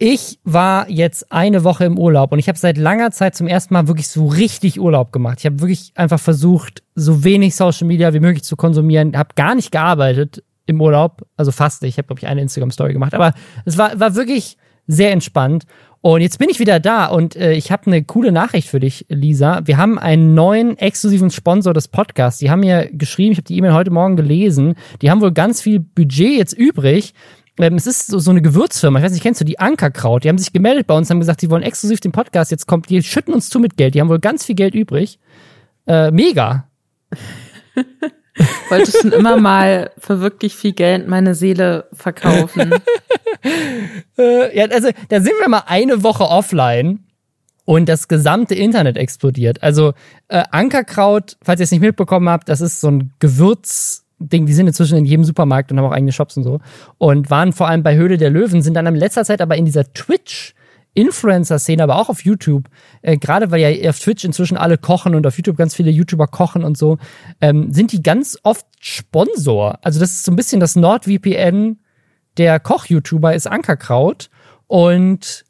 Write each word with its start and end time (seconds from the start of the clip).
Ich 0.00 0.38
war 0.44 0.88
jetzt 0.88 1.32
eine 1.32 1.64
Woche 1.64 1.84
im 1.84 1.98
Urlaub 1.98 2.30
und 2.30 2.38
ich 2.38 2.48
habe 2.48 2.56
seit 2.56 2.78
langer 2.78 3.10
Zeit 3.10 3.34
zum 3.34 3.48
ersten 3.48 3.74
Mal 3.74 3.88
wirklich 3.88 4.06
so 4.06 4.26
richtig 4.26 4.78
Urlaub 4.78 5.10
gemacht. 5.10 5.38
Ich 5.40 5.46
habe 5.46 5.60
wirklich 5.60 5.90
einfach 5.96 6.20
versucht, 6.20 6.84
so 6.94 7.24
wenig 7.24 7.56
Social 7.56 7.88
Media 7.88 8.14
wie 8.14 8.20
möglich 8.20 8.44
zu 8.44 8.54
konsumieren, 8.54 9.16
habe 9.16 9.30
gar 9.34 9.56
nicht 9.56 9.72
gearbeitet 9.72 10.44
im 10.66 10.80
Urlaub, 10.80 11.26
also 11.36 11.50
fast. 11.50 11.82
Ich 11.82 11.98
habe 11.98 12.06
glaube 12.06 12.20
ich 12.20 12.28
eine 12.28 12.40
Instagram 12.42 12.70
Story 12.70 12.92
gemacht, 12.92 13.12
aber 13.12 13.34
es 13.64 13.76
war 13.76 13.98
war 13.98 14.14
wirklich 14.14 14.56
sehr 14.86 15.10
entspannt. 15.10 15.64
Und 16.00 16.20
jetzt 16.20 16.38
bin 16.38 16.48
ich 16.48 16.60
wieder 16.60 16.78
da 16.78 17.06
und 17.06 17.34
äh, 17.34 17.54
ich 17.54 17.72
habe 17.72 17.86
eine 17.86 18.04
coole 18.04 18.30
Nachricht 18.30 18.68
für 18.68 18.78
dich, 18.78 19.04
Lisa. 19.08 19.62
Wir 19.64 19.78
haben 19.78 19.98
einen 19.98 20.32
neuen 20.32 20.78
exklusiven 20.78 21.30
Sponsor 21.30 21.74
des 21.74 21.88
Podcasts. 21.88 22.38
Die 22.38 22.52
haben 22.52 22.60
mir 22.60 22.88
geschrieben, 22.92 23.32
ich 23.32 23.38
habe 23.38 23.48
die 23.48 23.56
E-Mail 23.56 23.74
heute 23.74 23.90
Morgen 23.90 24.14
gelesen. 24.14 24.76
Die 25.02 25.10
haben 25.10 25.20
wohl 25.20 25.32
ganz 25.32 25.60
viel 25.60 25.80
Budget 25.80 26.38
jetzt 26.38 26.52
übrig 26.52 27.14
ähm, 27.58 27.74
es 27.74 27.86
ist 27.86 28.06
so, 28.06 28.18
so 28.18 28.30
eine 28.30 28.42
Gewürzfirma, 28.42 28.98
ich 28.98 29.04
weiß 29.04 29.12
nicht, 29.12 29.22
kennst 29.22 29.40
du 29.40 29.44
die 29.44 29.58
Ankerkraut? 29.58 30.24
Die 30.24 30.28
haben 30.28 30.38
sich 30.38 30.52
gemeldet 30.52 30.86
bei 30.86 30.94
uns, 30.96 31.10
haben 31.10 31.20
gesagt, 31.20 31.40
sie 31.40 31.50
wollen 31.50 31.62
exklusiv 31.62 32.00
den 32.00 32.12
Podcast 32.12 32.50
jetzt 32.50 32.66
kommt, 32.66 32.88
die 32.90 33.02
schütten 33.02 33.34
uns 33.34 33.48
zu 33.48 33.60
mit 33.60 33.76
Geld, 33.76 33.94
die 33.94 34.00
haben 34.00 34.08
wohl 34.08 34.18
ganz 34.18 34.44
viel 34.44 34.54
Geld 34.54 34.74
übrig. 34.74 35.18
Äh, 35.86 36.10
mega. 36.10 36.68
Wolltest 38.68 39.02
schon 39.02 39.12
immer 39.12 39.36
mal 39.36 39.90
für 39.98 40.20
wirklich 40.20 40.54
viel 40.54 40.72
Geld 40.72 41.08
meine 41.08 41.34
Seele 41.34 41.88
verkaufen. 41.92 42.72
äh, 44.18 44.56
ja, 44.56 44.66
also 44.66 44.90
da 45.08 45.20
sind 45.20 45.34
wir 45.40 45.48
mal 45.48 45.64
eine 45.66 46.02
Woche 46.02 46.24
offline 46.24 47.00
und 47.64 47.88
das 47.88 48.08
gesamte 48.08 48.54
Internet 48.54 48.96
explodiert. 48.96 49.62
Also 49.62 49.92
äh, 50.28 50.44
Ankerkraut, 50.50 51.36
falls 51.42 51.60
ihr 51.60 51.64
es 51.64 51.70
nicht 51.70 51.80
mitbekommen 51.80 52.28
habt, 52.28 52.48
das 52.48 52.60
ist 52.60 52.80
so 52.80 52.88
ein 52.88 53.12
Gewürz 53.18 54.04
Ding, 54.18 54.46
die 54.46 54.52
sind 54.52 54.66
inzwischen 54.66 54.98
in 54.98 55.04
jedem 55.04 55.24
Supermarkt 55.24 55.70
und 55.70 55.78
haben 55.78 55.86
auch 55.86 55.92
eigene 55.92 56.12
Shops 56.12 56.36
und 56.36 56.44
so. 56.44 56.60
Und 56.98 57.30
waren 57.30 57.52
vor 57.52 57.68
allem 57.68 57.82
bei 57.82 57.96
Höhle 57.96 58.16
der 58.16 58.30
Löwen, 58.30 58.62
sind 58.62 58.74
dann 58.74 58.86
in 58.86 58.96
letzter 58.96 59.24
Zeit 59.24 59.40
aber 59.40 59.56
in 59.56 59.64
dieser 59.64 59.92
Twitch- 59.92 60.54
Influencer-Szene, 60.94 61.82
aber 61.82 61.96
auch 61.96 62.08
auf 62.08 62.24
YouTube, 62.24 62.68
äh, 63.02 63.16
gerade 63.16 63.52
weil 63.52 63.60
ja 63.60 63.90
auf 63.90 64.00
Twitch 64.00 64.24
inzwischen 64.24 64.56
alle 64.56 64.78
kochen 64.78 65.14
und 65.14 65.26
auf 65.28 65.36
YouTube 65.36 65.56
ganz 65.56 65.74
viele 65.74 65.92
YouTuber 65.92 66.26
kochen 66.26 66.64
und 66.64 66.76
so, 66.76 66.98
ähm, 67.40 67.72
sind 67.72 67.92
die 67.92 68.02
ganz 68.02 68.36
oft 68.42 68.66
Sponsor. 68.80 69.78
Also 69.82 70.00
das 70.00 70.10
ist 70.10 70.24
so 70.24 70.32
ein 70.32 70.36
bisschen 70.36 70.58
das 70.58 70.74
NordVPN 70.74 71.78
der 72.36 72.58
Koch-YouTuber 72.58 73.34
ist 73.34 73.46
Ankerkraut 73.46 74.28
und 74.66 75.44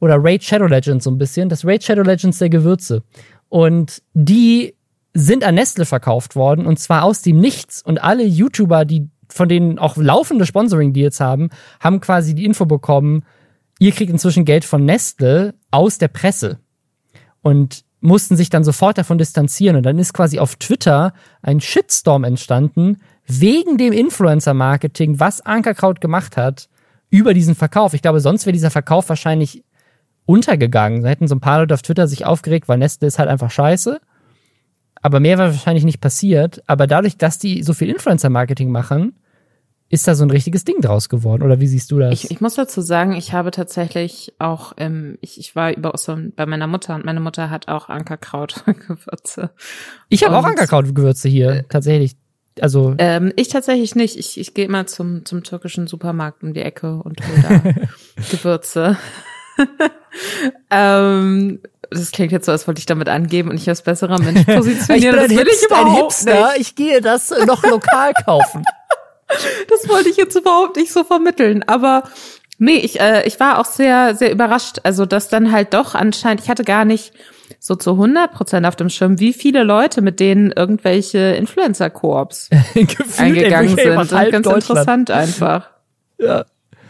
oder 0.00 0.16
Raid 0.18 0.44
Shadow 0.44 0.66
Legends 0.66 1.04
so 1.04 1.10
ein 1.10 1.18
bisschen, 1.18 1.48
das 1.48 1.64
Raid 1.64 1.84
Shadow 1.84 2.02
Legends 2.02 2.38
der 2.38 2.50
Gewürze. 2.50 3.02
Und 3.48 4.02
die 4.14 4.74
sind 5.16 5.44
an 5.44 5.54
Nestle 5.54 5.86
verkauft 5.86 6.36
worden 6.36 6.66
und 6.66 6.78
zwar 6.78 7.04
aus 7.04 7.22
dem 7.22 7.38
Nichts. 7.40 7.82
Und 7.82 8.02
alle 8.02 8.24
YouTuber, 8.24 8.84
die 8.84 9.08
von 9.28 9.48
denen 9.48 9.78
auch 9.78 9.96
laufende 9.96 10.46
Sponsoring-Deals 10.46 11.20
haben, 11.20 11.50
haben 11.80 12.00
quasi 12.00 12.34
die 12.34 12.44
Info 12.44 12.66
bekommen, 12.66 13.24
ihr 13.78 13.92
kriegt 13.92 14.10
inzwischen 14.10 14.44
Geld 14.44 14.64
von 14.64 14.84
Nestle 14.84 15.54
aus 15.70 15.98
der 15.98 16.08
Presse. 16.08 16.60
Und 17.42 17.84
mussten 18.00 18.36
sich 18.36 18.50
dann 18.50 18.62
sofort 18.62 18.98
davon 18.98 19.18
distanzieren. 19.18 19.76
Und 19.76 19.84
dann 19.84 19.98
ist 19.98 20.12
quasi 20.12 20.38
auf 20.38 20.56
Twitter 20.56 21.12
ein 21.42 21.60
Shitstorm 21.60 22.24
entstanden, 22.24 22.98
wegen 23.26 23.78
dem 23.78 23.92
Influencer-Marketing, 23.92 25.18
was 25.18 25.40
Ankerkraut 25.40 26.00
gemacht 26.00 26.36
hat, 26.36 26.68
über 27.10 27.34
diesen 27.34 27.54
Verkauf. 27.54 27.94
Ich 27.94 28.02
glaube, 28.02 28.20
sonst 28.20 28.46
wäre 28.46 28.52
dieser 28.52 28.70
Verkauf 28.70 29.08
wahrscheinlich 29.08 29.64
untergegangen. 30.26 31.02
Da 31.02 31.08
hätten 31.08 31.26
so 31.26 31.34
ein 31.34 31.40
paar 31.40 31.60
Leute 31.60 31.74
auf 31.74 31.82
Twitter 31.82 32.06
sich 32.06 32.24
aufgeregt, 32.24 32.68
weil 32.68 32.78
Nestle 32.78 33.08
ist 33.08 33.18
halt 33.18 33.28
einfach 33.28 33.50
scheiße. 33.50 34.00
Aber 35.06 35.20
mehr 35.20 35.38
war 35.38 35.46
wahrscheinlich 35.46 35.84
nicht 35.84 36.00
passiert. 36.00 36.64
Aber 36.66 36.88
dadurch, 36.88 37.16
dass 37.16 37.38
die 37.38 37.62
so 37.62 37.74
viel 37.74 37.88
Influencer-Marketing 37.90 38.72
machen, 38.72 39.14
ist 39.88 40.08
da 40.08 40.16
so 40.16 40.24
ein 40.24 40.32
richtiges 40.32 40.64
Ding 40.64 40.80
draus 40.80 41.08
geworden. 41.08 41.44
Oder 41.44 41.60
wie 41.60 41.68
siehst 41.68 41.92
du 41.92 42.00
das? 42.00 42.12
Ich, 42.12 42.32
ich 42.32 42.40
muss 42.40 42.56
dazu 42.56 42.80
sagen, 42.80 43.12
ich 43.12 43.32
habe 43.32 43.52
tatsächlich 43.52 44.34
auch, 44.40 44.72
ähm, 44.78 45.16
ich, 45.20 45.38
ich 45.38 45.54
war 45.54 45.72
über 45.72 45.92
so 45.94 46.18
bei 46.34 46.44
meiner 46.44 46.66
Mutter 46.66 46.96
und 46.96 47.04
meine 47.04 47.20
Mutter 47.20 47.50
hat 47.50 47.68
auch 47.68 47.88
Ankerkraut-Gewürze. 47.88 49.50
Ich 50.08 50.24
habe 50.24 50.36
auch 50.36 50.44
Ankerkraut-Gewürze 50.44 51.28
hier, 51.28 51.50
äh, 51.50 51.62
tatsächlich. 51.68 52.16
Also 52.60 52.96
ähm, 52.98 53.32
ich 53.36 53.46
tatsächlich 53.46 53.94
nicht. 53.94 54.16
Ich, 54.16 54.40
ich 54.40 54.54
gehe 54.54 54.64
immer 54.64 54.88
zum, 54.88 55.24
zum 55.24 55.44
türkischen 55.44 55.86
Supermarkt 55.86 56.42
um 56.42 56.52
die 56.52 56.62
Ecke 56.62 56.96
und 56.96 57.20
hole 57.20 57.42
da 57.42 57.72
Gewürze. 58.32 58.96
ähm, 60.70 61.60
das 61.90 62.10
klingt 62.10 62.32
jetzt 62.32 62.46
so, 62.46 62.52
als 62.52 62.66
wollte 62.66 62.78
ich 62.78 62.86
damit 62.86 63.08
angeben 63.08 63.50
und 63.50 63.56
ich 63.56 63.68
als 63.68 63.82
besserer 63.82 64.18
Mensch 64.22 64.44
positionieren. 64.44 65.24
ich 65.24 65.28
bin 65.28 65.36
das 65.36 65.46
will 65.46 65.48
ich 65.52 65.66
überhaupt 65.66 65.88
ein 65.88 65.96
Hipster. 65.96 66.48
Nicht. 66.48 66.60
Ich 66.60 66.74
gehe 66.74 67.00
das 67.00 67.30
noch 67.46 67.62
lokal 67.64 68.12
kaufen. 68.24 68.64
das 69.68 69.88
wollte 69.88 70.08
ich 70.08 70.16
jetzt 70.16 70.36
überhaupt 70.36 70.76
nicht 70.76 70.92
so 70.92 71.04
vermitteln. 71.04 71.64
Aber 71.66 72.04
nee, 72.58 72.76
ich, 72.76 73.00
äh, 73.00 73.26
ich 73.26 73.38
war 73.40 73.58
auch 73.58 73.64
sehr, 73.64 74.14
sehr 74.14 74.32
überrascht. 74.32 74.78
Also, 74.82 75.06
dass 75.06 75.28
dann 75.28 75.52
halt 75.52 75.74
doch 75.74 75.94
anscheinend, 75.94 76.42
ich 76.42 76.50
hatte 76.50 76.64
gar 76.64 76.84
nicht 76.84 77.12
so 77.58 77.74
zu 77.74 77.92
100 77.92 78.32
Prozent 78.32 78.66
auf 78.66 78.76
dem 78.76 78.88
Schirm, 78.88 79.18
wie 79.18 79.32
viele 79.32 79.62
Leute 79.62 80.02
mit 80.02 80.20
denen 80.20 80.52
irgendwelche 80.52 81.18
Influencer-Koops 81.18 82.50
eingegangen 83.18 83.76
sind. 83.76 84.10
Ganz 84.10 84.46
interessant 84.46 85.10
einfach. 85.10 85.70
Ja. 86.18 86.44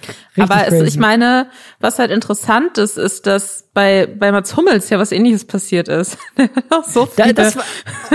Richtig 0.09 0.43
Aber 0.43 0.67
es, 0.67 0.83
ich 0.83 0.99
meine, 0.99 1.51
was 1.81 1.99
halt 1.99 2.11
interessant 2.11 2.79
ist, 2.79 2.99
ist, 2.99 3.27
dass 3.27 3.69
bei, 3.75 4.07
bei 4.07 4.33
Mats 4.33 4.57
Hummels 4.57 4.91
ja 4.91 4.99
was 4.99 5.13
ähnliches 5.13 5.45
passiert 5.45 5.89
ist. 5.89 6.19
so 6.87 7.07
viele 7.07 7.35
da, 7.35 7.51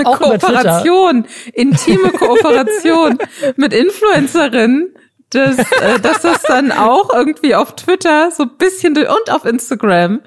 Kooperation, 0.04 1.26
intime 1.54 2.12
Kooperation 2.12 3.18
mit 3.56 3.74
Influencerinnen, 3.74 4.94
dass, 5.32 5.58
äh, 5.58 6.00
dass 6.02 6.22
das 6.22 6.42
dann 6.44 6.72
auch 6.72 7.14
irgendwie 7.14 7.56
auf 7.56 7.76
Twitter 7.76 8.32
so 8.32 8.44
ein 8.44 8.58
bisschen 8.58 8.98
und 8.98 9.32
auf 9.32 9.46
Instagram 9.46 10.22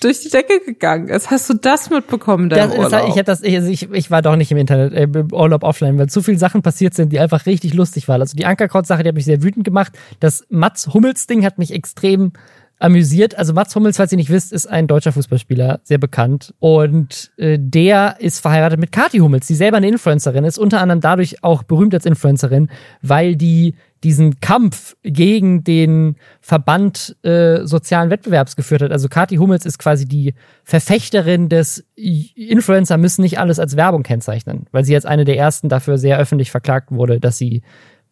durch 0.00 0.20
die 0.20 0.30
Decke 0.30 0.60
gegangen 0.64 1.08
ist. 1.08 1.30
Hast 1.30 1.48
du 1.50 1.54
das 1.54 1.90
mitbekommen, 1.90 2.48
das, 2.48 2.70
das, 2.74 3.16
Ich, 3.16 3.22
das, 3.22 3.42
ich, 3.42 3.54
ich, 3.54 3.90
ich 3.90 4.10
war 4.10 4.22
doch 4.22 4.36
nicht 4.36 4.50
im 4.50 4.58
Internet, 4.58 4.92
äh, 4.92 5.02
im 5.04 5.32
Urlaub 5.32 5.62
offline, 5.62 5.98
weil 5.98 6.08
zu 6.08 6.22
viele 6.22 6.38
Sachen 6.38 6.62
passiert 6.62 6.94
sind, 6.94 7.12
die 7.12 7.20
einfach 7.20 7.46
richtig 7.46 7.74
lustig 7.74 8.08
waren. 8.08 8.20
Also 8.20 8.36
die 8.36 8.46
Ankerkraut-Sache, 8.46 9.02
die 9.02 9.08
hat 9.08 9.14
mich 9.14 9.24
sehr 9.24 9.42
wütend 9.42 9.64
gemacht. 9.64 9.92
Das 10.20 10.44
Mats 10.48 10.92
Hummels-Ding 10.92 11.44
hat 11.44 11.58
mich 11.58 11.72
extrem 11.72 12.32
amüsiert. 12.78 13.36
Also 13.36 13.52
Mats 13.52 13.74
Hummels, 13.74 13.96
falls 13.96 14.12
ihr 14.12 14.18
nicht 14.18 14.30
wisst, 14.30 14.52
ist 14.52 14.66
ein 14.66 14.86
deutscher 14.86 15.12
Fußballspieler, 15.12 15.80
sehr 15.82 15.98
bekannt. 15.98 16.54
Und 16.58 17.30
äh, 17.36 17.58
der 17.60 18.16
ist 18.20 18.40
verheiratet 18.40 18.78
mit 18.78 18.92
Kati 18.92 19.18
Hummels, 19.18 19.46
die 19.46 19.54
selber 19.54 19.78
eine 19.78 19.88
Influencerin 19.88 20.44
ist, 20.44 20.58
unter 20.58 20.80
anderem 20.80 21.00
dadurch 21.00 21.42
auch 21.42 21.62
berühmt 21.62 21.94
als 21.94 22.06
Influencerin, 22.06 22.68
weil 23.02 23.36
die 23.36 23.74
diesen 24.04 24.40
Kampf 24.40 24.96
gegen 25.02 25.64
den 25.64 26.16
Verband 26.40 27.16
äh, 27.22 27.64
sozialen 27.64 28.10
Wettbewerbs 28.10 28.56
geführt 28.56 28.82
hat. 28.82 28.92
Also 28.92 29.08
Kati 29.08 29.36
Hummels 29.36 29.66
ist 29.66 29.78
quasi 29.78 30.06
die 30.06 30.34
Verfechterin 30.64 31.48
des 31.48 31.84
Influencer 31.96 32.96
müssen 32.96 33.22
nicht 33.22 33.38
alles 33.38 33.58
als 33.58 33.76
Werbung 33.76 34.02
kennzeichnen, 34.02 34.66
weil 34.70 34.84
sie 34.84 34.92
jetzt 34.92 35.06
eine 35.06 35.24
der 35.24 35.36
ersten 35.36 35.68
dafür 35.68 35.98
sehr 35.98 36.18
öffentlich 36.18 36.50
verklagt 36.50 36.92
wurde, 36.92 37.20
dass 37.20 37.38
sie 37.38 37.62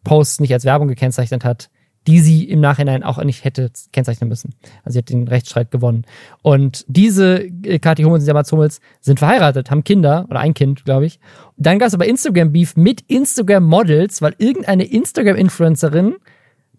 Posts 0.03 0.41
nicht 0.41 0.53
als 0.53 0.65
Werbung 0.65 0.87
gekennzeichnet 0.87 1.45
hat 1.45 1.69
die 2.07 2.21
sie 2.21 2.45
im 2.45 2.61
Nachhinein 2.61 3.03
auch 3.03 3.21
nicht 3.23 3.43
hätte 3.43 3.69
kennzeichnen 3.91 4.29
müssen. 4.29 4.55
Also 4.83 4.93
sie 4.93 4.99
hat 4.99 5.09
den 5.09 5.27
Rechtsstreit 5.27 5.71
gewonnen. 5.71 6.05
Und 6.41 6.85
diese 6.87 7.41
äh, 7.41 7.79
Kathi 7.79 8.03
Hummels 8.03 8.23
und 8.23 8.27
der 8.27 8.33
Mats 8.33 8.51
Hummels 8.51 8.79
sind 9.01 9.19
verheiratet, 9.19 9.69
haben 9.69 9.83
Kinder 9.83 10.25
oder 10.29 10.39
ein 10.39 10.53
Kind, 10.53 10.85
glaube 10.85 11.05
ich. 11.05 11.19
Dann 11.57 11.79
gab 11.79 11.89
es 11.89 11.93
aber 11.93 12.07
Instagram-Beef 12.07 12.77
mit 12.77 13.01
Instagram-Models, 13.07 14.21
weil 14.21 14.35
irgendeine 14.37 14.85
Instagram-Influencerin 14.85 16.15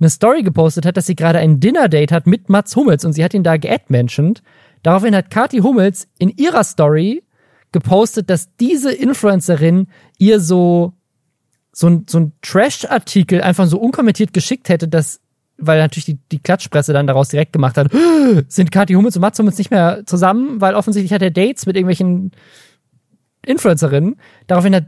eine 0.00 0.10
Story 0.10 0.42
gepostet 0.42 0.86
hat, 0.86 0.96
dass 0.96 1.06
sie 1.06 1.16
gerade 1.16 1.40
ein 1.40 1.60
Dinner-Date 1.60 2.12
hat 2.12 2.26
mit 2.26 2.48
Mats 2.48 2.74
Hummels 2.74 3.04
und 3.04 3.12
sie 3.12 3.22
hat 3.22 3.34
ihn 3.34 3.42
da 3.42 3.58
geadmentioned. 3.58 4.42
Daraufhin 4.82 5.14
hat 5.14 5.30
Kathi 5.30 5.58
Hummels 5.58 6.08
in 6.18 6.30
ihrer 6.30 6.64
Story 6.64 7.22
gepostet, 7.72 8.30
dass 8.30 8.56
diese 8.56 8.92
Influencerin 8.92 9.88
ihr 10.16 10.40
so 10.40 10.94
so 11.78 11.86
ein, 11.86 12.06
so 12.08 12.18
ein 12.18 12.32
Trash-Artikel 12.42 13.40
einfach 13.40 13.68
so 13.68 13.78
unkommentiert 13.78 14.32
geschickt 14.32 14.68
hätte, 14.68 14.88
dass, 14.88 15.20
weil 15.58 15.78
natürlich 15.78 16.06
die, 16.06 16.18
die 16.32 16.40
Klatschpresse 16.40 16.92
dann 16.92 17.06
daraus 17.06 17.28
direkt 17.28 17.52
gemacht 17.52 17.76
hat, 17.76 17.92
sind 18.48 18.72
Kathi 18.72 18.94
Hummels 18.94 19.14
und 19.14 19.22
Mats 19.22 19.38
Hummels 19.38 19.58
nicht 19.58 19.70
mehr 19.70 20.02
zusammen, 20.04 20.60
weil 20.60 20.75
offensichtlich 20.75 21.12
hat 21.12 21.22
er 21.22 21.30
Dates 21.30 21.66
mit 21.66 21.76
irgendwelchen 21.76 22.32
Influencerinnen. 23.46 24.16
Daraufhin 24.48 24.75
hat 24.75 24.86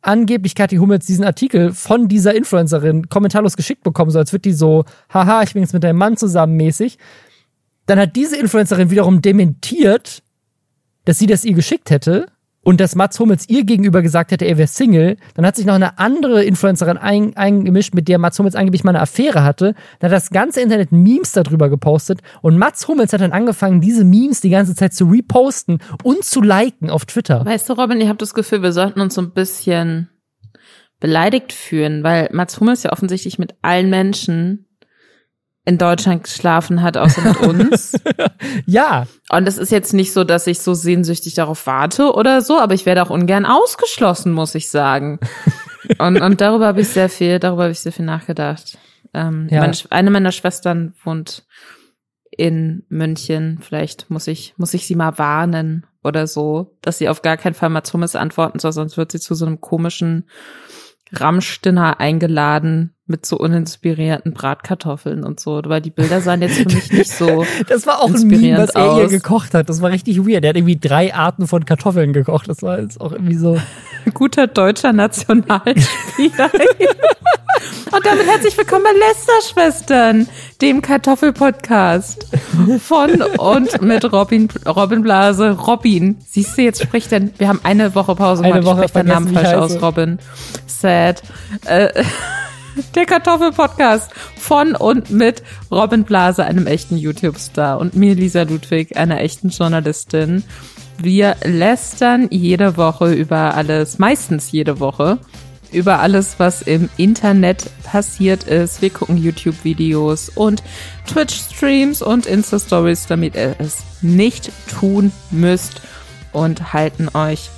angeblich 0.00 0.54
Kathi 0.54 0.76
Hummels 0.76 1.06
diesen 1.06 1.24
Artikel 1.24 1.72
von 1.72 2.06
dieser 2.06 2.36
Influencerin 2.36 3.08
kommentarlos 3.08 3.56
geschickt 3.56 3.82
bekommen, 3.82 4.12
so 4.12 4.20
als 4.20 4.32
wird 4.32 4.44
die 4.44 4.52
so, 4.52 4.84
haha, 5.12 5.42
ich 5.42 5.54
bin 5.54 5.62
jetzt 5.62 5.74
mit 5.74 5.82
deinem 5.82 5.98
Mann 5.98 6.16
zusammen 6.16 6.54
mäßig. 6.54 6.98
Dann 7.86 7.98
hat 7.98 8.14
diese 8.14 8.36
Influencerin 8.36 8.90
wiederum 8.90 9.22
dementiert, 9.22 10.22
dass 11.04 11.18
sie 11.18 11.26
das 11.26 11.44
ihr 11.44 11.54
geschickt 11.54 11.90
hätte 11.90 12.28
und 12.68 12.82
dass 12.82 12.94
Mats 12.94 13.18
Hummels 13.18 13.48
ihr 13.48 13.64
gegenüber 13.64 14.02
gesagt 14.02 14.30
hätte, 14.30 14.44
er 14.44 14.58
wäre 14.58 14.68
Single, 14.68 15.16
dann 15.32 15.46
hat 15.46 15.56
sich 15.56 15.64
noch 15.64 15.72
eine 15.72 15.98
andere 15.98 16.44
Influencerin 16.44 16.98
ein, 16.98 17.34
eingemischt, 17.34 17.94
mit 17.94 18.08
der 18.08 18.18
Mats 18.18 18.38
Hummels 18.38 18.54
angeblich 18.54 18.84
mal 18.84 18.90
eine 18.90 19.00
Affäre 19.00 19.42
hatte. 19.42 19.74
Dann 20.00 20.10
hat 20.10 20.16
das 20.18 20.28
ganze 20.28 20.60
Internet 20.60 20.92
Memes 20.92 21.32
darüber 21.32 21.70
gepostet 21.70 22.20
und 22.42 22.58
Mats 22.58 22.86
Hummels 22.86 23.14
hat 23.14 23.22
dann 23.22 23.32
angefangen, 23.32 23.80
diese 23.80 24.04
Memes 24.04 24.42
die 24.42 24.50
ganze 24.50 24.74
Zeit 24.74 24.92
zu 24.92 25.06
reposten 25.06 25.78
und 26.02 26.24
zu 26.24 26.42
liken 26.42 26.90
auf 26.90 27.06
Twitter. 27.06 27.42
Weißt 27.46 27.70
du, 27.70 27.72
Robin, 27.72 28.02
ich 28.02 28.08
habe 28.08 28.18
das 28.18 28.34
Gefühl, 28.34 28.60
wir 28.60 28.72
sollten 28.72 29.00
uns 29.00 29.14
so 29.14 29.22
ein 29.22 29.32
bisschen 29.32 30.10
beleidigt 31.00 31.54
fühlen, 31.54 32.04
weil 32.04 32.28
Mats 32.32 32.60
Hummels 32.60 32.82
ja 32.82 32.92
offensichtlich 32.92 33.38
mit 33.38 33.54
allen 33.62 33.88
Menschen 33.88 34.67
in 35.68 35.76
Deutschland 35.76 36.24
geschlafen 36.24 36.80
hat, 36.80 36.96
außer 36.96 37.20
mit 37.20 37.40
uns. 37.40 37.92
ja. 38.66 39.06
Und 39.28 39.46
es 39.46 39.58
ist 39.58 39.70
jetzt 39.70 39.92
nicht 39.92 40.14
so, 40.14 40.24
dass 40.24 40.46
ich 40.46 40.60
so 40.60 40.72
sehnsüchtig 40.72 41.34
darauf 41.34 41.66
warte 41.66 42.14
oder 42.14 42.40
so, 42.40 42.58
aber 42.58 42.72
ich 42.72 42.86
werde 42.86 43.02
auch 43.02 43.10
ungern 43.10 43.44
ausgeschlossen, 43.44 44.32
muss 44.32 44.54
ich 44.54 44.70
sagen. 44.70 45.20
und, 45.98 46.22
und 46.22 46.40
darüber 46.40 46.68
habe 46.68 46.80
ich 46.80 46.88
sehr 46.88 47.10
viel, 47.10 47.38
darüber 47.38 47.64
habe 47.64 47.72
ich 47.72 47.80
sehr 47.80 47.92
viel 47.92 48.06
nachgedacht. 48.06 48.78
Ähm, 49.12 49.46
ja. 49.50 49.60
meine, 49.60 49.76
eine 49.90 50.10
meiner 50.10 50.32
Schwestern 50.32 50.94
wohnt 51.04 51.44
in 52.30 52.86
München. 52.88 53.58
Vielleicht 53.60 54.08
muss 54.08 54.26
ich, 54.26 54.54
muss 54.56 54.72
ich 54.72 54.86
sie 54.86 54.94
mal 54.94 55.18
warnen 55.18 55.86
oder 56.02 56.26
so, 56.26 56.78
dass 56.80 56.96
sie 56.96 57.10
auf 57.10 57.20
gar 57.20 57.36
keinen 57.36 57.52
Fall 57.52 57.68
mal 57.68 57.84
Zummes 57.84 58.16
antworten 58.16 58.58
soll, 58.58 58.72
sonst 58.72 58.96
wird 58.96 59.12
sie 59.12 59.20
zu 59.20 59.34
so 59.34 59.44
einem 59.44 59.60
komischen 59.60 60.30
Ramstinner 61.12 62.00
eingeladen 62.00 62.94
mit 63.08 63.24
so 63.24 63.38
uninspirierten 63.38 64.34
Bratkartoffeln 64.34 65.24
und 65.24 65.40
so, 65.40 65.62
weil 65.64 65.80
die 65.80 65.90
Bilder 65.90 66.20
sahen 66.20 66.42
jetzt 66.42 66.58
für 66.58 66.66
mich 66.66 66.92
nicht 66.92 67.10
so 67.10 67.46
Das 67.68 67.86
war 67.86 68.00
auch 68.00 68.12
ein 68.12 68.26
Meme, 68.26 68.58
was 68.58 68.70
er 68.70 68.96
hier 68.96 69.08
gekocht 69.08 69.54
hat. 69.54 69.68
Das 69.70 69.80
war 69.80 69.90
richtig 69.90 70.18
weird. 70.18 70.44
Er 70.44 70.50
hat 70.50 70.56
irgendwie 70.56 70.78
drei 70.78 71.14
Arten 71.14 71.46
von 71.46 71.64
Kartoffeln 71.64 72.12
gekocht. 72.12 72.48
Das 72.48 72.62
war 72.62 72.78
jetzt 72.78 73.00
auch 73.00 73.12
irgendwie 73.12 73.36
so 73.36 73.58
guter 74.14 74.46
deutscher 74.46 74.92
Nationalspieler. 74.92 76.50
und 77.92 78.06
damit 78.06 78.26
herzlich 78.26 78.58
willkommen 78.58 78.84
bei 78.84 79.06
Lester-Schwestern, 79.06 80.28
dem 80.60 80.82
Kartoffelpodcast 80.82 82.26
von 82.78 83.22
und 83.22 83.80
mit 83.80 84.12
Robin, 84.12 84.48
Robin 84.66 85.02
Blase, 85.02 85.52
Robin. 85.52 86.18
Siehst 86.26 86.58
du, 86.58 86.62
jetzt 86.62 86.82
spricht 86.82 87.10
er, 87.12 87.22
wir 87.38 87.48
haben 87.48 87.60
eine 87.62 87.94
Woche 87.94 88.14
Pause 88.14 88.44
eine 88.44 88.66
Woche 88.66 88.84
ich 88.84 88.90
spreche 88.90 89.06
den 89.06 89.14
Namen 89.14 89.32
falsch 89.32 89.54
aus, 89.54 89.80
Robin. 89.80 90.18
Sad. 90.66 91.22
Äh, 91.64 92.04
der 92.94 93.06
Kartoffelpodcast 93.06 94.10
von 94.36 94.74
und 94.74 95.10
mit 95.10 95.42
Robin 95.70 96.04
Blase, 96.04 96.44
einem 96.44 96.66
echten 96.66 96.96
YouTube-Star, 96.96 97.78
und 97.78 97.94
mir, 97.94 98.14
Lisa 98.14 98.42
Ludwig, 98.42 98.96
einer 98.96 99.20
echten 99.20 99.48
Journalistin. 99.48 100.44
Wir 101.00 101.36
lästern 101.44 102.28
jede 102.30 102.76
Woche 102.76 103.12
über 103.12 103.54
alles, 103.54 103.98
meistens 103.98 104.50
jede 104.50 104.80
Woche, 104.80 105.18
über 105.70 106.00
alles, 106.00 106.36
was 106.38 106.62
im 106.62 106.88
Internet 106.96 107.70
passiert 107.84 108.44
ist. 108.44 108.82
Wir 108.82 108.90
gucken 108.90 109.16
YouTube-Videos 109.16 110.30
und 110.30 110.62
Twitch-Streams 111.06 112.02
und 112.02 112.26
Insta-Stories, 112.26 113.06
damit 113.06 113.36
ihr 113.36 113.56
es 113.58 113.84
nicht 114.00 114.50
tun 114.68 115.12
müsst 115.30 115.82
und 116.32 116.72
halten 116.72 117.08
euch 117.14 117.50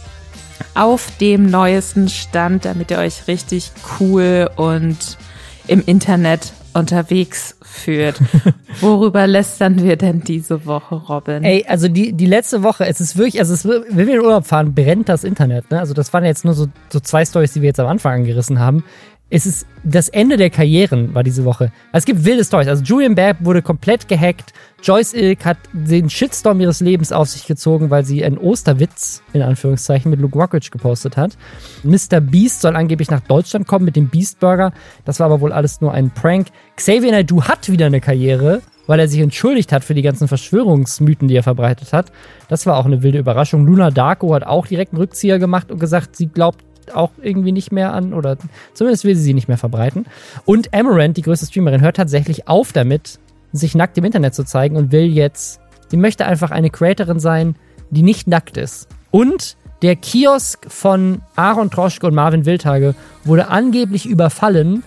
auf 0.74 1.10
dem 1.20 1.50
neuesten 1.50 2.08
Stand, 2.08 2.64
damit 2.64 2.90
ihr 2.90 2.98
euch 2.98 3.26
richtig 3.28 3.72
cool 3.98 4.50
und 4.56 5.18
im 5.66 5.82
Internet 5.84 6.52
unterwegs 6.72 7.56
führt. 7.62 8.20
Worüber 8.80 9.26
lästern 9.26 9.82
wir 9.82 9.96
denn 9.96 10.22
diese 10.22 10.66
Woche, 10.66 10.94
Robin? 10.94 11.42
Ey, 11.42 11.64
also 11.66 11.88
die, 11.88 12.12
die 12.12 12.26
letzte 12.26 12.62
Woche, 12.62 12.86
es 12.86 13.00
ist 13.00 13.16
wirklich, 13.16 13.40
also 13.40 13.54
es, 13.54 13.64
wenn 13.64 14.06
wir 14.06 14.14
in 14.14 14.20
Urlaub 14.20 14.46
fahren, 14.46 14.74
brennt 14.74 15.08
das 15.08 15.24
Internet. 15.24 15.70
Ne? 15.70 15.80
Also 15.80 15.94
das 15.94 16.12
waren 16.12 16.24
jetzt 16.24 16.44
nur 16.44 16.54
so, 16.54 16.66
so 16.88 17.00
zwei 17.00 17.24
Stories, 17.24 17.52
die 17.52 17.62
wir 17.62 17.68
jetzt 17.68 17.80
am 17.80 17.88
Anfang 17.88 18.20
angerissen 18.20 18.60
haben 18.60 18.84
es 19.30 19.46
ist 19.46 19.66
das 19.84 20.08
Ende 20.08 20.36
der 20.36 20.50
Karrieren 20.50 21.14
war 21.14 21.22
diese 21.22 21.44
Woche. 21.44 21.72
Es 21.92 22.04
gibt 22.04 22.24
wilde 22.24 22.44
Stories. 22.44 22.68
Also 22.68 22.82
Julian 22.82 23.14
Babb 23.14 23.38
wurde 23.40 23.62
komplett 23.62 24.08
gehackt. 24.08 24.52
Joyce 24.82 25.14
Ilk 25.14 25.44
hat 25.44 25.56
den 25.72 26.10
Shitstorm 26.10 26.60
ihres 26.60 26.80
Lebens 26.80 27.12
auf 27.12 27.28
sich 27.28 27.46
gezogen, 27.46 27.90
weil 27.90 28.04
sie 28.04 28.24
einen 28.24 28.36
Osterwitz 28.36 29.22
in 29.32 29.42
Anführungszeichen 29.42 30.10
mit 30.10 30.20
Luke 30.20 30.36
Rockridge 30.36 30.70
gepostet 30.70 31.16
hat. 31.16 31.38
Mr. 31.84 32.20
Beast 32.20 32.60
soll 32.60 32.76
angeblich 32.76 33.10
nach 33.10 33.20
Deutschland 33.20 33.66
kommen 33.66 33.84
mit 33.84 33.96
dem 33.96 34.08
Beast 34.08 34.40
Burger. 34.40 34.72
Das 35.04 35.20
war 35.20 35.26
aber 35.26 35.40
wohl 35.40 35.52
alles 35.52 35.80
nur 35.80 35.94
ein 35.94 36.10
Prank. 36.10 36.48
Xavier 36.76 37.12
Naidoo 37.12 37.44
hat 37.44 37.70
wieder 37.70 37.86
eine 37.86 38.00
Karriere, 38.00 38.62
weil 38.86 39.00
er 39.00 39.08
sich 39.08 39.20
entschuldigt 39.20 39.72
hat 39.72 39.84
für 39.84 39.94
die 39.94 40.02
ganzen 40.02 40.28
Verschwörungsmythen, 40.28 41.28
die 41.28 41.36
er 41.36 41.42
verbreitet 41.42 41.92
hat. 41.92 42.10
Das 42.48 42.66
war 42.66 42.76
auch 42.76 42.86
eine 42.86 43.02
wilde 43.02 43.18
Überraschung. 43.18 43.64
Luna 43.64 43.90
Darko 43.90 44.34
hat 44.34 44.44
auch 44.44 44.66
direkt 44.66 44.92
einen 44.92 45.00
Rückzieher 45.00 45.38
gemacht 45.38 45.70
und 45.70 45.78
gesagt, 45.78 46.16
sie 46.16 46.26
glaubt 46.26 46.64
auch 46.94 47.10
irgendwie 47.22 47.52
nicht 47.52 47.72
mehr 47.72 47.92
an 47.92 48.12
oder 48.12 48.36
zumindest 48.74 49.04
will 49.04 49.14
sie 49.14 49.22
sie 49.22 49.34
nicht 49.34 49.48
mehr 49.48 49.58
verbreiten. 49.58 50.06
Und 50.44 50.74
Amaranth, 50.74 51.16
die 51.16 51.22
größte 51.22 51.46
Streamerin, 51.46 51.80
hört 51.80 51.96
tatsächlich 51.96 52.48
auf 52.48 52.72
damit, 52.72 53.18
sich 53.52 53.74
nackt 53.74 53.98
im 53.98 54.04
Internet 54.04 54.34
zu 54.34 54.44
zeigen 54.44 54.76
und 54.76 54.92
will 54.92 55.06
jetzt, 55.06 55.60
sie 55.88 55.96
möchte 55.96 56.26
einfach 56.26 56.50
eine 56.50 56.70
Creatorin 56.70 57.20
sein, 57.20 57.56
die 57.90 58.02
nicht 58.02 58.28
nackt 58.28 58.56
ist. 58.56 58.88
Und 59.10 59.56
der 59.82 59.96
Kiosk 59.96 60.70
von 60.70 61.22
Aaron 61.36 61.70
Troschke 61.70 62.06
und 62.06 62.14
Marvin 62.14 62.44
Wildhage 62.44 62.94
wurde 63.24 63.48
angeblich 63.48 64.06
überfallen 64.06 64.82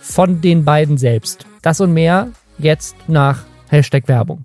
von 0.00 0.40
den 0.40 0.64
beiden 0.64 0.98
selbst. 0.98 1.46
Das 1.62 1.80
und 1.80 1.92
mehr 1.92 2.28
jetzt 2.58 2.96
nach 3.06 3.44
Hashtag 3.68 4.08
Werbung. 4.08 4.44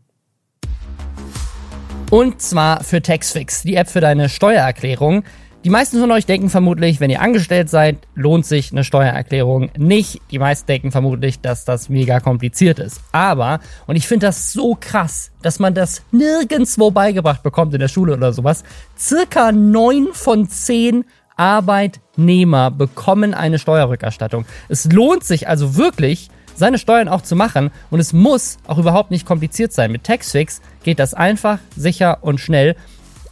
Und 2.10 2.42
zwar 2.42 2.84
für 2.84 3.02
Taxfix, 3.02 3.62
die 3.62 3.76
App 3.76 3.88
für 3.88 4.02
deine 4.02 4.30
Steuererklärung. 4.30 5.24
Die 5.66 5.70
meisten 5.70 6.00
von 6.00 6.10
euch 6.12 6.26
denken 6.26 6.50
vermutlich, 6.50 7.02
wenn 7.02 7.10
ihr 7.10 7.22
angestellt 7.22 7.70
seid, 7.70 7.98
lohnt 8.16 8.46
sich 8.46 8.72
eine 8.72 8.86
Steuererklärung 8.86 9.70
nicht. 9.78 10.22
Die 10.32 10.40
meisten 10.40 10.68
denken 10.68 10.94
vermutlich, 10.94 11.42
dass 11.42 11.66
das 11.66 11.90
mega 11.90 12.22
kompliziert 12.22 12.80
ist. 12.80 13.02
Aber, 13.12 13.60
und 13.86 13.98
ich 13.98 14.08
finde 14.08 14.28
das 14.28 14.54
so 14.54 14.78
krass, 14.80 15.32
dass 15.42 15.60
man 15.60 15.74
das 15.74 16.02
nirgendwo 16.12 16.92
beigebracht 16.92 17.44
bekommt 17.44 17.74
in 17.74 17.82
der 17.82 17.90
Schule 17.90 18.14
oder 18.14 18.32
sowas, 18.32 18.64
circa 18.98 19.52
neun 19.52 20.08
von 20.14 20.48
zehn 20.48 21.04
Arbeitnehmer 21.36 22.72
bekommen 22.72 23.34
eine 23.34 23.60
Steuerrückerstattung. 23.60 24.46
Es 24.70 24.86
lohnt 24.86 25.26
sich 25.26 25.50
also 25.50 25.76
wirklich, 25.76 26.30
seine 26.56 26.78
Steuern 26.78 27.10
auch 27.10 27.22
zu 27.22 27.36
machen 27.36 27.72
und 27.90 28.00
es 28.00 28.14
muss 28.14 28.60
auch 28.66 28.78
überhaupt 28.78 29.12
nicht 29.12 29.26
kompliziert 29.26 29.74
sein. 29.74 29.92
Mit 29.92 30.06
Taxfix 30.06 30.62
geht 30.84 31.00
das 31.00 31.14
einfach, 31.14 31.60
sicher 31.76 32.20
und 32.22 32.40
schnell. 32.40 32.78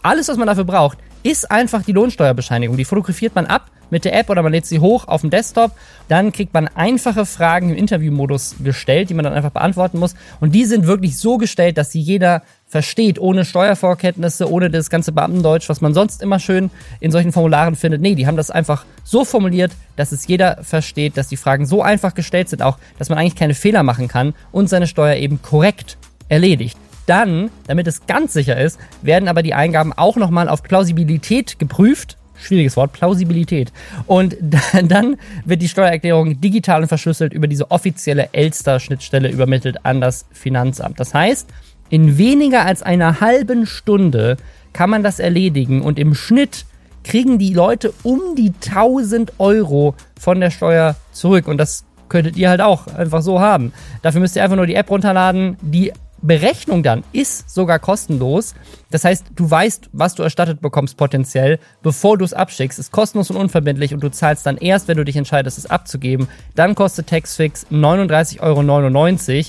Alles, 0.02 0.28
was 0.28 0.38
man 0.38 0.48
dafür 0.48 0.66
braucht, 0.66 0.98
ist 1.28 1.52
einfach 1.52 1.84
die 1.84 1.92
Lohnsteuerbescheinigung. 1.92 2.78
Die 2.78 2.86
fotografiert 2.86 3.36
man 3.36 3.46
ab 3.46 3.72
mit 3.90 4.06
der 4.06 4.18
App 4.18 4.30
oder 4.30 4.42
man 4.42 4.52
lädt 4.52 4.66
sie 4.66 4.80
hoch 4.80 5.08
auf 5.08 5.22
dem 5.22 5.30
Desktop. 5.30 5.72
Dann 6.08 6.32
kriegt 6.32 6.54
man 6.54 6.68
einfache 6.68 7.26
Fragen 7.26 7.70
im 7.70 7.76
Interviewmodus 7.76 8.56
gestellt, 8.64 9.10
die 9.10 9.14
man 9.14 9.24
dann 9.24 9.34
einfach 9.34 9.52
beantworten 9.52 10.00
muss. 10.00 10.16
Und 10.40 10.54
die 10.56 10.66
sind 10.66 10.88
wirklich 10.88 11.18
so 11.18 11.38
gestellt, 11.38 11.78
dass 11.78 11.92
sie 11.92 12.00
jeder 12.00 12.44
versteht, 12.66 13.20
ohne 13.20 13.46
Steuervorkenntnisse, 13.46 14.52
ohne 14.52 14.70
das 14.70 14.90
ganze 14.90 15.12
Beamtendeutsch, 15.12 15.70
was 15.70 15.82
man 15.82 15.94
sonst 15.94 16.22
immer 16.22 16.40
schön 16.40 16.70
in 17.00 17.12
solchen 17.12 17.32
Formularen 17.32 17.76
findet. 17.76 18.02
Nee, 18.02 18.16
die 18.16 18.28
haben 18.28 18.38
das 18.38 18.52
einfach 18.52 18.86
so 19.04 19.24
formuliert, 19.24 19.72
dass 19.96 20.12
es 20.12 20.28
jeder 20.28 20.64
versteht, 20.64 21.18
dass 21.18 21.30
die 21.30 21.38
Fragen 21.38 21.66
so 21.66 21.82
einfach 21.82 22.14
gestellt 22.14 22.50
sind, 22.50 22.62
auch, 22.62 22.78
dass 23.00 23.10
man 23.10 23.18
eigentlich 23.18 23.36
keine 23.36 23.54
Fehler 23.54 23.84
machen 23.84 24.08
kann 24.08 24.34
und 24.52 24.70
seine 24.70 24.88
Steuer 24.88 25.16
eben 25.16 25.42
korrekt 25.42 25.98
erledigt. 26.30 26.78
Dann, 27.08 27.50
damit 27.68 27.88
es 27.88 28.06
ganz 28.06 28.34
sicher 28.34 28.58
ist, 28.58 28.78
werden 29.02 29.28
aber 29.28 29.42
die 29.42 29.56
Eingaben 29.56 29.94
auch 29.94 30.18
nochmal 30.18 30.50
auf 30.50 30.62
Plausibilität 30.62 31.58
geprüft. 31.58 32.18
Schwieriges 32.40 32.78
Wort, 32.78 32.94
Plausibilität. 32.94 33.72
Und 34.06 34.38
dann 34.84 35.18
wird 35.46 35.64
die 35.64 35.70
Steuererklärung 35.70 36.40
digital 36.40 36.84
und 36.84 36.88
verschlüsselt 36.88 37.34
über 37.34 37.48
diese 37.48 37.72
offizielle 37.72 38.30
Elster-Schnittstelle 38.34 39.32
übermittelt 39.32 39.86
an 39.86 40.02
das 40.02 40.26
Finanzamt. 40.32 41.00
Das 41.00 41.14
heißt, 41.16 41.50
in 41.90 42.18
weniger 42.18 42.66
als 42.66 42.84
einer 42.84 43.22
halben 43.22 43.66
Stunde 43.66 44.38
kann 44.74 44.90
man 44.90 45.02
das 45.02 45.20
erledigen 45.20 45.82
und 45.82 45.98
im 45.98 46.14
Schnitt 46.14 46.66
kriegen 47.06 47.40
die 47.40 47.54
Leute 47.54 47.94
um 48.04 48.36
die 48.36 48.52
1000 48.66 49.40
Euro 49.40 49.96
von 50.20 50.42
der 50.42 50.52
Steuer 50.52 50.96
zurück. 51.14 51.48
Und 51.48 51.58
das 51.58 51.86
könntet 52.10 52.36
ihr 52.36 52.50
halt 52.50 52.60
auch 52.60 52.88
einfach 52.88 53.22
so 53.22 53.40
haben. 53.40 53.72
Dafür 54.02 54.20
müsst 54.20 54.36
ihr 54.36 54.44
einfach 54.44 54.58
nur 54.58 54.68
die 54.68 54.76
App 54.76 54.92
runterladen, 54.92 55.58
die 55.62 55.94
Berechnung 56.22 56.84
dann 56.84 57.04
ist 57.12 57.50
sogar 57.50 57.80
kostenlos. 57.80 58.56
Das 58.90 59.04
heißt, 59.04 59.26
du 59.36 59.50
weißt, 59.50 59.90
was 59.94 60.16
du 60.16 60.24
erstattet 60.24 60.62
bekommst 60.62 60.98
potenziell, 60.98 61.60
bevor 61.84 62.18
du 62.18 62.26
es 62.26 62.34
abschickst. 62.34 62.80
Ist 62.80 62.92
kostenlos 62.92 63.30
und 63.30 63.38
unverbindlich 63.38 63.94
und 63.94 64.02
du 64.02 64.10
zahlst 64.10 64.46
dann 64.46 64.58
erst, 64.58 64.88
wenn 64.88 64.98
du 64.98 65.06
dich 65.06 65.16
entscheidest, 65.16 65.58
es 65.58 65.68
abzugeben. 65.68 66.28
Dann 66.56 66.76
kostet 66.76 67.08
Taxfix 67.08 67.68
39,99 67.72 68.42
Euro. 68.42 69.46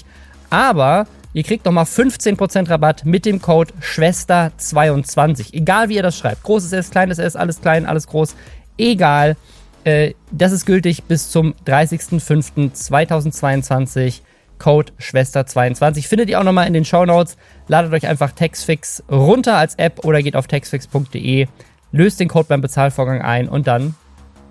Aber 0.50 1.06
ihr 1.32 1.42
kriegt 1.42 1.64
nochmal 1.64 1.84
15% 1.84 2.68
Rabatt 2.68 3.04
mit 3.04 3.24
dem 3.24 3.40
Code 3.40 3.72
Schwester22. 3.80 5.54
Egal 5.54 5.88
wie 5.88 5.96
ihr 5.96 6.02
das 6.02 6.18
schreibt. 6.18 6.42
Großes 6.42 6.72
S, 6.72 6.90
kleines 6.90 7.18
S, 7.18 7.36
alles 7.36 7.60
klein, 7.60 7.86
alles 7.86 8.06
groß. 8.06 8.34
Egal. 8.76 9.36
Äh, 9.84 10.14
das 10.30 10.52
ist 10.52 10.66
gültig 10.66 11.04
bis 11.04 11.30
zum 11.30 11.54
30.05.2022. 11.66 14.20
Code 14.58 14.92
Schwester22. 15.00 16.06
Findet 16.06 16.28
ihr 16.28 16.40
auch 16.40 16.44
nochmal 16.44 16.66
in 16.66 16.72
den 16.72 16.84
Show 16.84 17.04
Notes. 17.04 17.36
Ladet 17.68 17.92
euch 17.92 18.06
einfach 18.06 18.32
Taxfix 18.32 19.02
runter 19.10 19.56
als 19.56 19.74
App 19.76 20.04
oder 20.04 20.22
geht 20.22 20.36
auf 20.36 20.46
taxfix.de, 20.46 21.46
löst 21.92 22.20
den 22.20 22.28
Code 22.28 22.46
beim 22.48 22.60
Bezahlvorgang 22.60 23.22
ein 23.22 23.48
und 23.48 23.66
dann 23.66 23.94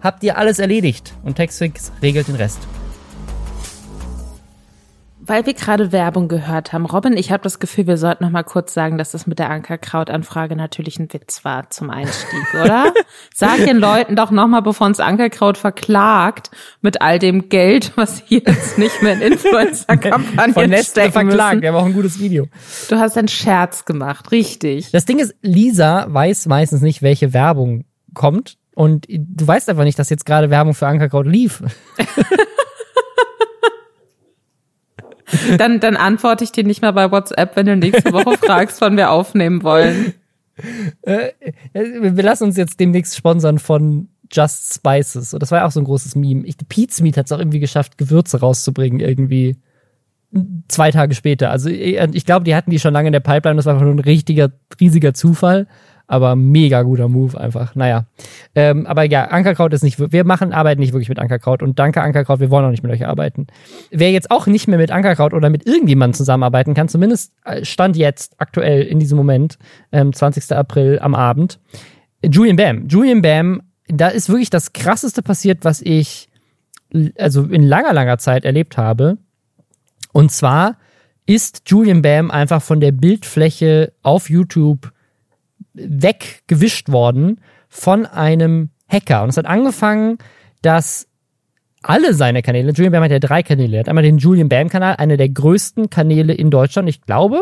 habt 0.02 0.24
ihr 0.24 0.38
alles 0.38 0.60
erledigt 0.60 1.14
und 1.24 1.38
Taxfix 1.38 1.92
regelt 2.02 2.28
den 2.28 2.36
Rest. 2.36 2.60
Weil 5.28 5.46
wir 5.46 5.54
gerade 5.54 5.92
Werbung 5.92 6.28
gehört 6.28 6.74
haben, 6.74 6.86
Robin, 6.86 7.18
ich 7.18 7.32
habe 7.32 7.44
das 7.44 7.60
Gefühl, 7.60 7.86
wir 7.86 7.98
sollten 7.98 8.24
noch 8.24 8.32
mal 8.32 8.44
kurz 8.44 8.74
sagen, 8.74 8.98
dass 8.98 9.12
das 9.12 9.28
mit 9.28 9.40
der 9.40 9.50
Ankerkraut-Anfrage 9.50 10.56
natürlich 10.56 11.00
ein 11.00 11.12
Witz 11.12 11.44
war 11.44 11.70
zum 11.70 11.90
Einstieg, 11.90 12.54
oder? 12.54 12.94
Sag 13.36 13.58
den 13.58 13.78
Leuten 13.78 14.16
doch 14.16 14.32
noch 14.32 14.48
mal, 14.48 14.62
bevor 14.62 14.88
uns 14.88 15.00
Ankerkraut 15.00 15.58
verklagt 15.58 16.50
mit 16.82 17.02
all 17.02 17.20
dem 17.20 17.50
Geld, 17.50 17.92
was 17.96 18.18
sie 18.18 18.42
jetzt 18.46 18.78
nicht 18.78 19.04
mehr 19.04 19.14
in 19.14 19.34
Influencer-Kampagnen 19.34 20.84
stecken 20.84 21.12
verklagt. 21.12 21.56
Müssen. 21.56 21.62
Wir 21.62 21.70
haben 21.70 21.76
auch 21.76 21.86
ein 21.86 21.94
gutes 21.94 22.20
Video. 22.20 22.48
Du 22.90 22.98
hast 22.98 23.18
einen 23.18 23.28
Scherz 23.28 23.86
gemacht, 23.86 24.32
richtig. 24.32 24.92
Das 24.92 25.06
Ding 25.06 25.20
ist, 25.20 25.36
Lisa 25.42 26.08
weiß 26.10 26.46
meistens 26.46 26.82
nicht, 26.82 27.02
welche 27.02 27.34
Werbung 27.34 27.86
kommt 28.14 28.58
und 28.74 29.06
du 29.10 29.46
weißt 29.48 29.70
einfach 29.70 29.84
nicht, 29.84 30.00
dass 30.00 30.10
jetzt 30.10 30.26
gerade 30.26 30.50
Werbung 30.50 30.74
für 30.74 30.88
Ankerkraut 30.88 31.28
lief. 31.28 31.64
dann, 35.58 35.80
dann 35.80 35.96
antworte 35.96 36.44
ich 36.44 36.52
dir 36.52 36.64
nicht 36.64 36.82
mehr 36.82 36.94
bei 36.94 37.12
WhatsApp, 37.12 37.56
wenn 37.56 37.66
du 37.66 37.76
nächste 37.76 38.14
Woche 38.14 38.38
fragst, 38.46 38.82
wann 38.82 38.98
wir 38.98 39.12
aufnehmen 39.12 39.64
wollen. 39.64 40.14
Äh, 41.02 41.32
äh, 41.74 42.16
wir 42.16 42.24
lassen 42.24 42.46
uns 42.46 42.58
jetzt 42.58 42.80
demnächst 42.80 43.16
sponsern 43.16 43.60
von 43.60 44.10
Just 44.32 44.74
Spices. 44.74 45.34
Und 45.34 45.42
das 45.42 45.52
war 45.52 45.60
ja 45.60 45.66
auch 45.66 45.72
so 45.72 45.80
ein 45.80 45.86
großes 45.86 46.16
Meme. 46.16 46.46
Ich, 46.46 46.58
Pete's 46.70 47.02
Meat 47.02 47.18
hat 47.18 47.28
es 47.28 47.32
auch 47.32 47.40
irgendwie 47.40 47.60
geschafft, 47.60 47.98
Gewürze 47.98 48.40
rauszubringen, 48.40 49.00
irgendwie 49.00 49.58
zwei 50.68 50.92
Tage 50.92 51.16
später. 51.16 51.52
Also 51.52 51.70
äh, 51.70 52.08
ich 52.14 52.26
glaube, 52.26 52.44
die 52.44 52.56
hatten 52.56 52.72
die 52.72 52.80
schon 52.80 52.94
lange 52.94 53.08
in 53.08 53.14
der 53.14 53.20
Pipeline. 53.20 53.58
Das 53.58 53.66
war 53.66 53.74
einfach 53.74 53.86
nur 53.86 53.96
ein 53.96 54.00
richtiger, 54.00 54.52
riesiger 54.80 55.14
Zufall 55.14 55.68
aber 56.08 56.36
mega 56.36 56.82
guter 56.84 57.10
Move 57.10 57.40
einfach. 57.40 57.76
Naja. 57.76 58.06
Ähm, 58.56 58.88
aber 58.88 59.04
ja, 59.04 59.26
Ankerkraut 59.26 59.74
ist 59.74 59.84
nicht, 59.84 60.00
wir 60.00 60.24
machen, 60.24 60.54
arbeiten 60.54 60.80
nicht 60.80 60.94
wirklich 60.94 61.10
mit 61.10 61.20
Ankerkraut 61.20 61.62
und 61.62 61.78
danke 61.78 62.02
Ankerkraut, 62.02 62.40
wir 62.40 62.50
wollen 62.50 62.66
auch 62.66 62.72
nicht 62.72 62.84
mit 62.84 62.92
euch 62.92 63.06
arbeiten. 63.06 63.48
Wer 63.92 64.12
jetzt 64.12 64.32
auch 64.32 64.48
nicht 64.48 64.68
mehr 64.68 64.78
mit 64.78 64.90
Ankerkraut 64.90 65.34
oder 65.34 65.50
mit 65.50 65.68
irgendjemandem 65.68 66.16
zusammenarbeiten 66.16 66.74
kann, 66.74 66.88
zumindest 66.88 67.34
äh, 67.44 67.64
stand 67.66 67.98
jetzt 67.98 68.36
aktuell 68.40 68.84
in 68.84 69.00
diesem 69.00 69.18
Moment, 69.18 69.60
ähm, 69.92 70.14
20. 70.14 70.52
April 70.54 71.00
am 71.00 71.14
Abend, 71.14 71.60
Julian 72.24 72.56
Bam. 72.56 72.88
Julian 72.88 73.22
Bam, 73.22 73.62
da 73.88 74.08
ist 74.08 74.30
wirklich 74.30 74.50
das 74.50 74.74
krasseste 74.74 75.22
passiert, 75.22 75.66
was 75.66 75.82
ich 75.82 76.30
also 77.18 77.44
in 77.44 77.64
langer, 77.64 77.94
langer 77.94 78.18
Zeit 78.18 78.46
erlebt 78.46 78.78
habe. 78.78 79.18
Und 80.14 80.32
zwar 80.32 80.78
ist 81.26 81.64
Julian 81.68 82.02
Bam 82.02 82.32
einfach 82.32 82.62
von 82.62 82.80
der 82.80 82.94
Bildfläche 82.94 83.92
auf 84.02 84.30
YouTube 84.30 84.92
weggewischt 85.78 86.92
worden 86.92 87.42
von 87.70 88.06
einem 88.06 88.70
Hacker. 88.88 89.24
Und 89.24 89.30
es 89.30 89.38
hat 89.38 89.46
angefangen, 89.46 90.18
dass 90.62 91.08
alle 91.84 92.14
seine 92.14 92.42
Kanäle, 92.42 92.72
Julian 92.72 92.92
Bam 92.92 93.04
hat 93.04 93.12
ja 93.12 93.20
drei 93.20 93.44
Kanäle, 93.44 93.78
er 93.78 93.80
hat 93.82 93.90
einmal 93.90 94.04
den 94.04 94.18
Julian 94.18 94.50
Bam-Kanal, 94.50 94.96
einer 94.96 95.18
der 95.18 95.30
größten 95.30 95.90
Kanäle 95.90 96.34
in 96.34 96.50
Deutschland. 96.50 96.90
Ich 96.90 97.02
glaube, 97.02 97.40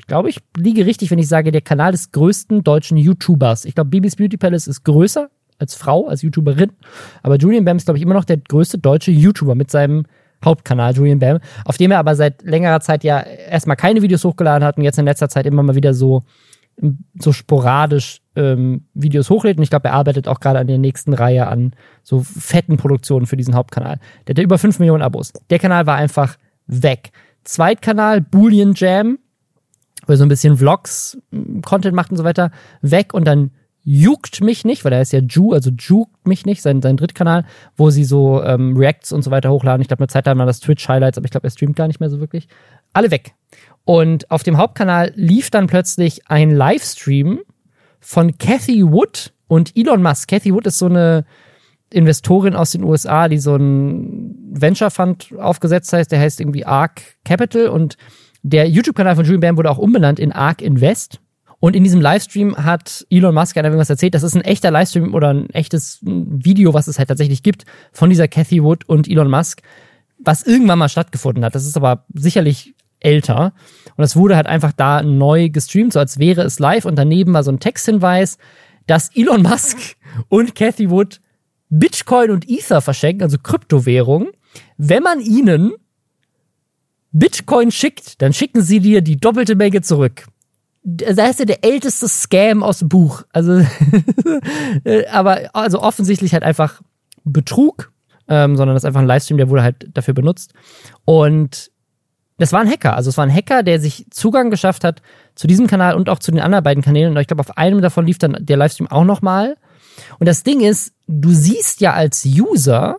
ich 0.00 0.06
glaube, 0.06 0.28
ich 0.28 0.38
liege 0.56 0.86
richtig, 0.86 1.10
wenn 1.10 1.18
ich 1.18 1.28
sage, 1.28 1.50
der 1.50 1.60
Kanal 1.60 1.92
des 1.92 2.12
größten 2.12 2.62
deutschen 2.62 2.96
YouTubers. 2.96 3.64
Ich 3.64 3.74
glaube, 3.74 3.90
Bibis 3.90 4.16
Beauty 4.16 4.36
Palace 4.36 4.66
ist 4.66 4.84
größer 4.84 5.28
als 5.58 5.74
Frau, 5.74 6.06
als 6.06 6.22
YouTuberin. 6.22 6.72
Aber 7.22 7.36
Julian 7.36 7.64
Bam 7.64 7.76
ist, 7.76 7.86
glaube 7.86 7.98
ich, 7.98 8.02
immer 8.04 8.14
noch 8.14 8.24
der 8.24 8.36
größte 8.36 8.78
deutsche 8.78 9.10
YouTuber 9.10 9.54
mit 9.54 9.70
seinem 9.70 10.04
Hauptkanal, 10.44 10.94
Julian 10.94 11.18
Bam, 11.18 11.40
auf 11.64 11.78
dem 11.78 11.90
er 11.90 11.98
aber 11.98 12.14
seit 12.14 12.42
längerer 12.42 12.80
Zeit 12.80 13.02
ja 13.02 13.20
erstmal 13.20 13.76
keine 13.76 14.02
Videos 14.02 14.24
hochgeladen 14.24 14.64
hat 14.64 14.76
und 14.76 14.84
jetzt 14.84 14.98
in 14.98 15.04
letzter 15.04 15.28
Zeit 15.28 15.46
immer 15.46 15.64
mal 15.64 15.74
wieder 15.74 15.94
so 15.94 16.22
so 17.18 17.32
sporadisch 17.32 18.20
ähm, 18.36 18.86
Videos 18.94 19.30
hochlädt. 19.30 19.58
Und 19.58 19.62
ich 19.62 19.70
glaube, 19.70 19.88
er 19.88 19.94
arbeitet 19.94 20.28
auch 20.28 20.40
gerade 20.40 20.58
an 20.58 20.66
der 20.66 20.78
nächsten 20.78 21.12
Reihe 21.12 21.46
an 21.46 21.72
so 22.02 22.22
fetten 22.22 22.76
Produktionen 22.76 23.26
für 23.26 23.36
diesen 23.36 23.54
Hauptkanal. 23.54 23.98
Der 24.26 24.34
hat 24.34 24.42
über 24.42 24.58
5 24.58 24.78
Millionen 24.78 25.02
Abos. 25.02 25.32
Der 25.50 25.58
Kanal 25.58 25.86
war 25.86 25.96
einfach 25.96 26.36
weg. 26.66 27.10
Zweitkanal, 27.44 28.20
Boolean 28.20 28.74
Jam, 28.74 29.18
wo 30.06 30.12
er 30.12 30.16
so 30.16 30.24
ein 30.24 30.28
bisschen 30.28 30.56
Vlogs, 30.56 31.18
Content 31.64 31.94
macht 31.94 32.10
und 32.10 32.16
so 32.16 32.24
weiter, 32.24 32.50
weg 32.82 33.14
und 33.14 33.24
dann 33.24 33.50
juckt 33.90 34.42
mich 34.42 34.66
nicht, 34.66 34.84
weil 34.84 34.92
er 34.92 35.00
ist 35.00 35.14
ja 35.14 35.20
Ju, 35.20 35.54
also 35.54 35.70
juckt 35.70 36.26
mich 36.26 36.44
nicht, 36.44 36.60
sein, 36.60 36.82
sein 36.82 36.98
Drittkanal, 36.98 37.46
wo 37.74 37.88
sie 37.88 38.04
so 38.04 38.42
ähm, 38.42 38.76
Reacts 38.76 39.12
und 39.12 39.22
so 39.22 39.30
weiter 39.30 39.50
hochladen. 39.50 39.80
Ich 39.80 39.88
glaube, 39.88 40.00
eine 40.00 40.08
Zeit 40.08 40.26
lang 40.26 40.36
war 40.36 40.44
das 40.44 40.60
Twitch-Highlights, 40.60 41.16
aber 41.16 41.24
ich 41.24 41.30
glaube, 41.30 41.46
er 41.46 41.50
streamt 41.50 41.76
gar 41.76 41.86
nicht 41.86 41.98
mehr 41.98 42.10
so 42.10 42.20
wirklich. 42.20 42.48
Alle 42.92 43.10
weg. 43.10 43.34
Und 43.88 44.30
auf 44.30 44.42
dem 44.42 44.58
Hauptkanal 44.58 45.12
lief 45.14 45.48
dann 45.48 45.66
plötzlich 45.66 46.28
ein 46.28 46.50
Livestream 46.50 47.40
von 48.00 48.36
Cathy 48.36 48.82
Wood 48.84 49.32
und 49.46 49.74
Elon 49.74 50.02
Musk. 50.02 50.28
Cathy 50.28 50.52
Wood 50.52 50.66
ist 50.66 50.78
so 50.78 50.84
eine 50.84 51.24
Investorin 51.90 52.54
aus 52.54 52.72
den 52.72 52.84
USA, 52.84 53.28
die 53.28 53.38
so 53.38 53.56
ein 53.56 54.34
Venture 54.52 54.90
Fund 54.90 55.32
aufgesetzt 55.38 55.90
hat. 55.94 56.12
Der 56.12 56.20
heißt 56.20 56.38
irgendwie 56.38 56.66
ARK 56.66 57.00
Capital 57.24 57.68
und 57.68 57.96
der 58.42 58.68
YouTube-Kanal 58.68 59.16
von 59.16 59.24
Julian 59.24 59.40
Bam 59.40 59.56
wurde 59.56 59.70
auch 59.70 59.78
umbenannt 59.78 60.18
in 60.20 60.32
ARK 60.32 60.60
Invest. 60.60 61.18
Und 61.58 61.74
in 61.74 61.82
diesem 61.82 62.02
Livestream 62.02 62.58
hat 62.58 63.06
Elon 63.08 63.34
Musk 63.34 63.56
einer 63.56 63.68
irgendwas 63.68 63.88
erzählt. 63.88 64.14
Das 64.14 64.22
ist 64.22 64.34
ein 64.34 64.42
echter 64.42 64.70
Livestream 64.70 65.14
oder 65.14 65.32
ein 65.32 65.48
echtes 65.48 66.00
Video, 66.02 66.74
was 66.74 66.88
es 66.88 66.98
halt 66.98 67.08
tatsächlich 67.08 67.42
gibt 67.42 67.64
von 67.92 68.10
dieser 68.10 68.28
Cathy 68.28 68.62
Wood 68.62 68.86
und 68.86 69.08
Elon 69.08 69.30
Musk, 69.30 69.62
was 70.18 70.42
irgendwann 70.42 70.78
mal 70.78 70.90
stattgefunden 70.90 71.42
hat. 71.42 71.54
Das 71.54 71.64
ist 71.64 71.78
aber 71.78 72.04
sicherlich 72.12 72.74
älter. 73.00 73.52
Und 73.96 74.02
das 74.02 74.16
wurde 74.16 74.36
halt 74.36 74.46
einfach 74.46 74.72
da 74.72 75.02
neu 75.02 75.48
gestreamt, 75.48 75.92
so 75.92 75.98
als 75.98 76.18
wäre 76.18 76.42
es 76.42 76.58
live. 76.58 76.84
Und 76.84 76.96
daneben 76.96 77.34
war 77.34 77.42
so 77.42 77.50
ein 77.50 77.60
Texthinweis, 77.60 78.38
dass 78.86 79.14
Elon 79.14 79.42
Musk 79.42 79.78
und 80.28 80.54
Cathy 80.54 80.90
Wood 80.90 81.20
Bitcoin 81.70 82.30
und 82.30 82.48
Ether 82.48 82.80
verschenken, 82.80 83.22
also 83.22 83.36
Kryptowährung. 83.38 84.28
Wenn 84.76 85.02
man 85.02 85.20
ihnen 85.20 85.72
Bitcoin 87.12 87.70
schickt, 87.70 88.20
dann 88.22 88.32
schicken 88.32 88.62
sie 88.62 88.80
dir 88.80 89.02
die 89.02 89.16
doppelte 89.16 89.54
Menge 89.54 89.82
zurück. 89.82 90.26
Da 90.82 91.26
ist 91.26 91.40
ja 91.40 91.44
der 91.44 91.64
älteste 91.64 92.08
Scam 92.08 92.62
aus 92.62 92.78
dem 92.78 92.88
Buch. 92.88 93.22
Also, 93.32 93.60
aber 95.10 95.54
also 95.54 95.82
offensichtlich 95.82 96.32
halt 96.32 96.44
einfach 96.44 96.80
Betrug, 97.24 97.92
ähm, 98.28 98.56
sondern 98.56 98.74
das 98.74 98.84
ist 98.84 98.86
einfach 98.86 99.00
ein 99.00 99.06
Livestream, 99.06 99.36
der 99.36 99.50
wurde 99.50 99.62
halt 99.62 99.90
dafür 99.92 100.14
benutzt. 100.14 100.54
Und 101.04 101.70
das 102.38 102.52
war 102.52 102.60
ein 102.60 102.70
Hacker. 102.70 102.96
Also 102.96 103.10
es 103.10 103.18
war 103.18 103.26
ein 103.26 103.34
Hacker, 103.34 103.62
der 103.62 103.80
sich 103.80 104.06
Zugang 104.10 104.50
geschafft 104.50 104.84
hat 104.84 105.02
zu 105.34 105.46
diesem 105.46 105.66
Kanal 105.66 105.94
und 105.94 106.08
auch 106.08 106.20
zu 106.20 106.30
den 106.30 106.40
anderen 106.40 106.64
beiden 106.64 106.82
Kanälen. 106.82 107.12
Und 107.12 107.20
ich 107.20 107.26
glaube, 107.26 107.40
auf 107.40 107.58
einem 107.58 107.82
davon 107.82 108.06
lief 108.06 108.18
dann 108.18 108.36
der 108.40 108.56
Livestream 108.56 108.88
auch 108.88 109.04
nochmal. 109.04 109.56
Und 110.18 110.26
das 110.26 110.44
Ding 110.44 110.60
ist, 110.60 110.92
du 111.06 111.30
siehst 111.30 111.80
ja 111.80 111.92
als 111.94 112.24
User 112.24 112.98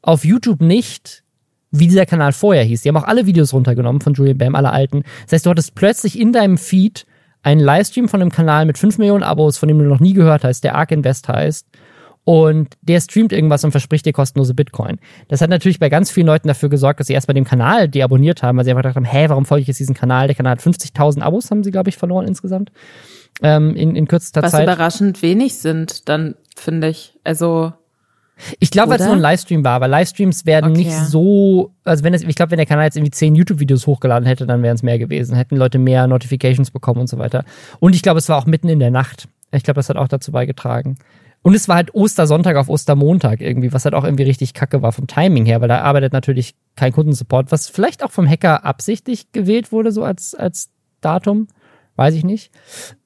auf 0.00 0.24
YouTube 0.24 0.60
nicht, 0.60 1.24
wie 1.72 1.88
dieser 1.88 2.06
Kanal 2.06 2.32
vorher 2.32 2.64
hieß. 2.64 2.82
Die 2.82 2.88
haben 2.88 2.96
auch 2.96 3.08
alle 3.08 3.26
Videos 3.26 3.52
runtergenommen 3.52 4.00
von 4.00 4.14
Julian 4.14 4.38
Bam, 4.38 4.54
alle 4.54 4.70
alten. 4.70 5.02
Das 5.24 5.32
heißt, 5.32 5.46
du 5.46 5.50
hattest 5.50 5.74
plötzlich 5.74 6.18
in 6.18 6.32
deinem 6.32 6.58
Feed 6.58 7.06
einen 7.42 7.60
Livestream 7.60 8.08
von 8.08 8.20
einem 8.20 8.30
Kanal 8.30 8.66
mit 8.66 8.78
5 8.78 8.98
Millionen 8.98 9.24
Abos, 9.24 9.58
von 9.58 9.68
dem 9.68 9.78
du 9.78 9.86
noch 9.86 10.00
nie 10.00 10.12
gehört 10.12 10.44
hast, 10.44 10.62
der 10.62 10.76
Ark 10.76 10.92
Invest 10.92 11.28
heißt 11.28 11.66
und 12.24 12.76
der 12.82 13.00
streamt 13.00 13.32
irgendwas 13.32 13.64
und 13.64 13.72
verspricht 13.72 14.06
dir 14.06 14.12
kostenlose 14.12 14.54
Bitcoin. 14.54 14.98
Das 15.28 15.40
hat 15.40 15.50
natürlich 15.50 15.80
bei 15.80 15.88
ganz 15.88 16.10
vielen 16.10 16.26
Leuten 16.26 16.48
dafür 16.48 16.68
gesorgt, 16.68 17.00
dass 17.00 17.08
sie 17.08 17.14
erstmal 17.14 17.34
dem 17.34 17.44
Kanal 17.44 17.88
deabonniert 17.88 18.42
haben, 18.42 18.56
weil 18.58 18.64
sie 18.64 18.70
einfach 18.70 18.82
gedacht 18.82 18.96
haben, 18.96 19.04
hä, 19.04 19.28
warum 19.28 19.44
folge 19.44 19.62
ich 19.62 19.68
jetzt 19.68 19.80
diesen 19.80 19.94
Kanal? 19.94 20.28
Der 20.28 20.36
Kanal 20.36 20.52
hat 20.52 20.60
50.000 20.60 21.20
Abos, 21.20 21.50
haben 21.50 21.64
sie, 21.64 21.70
glaube 21.70 21.90
ich, 21.90 21.96
verloren 21.96 22.26
insgesamt 22.26 22.70
ähm, 23.42 23.74
in, 23.74 23.96
in 23.96 24.06
kürzester 24.06 24.42
Was 24.42 24.52
Zeit. 24.52 24.66
Was 24.66 24.74
überraschend 24.74 25.22
wenig 25.22 25.54
sind, 25.54 26.08
dann 26.08 26.36
finde 26.56 26.88
ich. 26.88 27.14
Also 27.24 27.72
ich 28.58 28.70
glaube, 28.70 28.90
weil 28.90 29.00
es 29.00 29.06
nur 29.06 29.14
ein 29.14 29.20
Livestream 29.20 29.64
war, 29.64 29.80
weil 29.80 29.90
Livestreams 29.90 30.46
werden 30.46 30.72
okay. 30.72 30.84
nicht 30.84 30.92
so, 30.92 31.70
also 31.84 32.02
wenn 32.02 32.14
es, 32.14 32.22
ich 32.22 32.34
glaube, 32.34 32.50
wenn 32.50 32.56
der 32.56 32.66
Kanal 32.66 32.86
jetzt 32.86 32.96
irgendwie 32.96 33.12
zehn 33.12 33.34
YouTube-Videos 33.34 33.86
hochgeladen 33.86 34.26
hätte, 34.26 34.46
dann 34.46 34.62
wären 34.62 34.74
es 34.74 34.82
mehr 34.82 34.98
gewesen, 34.98 35.36
hätten 35.36 35.56
Leute 35.56 35.78
mehr 35.78 36.06
Notifications 36.06 36.70
bekommen 36.70 37.00
und 37.00 37.08
so 37.08 37.18
weiter. 37.18 37.44
Und 37.78 37.94
ich 37.94 38.02
glaube, 38.02 38.18
es 38.18 38.28
war 38.28 38.38
auch 38.38 38.46
mitten 38.46 38.68
in 38.68 38.80
der 38.80 38.90
Nacht. 38.90 39.28
Ich 39.52 39.62
glaube, 39.62 39.78
das 39.78 39.88
hat 39.88 39.96
auch 39.96 40.08
dazu 40.08 40.32
beigetragen. 40.32 40.96
Und 41.42 41.54
es 41.54 41.68
war 41.68 41.76
halt 41.76 41.94
Ostersonntag 41.94 42.56
auf 42.56 42.68
Ostermontag 42.68 43.40
irgendwie, 43.40 43.72
was 43.72 43.84
halt 43.84 43.94
auch 43.94 44.04
irgendwie 44.04 44.22
richtig 44.22 44.54
kacke 44.54 44.80
war 44.80 44.92
vom 44.92 45.08
Timing 45.08 45.44
her, 45.44 45.60
weil 45.60 45.68
da 45.68 45.80
arbeitet 45.80 46.12
natürlich 46.12 46.54
kein 46.76 46.92
Kundensupport, 46.92 47.50
was 47.50 47.68
vielleicht 47.68 48.04
auch 48.04 48.12
vom 48.12 48.28
Hacker 48.28 48.64
absichtlich 48.64 49.32
gewählt 49.32 49.72
wurde, 49.72 49.90
so 49.90 50.04
als, 50.04 50.34
als 50.34 50.70
Datum. 51.00 51.48
Weiß 51.96 52.14
ich 52.14 52.24
nicht. 52.24 52.50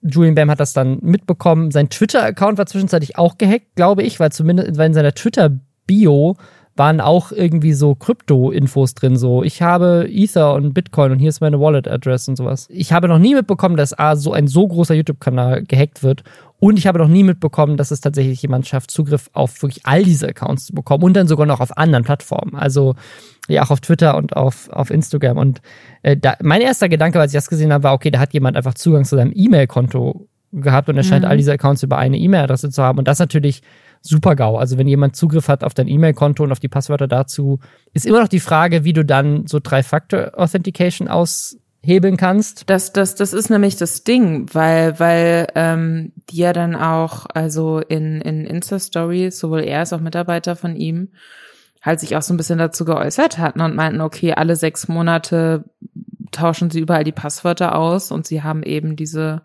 Julian 0.02 0.36
Bam 0.36 0.50
hat 0.50 0.60
das 0.60 0.72
dann 0.72 0.98
mitbekommen. 1.00 1.72
Sein 1.72 1.88
Twitter-Account 1.88 2.56
war 2.56 2.66
zwischenzeitlich 2.66 3.18
auch 3.18 3.36
gehackt, 3.36 3.74
glaube 3.74 4.02
ich, 4.04 4.20
weil 4.20 4.30
zumindest 4.30 4.78
weil 4.78 4.86
in 4.86 4.94
seiner 4.94 5.12
Twitter-Bio 5.12 6.36
waren 6.76 7.00
auch 7.00 7.32
irgendwie 7.32 7.72
so 7.72 7.94
Krypto-Infos 7.94 8.94
drin, 8.94 9.16
so 9.16 9.42
ich 9.42 9.62
habe 9.62 10.06
Ether 10.10 10.54
und 10.54 10.74
Bitcoin 10.74 11.12
und 11.12 11.18
hier 11.18 11.30
ist 11.30 11.40
meine 11.40 11.58
Wallet-Address 11.58 12.28
und 12.28 12.36
sowas. 12.36 12.68
Ich 12.70 12.92
habe 12.92 13.08
noch 13.08 13.18
nie 13.18 13.34
mitbekommen, 13.34 13.76
dass 13.76 13.98
A, 13.98 14.14
so 14.14 14.32
ein 14.32 14.46
so 14.46 14.68
großer 14.68 14.94
YouTube-Kanal 14.94 15.64
gehackt 15.64 16.02
wird 16.02 16.22
und 16.58 16.78
ich 16.78 16.86
habe 16.86 16.98
noch 16.98 17.08
nie 17.08 17.22
mitbekommen, 17.22 17.76
dass 17.76 17.90
es 17.90 18.00
tatsächlich 18.00 18.40
jemand 18.40 18.66
schafft, 18.66 18.90
Zugriff 18.90 19.28
auf 19.34 19.62
wirklich 19.62 19.84
all 19.84 20.02
diese 20.02 20.28
Accounts 20.28 20.66
zu 20.66 20.74
bekommen 20.74 21.04
und 21.04 21.14
dann 21.14 21.28
sogar 21.28 21.46
noch 21.46 21.60
auf 21.60 21.76
anderen 21.76 22.04
Plattformen. 22.04 22.54
Also 22.54 22.94
ja, 23.48 23.62
auch 23.62 23.70
auf 23.70 23.80
Twitter 23.80 24.16
und 24.16 24.36
auf, 24.36 24.70
auf 24.70 24.90
Instagram. 24.90 25.36
Und 25.36 25.60
äh, 26.02 26.16
da, 26.16 26.36
mein 26.42 26.62
erster 26.62 26.88
Gedanke, 26.88 27.20
als 27.20 27.32
ich 27.32 27.36
das 27.36 27.48
gesehen 27.48 27.72
habe, 27.72 27.84
war, 27.84 27.92
okay, 27.92 28.10
da 28.10 28.18
hat 28.18 28.32
jemand 28.32 28.56
einfach 28.56 28.74
Zugang 28.74 29.04
zu 29.04 29.16
seinem 29.16 29.32
E-Mail-Konto 29.34 30.28
gehabt 30.52 30.88
und 30.88 30.96
er 30.96 31.02
scheint 31.02 31.24
mhm. 31.24 31.30
all 31.30 31.36
diese 31.36 31.52
Accounts 31.52 31.82
über 31.82 31.98
eine 31.98 32.18
E-Mail-Adresse 32.18 32.70
zu 32.70 32.82
haben. 32.82 32.98
Und 32.98 33.06
das 33.06 33.18
natürlich 33.18 33.62
super 34.00 34.34
GAU. 34.34 34.56
Also 34.56 34.78
wenn 34.78 34.88
jemand 34.88 35.16
Zugriff 35.16 35.48
hat 35.48 35.62
auf 35.62 35.74
dein 35.74 35.88
E-Mail-Konto 35.88 36.42
und 36.42 36.52
auf 36.52 36.60
die 36.60 36.68
Passwörter 36.68 37.08
dazu, 37.08 37.58
ist 37.92 38.06
immer 38.06 38.20
noch 38.20 38.28
die 38.28 38.40
Frage, 38.40 38.84
wie 38.84 38.92
du 38.92 39.04
dann 39.04 39.46
so 39.46 39.60
Drei-Factor-Authentication 39.62 41.08
aushebeln 41.86 42.16
kannst. 42.16 42.68
Das, 42.68 42.92
das, 42.92 43.14
das 43.14 43.32
ist 43.32 43.48
nämlich 43.48 43.76
das 43.76 44.04
Ding, 44.04 44.46
weil, 44.52 44.98
weil 44.98 45.46
ähm, 45.54 46.12
die 46.30 46.38
ja 46.38 46.52
dann 46.52 46.74
auch, 46.74 47.26
also 47.32 47.78
in, 47.78 48.20
in 48.20 48.44
Insta-Stories, 48.44 49.38
sowohl 49.38 49.62
er 49.62 49.80
als 49.80 49.92
auch 49.92 50.00
Mitarbeiter 50.00 50.56
von 50.56 50.76
ihm, 50.76 51.12
halt 51.82 52.00
sich 52.00 52.16
auch 52.16 52.22
so 52.22 52.34
ein 52.34 52.36
bisschen 52.36 52.58
dazu 52.58 52.84
geäußert 52.84 53.38
hatten 53.38 53.60
und 53.60 53.76
meinten, 53.76 54.00
okay, 54.00 54.32
alle 54.32 54.56
sechs 54.56 54.88
Monate 54.88 55.64
tauschen 56.32 56.70
sie 56.70 56.80
überall 56.80 57.04
die 57.04 57.12
Passwörter 57.12 57.76
aus 57.76 58.10
und 58.10 58.26
sie 58.26 58.42
haben 58.42 58.62
eben 58.62 58.96
diese 58.96 59.42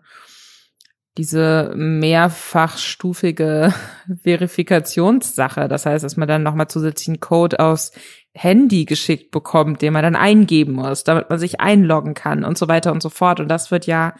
diese 1.18 1.72
mehrfachstufige 1.76 3.74
Verifikationssache. 4.22 5.68
Das 5.68 5.84
heißt, 5.84 6.04
dass 6.04 6.16
man 6.16 6.26
dann 6.26 6.42
nochmal 6.42 6.68
zusätzlichen 6.68 7.20
Code 7.20 7.60
aus 7.60 7.92
Handy 8.34 8.84
geschickt 8.84 9.30
bekommt, 9.30 9.82
den 9.82 9.92
man 9.92 10.02
dann 10.02 10.16
eingeben 10.16 10.72
muss, 10.72 11.04
damit 11.04 11.28
man 11.28 11.38
sich 11.38 11.60
einloggen 11.60 12.14
kann 12.14 12.44
und 12.44 12.56
so 12.56 12.68
weiter 12.68 12.92
und 12.92 13.02
so 13.02 13.10
fort. 13.10 13.40
Und 13.40 13.48
das 13.48 13.70
wird 13.70 13.86
ja 13.86 14.14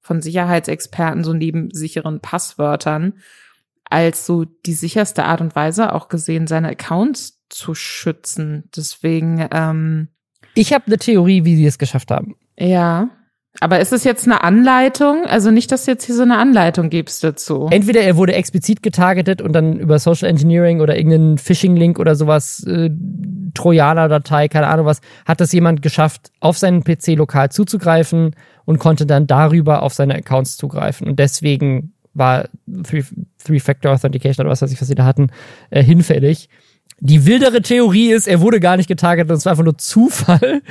von 0.00 0.20
Sicherheitsexperten 0.20 1.22
so 1.22 1.32
neben 1.32 1.70
sicheren 1.72 2.20
Passwörtern 2.20 3.14
als 3.84 4.26
so 4.26 4.44
die 4.44 4.72
sicherste 4.72 5.24
Art 5.24 5.40
und 5.40 5.54
Weise 5.54 5.92
auch 5.92 6.08
gesehen, 6.08 6.46
seine 6.46 6.70
Accounts 6.70 7.40
zu 7.50 7.74
schützen. 7.74 8.68
Deswegen. 8.74 9.46
Ähm, 9.52 10.08
ich 10.54 10.72
habe 10.72 10.86
eine 10.86 10.98
Theorie, 10.98 11.44
wie 11.44 11.56
sie 11.56 11.66
es 11.66 11.78
geschafft 11.78 12.10
haben. 12.10 12.34
Ja. 12.58 13.10
Aber 13.60 13.80
ist 13.80 13.92
es 13.92 14.04
jetzt 14.04 14.26
eine 14.26 14.42
Anleitung? 14.42 15.24
Also 15.26 15.50
nicht, 15.50 15.70
dass 15.70 15.84
du 15.84 15.90
jetzt 15.90 16.04
hier 16.04 16.14
so 16.14 16.22
eine 16.22 16.38
Anleitung 16.38 16.90
gibst 16.90 17.22
dazu. 17.22 17.68
Entweder 17.70 18.00
er 18.00 18.16
wurde 18.16 18.32
explizit 18.32 18.82
getargetet 18.82 19.42
und 19.42 19.52
dann 19.52 19.78
über 19.78 19.98
Social 19.98 20.28
Engineering 20.28 20.80
oder 20.80 20.96
irgendeinen 20.96 21.38
Phishing-Link 21.38 21.98
oder 21.98 22.14
sowas, 22.16 22.64
äh, 22.66 22.90
Trojaner-Datei, 23.54 24.48
keine 24.48 24.68
Ahnung 24.68 24.86
was, 24.86 25.00
hat 25.26 25.40
das 25.40 25.52
jemand 25.52 25.82
geschafft, 25.82 26.32
auf 26.40 26.56
seinen 26.56 26.82
PC 26.82 27.14
lokal 27.14 27.50
zuzugreifen 27.50 28.34
und 28.64 28.78
konnte 28.78 29.04
dann 29.06 29.26
darüber 29.26 29.82
auf 29.82 29.92
seine 29.92 30.14
Accounts 30.14 30.56
zugreifen. 30.56 31.06
Und 31.06 31.18
deswegen 31.18 31.92
war 32.14 32.48
Three-Factor 33.44 33.92
Authentication 33.92 34.46
oder 34.46 34.52
was 34.52 34.62
weiß 34.62 34.72
ich, 34.72 34.80
was 34.80 34.88
sie 34.88 34.94
da 34.94 35.04
hatten, 35.04 35.28
äh, 35.70 35.82
hinfällig. 35.82 36.48
Die 37.04 37.26
wildere 37.26 37.62
Theorie 37.62 38.12
ist, 38.12 38.28
er 38.28 38.40
wurde 38.40 38.60
gar 38.60 38.76
nicht 38.76 38.86
getargetet 38.86 39.32
und 39.32 39.38
es 39.38 39.44
war 39.44 39.50
einfach 39.50 39.64
nur 39.64 39.76
Zufall, 39.76 40.62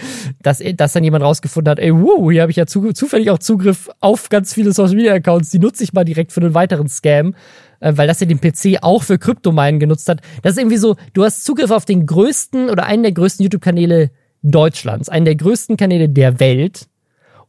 dass, 0.42 0.64
dass 0.78 0.94
dann 0.94 1.04
jemand 1.04 1.26
rausgefunden 1.26 1.70
hat, 1.70 1.78
ey, 1.78 1.94
wow, 1.94 2.32
hier 2.32 2.44
habe 2.44 2.52
ich 2.52 2.56
ja 2.56 2.66
zu, 2.66 2.94
zufällig 2.94 3.30
auch 3.32 3.40
Zugriff 3.40 3.90
auf 4.00 4.30
ganz 4.30 4.54
viele 4.54 4.72
Social 4.72 4.96
Media 4.96 5.14
Accounts, 5.14 5.50
die 5.50 5.60
nutze 5.60 5.84
ich 5.84 5.92
mal 5.92 6.06
direkt 6.06 6.32
für 6.32 6.40
einen 6.40 6.54
weiteren 6.54 6.88
Scam, 6.88 7.36
äh, 7.82 7.92
weil 7.98 8.08
das 8.08 8.22
ja 8.22 8.28
den 8.28 8.40
PC 8.40 8.82
auch 8.82 9.04
für 9.04 9.18
Kryptomeinen 9.18 9.82
genutzt 9.82 10.08
hat. 10.08 10.22
Das 10.42 10.54
ist 10.54 10.60
irgendwie 10.60 10.78
so, 10.78 10.96
du 11.12 11.26
hast 11.26 11.44
Zugriff 11.44 11.70
auf 11.70 11.84
den 11.84 12.06
größten 12.06 12.70
oder 12.70 12.86
einen 12.86 13.04
der 13.04 13.12
größten 13.12 13.44
YouTube-Kanäle 13.44 14.12
Deutschlands, 14.42 15.10
einen 15.10 15.26
der 15.26 15.36
größten 15.36 15.76
Kanäle 15.76 16.08
der 16.08 16.40
Welt 16.40 16.88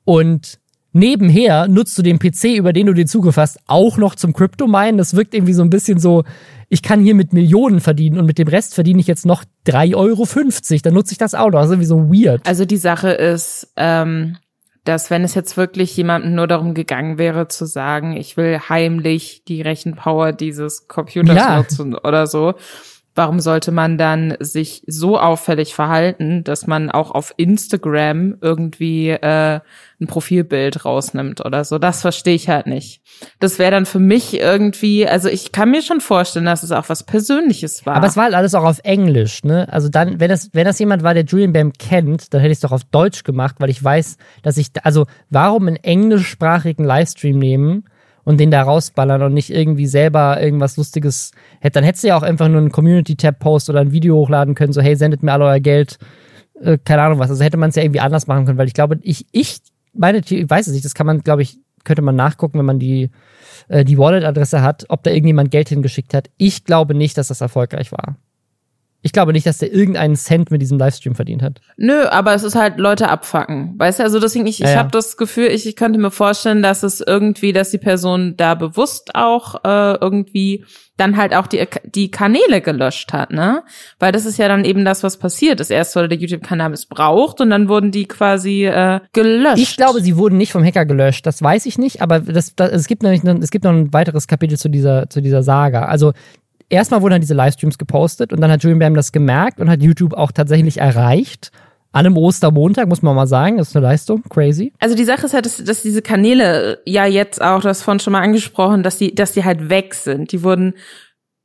und 0.05 0.59
nebenher 0.93 1.69
nutzt 1.69 1.97
du 1.97 2.03
den 2.03 2.19
PC, 2.19 2.57
über 2.57 2.73
den 2.73 2.87
du 2.87 2.95
den 2.95 3.07
Zugriff 3.07 3.37
hast, 3.37 3.61
auch 3.67 3.97
noch 3.97 4.17
zum 4.17 4.33
Crypto-Minen. 4.33 4.99
Das 4.99 5.15
wirkt 5.15 5.35
irgendwie 5.35 5.53
so 5.53 5.63
ein 5.63 5.71
bisschen 5.71 6.01
so, 6.01 6.25
ich 6.73 6.83
kann 6.83 7.01
hier 7.01 7.15
mit 7.15 7.35
Millionen 7.35 7.81
verdienen 7.81 8.19
und 8.19 8.25
mit 8.25 8.39
dem 8.39 8.49
Rest 8.49 8.75
verdiene 8.75 8.99
ich 8.99 9.07
jetzt 9.07 9.27
noch 9.27 9.45
3,50 9.67 9.95
Euro. 9.95 10.81
Dann 10.83 10.95
nutze 10.95 11.13
ich 11.13 11.19
das 11.19 11.35
auch 11.35 11.51
noch. 11.51 11.59
Das 11.59 11.67
ist 11.67 11.73
irgendwie 11.73 11.87
so 11.87 12.09
weird. 12.11 12.41
Also 12.47 12.65
die 12.65 12.79
Sache 12.79 13.11
ist, 13.11 13.75
ähm, 13.77 14.39
dass 14.85 15.11
wenn 15.11 15.23
es 15.23 15.35
jetzt 15.35 15.59
wirklich 15.59 15.95
jemandem 15.95 16.35
nur 16.35 16.47
darum 16.47 16.73
gegangen 16.73 17.19
wäre 17.19 17.47
zu 17.49 17.67
sagen, 17.67 18.17
ich 18.17 18.39
will 18.39 18.59
heimlich 18.71 19.45
die 19.45 19.61
Rechenpower 19.61 20.33
dieses 20.33 20.89
Computers 20.89 21.37
ja. 21.37 21.59
nutzen 21.59 21.95
oder 21.95 22.27
so, 22.27 22.55
warum 23.15 23.41
sollte 23.41 23.73
man 23.73 23.99
dann 23.99 24.37
sich 24.41 24.83
so 24.87 25.19
auffällig 25.19 25.75
verhalten, 25.75 26.45
dass 26.45 26.67
man 26.67 26.91
auch 26.91 27.11
auf 27.11 27.35
Instagram 27.37 28.37
irgendwie 28.41 29.11
äh, 29.11 29.61
ein 30.01 30.07
Profilbild 30.07 30.85
rausnimmt 30.85 31.45
oder 31.45 31.65
so? 31.65 31.79
Das 31.79 32.01
verstehe 32.01 32.35
ich 32.35 32.49
halt 32.49 32.67
nicht. 32.67 33.03
Das 33.39 33.59
wäre 33.59 33.71
dann 33.71 33.87
für 33.87 33.99
mich 33.99 34.41
irgendwie, 34.41 35.07
also 35.07 35.29
ich 35.29 35.53
kann 35.53 35.71
mir 35.71 35.83
schon 35.83 36.01
vorstellen, 36.01 36.47
dass 36.47 36.63
es 36.63 36.73
auch 36.73 36.89
was 36.89 37.03
Persönliches 37.05 37.85
war. 37.85 37.97
Aber 37.97 38.07
es 38.07 38.17
war 38.17 38.25
halt 38.25 38.35
alles 38.35 38.55
auch 38.55 38.65
auf 38.65 38.81
Englisch, 38.83 39.45
ne? 39.45 39.69
Also 39.71 39.89
dann, 39.89 40.19
wenn 40.19 40.31
das, 40.31 40.51
wenn 40.53 40.65
das 40.65 40.79
jemand 40.79 41.03
war, 41.03 41.15
der 41.15 41.25
Julian 41.25 41.53
Bam 41.53 41.73
kennt, 41.75 42.33
dann 42.33 42.41
hätte 42.41 42.53
ich 42.53 42.57
es 42.57 42.63
doch 42.63 42.73
auf 42.73 42.85
Deutsch 42.85 43.25
gemacht, 43.25 43.57
weil 43.59 43.71
ich 43.71 43.83
weiß, 43.83 44.17
dass 44.43 44.57
ich, 44.57 44.69
also 44.83 45.07
warum 45.29 45.69
einen 45.69 45.77
englischsprachigen 45.77 46.85
Livestream 46.85 47.39
nehmen? 47.39 47.85
und 48.25 48.39
den 48.39 48.51
da 48.51 48.63
rausballern 48.63 49.23
und 49.23 49.35
nicht 49.35 49.51
irgendwie 49.51 49.87
selber 49.87 50.41
irgendwas 50.41 50.77
Lustiges 50.77 51.33
hätte. 51.63 51.75
Dann 51.75 51.85
hättest 51.85 52.05
du 52.05 52.09
ja 52.09 52.17
auch 52.17 52.23
einfach 52.23 52.49
nur 52.49 52.59
einen 52.59 52.73
Community-Tab-Post 52.73 53.71
oder 53.71 53.81
ein 53.81 53.93
Video 53.93 54.17
hochladen 54.17 54.55
können, 54.55 54.73
so 54.73 54.83
hey, 54.83 54.97
sendet 54.97 55.23
mir 55.23 55.33
all 55.33 55.43
euer 55.43 55.61
Geld, 55.61 55.99
äh, 56.61 56.77
keine 56.85 57.03
Ahnung 57.03 57.19
was. 57.19 57.31
Also 57.31 57.43
hätte 57.43 57.57
man 57.57 57.71
es 57.71 57.77
ja 57.77 57.83
irgendwie 57.83 58.01
anders 58.01 58.27
machen 58.27 58.45
können, 58.45 58.59
weil 58.59 58.67
ich 58.67 58.75
glaube, 58.75 58.99
ich, 59.03 59.27
ich, 59.31 59.61
meine, 59.95 60.19
ich 60.19 60.51
weiß 60.51 60.67
es 60.67 60.73
nicht, 60.73 60.85
das 60.85 60.95
kann 60.95 61.07
man, 61.07 61.21
glaube 61.21 61.43
ich, 61.43 61.59
könnte 61.85 62.03
man 62.03 62.17
nachgucken, 62.17 62.59
wenn 62.59 62.67
man 62.67 62.79
die, 62.79 63.11
äh, 63.69 63.85
die 63.85 63.97
Wallet-Adresse 63.97 64.61
hat, 64.63 64.87
ob 64.89 65.05
da 65.05 65.11
irgendjemand 65.11 65.51
Geld 65.51 65.69
hingeschickt 65.69 66.15
hat. 66.15 66.31
Ich 66.37 66.65
glaube 66.65 66.95
nicht, 66.95 67.17
dass 67.17 67.29
das 67.29 67.41
erfolgreich 67.41 67.93
war. 67.93 68.17
Ich 69.03 69.13
glaube 69.13 69.33
nicht, 69.33 69.47
dass 69.47 69.59
der 69.59 69.73
irgendeinen 69.73 70.15
Cent 70.15 70.51
mit 70.51 70.63
diesem 70.63 70.79
Livestream 70.79 71.15
verdient 71.15 71.43
hat. 71.43 71.61
Nö, 71.77 72.07
aber 72.07 72.35
es 72.35 72.45
ist 72.45 72.55
halt 72.55 72.79
Leute 72.79 73.09
abfacken. 73.09 73.75
Weißt 73.77 73.99
du, 73.99 74.05
also 74.05 74.21
deswegen, 74.21 74.47
ich, 74.47 74.61
ich 74.61 74.67
ja, 74.67 74.75
ja. 74.75 74.79
habe 74.79 74.91
das 74.91 75.17
Gefühl, 75.17 75.49
ich, 75.49 75.67
ich 75.67 75.75
könnte 75.75 75.99
mir 75.99 76.13
vorstellen, 76.13 76.63
dass 76.63 76.85
es 76.85 77.01
irgendwie, 77.01 77.53
dass 77.53 77.71
die 77.71 77.79
Person 77.79 78.35
da 78.37 78.55
bewusst 78.55 79.15
auch 79.15 79.65
äh, 79.65 79.95
irgendwie 80.01 80.65
dann 80.97 81.17
halt 81.17 81.35
auch 81.35 81.47
die, 81.47 81.67
die 81.85 82.11
Kanäle 82.11 82.61
gelöscht 82.61 83.13
hat, 83.13 83.33
ne? 83.33 83.63
Weil 83.99 84.13
das 84.13 84.27
ist 84.27 84.39
ja 84.39 84.47
dann 84.47 84.65
eben 84.65 84.85
das, 84.85 85.03
was 85.03 85.17
passiert 85.17 85.59
ist. 85.59 85.71
Erst 85.71 85.97
wurde 85.97 86.09
der 86.09 86.19
YouTube-Kanal 86.19 86.69
missbraucht 86.69 87.41
und 87.41 87.51
dann 87.51 87.69
wurden 87.69 87.91
die 87.91 88.07
quasi 88.07 88.67
äh, 88.67 89.01
gelöscht. 89.13 89.59
Ich 89.59 89.77
glaube, 89.77 90.01
sie 90.03 90.17
wurden 90.17 90.37
nicht 90.37 90.53
vom 90.53 90.65
Hacker 90.65 90.85
gelöscht. 90.85 91.27
Das 91.27 91.43
weiß 91.43 91.67
ich 91.67 91.79
nicht, 91.79 92.03
aber 92.03 92.21
das, 92.21 92.55
das, 92.55 92.71
es 92.71 92.87
gibt 92.87 93.03
nämlich 93.03 93.25
es 93.25 93.51
gibt 93.51 93.65
noch 93.65 93.73
ein 93.73 93.93
weiteres 93.93 94.29
Kapitel 94.29 94.59
zu 94.59 94.69
dieser 94.69 95.09
zu 95.09 95.21
dieser 95.23 95.43
Saga. 95.43 95.87
Also 95.87 96.13
erstmal 96.73 97.03
wurden 97.03 97.13
dann 97.13 97.21
diese 97.21 97.35
Livestreams 97.35 97.79
gepostet 97.79 98.33
und 98.33 98.41
dann 98.41 98.51
hat 98.51 98.63
Julian 98.63 98.79
Bam 98.79 98.95
das 98.95 99.13
gemerkt 99.13 99.61
und 99.61 99.71
hat 99.71 99.83
YouTube 99.83 100.15
auch 100.15 100.33
tatsächlich 100.33 100.79
erreicht. 100.79 101.53
An 101.95 102.07
einem 102.07 102.17
Ostermontag, 102.17 102.89
muss 102.89 103.03
man 103.03 103.15
mal 103.15 103.27
sagen, 103.27 103.59
das 103.59 103.69
ist 103.69 103.77
eine 103.77 103.85
Leistung, 103.85 104.23
crazy. 104.31 104.73
Also 104.81 104.97
die 104.97 105.05
Sache 105.05 105.27
ist 105.27 105.35
halt, 105.35 105.45
dass, 105.45 105.63
dass 105.63 105.83
diese 105.83 106.01
Kanäle 106.01 106.81
ja 106.87 107.05
jetzt 107.05 107.43
auch, 107.43 107.61
das 107.61 107.83
von 107.83 108.01
schon 108.01 108.15
mal 108.15 108.23
angesprochen, 108.23 108.83
dass 108.83 108.97
die, 108.97 109.15
dass 109.15 109.33
die 109.33 109.45
halt 109.45 109.69
weg 109.69 109.93
sind. 109.93 110.33
Die 110.33 110.43
wurden 110.43 110.73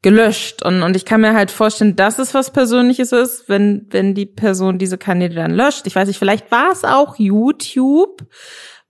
gelöscht 0.01 0.63
und, 0.63 0.83
und 0.83 0.95
ich 0.95 1.03
kann 1.03 1.19
mir 1.19 1.33
halt 1.33 1.51
vorstellen, 1.51 1.97
dass 1.97 2.17
es 2.17 2.33
was 2.33 2.51
Persönliches 2.51 3.11
ist, 3.11 3.49
wenn, 3.49 3.87
wenn 3.89 4.13
die 4.13 4.25
Person 4.25 4.77
diese 4.77 4.97
Kanäle 4.97 5.35
dann 5.35 5.51
löscht. 5.51 5.85
Ich 5.85 5.95
weiß 5.95 6.07
nicht, 6.07 6.19
vielleicht 6.19 6.49
war 6.49 6.71
es 6.71 6.85
auch 6.85 7.17
YouTube, 7.17 8.25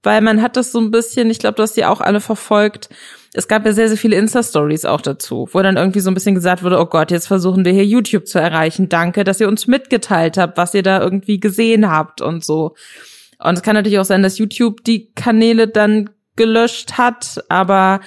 weil 0.04 0.22
man 0.22 0.44
hat 0.44 0.58
das 0.58 0.72
so 0.72 0.80
ein 0.80 0.92
bisschen, 0.92 1.32
ich 1.32 1.40
glaube, 1.40 1.56
du 1.56 1.64
hast 1.64 1.76
die 1.76 1.86
auch 1.86 2.02
alle 2.02 2.22
verfolgt, 2.22 2.90
es 3.38 3.48
gab 3.48 3.66
ja 3.68 3.72
sehr, 3.72 3.88
sehr 3.88 3.98
viele 3.98 4.16
Insta-Stories 4.16 4.86
auch 4.86 5.00
dazu, 5.00 5.48
wo 5.52 5.62
dann 5.62 5.78
irgendwie 5.78 6.00
so 6.00 6.10
ein 6.10 6.16
bisschen 6.16 6.34
gesagt 6.34 6.64
wurde, 6.64 6.80
oh 6.80 6.88
Gott, 6.88 7.12
jetzt 7.12 7.28
versuchen 7.28 7.66
wir 7.66 7.72
hier 7.72 7.86
YouTube 7.86 8.28
zu 8.28 8.40
erreichen. 8.40 8.90
Danke, 8.90 9.24
dass 9.24 9.40
ihr 9.40 9.48
uns 9.48 9.68
mitgeteilt 9.68 10.38
habt, 10.38 10.58
was 10.58 10.74
ihr 10.74 10.82
da 10.82 11.00
irgendwie 11.00 11.40
gesehen 11.40 11.92
habt 11.92 12.20
und 12.20 12.44
so. 12.44 12.74
Und 13.38 13.54
es 13.54 13.62
kann 13.62 13.76
natürlich 13.76 14.00
auch 14.00 14.06
sein, 14.06 14.24
dass 14.24 14.40
YouTube 14.40 14.84
die 14.84 15.12
Kanäle 15.14 15.68
dann 15.68 16.10
gelöscht 16.36 16.98
hat, 16.98 17.44
aber 17.48 18.00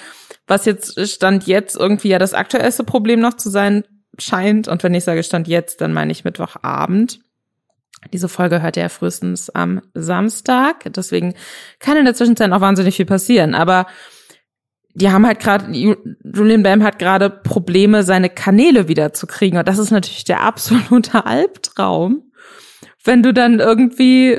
was 0.48 0.64
jetzt 0.64 0.98
Stand 1.08 1.46
jetzt 1.46 1.76
irgendwie 1.76 2.08
ja 2.08 2.18
das 2.18 2.34
aktuellste 2.34 2.82
Problem 2.82 3.20
noch 3.20 3.34
zu 3.34 3.50
sein 3.50 3.84
scheint, 4.18 4.66
und 4.66 4.82
wenn 4.82 4.94
ich 4.94 5.04
sage 5.04 5.22
Stand 5.22 5.46
jetzt, 5.46 5.80
dann 5.80 5.92
meine 5.92 6.10
ich 6.10 6.24
Mittwochabend. 6.24 7.20
Diese 8.12 8.28
Folge 8.28 8.62
hört 8.62 8.76
ihr 8.76 8.82
ja 8.84 8.88
frühestens 8.88 9.48
am 9.48 9.80
Samstag, 9.94 10.92
deswegen 10.92 11.34
kann 11.78 11.96
in 11.96 12.04
der 12.04 12.14
Zwischenzeit 12.14 12.50
auch 12.50 12.60
wahnsinnig 12.60 12.96
viel 12.96 13.06
passieren, 13.06 13.54
aber 13.54 13.86
die 14.94 15.10
haben 15.10 15.26
halt 15.26 15.40
gerade, 15.40 15.70
Julian 15.72 16.62
Bam 16.62 16.82
hat 16.82 16.98
gerade 16.98 17.30
Probleme, 17.30 18.02
seine 18.02 18.28
Kanäle 18.28 18.88
wieder 18.88 19.12
zu 19.12 19.26
kriegen. 19.26 19.56
Und 19.56 19.68
das 19.68 19.78
ist 19.78 19.90
natürlich 19.90 20.24
der 20.24 20.42
absolute 20.42 21.24
Albtraum. 21.26 22.32
Wenn 23.04 23.22
du 23.22 23.32
dann 23.32 23.60
irgendwie, 23.60 24.38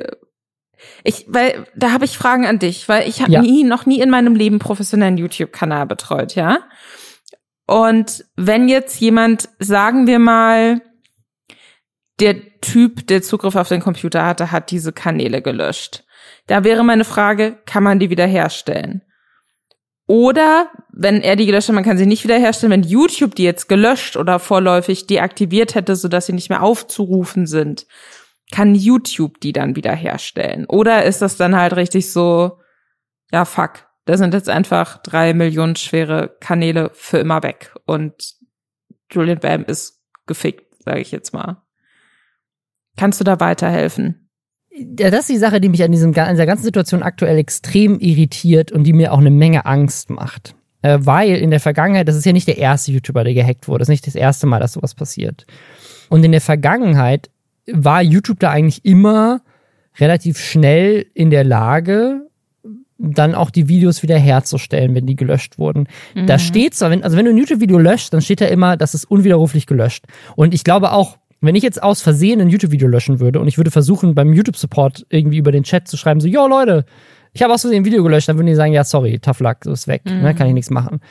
ich, 1.04 1.26
weil, 1.28 1.66
da 1.76 1.92
habe 1.92 2.06
ich 2.06 2.18
Fragen 2.18 2.46
an 2.46 2.60
dich, 2.60 2.88
weil 2.90 3.08
ich 3.08 3.22
habe 3.22 3.32
ja. 3.32 3.42
nie, 3.42 3.64
noch 3.64 3.86
nie 3.86 4.02
in 4.02 4.10
meinem 4.10 4.36
Leben 4.36 4.60
professionellen 4.60 5.18
YouTube-Kanal 5.18 5.88
betreut, 5.88 6.36
ja. 6.36 6.60
Und 7.66 8.26
wenn 8.36 8.68
jetzt 8.68 9.00
jemand, 9.00 9.50
sagen 9.60 10.06
wir 10.06 10.20
mal, 10.20 10.82
der 12.20 12.60
Typ, 12.60 13.08
der 13.08 13.22
Zugriff 13.22 13.56
auf 13.56 13.70
den 13.70 13.82
Computer 13.82 14.26
hatte, 14.26 14.52
hat 14.52 14.70
diese 14.70 14.92
Kanäle 14.92 15.42
gelöscht. 15.42 16.04
Da 16.48 16.64
wäre 16.64 16.84
meine 16.84 17.06
Frage, 17.06 17.58
kann 17.66 17.84
man 17.84 17.98
die 17.98 18.10
wiederherstellen? 18.10 19.02
Oder 20.12 20.70
wenn 20.90 21.22
er 21.22 21.38
die 21.38 21.46
gelöscht 21.46 21.70
hat, 21.70 21.76
man 21.76 21.86
kann 21.86 21.98
sie 21.98 22.06
nicht 22.06 22.26
wiederherstellen, 22.26 22.74
wenn 22.74 22.84
YouTube 22.84 23.34
die 23.34 23.46
jetzt 23.46 23.70
gelöscht 23.70 24.18
oder 24.18 24.40
vorläufig 24.40 25.08
deaktiviert 25.08 25.74
hätte, 25.74 25.96
sodass 25.96 26.26
sie 26.26 26.34
nicht 26.34 26.50
mehr 26.50 26.64
aufzurufen 26.64 27.48
sind, 27.48 27.88
kann 28.52 28.76
YouTube 28.76 29.40
die 29.40 29.54
dann 29.54 29.78
wiederherstellen? 29.78 30.66
Oder 30.66 31.06
ist 31.06 31.22
das 31.22 31.38
dann 31.38 31.56
halt 31.56 31.78
richtig 31.78 32.12
so, 32.12 32.60
ja 33.32 33.46
fuck, 33.46 33.88
da 34.04 34.18
sind 34.18 34.34
jetzt 34.34 34.50
einfach 34.50 34.98
drei 34.98 35.34
Millionen 35.34 35.78
schwere 35.78 36.36
Kanäle 36.42 36.92
für 36.94 37.20
immer 37.20 37.42
weg 37.42 37.74
und 37.86 38.34
Julian 39.10 39.40
Bam 39.40 39.64
ist 39.64 40.04
gefickt, 40.28 40.76
sage 40.84 41.00
ich 41.00 41.12
jetzt 41.14 41.32
mal. 41.32 41.64
Kannst 42.98 43.22
du 43.22 43.24
da 43.24 43.40
weiterhelfen? 43.40 44.30
Ja, 44.74 45.10
das 45.10 45.22
ist 45.22 45.30
die 45.30 45.38
Sache, 45.38 45.60
die 45.60 45.70
mich 45.70 45.84
an, 45.84 45.92
diesem, 45.92 46.16
an 46.18 46.32
dieser 46.32 46.46
ganzen 46.46 46.64
Situation 46.64 47.04
aktuell 47.04 47.38
extrem 47.38 48.00
irritiert 48.00 48.72
und 48.72 48.84
die 48.84 48.94
mir 48.94 49.12
auch 49.12 49.20
eine 49.20 49.32
Menge 49.32 49.66
Angst 49.66 50.10
macht. 50.10 50.56
Äh, 50.82 51.00
weil 51.02 51.36
in 51.36 51.52
der 51.52 51.60
Vergangenheit, 51.60 52.08
das 52.08 52.16
ist 52.16 52.26
ja 52.26 52.34
nicht 52.34 52.48
der 52.48 52.58
erste 52.58 52.92
YouTuber, 52.92 53.24
der 53.24 53.34
gehackt 53.34 53.68
wurde, 53.68 53.80
das 53.80 53.88
ist 53.88 53.92
nicht 53.92 54.08
das 54.08 54.16
erste 54.16 54.48
Mal, 54.48 54.60
dass 54.60 54.74
sowas 54.74 54.96
passiert. 54.96 55.46
Und 56.10 56.24
in 56.24 56.32
der 56.32 56.42
Vergangenheit 56.42 57.30
war 57.72 58.02
YouTube 58.02 58.40
da 58.40 58.50
eigentlich 58.50 58.84
immer 58.86 59.42
relativ 60.00 60.40
schnell 60.40 61.06
in 61.14 61.30
der 61.30 61.44
Lage, 61.44 62.28
dann 62.98 63.36
auch 63.36 63.50
die 63.50 63.68
Videos 63.68 64.04
wieder 64.04 64.18
herzustellen, 64.18 64.94
wenn 64.94 65.06
die 65.06 65.16
gelöscht 65.16 65.58
wurden. 65.58 65.88
Mhm. 66.16 66.28
Da 66.28 66.40
steht 66.40 66.76
zwar, 66.76 66.92
wenn, 66.92 67.04
also 67.04 67.18
wenn 67.18 67.26
du 67.26 67.32
ein 67.32 67.38
YouTube-Video 67.38 67.78
löscht, 67.78 68.14
dann 68.14 68.22
steht 68.22 68.42
da 68.42 68.46
immer, 68.46 68.78
das 68.78 68.94
ist 68.94 69.06
unwiderruflich 69.06 69.66
gelöscht. 69.66 70.06
Und 70.36 70.54
ich 70.54 70.64
glaube 70.64 70.92
auch, 70.92 71.18
wenn 71.42 71.56
ich 71.56 71.64
jetzt 71.64 71.82
aus 71.82 72.02
Versehen 72.02 72.40
ein 72.40 72.50
YouTube-Video 72.50 72.88
löschen 72.88 73.20
würde 73.20 73.40
und 73.40 73.48
ich 73.48 73.58
würde 73.58 73.72
versuchen, 73.72 74.16
beim 74.16 74.32
YouTube-Support 74.34 75.08
irgendwie 75.10 75.38
über 75.38 75.52
den 75.52 75.64
Chat 75.64 75.88
zu 75.88 75.98
schreiben, 75.98 76.22
so, 76.22 76.28
yo 76.28 76.48
Leute, 76.48 76.86
ich 77.34 77.42
habe 77.42 77.54
aus 77.54 77.62
Versehen 77.62 77.82
ein 77.82 77.86
Video 77.86 78.04
gelöscht, 78.04 78.30
dann 78.30 78.38
würden 78.38 78.48
die 78.48 78.56
sagen, 78.56 78.74
ja, 78.74 78.84
sorry, 78.84 79.20
tough 79.20 79.40
luck, 79.40 79.58
so 79.64 79.72
ist 79.72 79.88
weg, 79.88 80.06
ne, 80.06 80.14
mhm. 80.14 80.22
ne, 80.22 80.36
kann 80.36 80.48
ich 80.48 80.54
nichts 80.54 80.70
machen. 80.70 81.02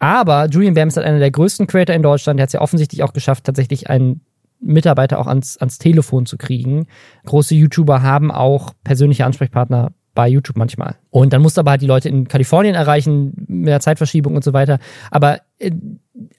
Aber 0.00 0.46
Julian 0.46 0.74
Bam 0.74 0.88
ist 0.88 0.96
halt 0.96 1.06
einer 1.06 1.18
der 1.18 1.30
größten 1.30 1.66
Creator 1.66 1.94
in 1.94 2.02
Deutschland, 2.02 2.38
der 2.38 2.42
hat 2.42 2.48
es 2.48 2.54
ja 2.54 2.60
offensichtlich 2.60 3.02
auch 3.02 3.12
geschafft, 3.12 3.44
tatsächlich 3.44 3.88
einen 3.88 4.20
Mitarbeiter 4.60 5.18
auch 5.18 5.26
ans, 5.26 5.56
ans 5.58 5.78
Telefon 5.78 6.26
zu 6.26 6.36
kriegen. 6.36 6.86
Große 7.26 7.54
YouTuber 7.54 8.02
haben 8.02 8.30
auch 8.30 8.72
persönliche 8.82 9.24
Ansprechpartner 9.24 9.92
bei 10.14 10.28
YouTube 10.28 10.56
manchmal. 10.56 10.96
Und 11.10 11.32
dann 11.32 11.42
musst 11.42 11.56
du 11.56 11.60
aber 11.60 11.70
halt 11.72 11.82
die 11.82 11.86
Leute 11.86 12.08
in 12.08 12.26
Kalifornien 12.26 12.74
erreichen, 12.74 13.34
mit 13.46 13.68
der 13.68 13.78
Zeitverschiebung 13.78 14.34
und 14.34 14.42
so 14.42 14.52
weiter. 14.52 14.80
Aber 15.12 15.38
äh, 15.58 15.70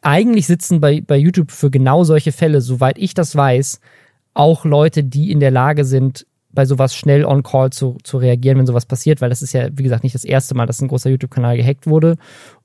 eigentlich 0.01 0.47
sitzen 0.47 0.79
bei, 0.79 1.01
bei 1.01 1.17
YouTube 1.17 1.51
für 1.51 1.69
genau 1.69 2.03
solche 2.03 2.31
Fälle, 2.31 2.61
soweit 2.61 2.97
ich 2.97 3.13
das 3.13 3.35
weiß, 3.35 3.79
auch 4.33 4.65
Leute, 4.65 5.03
die 5.03 5.31
in 5.31 5.39
der 5.39 5.51
Lage 5.51 5.85
sind, 5.85 6.25
bei 6.51 6.65
sowas 6.65 6.95
schnell 6.95 7.25
on 7.25 7.43
call 7.43 7.69
zu, 7.69 7.97
zu 8.03 8.17
reagieren, 8.17 8.57
wenn 8.57 8.65
sowas 8.65 8.85
passiert, 8.85 9.21
weil 9.21 9.29
das 9.29 9.41
ist 9.41 9.53
ja, 9.53 9.69
wie 9.71 9.83
gesagt, 9.83 10.03
nicht 10.03 10.15
das 10.15 10.23
erste 10.23 10.55
Mal, 10.55 10.65
dass 10.65 10.81
ein 10.81 10.87
großer 10.87 11.09
YouTube-Kanal 11.09 11.57
gehackt 11.57 11.87
wurde. 11.87 12.17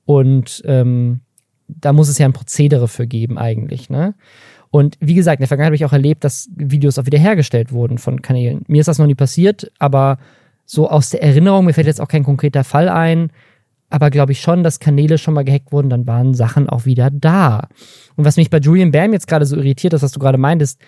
Und 0.05 0.61
ähm, 0.65 1.21
da 1.67 1.93
muss 1.93 2.09
es 2.09 2.17
ja 2.17 2.25
ein 2.25 2.33
Prozedere 2.33 2.87
für 2.87 3.07
geben, 3.07 3.37
eigentlich, 3.37 3.89
ne? 3.89 4.15
Und 4.71 4.97
wie 4.99 5.13
gesagt, 5.13 5.39
in 5.39 5.43
der 5.43 5.47
Vergangenheit 5.47 5.69
habe 5.69 5.75
ich 5.77 5.85
auch 5.85 5.93
erlebt, 5.93 6.25
dass 6.25 6.49
Videos 6.53 6.99
auch 6.99 7.05
wiederhergestellt 7.05 7.71
wurden 7.71 7.97
von 7.97 8.21
Kanälen. 8.21 8.65
Mir 8.67 8.81
ist 8.81 8.87
das 8.87 8.97
noch 8.99 9.05
nie 9.05 9.15
passiert, 9.15 9.71
aber 9.79 10.17
so 10.65 10.89
aus 10.89 11.11
der 11.11 11.23
Erinnerung, 11.23 11.65
mir 11.65 11.73
fällt 11.73 11.87
jetzt 11.87 12.01
auch 12.01 12.09
kein 12.09 12.23
konkreter 12.23 12.65
Fall 12.65 12.89
ein, 12.89 13.31
aber 13.89 14.09
glaube 14.09 14.31
ich 14.31 14.41
schon, 14.41 14.63
dass 14.63 14.79
Kanäle 14.79 15.17
schon 15.17 15.33
mal 15.33 15.43
gehackt 15.43 15.71
wurden, 15.71 15.89
dann 15.89 16.07
waren 16.07 16.33
Sachen 16.33 16.69
auch 16.69 16.85
wieder 16.85 17.09
da. 17.11 17.67
Und 18.15 18.25
was 18.25 18.37
mich 18.37 18.49
bei 18.49 18.57
Julian 18.57 18.91
Bam 18.91 19.13
jetzt 19.13 19.27
gerade 19.27 19.45
so 19.45 19.55
irritiert 19.55 19.93
ist, 19.93 20.01
was 20.01 20.11
du 20.11 20.19
gerade 20.19 20.37
meintest, 20.37 20.79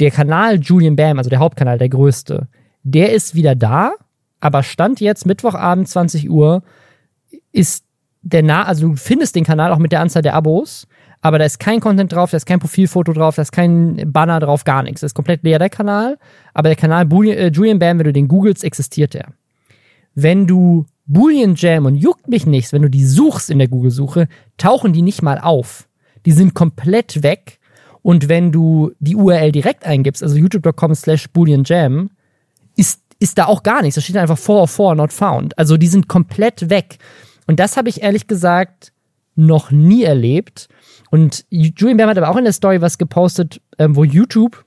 der 0.00 0.10
Kanal 0.10 0.60
Julian 0.60 0.96
Bam, 0.96 1.18
also 1.18 1.30
der 1.30 1.40
Hauptkanal, 1.40 1.78
der 1.78 1.88
größte, 1.88 2.48
der 2.82 3.12
ist 3.12 3.34
wieder 3.34 3.54
da, 3.54 3.92
aber 4.40 4.62
Stand 4.62 5.00
jetzt 5.00 5.26
Mittwochabend 5.26 5.88
20 5.88 6.30
Uhr 6.30 6.62
ist 7.52 7.84
der 8.22 8.42
nah, 8.42 8.64
also 8.64 8.88
du 8.88 8.96
findest 8.96 9.36
den 9.36 9.44
Kanal 9.44 9.72
auch 9.72 9.78
mit 9.78 9.92
der 9.92 10.00
Anzahl 10.00 10.22
der 10.22 10.34
Abos, 10.34 10.86
aber 11.20 11.38
da 11.38 11.44
ist 11.44 11.58
kein 11.58 11.80
Content 11.80 12.12
drauf, 12.12 12.30
da 12.30 12.36
ist 12.36 12.46
kein 12.46 12.60
Profilfoto 12.60 13.12
drauf, 13.12 13.36
da 13.36 13.42
ist 13.42 13.52
kein 13.52 14.12
Banner 14.12 14.38
drauf, 14.38 14.64
gar 14.64 14.82
nichts. 14.82 15.00
Das 15.00 15.10
ist 15.10 15.14
komplett 15.14 15.42
leer 15.42 15.58
der 15.58 15.70
Kanal. 15.70 16.16
Aber 16.54 16.68
der 16.68 16.76
Kanal 16.76 17.08
äh, 17.26 17.48
Julian 17.48 17.80
Bam, 17.80 17.98
wenn 17.98 18.06
du 18.06 18.12
den 18.12 18.28
googelst, 18.28 18.62
existiert 18.62 19.14
der. 19.14 19.32
Wenn 20.14 20.46
du 20.46 20.86
Boolean 21.08 21.54
Jam 21.56 21.86
und 21.86 21.96
juckt 21.96 22.28
mich 22.28 22.46
nichts, 22.46 22.72
wenn 22.72 22.82
du 22.82 22.90
die 22.90 23.04
suchst 23.04 23.48
in 23.48 23.58
der 23.58 23.68
Google-Suche, 23.68 24.28
tauchen 24.58 24.92
die 24.92 25.02
nicht 25.02 25.22
mal 25.22 25.38
auf. 25.38 25.88
Die 26.26 26.32
sind 26.32 26.54
komplett 26.54 27.22
weg. 27.22 27.58
Und 28.02 28.28
wenn 28.28 28.52
du 28.52 28.92
die 29.00 29.16
URL 29.16 29.50
direkt 29.50 29.84
eingibst, 29.84 30.22
also 30.22 30.36
youtube.com 30.36 30.94
slash 30.94 31.28
Boolean 31.30 31.64
Jam, 31.64 32.10
ist, 32.76 33.02
ist 33.18 33.38
da 33.38 33.46
auch 33.46 33.62
gar 33.62 33.82
nichts. 33.82 33.96
Da 33.96 34.00
steht 34.00 34.16
einfach 34.18 34.38
404 34.38 34.94
not 34.94 35.12
found. 35.12 35.58
Also 35.58 35.76
die 35.76 35.88
sind 35.88 36.08
komplett 36.08 36.68
weg. 36.68 36.98
Und 37.46 37.58
das 37.58 37.76
habe 37.76 37.88
ich 37.88 38.02
ehrlich 38.02 38.26
gesagt 38.26 38.92
noch 39.34 39.70
nie 39.70 40.02
erlebt. 40.02 40.68
Und 41.10 41.46
Julian 41.48 41.96
Bam 41.96 42.10
hat 42.10 42.18
aber 42.18 42.28
auch 42.28 42.36
in 42.36 42.44
der 42.44 42.52
Story 42.52 42.82
was 42.82 42.98
gepostet, 42.98 43.60
ähm, 43.78 43.96
wo 43.96 44.04
YouTube 44.04 44.64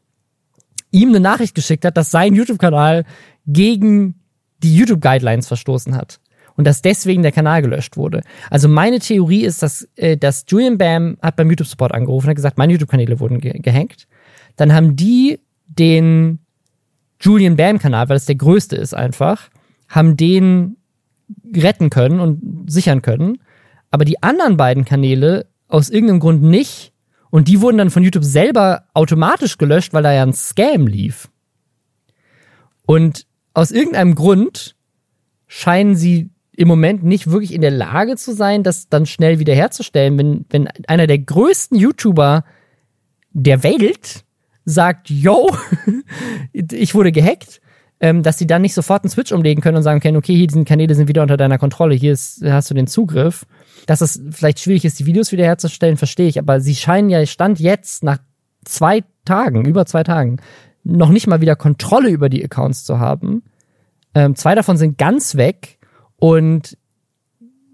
ihm 0.89 1.09
eine 1.09 1.19
Nachricht 1.19 1.55
geschickt 1.55 1.85
hat, 1.85 1.97
dass 1.97 2.09
sein 2.09 2.33
YouTube-Kanal 2.33 3.05
gegen 3.45 4.15
die 4.63 4.75
YouTube-Guidelines 4.75 5.47
verstoßen 5.47 5.95
hat. 5.95 6.20
Und 6.61 6.65
dass 6.65 6.83
deswegen 6.83 7.23
der 7.23 7.31
Kanal 7.31 7.63
gelöscht 7.63 7.97
wurde. 7.97 8.21
Also 8.51 8.69
meine 8.69 8.99
Theorie 8.99 9.45
ist, 9.45 9.63
dass, 9.63 9.89
äh, 9.95 10.15
dass 10.15 10.45
Julian 10.47 10.77
Bam 10.77 11.17
hat 11.19 11.35
beim 11.35 11.49
YouTube-Support 11.49 11.91
angerufen 11.91 12.27
und 12.27 12.29
hat 12.29 12.35
gesagt, 12.35 12.59
meine 12.59 12.73
YouTube-Kanäle 12.73 13.19
wurden 13.19 13.39
ge 13.39 13.57
gehackt. 13.57 14.07
Dann 14.57 14.71
haben 14.71 14.95
die 14.95 15.39
den 15.65 16.37
Julian 17.19 17.55
Bam-Kanal, 17.55 18.09
weil 18.09 18.17
es 18.17 18.27
der 18.27 18.35
größte 18.35 18.75
ist 18.75 18.93
einfach, 18.93 19.49
haben 19.89 20.17
den 20.17 20.77
retten 21.57 21.89
können 21.89 22.19
und 22.19 22.71
sichern 22.71 23.01
können. 23.01 23.39
Aber 23.89 24.05
die 24.05 24.21
anderen 24.21 24.55
beiden 24.55 24.85
Kanäle 24.85 25.47
aus 25.67 25.89
irgendeinem 25.89 26.19
Grund 26.19 26.43
nicht. 26.43 26.93
Und 27.31 27.47
die 27.47 27.59
wurden 27.59 27.79
dann 27.79 27.89
von 27.89 28.03
YouTube 28.03 28.23
selber 28.23 28.83
automatisch 28.93 29.57
gelöscht, 29.57 29.93
weil 29.93 30.03
da 30.03 30.13
ja 30.13 30.21
ein 30.21 30.33
Scam 30.33 30.85
lief. 30.85 31.27
Und 32.85 33.25
aus 33.55 33.71
irgendeinem 33.71 34.13
Grund 34.13 34.75
scheinen 35.47 35.95
sie 35.95 36.29
im 36.55 36.67
Moment 36.67 37.03
nicht 37.03 37.31
wirklich 37.31 37.53
in 37.53 37.61
der 37.61 37.71
Lage 37.71 38.15
zu 38.17 38.33
sein, 38.33 38.63
das 38.63 38.89
dann 38.89 39.05
schnell 39.05 39.39
wiederherzustellen, 39.39 40.17
wenn, 40.17 40.45
wenn 40.49 40.67
einer 40.87 41.07
der 41.07 41.19
größten 41.19 41.77
YouTuber 41.77 42.43
der 43.31 43.63
Welt 43.63 44.25
sagt, 44.65 45.09
yo, 45.09 45.49
ich 46.53 46.93
wurde 46.93 47.11
gehackt, 47.11 47.61
ähm, 47.99 48.23
dass 48.23 48.37
sie 48.37 48.47
dann 48.47 48.61
nicht 48.61 48.73
sofort 48.73 49.03
einen 49.03 49.11
Switch 49.11 49.31
umlegen 49.31 49.61
können 49.61 49.77
und 49.77 49.83
sagen 49.83 50.01
können, 50.01 50.17
okay, 50.17 50.35
hier 50.35 50.47
diese 50.47 50.63
Kanäle 50.65 50.95
sind 50.95 51.07
wieder 51.07 51.21
unter 51.21 51.37
deiner 51.37 51.57
Kontrolle, 51.57 51.95
hier 51.95 52.11
ist, 52.11 52.43
hast 52.43 52.69
du 52.69 52.73
den 52.73 52.87
Zugriff. 52.87 53.45
Dass 53.85 54.01
es 54.01 54.21
vielleicht 54.31 54.59
schwierig 54.59 54.85
ist, 54.85 54.99
die 54.99 55.05
Videos 55.05 55.31
wiederherzustellen, 55.31 55.97
verstehe 55.97 56.27
ich, 56.27 56.37
aber 56.37 56.59
sie 56.59 56.75
scheinen 56.75 57.09
ja 57.09 57.25
Stand 57.25 57.59
jetzt 57.59 58.03
nach 58.03 58.19
zwei 58.65 59.03
Tagen, 59.25 59.65
über 59.65 59.85
zwei 59.85 60.03
Tagen, 60.03 60.37
noch 60.83 61.09
nicht 61.09 61.27
mal 61.27 61.41
wieder 61.41 61.55
Kontrolle 61.55 62.09
über 62.09 62.29
die 62.29 62.43
Accounts 62.43 62.83
zu 62.83 62.99
haben. 62.99 63.43
Ähm, 64.13 64.35
zwei 64.35 64.55
davon 64.55 64.77
sind 64.77 64.97
ganz 64.97 65.35
weg 65.35 65.79
und 66.21 66.77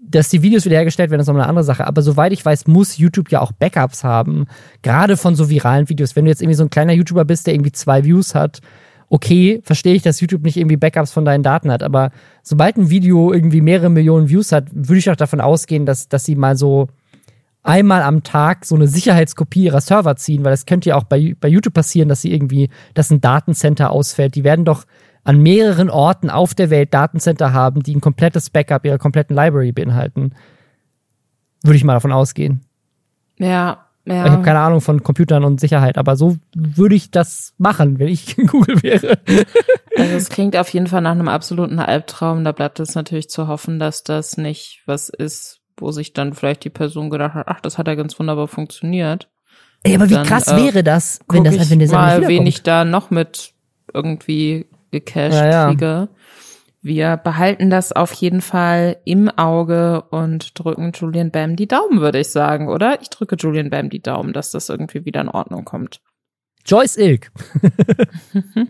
dass 0.00 0.30
die 0.30 0.42
Videos 0.42 0.64
wiederhergestellt 0.64 1.10
werden, 1.10 1.20
ist 1.20 1.26
noch 1.26 1.34
eine 1.34 1.46
andere 1.46 1.64
Sache. 1.64 1.86
Aber 1.86 2.00
soweit 2.00 2.32
ich 2.32 2.42
weiß, 2.42 2.66
muss 2.66 2.96
YouTube 2.96 3.30
ja 3.30 3.42
auch 3.42 3.52
Backups 3.52 4.04
haben. 4.04 4.46
Gerade 4.80 5.18
von 5.18 5.34
so 5.34 5.50
viralen 5.50 5.88
Videos. 5.90 6.16
Wenn 6.16 6.24
du 6.24 6.30
jetzt 6.30 6.40
irgendwie 6.40 6.56
so 6.56 6.64
ein 6.64 6.70
kleiner 6.70 6.94
YouTuber 6.94 7.26
bist, 7.26 7.46
der 7.46 7.52
irgendwie 7.52 7.72
zwei 7.72 8.04
Views 8.04 8.34
hat 8.34 8.62
okay, 9.10 9.60
verstehe 9.64 9.94
ich, 9.94 10.02
dass 10.02 10.20
YouTube 10.20 10.42
nicht 10.42 10.56
irgendwie 10.56 10.76
Backups 10.76 11.12
von 11.12 11.24
deinen 11.24 11.42
Daten 11.42 11.70
hat, 11.70 11.82
aber 11.82 12.10
sobald 12.42 12.76
ein 12.76 12.90
Video 12.90 13.32
irgendwie 13.32 13.60
mehrere 13.60 13.90
Millionen 13.90 14.28
Views 14.28 14.52
hat, 14.52 14.68
würde 14.72 14.98
ich 14.98 15.10
auch 15.10 15.16
davon 15.16 15.40
ausgehen, 15.40 15.86
dass, 15.86 16.08
dass 16.08 16.24
sie 16.24 16.34
mal 16.34 16.56
so 16.56 16.88
einmal 17.62 18.02
am 18.02 18.22
Tag 18.22 18.64
so 18.64 18.74
eine 18.74 18.86
Sicherheitskopie 18.86 19.64
ihrer 19.64 19.80
Server 19.80 20.16
ziehen, 20.16 20.44
weil 20.44 20.52
das 20.52 20.66
könnte 20.66 20.90
ja 20.90 20.96
auch 20.96 21.04
bei, 21.04 21.34
bei 21.40 21.48
YouTube 21.48 21.74
passieren, 21.74 22.08
dass 22.08 22.22
sie 22.22 22.32
irgendwie, 22.32 22.70
dass 22.94 23.10
ein 23.10 23.20
Datencenter 23.20 23.90
ausfällt. 23.90 24.34
Die 24.34 24.44
werden 24.44 24.64
doch 24.64 24.84
an 25.28 25.42
mehreren 25.42 25.90
Orten 25.90 26.30
auf 26.30 26.54
der 26.54 26.70
Welt 26.70 26.94
Datencenter 26.94 27.52
haben, 27.52 27.82
die 27.82 27.94
ein 27.94 28.00
komplettes 28.00 28.48
Backup 28.48 28.86
ihrer 28.86 28.96
kompletten 28.96 29.36
Library 29.36 29.72
beinhalten. 29.72 30.34
Würde 31.62 31.76
ich 31.76 31.84
mal 31.84 31.92
davon 31.92 32.12
ausgehen. 32.12 32.62
Ja, 33.36 33.88
ja. 34.06 34.24
Ich 34.24 34.30
habe 34.30 34.42
keine 34.42 34.60
Ahnung 34.60 34.80
von 34.80 35.02
Computern 35.02 35.44
und 35.44 35.60
Sicherheit, 35.60 35.98
aber 35.98 36.16
so 36.16 36.38
würde 36.54 36.94
ich 36.94 37.10
das 37.10 37.52
machen, 37.58 37.98
wenn 37.98 38.08
ich 38.08 38.36
Google 38.46 38.82
wäre. 38.82 39.18
Also 39.98 40.14
es 40.14 40.30
klingt 40.30 40.56
auf 40.56 40.70
jeden 40.70 40.86
Fall 40.86 41.02
nach 41.02 41.10
einem 41.10 41.28
absoluten 41.28 41.78
Albtraum. 41.78 42.42
Da 42.42 42.52
bleibt 42.52 42.80
es 42.80 42.94
natürlich 42.94 43.28
zu 43.28 43.48
hoffen, 43.48 43.78
dass 43.78 44.04
das 44.04 44.38
nicht 44.38 44.80
was 44.86 45.10
ist, 45.10 45.60
wo 45.76 45.90
sich 45.90 46.14
dann 46.14 46.32
vielleicht 46.32 46.64
die 46.64 46.70
Person 46.70 47.10
gedacht 47.10 47.34
hat, 47.34 47.48
ach, 47.48 47.60
das 47.60 47.76
hat 47.76 47.86
ja 47.86 47.96
ganz 47.96 48.18
wunderbar 48.18 48.48
funktioniert. 48.48 49.28
Ey, 49.82 49.94
aber 49.94 50.08
wie 50.08 50.14
dann, 50.14 50.26
krass 50.26 50.48
äh, 50.48 50.56
wäre 50.56 50.82
das, 50.82 51.20
wenn 51.28 51.44
das 51.44 51.68
wenn 51.68 51.80
der 51.80 51.90
mal, 51.90 52.26
wen 52.26 52.46
ich 52.46 52.62
da 52.62 52.86
noch 52.86 53.10
mit 53.10 53.52
irgendwie 53.92 54.64
gecached 54.90 55.34
ja, 55.34 55.50
ja. 55.50 55.68
kriege. 55.68 56.08
Wir 56.80 57.16
behalten 57.16 57.70
das 57.70 57.92
auf 57.92 58.12
jeden 58.12 58.40
Fall 58.40 58.98
im 59.04 59.28
Auge 59.28 60.02
und 60.10 60.58
drücken 60.58 60.92
Julian 60.94 61.30
Bam 61.30 61.56
die 61.56 61.66
Daumen, 61.66 62.00
würde 62.00 62.20
ich 62.20 62.30
sagen, 62.30 62.68
oder? 62.68 63.00
Ich 63.02 63.10
drücke 63.10 63.36
Julian 63.36 63.70
Bam 63.70 63.90
die 63.90 64.00
Daumen, 64.00 64.32
dass 64.32 64.52
das 64.52 64.68
irgendwie 64.68 65.04
wieder 65.04 65.20
in 65.20 65.28
Ordnung 65.28 65.64
kommt. 65.64 66.00
Joyce 66.64 66.96
Ilk. 66.98 67.32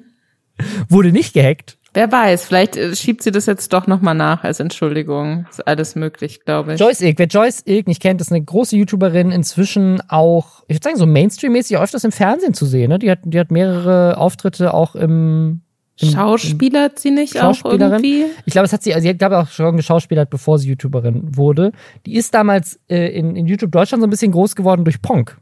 Wurde 0.88 1.12
nicht 1.12 1.34
gehackt. 1.34 1.78
Wer 1.94 2.10
weiß, 2.10 2.44
vielleicht 2.44 2.76
äh, 2.76 2.94
schiebt 2.94 3.22
sie 3.22 3.30
das 3.30 3.46
jetzt 3.46 3.72
doch 3.72 3.86
nochmal 3.86 4.14
nach 4.14 4.44
als 4.44 4.60
Entschuldigung. 4.60 5.46
Ist 5.50 5.66
alles 5.66 5.94
möglich, 5.94 6.44
glaube 6.44 6.74
ich. 6.74 6.80
Joyce 6.80 7.00
Ilk, 7.02 7.18
wer 7.18 7.26
Joyce 7.26 7.62
Ilk 7.66 7.86
nicht 7.86 8.02
kennt, 8.02 8.20
ist 8.20 8.30
eine 8.30 8.42
große 8.42 8.76
YouTuberin, 8.76 9.32
inzwischen 9.32 10.02
auch, 10.08 10.64
ich 10.68 10.76
würde 10.76 10.84
sagen, 10.84 10.96
so 10.96 11.06
Mainstream-mäßig 11.06 11.78
öfters 11.78 12.04
im 12.04 12.12
Fernsehen 12.12 12.54
zu 12.54 12.66
sehen. 12.66 12.90
Ne? 12.90 12.98
Die, 12.98 13.10
hat, 13.10 13.20
die 13.24 13.38
hat 13.38 13.50
mehrere 13.50 14.16
Auftritte 14.16 14.74
auch 14.74 14.94
im 14.94 15.62
Schauspieler 16.06 16.90
sie 16.94 17.10
nicht 17.10 17.40
auch 17.40 17.64
irgendwie? 17.64 18.26
Ich 18.46 18.52
glaube, 18.52 18.66
es 18.66 18.72
hat 18.72 18.82
sie, 18.82 18.94
also 18.94 19.02
sie 19.02 19.10
hat, 19.10 19.18
glaube 19.18 19.34
ich, 19.34 19.40
auch 19.40 19.48
schon 19.48 19.76
geschauspielert, 19.76 20.30
bevor 20.30 20.58
sie 20.58 20.68
YouTuberin 20.68 21.36
wurde. 21.36 21.72
Die 22.06 22.14
ist 22.14 22.34
damals 22.34 22.78
äh, 22.88 23.08
in, 23.08 23.34
in 23.36 23.46
YouTube 23.46 23.72
Deutschland 23.72 24.02
so 24.02 24.06
ein 24.06 24.10
bisschen 24.10 24.32
groß 24.32 24.54
geworden 24.54 24.84
durch 24.84 25.02
Ponk. 25.02 25.38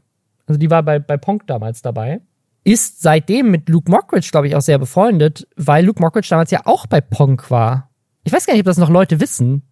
also 0.47 0.57
die 0.57 0.69
war 0.69 0.83
bei, 0.83 0.99
bei 0.99 1.17
Ponk 1.17 1.45
damals 1.47 1.81
dabei, 1.81 2.21
ist 2.63 3.01
seitdem 3.01 3.51
mit 3.51 3.69
Luke 3.69 3.89
Mockridge, 3.89 4.29
glaube 4.31 4.47
ich, 4.47 4.55
auch 4.55 4.61
sehr 4.61 4.77
befreundet, 4.77 5.47
weil 5.55 5.85
Luke 5.85 6.01
Mockridge 6.01 6.27
damals 6.29 6.51
ja 6.51 6.61
auch 6.65 6.85
bei 6.87 7.01
Ponk 7.01 7.49
war. 7.49 7.89
Ich 8.23 8.33
weiß 8.33 8.45
gar 8.45 8.53
nicht, 8.53 8.61
ob 8.61 8.65
das 8.65 8.77
noch 8.77 8.89
Leute 8.89 9.21
wissen. 9.21 9.63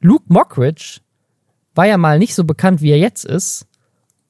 Luke 0.00 0.24
Mockridge 0.28 1.00
war 1.74 1.86
ja 1.86 1.96
mal 1.96 2.18
nicht 2.18 2.34
so 2.34 2.44
bekannt, 2.44 2.82
wie 2.82 2.90
er 2.90 2.98
jetzt 2.98 3.24
ist 3.24 3.66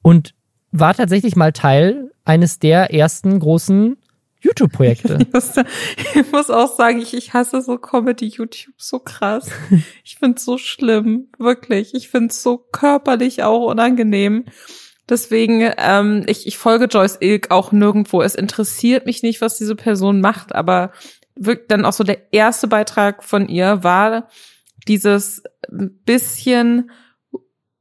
und 0.01 0.35
war 0.71 0.93
tatsächlich 0.93 1.35
mal 1.35 1.51
Teil 1.51 2.11
eines 2.25 2.59
der 2.59 2.93
ersten 2.93 3.39
großen 3.39 3.97
YouTube-Projekte. 4.41 5.19
Ich, 5.21 6.15
ich, 6.15 6.31
muss 6.31 6.49
auch 6.49 6.75
sagen, 6.75 6.99
ich, 6.99 7.13
ich 7.13 7.33
hasse 7.33 7.61
so 7.61 7.77
Comedy-YouTube 7.77 8.73
so 8.77 8.99
krass. 8.99 9.49
Ich 10.03 10.17
find's 10.17 10.43
so 10.43 10.57
schlimm, 10.57 11.27
wirklich. 11.37 11.93
Ich 11.93 12.09
find's 12.09 12.41
so 12.41 12.57
körperlich 12.57 13.43
auch 13.43 13.67
unangenehm. 13.67 14.45
Deswegen, 15.07 15.71
ähm, 15.77 16.23
ich, 16.27 16.47
ich 16.47 16.57
folge 16.57 16.85
Joyce 16.85 17.17
Ilk 17.21 17.51
auch 17.51 17.71
nirgendwo. 17.71 18.21
Es 18.21 18.35
interessiert 18.35 19.05
mich 19.05 19.23
nicht, 19.23 19.41
was 19.41 19.57
diese 19.57 19.75
Person 19.75 20.19
macht, 20.19 20.53
aber 20.53 20.91
wirklich 21.35 21.67
dann 21.67 21.85
auch 21.85 21.93
so 21.93 22.03
der 22.03 22.33
erste 22.33 22.67
Beitrag 22.67 23.23
von 23.23 23.47
ihr 23.47 23.83
war 23.83 24.29
dieses 24.87 25.43
bisschen 25.69 26.91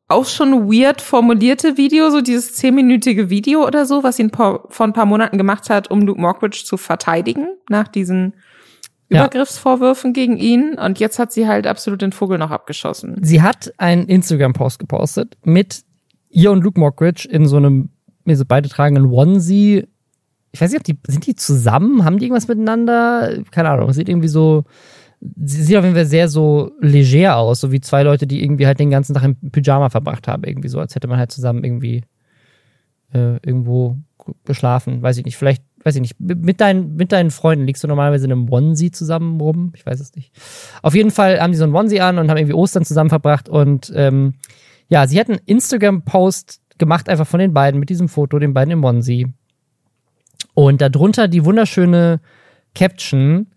auch 0.08 0.26
schon 0.26 0.70
weird 0.70 1.02
formulierte 1.02 1.76
Video, 1.76 2.10
so 2.10 2.22
dieses 2.22 2.54
zehnminütige 2.54 3.28
Video 3.28 3.66
oder 3.66 3.84
so, 3.84 4.02
was 4.02 4.18
ihn 4.18 4.30
vor, 4.30 4.68
ein 4.78 4.94
paar 4.94 5.06
Monaten 5.06 5.36
gemacht 5.36 5.68
hat, 5.68 5.90
um 5.90 6.00
Luke 6.00 6.20
Mockridge 6.20 6.62
zu 6.64 6.78
verteidigen 6.78 7.48
nach 7.68 7.88
diesen 7.88 8.34
ja. 9.10 9.20
Übergriffsvorwürfen 9.20 10.14
gegen 10.14 10.38
ihn. 10.38 10.74
Und 10.78 10.98
jetzt 10.98 11.18
hat 11.18 11.30
sie 11.30 11.46
halt 11.46 11.66
absolut 11.66 12.00
den 12.00 12.12
Vogel 12.12 12.38
noch 12.38 12.50
abgeschossen. 12.50 13.18
Sie 13.22 13.42
hat 13.42 13.72
einen 13.76 14.06
Instagram-Post 14.06 14.78
gepostet 14.78 15.36
mit 15.44 15.82
ihr 16.30 16.50
und 16.52 16.64
Luke 16.64 16.80
Mockridge 16.80 17.28
in 17.30 17.46
so 17.46 17.58
einem, 17.58 17.90
mir 18.24 18.36
so 18.36 18.44
beide 18.46 18.70
tragen 18.70 18.96
einen 18.96 19.12
Onesie. 19.12 19.86
Ich 20.52 20.60
weiß 20.60 20.70
nicht, 20.70 20.80
ob 20.80 20.84
die, 20.84 20.98
sind 21.06 21.26
die 21.26 21.36
zusammen? 21.36 22.04
Haben 22.06 22.18
die 22.18 22.24
irgendwas 22.24 22.48
miteinander? 22.48 23.42
Keine 23.50 23.68
Ahnung. 23.68 23.92
Sieht 23.92 24.08
irgendwie 24.08 24.28
so, 24.28 24.64
sie 25.20 25.62
sieht 25.62 25.76
auf 25.76 25.84
jeden 25.84 25.96
Fall 25.96 26.06
sehr 26.06 26.28
so 26.28 26.72
leger 26.80 27.36
aus, 27.36 27.60
so 27.60 27.72
wie 27.72 27.80
zwei 27.80 28.02
Leute, 28.02 28.26
die 28.26 28.42
irgendwie 28.42 28.66
halt 28.66 28.78
den 28.78 28.90
ganzen 28.90 29.14
Tag 29.14 29.24
im 29.24 29.36
Pyjama 29.50 29.90
verbracht 29.90 30.28
haben, 30.28 30.44
irgendwie 30.44 30.68
so, 30.68 30.78
als 30.78 30.94
hätte 30.94 31.08
man 31.08 31.18
halt 31.18 31.32
zusammen 31.32 31.64
irgendwie 31.64 32.02
äh, 33.12 33.36
irgendwo 33.44 33.96
geschlafen, 34.44 35.02
weiß 35.02 35.16
ich 35.18 35.24
nicht, 35.24 35.36
vielleicht, 35.36 35.62
weiß 35.82 35.96
ich 35.96 36.02
nicht, 36.02 36.20
mit 36.20 36.60
deinen, 36.60 36.96
mit 36.96 37.12
deinen 37.12 37.30
Freunden 37.30 37.66
liegst 37.66 37.82
du 37.82 37.88
normalerweise 37.88 38.26
in 38.26 38.32
einem 38.32 38.50
Onesie 38.50 38.90
zusammen 38.90 39.40
rum, 39.40 39.72
ich 39.74 39.86
weiß 39.86 40.00
es 40.00 40.14
nicht. 40.14 40.32
Auf 40.82 40.94
jeden 40.94 41.10
Fall 41.10 41.40
haben 41.40 41.52
die 41.52 41.58
so 41.58 41.64
einen 41.64 41.74
Onesie 41.74 42.00
an 42.00 42.18
und 42.18 42.30
haben 42.30 42.36
irgendwie 42.36 42.54
Ostern 42.54 42.84
zusammen 42.84 43.10
verbracht 43.10 43.48
und 43.48 43.92
ähm, 43.94 44.34
ja, 44.88 45.06
sie 45.06 45.18
hat 45.18 45.28
einen 45.28 45.40
Instagram-Post 45.44 46.60
gemacht, 46.78 47.08
einfach 47.08 47.26
von 47.26 47.40
den 47.40 47.52
beiden, 47.52 47.80
mit 47.80 47.90
diesem 47.90 48.08
Foto, 48.08 48.38
den 48.38 48.54
beiden 48.54 48.72
im 48.72 48.84
Onesie. 48.84 49.28
Und 50.54 50.80
darunter 50.80 51.28
die 51.28 51.44
wunderschöne 51.44 52.20
Caption, 52.74 53.48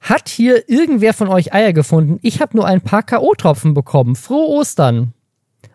hat 0.00 0.28
hier 0.28 0.68
irgendwer 0.68 1.12
von 1.12 1.28
euch 1.28 1.52
Eier 1.52 1.72
gefunden? 1.72 2.18
Ich 2.22 2.40
habe 2.40 2.56
nur 2.56 2.66
ein 2.66 2.80
paar 2.80 3.02
K.O.-Tropfen 3.02 3.74
bekommen. 3.74 4.16
Frohe 4.16 4.48
Ostern. 4.48 5.12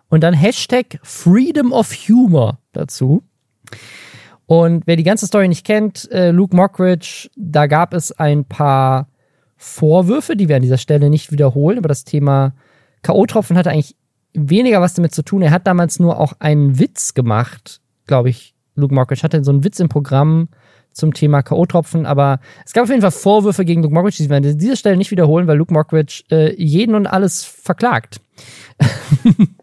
Und 0.10 0.22
dann 0.22 0.34
Hashtag 0.34 1.00
Freedom 1.04 1.72
of 1.72 1.94
Humor 1.94 2.60
dazu. 2.74 3.24
Und 4.48 4.86
wer 4.86 4.96
die 4.96 5.04
ganze 5.04 5.28
Story 5.28 5.48
nicht 5.48 5.66
kennt, 5.66 6.10
äh, 6.12 6.32
Luke 6.32 6.56
Mockridge, 6.56 7.30
da 7.36 7.68
gab 7.68 7.94
es 7.94 8.12
ein 8.12 8.46
paar 8.46 9.08
Vorwürfe, 9.58 10.36
die 10.36 10.50
wir 10.50 10.56
an 10.56 10.62
dieser 10.62 10.78
Stelle 10.78 11.10
nicht 11.10 11.32
wiederholen, 11.32 11.78
aber 11.78 11.88
das 11.88 12.04
Thema 12.04 12.54
K.O.-Tropfen 13.02 13.56
hatte 13.56 13.72
eigentlich 13.72 13.96
weniger 14.34 14.82
was 14.82 14.94
damit 14.94 15.14
zu 15.14 15.24
tun. 15.24 15.42
Er 15.42 15.52
hat 15.52 15.66
damals 15.66 16.00
nur 16.00 16.20
auch 16.20 16.34
einen 16.40 16.80
Witz 16.80 17.14
gemacht, 17.14 17.82
glaube 18.06 18.30
ich. 18.30 18.54
Luke 18.76 18.94
Mockridge 18.94 19.24
hatte 19.24 19.44
so 19.44 19.52
einen 19.52 19.64
Witz 19.64 19.80
im 19.80 19.88
Programm, 19.88 20.50
zum 20.96 21.14
Thema 21.14 21.42
K.O.-Tropfen, 21.42 22.06
aber 22.06 22.40
es 22.66 22.74
gab 22.74 22.84
auf 22.84 22.90
jeden 22.90 23.02
Fall 23.02 23.12
Vorwürfe 23.12 23.66
gegen 23.66 23.84
Luke 23.84 23.94
Mockridge, 23.94 24.24
die 24.24 24.30
werden 24.30 24.50
an 24.50 24.58
dieser 24.58 24.78
Stelle 24.78 24.98
nicht 24.98 25.12
wiederholen, 25.12 25.46
weil 25.46 25.58
Luke 25.58 25.74
Mockridge 25.74 26.24
äh, 26.32 26.56
jeden 26.56 26.96
und 26.96 27.06
alles 27.06 27.44
verklagt. 27.44 28.22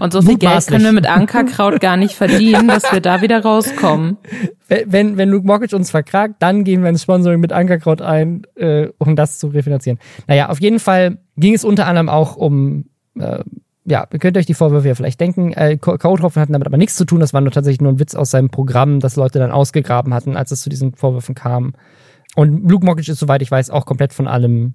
Und 0.00 0.12
so 0.12 0.20
viel 0.20 0.36
Geld 0.36 0.66
können 0.66 0.82
wir 0.82 0.92
mit 0.92 1.08
Ankerkraut 1.08 1.80
gar 1.80 1.96
nicht 1.96 2.14
verdienen, 2.14 2.66
dass 2.66 2.90
wir 2.92 3.00
da 3.00 3.22
wieder 3.22 3.40
rauskommen. 3.40 4.16
Wenn, 4.68 5.16
wenn 5.16 5.28
Luke 5.28 5.46
Mockridge 5.46 5.76
uns 5.76 5.92
verklagt, 5.92 6.36
dann 6.40 6.64
gehen 6.64 6.82
wir 6.82 6.90
ins 6.90 7.02
Sponsoring 7.02 7.38
mit 7.38 7.52
Ankerkraut 7.52 8.02
ein, 8.02 8.42
äh, 8.56 8.88
um 8.98 9.14
das 9.14 9.38
zu 9.38 9.46
refinanzieren. 9.46 10.00
Naja, 10.26 10.48
auf 10.48 10.60
jeden 10.60 10.80
Fall 10.80 11.18
ging 11.36 11.54
es 11.54 11.64
unter 11.64 11.86
anderem 11.86 12.08
auch 12.08 12.34
um 12.34 12.86
äh, 13.16 13.44
ja, 13.84 14.06
ihr 14.12 14.18
könnt 14.18 14.36
euch 14.36 14.46
die 14.46 14.54
Vorwürfe 14.54 14.88
ja 14.88 14.94
vielleicht 14.94 15.20
denken. 15.20 15.52
Äh, 15.52 15.78
K.O.-Tropfen 15.78 16.40
hatten 16.40 16.52
damit 16.52 16.66
aber 16.66 16.76
nichts 16.76 16.96
zu 16.96 17.04
tun. 17.04 17.20
Das 17.20 17.32
war 17.32 17.40
nur 17.40 17.50
tatsächlich 17.50 17.80
nur 17.80 17.92
ein 17.92 17.98
Witz 17.98 18.14
aus 18.14 18.30
seinem 18.30 18.50
Programm, 18.50 19.00
das 19.00 19.16
Leute 19.16 19.38
dann 19.38 19.50
ausgegraben 19.50 20.12
hatten, 20.12 20.36
als 20.36 20.50
es 20.50 20.62
zu 20.62 20.68
diesen 20.68 20.94
Vorwürfen 20.94 21.34
kam. 21.34 21.72
Und 22.36 22.68
Luke 22.68 22.84
Mockridge 22.84 23.12
ist, 23.12 23.18
soweit 23.18 23.42
ich 23.42 23.50
weiß, 23.50 23.70
auch 23.70 23.86
komplett 23.86 24.12
von 24.12 24.28
allem 24.28 24.74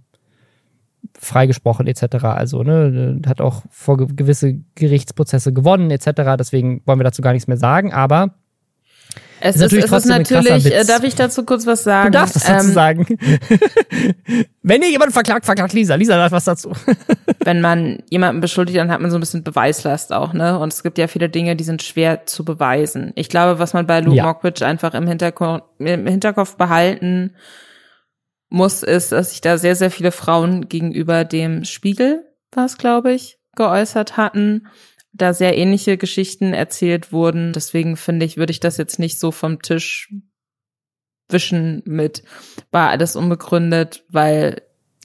freigesprochen 1.18 1.88
etc. 1.88 2.26
Also 2.26 2.64
ne, 2.64 3.22
hat 3.28 3.42
auch 3.42 3.64
vor 3.70 3.98
gewisse 3.98 4.56
Gerichtsprozesse 4.74 5.54
gewonnen 5.54 5.92
etc. 5.92 6.36
Deswegen 6.38 6.82
wollen 6.86 7.00
wir 7.00 7.04
dazu 7.04 7.22
gar 7.22 7.34
nichts 7.34 7.48
mehr 7.48 7.58
sagen. 7.58 7.94
Aber 7.94 8.34
es 9.48 9.58
ist, 9.58 9.62
natürlich, 9.62 9.86
es 9.86 9.92
ist 9.92 10.06
natürlich 10.06 10.66
äh, 10.66 10.84
darf 10.86 11.04
ich 11.04 11.14
dazu 11.14 11.46
kurz 11.46 11.68
was 11.68 11.84
sagen? 11.84 12.12
Du 12.12 12.18
darfst 12.18 12.36
das 12.36 12.46
dazu 12.46 12.68
ähm, 12.68 12.74
sagen. 12.74 13.06
Wenn 14.64 14.82
ihr 14.82 14.90
jemanden 14.90 15.14
verklagt, 15.14 15.46
verklagt 15.46 15.74
Lisa. 15.74 15.94
Lisa 15.94 16.16
sagt 16.16 16.32
was 16.32 16.46
dazu. 16.46 16.72
wenn 17.44 17.62
man 17.62 18.00
jemanden 18.10 18.42
beschuldigt, 18.42 18.80
dann 18.80 18.90
hat 18.90 19.02
man 19.02 19.12
so 19.12 19.18
ein 19.18 19.20
bisschen 19.20 19.44
Beweislast 19.44 20.12
auch, 20.12 20.34
ne? 20.34 20.58
Und 20.58 20.74
es 20.74 20.82
gibt 20.82 20.98
ja 20.98 21.08
viele 21.08 21.30
Dinge, 21.30 21.56
die 21.56 21.64
sind 21.64 21.84
schwer 21.84 22.26
zu 22.26 22.44
beweisen. 22.44 23.12
Ich 23.16 23.30
glaube, 23.30 23.60
was 23.60 23.74
man 23.74 23.86
bei 23.86 24.00
Luke 24.00 24.18
ja. 24.18 24.24
Mockridge 24.24 24.66
einfach 24.66 24.96
im 24.96 25.06
Hinterkopf, 25.06 25.62
im 25.78 26.08
Hinterkopf 26.08 26.56
behalten 26.56 27.36
muss, 28.50 28.82
ist, 28.82 29.12
dass 29.12 29.30
sich 29.30 29.42
da 29.42 29.60
sehr, 29.60 29.76
sehr 29.76 29.92
viele 29.92 30.12
Frauen 30.12 30.70
gegenüber 30.70 31.24
dem 31.24 31.66
Spiegel, 31.66 32.26
was 32.52 32.78
glaube 32.78 33.14
ich, 33.14 33.38
geäußert 33.56 34.18
hatten 34.18 34.68
da 35.16 35.34
sehr 35.34 35.58
ähnliche 35.58 35.98
Geschichten 35.98 36.54
erzählt 36.54 37.12
wurden. 37.12 37.54
Deswegen 37.54 37.98
finde 37.98 38.26
ich, 38.26 38.38
würde 38.38 38.52
ich 38.52 38.60
das 38.60 38.78
jetzt 38.78 39.00
nicht 39.00 39.20
so 39.20 39.32
vom 39.32 39.62
Tisch 39.62 40.14
wischen 41.30 41.82
mit, 41.86 42.24
war 42.72 42.90
alles 42.90 43.16
unbegründet, 43.16 44.04
weil, 44.10 44.62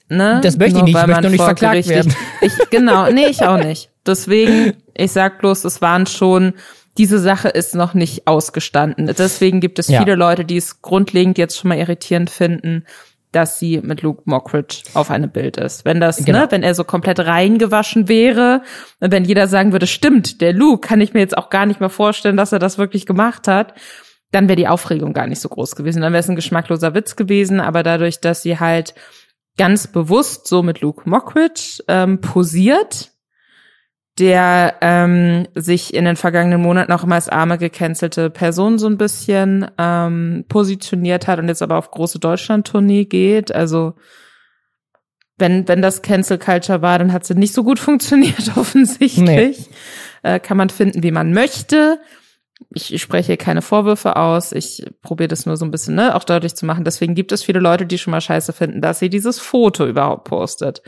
ne? 0.09 0.41
Das 0.43 0.59
möchte 0.59 0.79
ich 0.79 0.85
nicht, 0.85 0.97
ich 0.97 1.07
möchte 1.07 1.23
noch 1.23 1.31
nicht 1.31 1.43
verklagt 1.43 1.89
werden. 1.89 2.15
Ich, 2.43 2.53
genau, 2.71 3.11
nee, 3.11 3.27
ich 3.27 3.43
auch 3.43 3.63
nicht. 3.63 3.91
Deswegen, 4.07 4.75
ich 4.95 5.13
sag 5.13 5.39
bloß, 5.41 5.65
es 5.65 5.81
waren 5.81 6.07
schon, 6.07 6.55
diese 6.99 7.19
Sache 7.19 7.49
ist 7.49 7.75
noch 7.75 7.95
nicht 7.95 8.27
ausgestanden. 8.27 9.07
Deswegen 9.17 9.61
gibt 9.61 9.79
es 9.79 9.89
ja. 9.89 10.01
viele 10.01 10.15
Leute, 10.17 10.45
die 10.45 10.57
es 10.57 10.83
grundlegend 10.83 11.39
jetzt 11.39 11.59
schon 11.59 11.69
mal 11.69 11.79
irritierend 11.79 12.31
finden, 12.31 12.85
dass 13.33 13.59
sie 13.59 13.81
mit 13.83 14.03
Luke 14.03 14.23
Mockridge 14.25 14.83
auf 14.95 15.11
einem 15.11 15.31
Bild 15.31 15.57
ist. 15.57 15.85
Wenn 15.85 16.01
das, 16.01 16.25
genau. 16.25 16.41
ne, 16.41 16.47
wenn 16.51 16.63
er 16.63 16.75
so 16.75 16.85
komplett 16.85 17.21
reingewaschen 17.21 18.09
wäre, 18.09 18.63
wenn 18.99 19.25
jeder 19.25 19.47
sagen 19.47 19.73
würde, 19.73 19.87
stimmt, 19.87 20.41
der 20.41 20.53
Luke, 20.53 20.87
kann 20.87 21.01
ich 21.01 21.15
mir 21.15 21.21
jetzt 21.21 21.39
auch 21.39 21.51
gar 21.51 21.67
nicht 21.67 21.81
mehr 21.81 21.91
vorstellen, 21.91 22.37
dass 22.37 22.53
er 22.53 22.59
das 22.59 22.79
wirklich 22.79 23.07
gemacht 23.07 23.47
hat, 23.47 23.75
dann 24.33 24.49
wäre 24.49 24.57
die 24.57 24.69
Aufregung 24.69 25.13
gar 25.13 25.27
nicht 25.27 25.41
so 25.41 25.49
groß 25.49 25.77
gewesen. 25.77 26.03
Dann 26.03 26.13
wäre 26.13 26.21
es 26.21 26.29
ein 26.29 26.37
geschmackloser 26.37 26.95
Witz 26.95 27.17
gewesen, 27.17 27.61
aber 27.61 27.83
dadurch, 27.83 28.21
dass 28.21 28.43
sie 28.43 28.59
halt 28.59 28.95
ganz 29.57 29.87
bewusst 29.87 30.47
so 30.47 30.63
mit 30.63 30.81
Luke 30.81 31.09
Mockridge 31.09 31.83
ähm, 31.89 32.21
posiert, 32.21 33.10
der 34.21 34.77
ähm, 34.83 35.49
sich 35.55 35.95
in 35.95 36.05
den 36.05 36.17
vergangenen 36.17 36.61
Monaten 36.61 36.93
auch 36.93 37.05
immer 37.05 37.15
als 37.15 37.31
arme 37.31 37.57
gecancelte 37.57 38.29
Person 38.29 38.79
so 38.79 38.87
ein 38.87 38.99
bisschen 38.99 39.67
ähm, 39.79 40.45
positioniert 40.49 41.27
hat 41.27 41.39
und 41.39 41.49
jetzt 41.49 41.63
aber 41.63 41.79
auf 41.79 41.91
große 41.91 42.19
Deutschland-Tournee 42.19 43.07
geht. 43.07 43.53
Also 43.55 43.95
wenn, 45.39 45.67
wenn 45.67 45.81
das 45.81 46.03
Cancel 46.03 46.39
Culture 46.39 46.83
war, 46.83 46.99
dann 46.99 47.15
hat 47.15 47.25
sie 47.25 47.35
nicht 47.35 47.55
so 47.55 47.65
gut 47.65 47.79
funktioniert, 47.81 48.57
offensichtlich. 48.57 49.19
Nee. 49.23 49.55
Äh, 50.23 50.39
kann 50.39 50.59
man 50.59 50.69
finden, 50.69 51.03
wie 51.03 51.13
man 51.13 51.33
möchte. 51.33 51.99
Ich, 52.75 53.01
spreche 53.01 53.29
hier 53.29 53.37
keine 53.39 53.63
Vorwürfe 53.63 54.17
aus. 54.17 54.53
Ich 54.53 54.85
probiere 55.01 55.29
das 55.29 55.47
nur 55.47 55.57
so 55.57 55.65
ein 55.65 55.71
bisschen, 55.71 55.95
ne, 55.95 56.15
auch 56.15 56.25
deutlich 56.25 56.55
zu 56.57 56.67
machen. 56.67 56.85
Deswegen 56.85 57.15
gibt 57.15 57.33
es 57.33 57.43
viele 57.43 57.59
Leute, 57.59 57.87
die 57.87 57.97
schon 57.97 58.11
mal 58.11 58.21
scheiße 58.21 58.53
finden, 58.53 58.83
dass 58.83 58.99
sie 58.99 59.09
dieses 59.09 59.41
Foto 59.41 59.87
überhaupt 59.87 60.25
postet. 60.25 60.83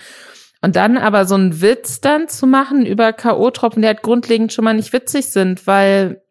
Und 0.65 0.77
dann 0.77 0.97
aber 0.97 1.27
so 1.27 1.35
einen 1.35 1.61
Witz 1.61 2.01
dann 2.01 2.29
zu 2.29 2.47
machen 2.47 2.87
über 2.87 3.13
K.O.-Tropfen, 3.13 3.81
die 3.81 3.87
halt 3.87 4.03
grundlegend 4.03 4.53
schon 4.53 4.65
mal 4.65 4.75
nicht 4.75 4.93
witzig 4.93 5.27
sind, 5.27 5.67
weil 5.67 6.23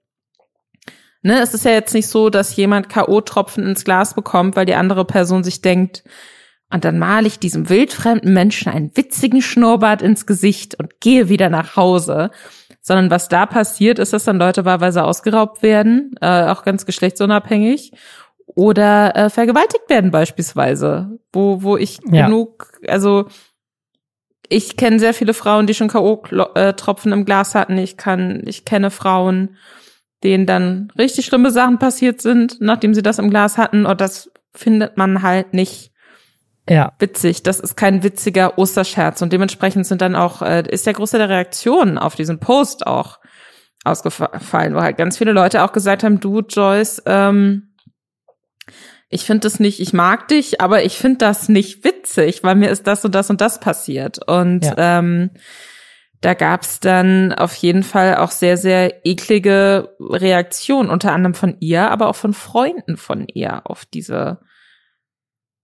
Ne, 1.23 1.39
es 1.39 1.53
ist 1.53 1.65
ja 1.65 1.71
jetzt 1.71 1.93
nicht 1.93 2.07
so, 2.07 2.31
dass 2.31 2.55
jemand 2.55 2.89
K.O.-Tropfen 2.89 3.63
ins 3.63 3.85
Glas 3.85 4.15
bekommt, 4.15 4.55
weil 4.55 4.65
die 4.65 4.73
andere 4.73 5.05
Person 5.05 5.43
sich 5.43 5.61
denkt, 5.61 6.03
und 6.73 6.85
dann 6.85 6.99
male 6.99 7.27
ich 7.27 7.37
diesem 7.37 7.69
wildfremden 7.69 8.33
Menschen 8.33 8.71
einen 8.71 8.95
witzigen 8.95 9.41
Schnurrbart 9.41 10.01
ins 10.01 10.25
Gesicht 10.25 10.79
und 10.79 11.01
gehe 11.01 11.27
wieder 11.27 11.49
nach 11.49 11.75
Hause. 11.75 12.31
Sondern 12.81 13.11
was 13.11 13.27
da 13.27 13.45
passiert, 13.45 13.99
ist, 13.99 14.13
dass 14.13 14.23
dann 14.23 14.39
Leute 14.39 14.65
wahlweise 14.65 15.03
ausgeraubt 15.03 15.61
werden, 15.61 16.15
äh, 16.21 16.45
auch 16.45 16.63
ganz 16.63 16.85
geschlechtsunabhängig, 16.85 17.91
oder 18.47 19.15
äh, 19.15 19.29
vergewaltigt 19.29 19.89
werden 19.89 20.11
beispielsweise, 20.11 21.19
wo, 21.31 21.61
wo 21.61 21.77
ich 21.77 21.99
ja. 22.09 22.25
genug, 22.25 22.79
also 22.87 23.27
ich 24.51 24.75
kenne 24.75 24.99
sehr 24.99 25.13
viele 25.13 25.33
Frauen, 25.33 25.65
die 25.65 25.73
schon 25.73 25.87
K.O.-Tropfen 25.87 27.13
im 27.13 27.23
Glas 27.23 27.55
hatten. 27.55 27.77
Ich 27.77 27.95
kann, 27.95 28.43
ich 28.45 28.65
kenne 28.65 28.91
Frauen, 28.91 29.55
denen 30.25 30.45
dann 30.45 30.91
richtig 30.97 31.25
schlimme 31.25 31.51
Sachen 31.51 31.79
passiert 31.79 32.21
sind, 32.21 32.57
nachdem 32.59 32.93
sie 32.93 33.01
das 33.01 33.17
im 33.17 33.29
Glas 33.29 33.57
hatten. 33.57 33.85
Und 33.85 34.01
das 34.01 34.29
findet 34.53 34.97
man 34.97 35.21
halt 35.21 35.53
nicht 35.53 35.91
ja. 36.69 36.91
witzig. 36.99 37.43
Das 37.43 37.61
ist 37.61 37.77
kein 37.77 38.03
witziger 38.03 38.57
Osterscherz. 38.57 39.21
Und 39.21 39.31
dementsprechend 39.31 39.87
sind 39.87 40.01
dann 40.01 40.15
auch, 40.15 40.41
äh, 40.41 40.63
ist 40.69 40.85
der 40.85 40.93
Großteil 40.93 41.19
der 41.19 41.29
Reaktionen 41.29 41.97
auf 41.97 42.15
diesen 42.15 42.39
Post 42.39 42.85
auch 42.85 43.19
ausgefallen, 43.85 44.75
wo 44.75 44.81
halt 44.81 44.97
ganz 44.97 45.17
viele 45.17 45.31
Leute 45.31 45.63
auch 45.63 45.71
gesagt 45.71 46.03
haben, 46.03 46.19
du, 46.19 46.41
Joyce, 46.41 47.01
ähm, 47.05 47.70
ich 49.11 49.25
finde 49.25 49.41
das 49.41 49.59
nicht, 49.59 49.81
ich 49.81 49.91
mag 49.91 50.29
dich, 50.29 50.61
aber 50.61 50.83
ich 50.83 50.97
finde 50.97 51.17
das 51.19 51.49
nicht 51.49 51.83
witzig, 51.83 52.43
weil 52.43 52.55
mir 52.55 52.69
ist 52.69 52.87
das 52.87 53.03
und 53.03 53.13
das 53.13 53.29
und 53.29 53.41
das 53.41 53.59
passiert. 53.59 54.25
Und 54.25 54.65
ja. 54.65 54.99
ähm, 54.99 55.31
da 56.21 56.33
gab's 56.33 56.79
dann 56.79 57.33
auf 57.33 57.53
jeden 57.55 57.83
Fall 57.83 58.15
auch 58.15 58.31
sehr, 58.31 58.55
sehr 58.55 59.05
eklige 59.05 59.95
Reaktionen, 59.99 60.89
unter 60.89 61.11
anderem 61.11 61.33
von 61.33 61.57
ihr, 61.59 61.91
aber 61.91 62.07
auch 62.07 62.15
von 62.15 62.33
Freunden 62.33 62.95
von 62.95 63.27
ihr 63.27 63.69
auf 63.69 63.85
diese 63.85 64.39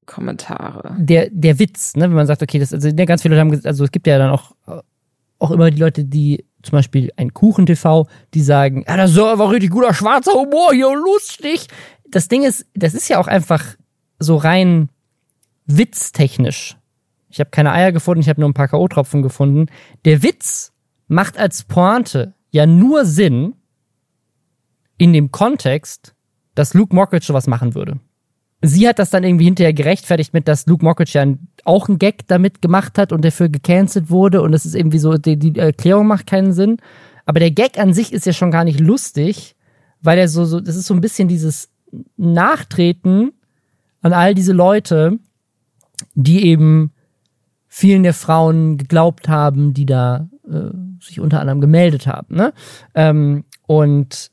Kommentare. 0.05 0.95
Der, 0.99 1.29
der 1.31 1.57
Witz, 1.57 1.95
ne, 1.95 2.03
wenn 2.03 2.15
man 2.15 2.27
sagt, 2.27 2.41
okay, 2.41 2.59
das, 2.59 2.73
also 2.73 2.89
ja, 2.89 3.05
ganz 3.05 3.21
viele 3.21 3.35
Leute 3.35 3.55
haben, 3.55 3.65
also 3.65 3.83
es 3.85 3.91
gibt 3.91 4.07
ja 4.07 4.17
dann 4.17 4.31
auch, 4.31 4.51
auch 5.39 5.51
immer 5.51 5.71
die 5.71 5.79
Leute, 5.79 6.03
die 6.03 6.45
zum 6.63 6.71
Beispiel 6.71 7.11
ein 7.15 7.33
Kuchen-TV, 7.33 8.07
die 8.33 8.41
sagen, 8.41 8.83
ja, 8.87 8.97
das 8.97 9.11
ist 9.11 9.19
aber 9.19 9.51
richtig 9.51 9.71
guter 9.71 9.93
schwarzer 9.93 10.33
Humor 10.33 10.73
hier, 10.73 10.93
lustig. 10.93 11.67
Das 12.11 12.27
Ding 12.27 12.43
ist, 12.43 12.65
das 12.73 12.93
ist 12.93 13.09
ja 13.09 13.19
auch 13.19 13.27
einfach 13.27 13.63
so 14.19 14.35
rein 14.37 14.89
witztechnisch 15.65 16.77
ich 17.29 17.39
habe 17.39 17.49
keine 17.49 17.71
Eier 17.71 17.91
gefunden, 17.91 18.21
ich 18.21 18.29
habe 18.29 18.39
nur 18.39 18.49
ein 18.49 18.55
paar 18.55 18.67
K.O.-Tropfen 18.67 19.21
gefunden. 19.21 19.67
Der 20.05 20.23
Witz 20.23 20.73
macht 21.07 21.37
als 21.37 21.63
Pointe 21.63 22.33
ja 22.49 22.65
nur 22.65 23.05
Sinn 23.05 23.53
in 24.97 25.13
dem 25.13 25.31
Kontext, 25.31 26.15
dass 26.55 26.73
Luke 26.73 26.95
Mockridge 26.95 27.27
sowas 27.27 27.47
machen 27.47 27.75
würde. 27.75 27.99
Sie 28.63 28.87
hat 28.87 28.97
das 28.97 29.11
dann 29.11 29.23
irgendwie 29.23 29.45
hinterher 29.45 29.73
gerechtfertigt 29.73 30.33
mit, 30.33 30.47
dass 30.47 30.65
Luke 30.65 30.83
Mockridge 30.83 31.11
ja 31.13 31.25
auch 31.63 31.87
einen 31.87 31.99
Gag 31.99 32.27
damit 32.27 32.61
gemacht 32.61 32.97
hat 32.97 33.11
und 33.11 33.23
dafür 33.23 33.49
gecancelt 33.49 34.09
wurde 34.09 34.41
und 34.41 34.51
das 34.51 34.65
ist 34.65 34.73
irgendwie 34.73 34.97
so, 34.97 35.17
die, 35.17 35.37
die 35.37 35.59
Erklärung 35.59 36.07
macht 36.07 36.25
keinen 36.25 36.53
Sinn. 36.53 36.77
Aber 37.25 37.39
der 37.39 37.51
Gag 37.51 37.77
an 37.77 37.93
sich 37.93 38.13
ist 38.13 38.25
ja 38.25 38.33
schon 38.33 38.49
gar 38.49 38.63
nicht 38.63 38.79
lustig, 38.79 39.55
weil 40.01 40.17
er 40.17 40.27
so, 40.27 40.45
so, 40.45 40.59
das 40.59 40.75
ist 40.75 40.87
so 40.87 40.95
ein 40.95 41.01
bisschen 41.01 41.27
dieses 41.27 41.69
Nachtreten 42.17 43.31
an 44.01 44.13
all 44.13 44.35
diese 44.35 44.53
Leute, 44.53 45.19
die 46.13 46.45
eben 46.45 46.91
vielen 47.67 48.03
der 48.03 48.13
Frauen 48.13 48.77
geglaubt 48.77 49.29
haben, 49.29 49.73
die 49.73 49.85
da 49.85 50.29
äh, 50.49 50.71
sich 51.01 51.19
unter 51.19 51.39
anderem 51.39 51.61
gemeldet 51.61 52.07
haben. 52.07 52.35
Ne? 52.35 52.53
Ähm, 52.95 53.45
und 53.67 54.31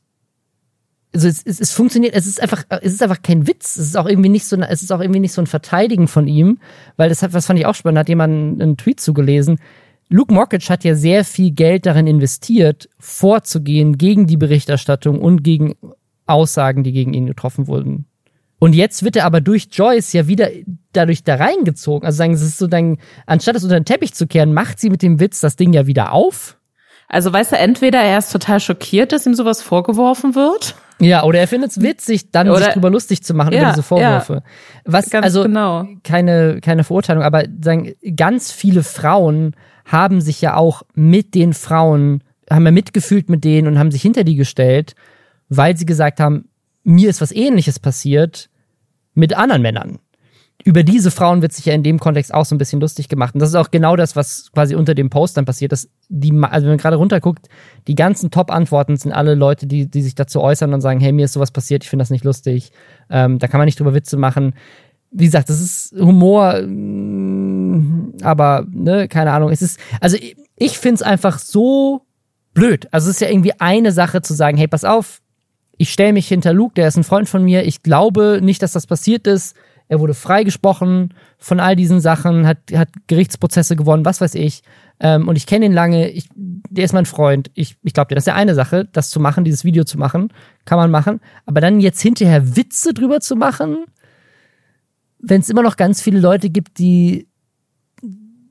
also 1.15 1.29
es, 1.29 1.43
es, 1.45 1.61
es 1.61 1.71
funktioniert, 1.73 2.15
es 2.15 2.27
ist 2.27 2.43
einfach, 2.43 2.65
es 2.83 2.93
ist 2.93 3.03
einfach 3.03 3.23
kein 3.23 3.47
Witz. 3.47 3.77
Es 3.77 3.87
ist 3.87 3.97
auch 3.97 4.07
irgendwie 4.07 4.29
nicht 4.29 4.47
so, 4.47 4.57
es 4.57 4.83
ist 4.83 4.93
auch 4.93 5.01
irgendwie 5.01 5.21
nicht 5.21 5.33
so 5.33 5.41
ein 5.41 5.47
Verteidigen 5.47 6.09
von 6.09 6.27
ihm, 6.27 6.59
weil 6.97 7.09
das 7.09 7.23
hat, 7.23 7.33
was 7.33 7.47
fand 7.47 7.59
ich 7.59 7.67
auch 7.67 7.75
spannend, 7.75 7.99
hat 7.99 8.09
jemand 8.09 8.61
einen 8.61 8.77
Tweet 8.77 9.01
zugelesen. 9.01 9.59
Luke 10.09 10.33
Mockridge 10.35 10.69
hat 10.69 10.85
ja 10.85 10.95
sehr 10.95 11.25
viel 11.25 11.53
Geld 11.53 11.87
darin 11.87 12.07
investiert, 12.07 12.89
vorzugehen 12.99 13.97
gegen 13.97 14.27
die 14.27 14.37
Berichterstattung 14.37 15.21
und 15.21 15.43
gegen 15.43 15.77
Aussagen, 16.27 16.83
die 16.85 16.93
gegen 16.93 17.15
ihn 17.15 17.27
getroffen 17.27 17.67
wurden. 17.67 18.07
Und 18.59 18.75
jetzt 18.75 19.03
wird 19.03 19.17
er 19.17 19.27
aber 19.27 19.41
durch 19.41 19.69
Joyce 19.71 20.13
ja 20.15 20.27
wieder 20.27 20.49
dadurch 20.93 21.23
da 21.23 21.35
reingezogen. 21.35 22.07
Also 22.07 22.17
sagen, 22.17 22.33
es 22.33 22.43
ist 22.43 22.59
so 22.59 22.67
dann, 22.67 22.99
anstatt 23.27 23.57
es 23.57 23.65
unter 23.65 23.79
den 23.79 23.85
Teppich 23.85 24.15
zu 24.15 24.27
kehren, 24.27 24.55
macht 24.55 24.81
sie 24.81 24.91
mit 24.91 25.03
dem 25.03 25.21
Witz 25.21 25.41
das 25.41 25.57
Ding 25.57 25.73
ja 25.73 25.87
wieder 25.87 26.13
auf. 26.13 26.57
Also 27.09 27.33
weißt 27.33 27.53
du, 27.53 27.57
entweder 27.57 28.01
er 28.01 28.19
ist 28.19 28.33
total 28.33 28.61
schockiert, 28.61 29.13
dass 29.13 29.27
ihm 29.27 29.35
sowas 29.35 29.61
vorgeworfen 29.61 30.35
wird. 30.35 30.77
Ja, 31.01 31.25
oder 31.25 31.41
er 31.41 31.49
findet 31.49 31.73
es 31.73 31.83
witzig, 31.83 32.31
dann 32.31 32.49
oder, 32.49 32.59
sich 32.61 32.69
drüber 32.69 32.91
lustig 32.91 33.23
zu 33.23 33.35
machen 33.35 33.53
ja, 33.53 33.61
über 33.61 33.71
diese 33.71 33.83
Vorwürfe. 33.83 34.33
Ja, 34.35 34.43
Was 34.85 35.13
also 35.13 35.43
genau. 35.43 35.87
keine 36.03 36.61
keine 36.61 36.85
Verurteilung, 36.85 37.23
aber 37.23 37.45
sagen 37.61 37.95
ganz 38.17 38.53
viele 38.53 38.83
Frauen 38.83 39.55
haben 39.85 40.21
sich 40.21 40.41
ja 40.41 40.57
auch 40.57 40.83
mit 40.95 41.35
den 41.35 41.53
Frauen 41.53 42.23
haben 42.49 42.65
ja 42.65 42.71
mitgefühlt 42.71 43.29
mit 43.29 43.45
denen 43.45 43.67
und 43.69 43.79
haben 43.79 43.91
sich 43.91 44.03
hinter 44.03 44.25
die 44.25 44.37
gestellt, 44.37 44.95
weil 45.57 45.77
sie 45.77 45.87
gesagt 45.87 46.21
haben, 46.21 46.49
mir 46.85 47.09
ist 47.11 47.21
was 47.21 47.33
ähnliches 47.33 47.79
passiert 47.79 48.51
mit 49.15 49.37
anderen 49.37 49.63
Männern. 49.63 49.99
Über 50.63 50.83
diese 50.83 51.11
Frauen 51.11 51.43
wird 51.43 51.53
sich 51.53 51.67
ja 51.67 51.75
in 51.75 51.83
dem 51.83 51.99
Kontext 51.99 52.33
auch 52.33 52.45
so 52.45 52.55
ein 52.55 52.59
bisschen 52.59 52.81
lustig 52.81 53.09
gemacht. 53.09 53.35
Und 53.35 53.41
das 53.41 53.51
ist 53.51 53.55
auch 53.55 53.71
genau 53.71 53.97
das, 53.97 54.17
was 54.17 54.51
quasi 54.53 54.75
unter 54.75 54.95
dem 54.95 55.11
Post 55.11 55.37
dann 55.37 55.45
passiert, 55.45 55.73
dass 55.73 55.91
die, 56.09 56.31
also 56.43 56.65
wenn 56.65 56.73
man 56.73 56.79
gerade 56.79 56.97
runterguckt, 56.97 57.49
die 57.87 57.97
ganzen 57.97 58.31
Top-Antworten 58.31 58.97
sind 58.97 59.13
alle 59.13 59.35
Leute, 59.35 59.67
die, 59.67 59.91
die 59.91 60.01
sich 60.01 60.15
dazu 60.15 60.41
äußern 60.41 60.73
und 60.73 60.81
sagen, 60.81 61.01
hey, 61.01 61.13
mir 61.13 61.27
ist 61.27 61.33
sowas 61.33 61.51
passiert, 61.51 61.83
ich 61.83 61.91
finde 61.91 62.03
das 62.03 62.11
nicht 62.11 62.25
lustig. 62.25 62.71
Ähm, 63.11 63.39
da 63.39 63.49
kann 63.49 63.59
man 63.59 63.67
nicht 63.67 63.79
drüber 63.79 63.95
Witze 63.95 64.17
machen. 64.17 64.55
Wie 65.11 65.27
gesagt, 65.27 65.51
das 65.51 65.61
ist 65.61 65.95
Humor, 65.99 66.63
mm, 66.63 68.15
aber, 68.23 68.65
ne, 68.71 69.09
keine 69.09 69.33
Ahnung. 69.33 69.51
Es 69.51 69.61
ist, 69.61 69.79
also 70.01 70.17
ich, 70.17 70.37
ich 70.57 70.79
finde 70.79 70.97
es 70.97 71.03
einfach 71.03 71.39
so 71.39 72.07
blöd. 72.55 72.89
Also 72.91 73.11
es 73.11 73.17
ist 73.17 73.21
ja 73.21 73.29
irgendwie 73.29 73.53
eine 73.59 73.93
Sache 73.93 74.23
zu 74.23 74.33
sagen, 74.35 74.57
hey, 74.57 74.69
pass 74.69 74.85
auf, 74.85 75.21
ich 75.77 75.93
stelle 75.93 76.13
mich 76.13 76.29
hinter 76.29 76.53
Luke, 76.53 76.75
der 76.75 76.89
ist 76.89 76.97
ein 76.97 77.05
Freund 77.05 77.29
von 77.29 77.45
mir, 77.45 77.65
ich 77.65 77.83
glaube 77.83 78.41
nicht, 78.43 78.63
dass 78.63 78.73
das 78.73 78.87
passiert 78.87 79.27
ist. 79.27 79.57
Er 79.87 80.01
wurde 80.01 80.15
freigesprochen 80.15 81.13
von 81.39 81.61
all 81.61 81.77
diesen 81.77 82.01
Sachen, 82.01 82.47
hat, 82.47 82.59
hat 82.75 82.89
Gerichtsprozesse 83.07 83.77
gewonnen, 83.77 84.05
was 84.05 84.21
weiß 84.21 84.35
ich. 84.35 84.63
Ähm, 84.99 85.29
und 85.29 85.37
ich 85.37 85.47
kenne 85.47 85.67
ihn 85.67 85.73
lange, 85.73 86.09
ich, 86.09 86.29
der 86.35 86.85
ist 86.85 86.95
mein 86.95 87.05
Freund. 87.05 87.51
Ich, 87.55 87.77
ich 87.83 87.93
glaube 87.93 88.09
dir, 88.09 88.15
das 88.15 88.23
ist 88.23 88.29
ja 88.29 88.35
eine 88.35 88.55
Sache, 88.55 88.89
das 88.91 89.11
zu 89.11 89.21
machen, 89.21 89.45
dieses 89.45 89.65
Video 89.65 89.85
zu 89.85 89.99
machen, 89.99 90.33
kann 90.65 90.79
man 90.79 90.91
machen. 90.91 91.21
Aber 91.45 91.61
dann 91.61 91.81
jetzt 91.81 92.01
hinterher 92.01 92.57
Witze 92.57 92.95
drüber 92.95 93.21
zu 93.21 93.37
machen, 93.37 93.85
wenn 95.19 95.41
es 95.41 95.51
immer 95.51 95.63
noch 95.63 95.77
ganz 95.77 96.01
viele 96.01 96.21
Leute 96.21 96.49
gibt, 96.49 96.79
die, 96.79 97.29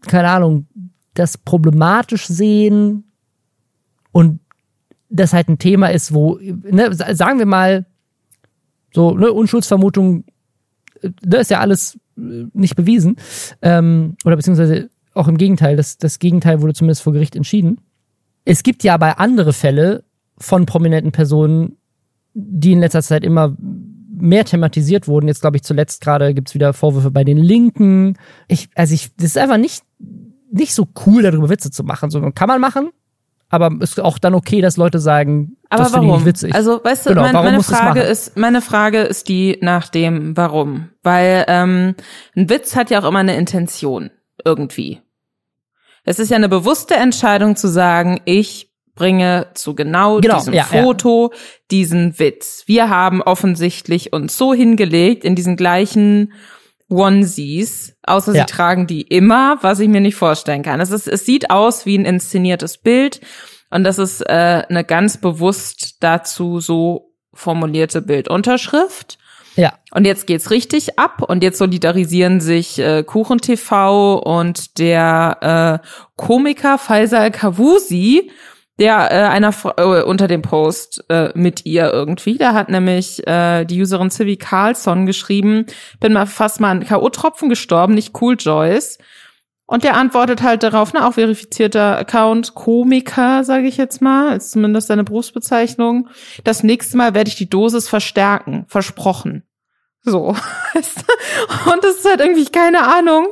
keine 0.01 0.29
Ahnung, 0.29 0.67
das 1.13 1.37
problematisch 1.37 2.27
sehen 2.27 3.05
und 4.11 4.39
das 5.13 5.33
halt 5.33 5.47
ein 5.47 5.59
Thema 5.59 5.87
ist, 5.87 6.13
wo, 6.13 6.39
ne, 6.39 6.93
sagen 6.93 7.39
wir 7.39 7.45
mal, 7.45 7.85
so, 8.93 9.15
ne, 9.15 9.31
Unschuldsvermutung, 9.31 10.25
das 11.01 11.11
ne, 11.25 11.37
ist 11.37 11.51
ja 11.51 11.59
alles 11.59 11.97
äh, 12.17 12.45
nicht 12.53 12.75
bewiesen. 12.75 13.17
Ähm, 13.61 14.15
oder 14.25 14.35
beziehungsweise 14.35 14.89
auch 15.13 15.27
im 15.27 15.37
Gegenteil, 15.37 15.75
das, 15.75 15.97
das 15.97 16.19
Gegenteil 16.19 16.61
wurde 16.61 16.73
zumindest 16.73 17.03
vor 17.03 17.13
Gericht 17.13 17.35
entschieden. 17.35 17.79
Es 18.45 18.63
gibt 18.63 18.83
ja 18.83 18.95
aber 18.95 19.19
andere 19.19 19.53
Fälle 19.53 20.03
von 20.37 20.65
prominenten 20.65 21.11
Personen, 21.11 21.77
die 22.33 22.73
in 22.73 22.79
letzter 22.79 23.03
Zeit 23.03 23.23
immer 23.23 23.55
mehr 24.15 24.45
thematisiert 24.45 25.07
wurden. 25.07 25.27
Jetzt 25.27 25.41
glaube 25.41 25.57
ich 25.57 25.63
zuletzt 25.63 26.01
gerade 26.01 26.33
gibt's 26.33 26.55
wieder 26.55 26.73
Vorwürfe 26.73 27.11
bei 27.11 27.23
den 27.23 27.37
Linken. 27.37 28.17
Ich, 28.47 28.69
also 28.75 28.93
ich, 28.93 29.15
das 29.15 29.27
ist 29.27 29.37
einfach 29.37 29.57
nicht, 29.57 29.83
nicht 30.51 30.73
so 30.73 30.87
cool, 31.05 31.21
darüber 31.21 31.49
Witze 31.49 31.71
zu 31.71 31.83
machen. 31.83 32.09
So, 32.09 32.19
kann 32.31 32.47
man 32.47 32.59
machen, 32.59 32.89
aber 33.53 33.69
ist 33.81 33.99
auch 33.99 34.17
dann 34.17 34.33
okay, 34.33 34.61
dass 34.61 34.77
Leute 34.77 34.97
sagen, 34.97 35.57
aber 35.69 35.83
das 35.83 35.93
warum? 35.93 36.19
Ich 36.21 36.25
witzig. 36.25 36.55
Also, 36.55 36.83
weißt 36.83 37.05
du, 37.05 37.09
genau, 37.09 37.21
mein, 37.21 37.33
meine 37.33 37.61
Frage 37.61 38.01
ist, 38.01 38.35
meine 38.35 38.61
Frage 38.61 39.01
ist 39.01 39.29
die 39.29 39.59
nach 39.61 39.89
dem 39.89 40.35
Warum, 40.35 40.89
weil 41.03 41.45
ähm, 41.47 41.93
ein 42.35 42.49
Witz 42.49 42.75
hat 42.75 42.89
ja 42.89 42.99
auch 42.99 43.07
immer 43.07 43.19
eine 43.19 43.35
Intention 43.35 44.09
irgendwie. 44.43 45.01
Es 46.03 46.17
ist 46.17 46.31
ja 46.31 46.35
eine 46.35 46.49
bewusste 46.49 46.95
Entscheidung 46.95 47.55
zu 47.55 47.67
sagen, 47.67 48.21
ich 48.25 48.71
bringe 48.95 49.45
zu 49.53 49.75
genau, 49.75 50.19
genau 50.19 50.39
diesem 50.39 50.55
ja, 50.55 50.63
Foto 50.63 51.29
ja. 51.31 51.39
diesen 51.69 52.17
Witz. 52.17 52.63
Wir 52.65 52.89
haben 52.89 53.21
offensichtlich 53.21 54.13
uns 54.13 54.35
so 54.35 54.55
hingelegt 54.55 55.23
in 55.23 55.35
diesen 55.35 55.57
gleichen 55.57 56.33
Onesies, 56.89 57.95
außer 58.03 58.33
ja. 58.33 58.41
sie 58.41 58.53
tragen 58.53 58.87
die 58.87 59.01
immer, 59.01 59.57
was 59.61 59.79
ich 59.79 59.89
mir 59.89 60.01
nicht 60.01 60.15
vorstellen 60.15 60.63
kann. 60.63 60.79
Es, 60.79 60.91
ist, 60.91 61.07
es 61.07 61.25
sieht 61.25 61.49
aus 61.49 61.85
wie 61.85 61.97
ein 61.97 62.05
inszeniertes 62.05 62.77
Bild 62.77 63.21
und 63.69 63.83
das 63.83 63.97
ist 63.97 64.21
äh, 64.21 64.63
eine 64.69 64.83
ganz 64.83 65.17
bewusst 65.17 65.97
dazu 66.01 66.59
so 66.59 67.13
formulierte 67.33 68.01
Bildunterschrift. 68.01 69.17
Ja. 69.55 69.73
Und 69.91 70.05
jetzt 70.05 70.27
geht's 70.27 70.51
richtig 70.51 70.97
ab 70.97 71.21
und 71.21 71.43
jetzt 71.43 71.57
solidarisieren 71.57 72.41
sich 72.41 72.79
äh, 72.79 73.03
Kuchen 73.03 73.39
TV 73.39 74.17
und 74.17 74.79
der 74.79 75.81
äh, 75.83 75.87
Komiker 76.15 76.77
Faisal 76.77 77.31
Kavusi 77.31 78.31
der 78.79 79.11
äh, 79.11 79.27
einer 79.27 79.53
äh, 79.77 80.01
unter 80.03 80.27
dem 80.27 80.41
Post 80.41 81.05
äh, 81.09 81.29
mit 81.35 81.65
ihr 81.65 81.91
irgendwie, 81.91 82.37
da 82.37 82.53
hat 82.53 82.69
nämlich 82.69 83.25
äh, 83.27 83.65
die 83.65 83.79
Userin 83.79 84.09
Civi 84.09 84.37
Carlson 84.37 85.05
geschrieben, 85.05 85.65
bin 85.99 86.13
mal 86.13 86.25
fast 86.25 86.59
mal 86.59 86.71
an 86.71 86.83
K.O.-Tropfen 86.83 87.49
gestorben, 87.49 87.93
nicht 87.93 88.19
cool, 88.21 88.35
Joyce. 88.37 88.97
Und 89.65 89.83
der 89.83 89.95
antwortet 89.95 90.41
halt 90.41 90.63
darauf, 90.63 90.93
ne, 90.93 91.05
auch 91.05 91.13
verifizierter 91.13 91.97
Account, 91.97 92.53
Komiker, 92.53 93.43
sage 93.43 93.67
ich 93.67 93.77
jetzt 93.77 94.01
mal, 94.01 94.35
ist 94.35 94.51
zumindest 94.51 94.87
seine 94.87 95.03
Berufsbezeichnung. 95.03 96.09
Das 96.43 96.63
nächste 96.63 96.97
Mal 96.97 97.13
werde 97.13 97.29
ich 97.29 97.37
die 97.37 97.49
Dosis 97.49 97.87
verstärken, 97.87 98.65
versprochen. 98.67 99.43
So. 100.01 100.19
Und 100.75 101.83
es 101.83 101.97
ist 101.97 102.05
halt 102.05 102.19
irgendwie 102.19 102.45
keine 102.45 102.83
Ahnung, 102.93 103.27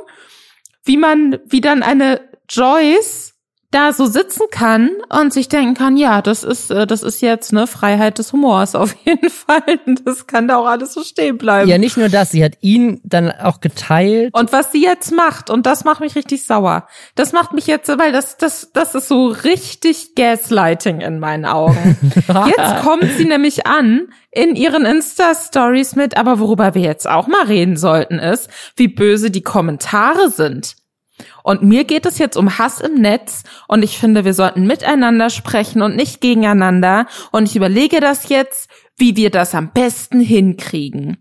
wie 0.84 0.96
man, 0.96 1.38
wie 1.44 1.60
dann 1.60 1.82
eine 1.82 2.20
Joyce 2.48 3.31
da 3.72 3.92
so 3.92 4.06
sitzen 4.06 4.44
kann 4.50 4.90
und 5.08 5.32
sich 5.32 5.48
denken 5.48 5.74
kann, 5.74 5.96
ja, 5.96 6.22
das 6.22 6.44
ist, 6.44 6.70
äh, 6.70 6.86
das 6.86 7.02
ist 7.02 7.22
jetzt 7.22 7.52
eine 7.52 7.66
Freiheit 7.66 8.18
des 8.18 8.32
Humors 8.32 8.74
auf 8.74 8.94
jeden 9.04 9.30
Fall. 9.30 9.80
Das 10.04 10.26
kann 10.26 10.46
da 10.46 10.58
auch 10.58 10.66
alles 10.66 10.92
so 10.92 11.02
stehen 11.02 11.38
bleiben. 11.38 11.68
Ja, 11.68 11.78
nicht 11.78 11.96
nur 11.96 12.08
das, 12.08 12.30
sie 12.30 12.44
hat 12.44 12.58
ihn 12.60 13.00
dann 13.02 13.32
auch 13.32 13.60
geteilt. 13.60 14.34
Und 14.34 14.52
was 14.52 14.72
sie 14.72 14.82
jetzt 14.82 15.12
macht, 15.12 15.50
und 15.50 15.66
das 15.66 15.84
macht 15.84 16.00
mich 16.00 16.14
richtig 16.14 16.44
sauer. 16.44 16.86
Das 17.14 17.32
macht 17.32 17.52
mich 17.52 17.66
jetzt, 17.66 17.88
weil 17.98 18.12
das, 18.12 18.36
das, 18.36 18.70
das 18.72 18.94
ist 18.94 19.08
so 19.08 19.26
richtig 19.28 20.14
Gaslighting 20.14 21.00
in 21.00 21.18
meinen 21.18 21.46
Augen. 21.46 21.96
jetzt 22.26 22.82
kommt 22.82 23.10
sie 23.16 23.24
nämlich 23.24 23.66
an 23.66 24.08
in 24.30 24.54
ihren 24.54 24.84
Insta-Stories 24.84 25.96
mit, 25.96 26.16
aber 26.16 26.38
worüber 26.38 26.74
wir 26.74 26.82
jetzt 26.82 27.08
auch 27.08 27.26
mal 27.26 27.44
reden 27.46 27.76
sollten, 27.76 28.18
ist, 28.18 28.48
wie 28.76 28.88
böse 28.88 29.30
die 29.30 29.42
Kommentare 29.42 30.30
sind. 30.30 30.76
Und 31.42 31.62
mir 31.62 31.84
geht 31.84 32.06
es 32.06 32.18
jetzt 32.18 32.36
um 32.36 32.58
Hass 32.58 32.80
im 32.80 32.94
Netz 32.94 33.42
und 33.68 33.82
ich 33.82 33.98
finde, 33.98 34.24
wir 34.24 34.34
sollten 34.34 34.66
miteinander 34.66 35.30
sprechen 35.30 35.82
und 35.82 35.96
nicht 35.96 36.20
gegeneinander. 36.20 37.06
Und 37.30 37.48
ich 37.48 37.56
überlege 37.56 38.00
das 38.00 38.28
jetzt, 38.28 38.70
wie 38.96 39.16
wir 39.16 39.30
das 39.30 39.54
am 39.54 39.72
besten 39.72 40.20
hinkriegen. 40.20 41.18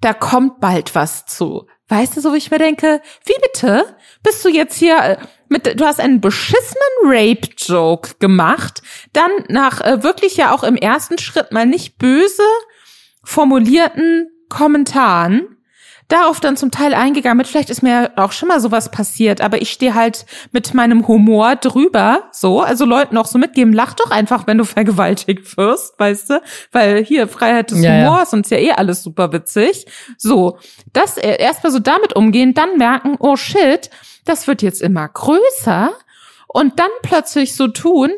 Da 0.00 0.12
kommt 0.12 0.60
bald 0.60 0.94
was 0.94 1.26
zu. 1.26 1.66
Weißt 1.88 2.16
du, 2.16 2.20
so 2.20 2.32
wie 2.34 2.38
ich 2.38 2.50
mir 2.50 2.58
denke, 2.58 3.00
wie 3.24 3.40
bitte? 3.42 3.96
Bist 4.22 4.44
du 4.44 4.50
jetzt 4.50 4.76
hier 4.76 4.98
äh, 4.98 5.16
mit, 5.48 5.80
du 5.80 5.84
hast 5.84 6.00
einen 6.00 6.20
beschissenen 6.20 6.76
Rape-Joke 7.04 8.16
gemacht, 8.18 8.82
dann 9.14 9.30
nach 9.48 9.80
äh, 9.80 10.02
wirklich 10.02 10.36
ja 10.36 10.54
auch 10.54 10.64
im 10.64 10.76
ersten 10.76 11.18
Schritt 11.18 11.50
mal 11.50 11.64
nicht 11.64 11.96
böse 11.96 12.42
formulierten 13.24 14.30
Kommentaren 14.48 15.57
darauf 16.08 16.40
dann 16.40 16.56
zum 16.56 16.70
Teil 16.70 16.94
eingegangen 16.94 17.36
mit, 17.36 17.46
vielleicht 17.46 17.70
ist 17.70 17.82
mir 17.82 18.12
auch 18.16 18.32
schon 18.32 18.48
mal 18.48 18.60
sowas 18.60 18.90
passiert, 18.90 19.40
aber 19.40 19.60
ich 19.60 19.70
stehe 19.70 19.94
halt 19.94 20.24
mit 20.52 20.72
meinem 20.74 21.06
Humor 21.06 21.56
drüber, 21.56 22.24
so, 22.32 22.60
also 22.62 22.86
Leuten 22.86 23.16
auch 23.18 23.26
so 23.26 23.38
mitgeben, 23.38 23.72
lach 23.72 23.92
doch 23.92 24.10
einfach, 24.10 24.46
wenn 24.46 24.58
du 24.58 24.64
vergewaltigt 24.64 25.56
wirst, 25.56 25.98
weißt 25.98 26.30
du, 26.30 26.42
weil 26.72 27.04
hier 27.04 27.28
Freiheit 27.28 27.70
des 27.70 27.82
ja, 27.82 27.90
Humors 27.90 28.32
ja. 28.32 28.36
und 28.36 28.46
ist 28.46 28.50
ja 28.50 28.58
eh 28.58 28.72
alles 28.72 29.02
super 29.02 29.32
witzig. 29.32 29.86
So, 30.16 30.58
das 30.92 31.18
äh, 31.18 31.36
erstmal 31.38 31.72
so 31.72 31.78
damit 31.78 32.16
umgehen, 32.16 32.54
dann 32.54 32.78
merken, 32.78 33.16
oh 33.18 33.36
shit, 33.36 33.90
das 34.24 34.46
wird 34.46 34.62
jetzt 34.62 34.80
immer 34.80 35.08
größer 35.08 35.92
und 36.46 36.78
dann 36.78 36.90
plötzlich 37.02 37.54
so 37.54 37.68
tun, 37.68 38.10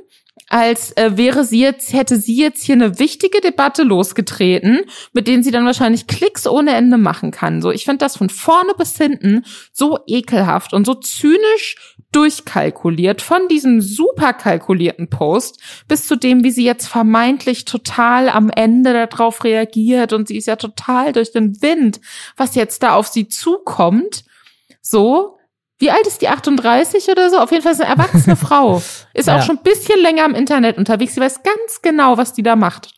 als 0.51 0.91
äh, 0.97 1.13
wäre 1.17 1.45
sie 1.45 1.61
jetzt, 1.61 1.93
hätte 1.93 2.17
sie 2.17 2.37
jetzt 2.37 2.65
hier 2.65 2.75
eine 2.75 2.99
wichtige 2.99 3.41
Debatte 3.41 3.85
losgetreten, 3.85 4.81
mit 5.13 5.29
denen 5.29 5.45
sie 5.45 5.53
dann 5.53 5.65
wahrscheinlich 5.65 6.09
Klicks 6.09 6.47
ohne 6.47 6.73
Ende 6.73 6.99
machen 6.99 7.31
kann. 7.31 7.63
So, 7.63 7.71
ich 7.71 7.85
finde 7.85 7.99
das 7.99 8.17
von 8.17 8.29
vorne 8.29 8.73
bis 8.77 8.97
hinten 8.97 9.45
so 9.73 10.01
ekelhaft 10.09 10.75
und 10.75 10.85
so 10.85 10.95
zynisch 10.95 11.97
durchkalkuliert 12.11 13.23
von 13.23 13.47
diesem 13.49 13.81
super 13.81 14.33
kalkulierten 14.33 15.09
Post 15.09 15.61
bis 15.87 16.09
zu 16.09 16.17
dem, 16.17 16.43
wie 16.43 16.51
sie 16.51 16.65
jetzt 16.65 16.89
vermeintlich 16.89 17.65
total 17.65 18.29
am 18.29 18.51
Ende 18.51 18.93
darauf 18.93 19.45
reagiert 19.45 20.13
und 20.13 20.27
sie 20.27 20.37
ist 20.37 20.47
ja 20.47 20.57
total 20.57 21.13
durch 21.13 21.31
den 21.31 21.63
Wind, 21.63 22.01
was 22.37 22.57
jetzt 22.57 22.83
da 22.83 22.95
auf 22.95 23.07
sie 23.07 23.29
zukommt. 23.29 24.25
So, 24.83 25.37
wie 25.81 25.91
alt 25.91 26.07
ist 26.07 26.20
die? 26.20 26.28
38 26.28 27.09
oder 27.09 27.31
so? 27.31 27.39
Auf 27.39 27.51
jeden 27.51 27.62
Fall 27.62 27.72
ist 27.72 27.81
eine 27.81 27.91
erwachsene 27.91 28.37
Frau. 28.37 28.83
Ist 29.14 29.26
ja. 29.26 29.39
auch 29.39 29.43
schon 29.43 29.57
ein 29.57 29.62
bisschen 29.62 30.01
länger 30.01 30.26
im 30.26 30.35
Internet 30.35 30.76
unterwegs. 30.76 31.14
Sie 31.14 31.20
weiß 31.20 31.43
ganz 31.43 31.83
genau, 31.83 32.18
was 32.18 32.35
die 32.35 32.43
da 32.43 32.55
macht. 32.55 32.95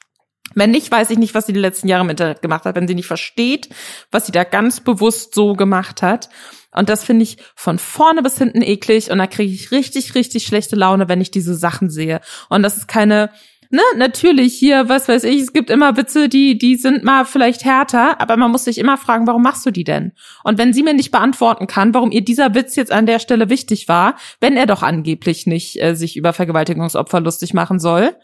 Wenn 0.54 0.72
nicht, 0.72 0.90
weiß 0.90 1.10
ich 1.10 1.18
nicht, 1.18 1.34
was 1.34 1.46
sie 1.46 1.52
die 1.52 1.60
letzten 1.60 1.88
Jahre 1.88 2.02
im 2.04 2.10
Internet 2.10 2.42
gemacht 2.42 2.64
hat. 2.64 2.74
Wenn 2.74 2.88
sie 2.88 2.96
nicht 2.96 3.06
versteht, 3.06 3.68
was 4.10 4.26
sie 4.26 4.32
da 4.32 4.44
ganz 4.44 4.80
bewusst 4.80 5.34
so 5.34 5.54
gemacht 5.54 6.02
hat. 6.02 6.28
Und 6.72 6.88
das 6.88 7.04
finde 7.04 7.22
ich 7.22 7.38
von 7.54 7.78
vorne 7.78 8.22
bis 8.22 8.36
hinten 8.36 8.62
eklig. 8.62 9.10
Und 9.10 9.18
da 9.18 9.28
kriege 9.28 9.52
ich 9.52 9.70
richtig, 9.70 10.16
richtig 10.16 10.44
schlechte 10.44 10.74
Laune, 10.74 11.08
wenn 11.08 11.20
ich 11.20 11.30
diese 11.30 11.54
Sachen 11.54 11.88
sehe. 11.88 12.20
Und 12.48 12.64
das 12.64 12.76
ist 12.76 12.88
keine 12.88 13.30
ne, 13.72 13.82
natürlich 13.96 14.54
hier, 14.54 14.88
was 14.88 15.08
weiß 15.08 15.24
ich, 15.24 15.40
es 15.40 15.52
gibt 15.52 15.70
immer 15.70 15.96
Witze, 15.96 16.28
die, 16.28 16.56
die 16.58 16.76
sind 16.76 17.02
mal 17.02 17.24
vielleicht 17.24 17.64
härter, 17.64 18.20
aber 18.20 18.36
man 18.36 18.50
muss 18.50 18.64
sich 18.64 18.78
immer 18.78 18.96
fragen, 18.96 19.26
warum 19.26 19.42
machst 19.42 19.66
du 19.66 19.70
die 19.70 19.84
denn? 19.84 20.12
Und 20.44 20.58
wenn 20.58 20.72
sie 20.72 20.82
mir 20.82 20.94
nicht 20.94 21.10
beantworten 21.10 21.66
kann, 21.66 21.94
warum 21.94 22.12
ihr 22.12 22.24
dieser 22.24 22.54
Witz 22.54 22.76
jetzt 22.76 22.92
an 22.92 23.06
der 23.06 23.18
Stelle 23.18 23.48
wichtig 23.48 23.88
war, 23.88 24.16
wenn 24.40 24.56
er 24.56 24.66
doch 24.66 24.82
angeblich 24.82 25.46
nicht 25.46 25.82
äh, 25.82 25.94
sich 25.94 26.16
über 26.16 26.32
Vergewaltigungsopfer 26.32 27.20
lustig 27.20 27.54
machen 27.54 27.80
soll, 27.80 28.14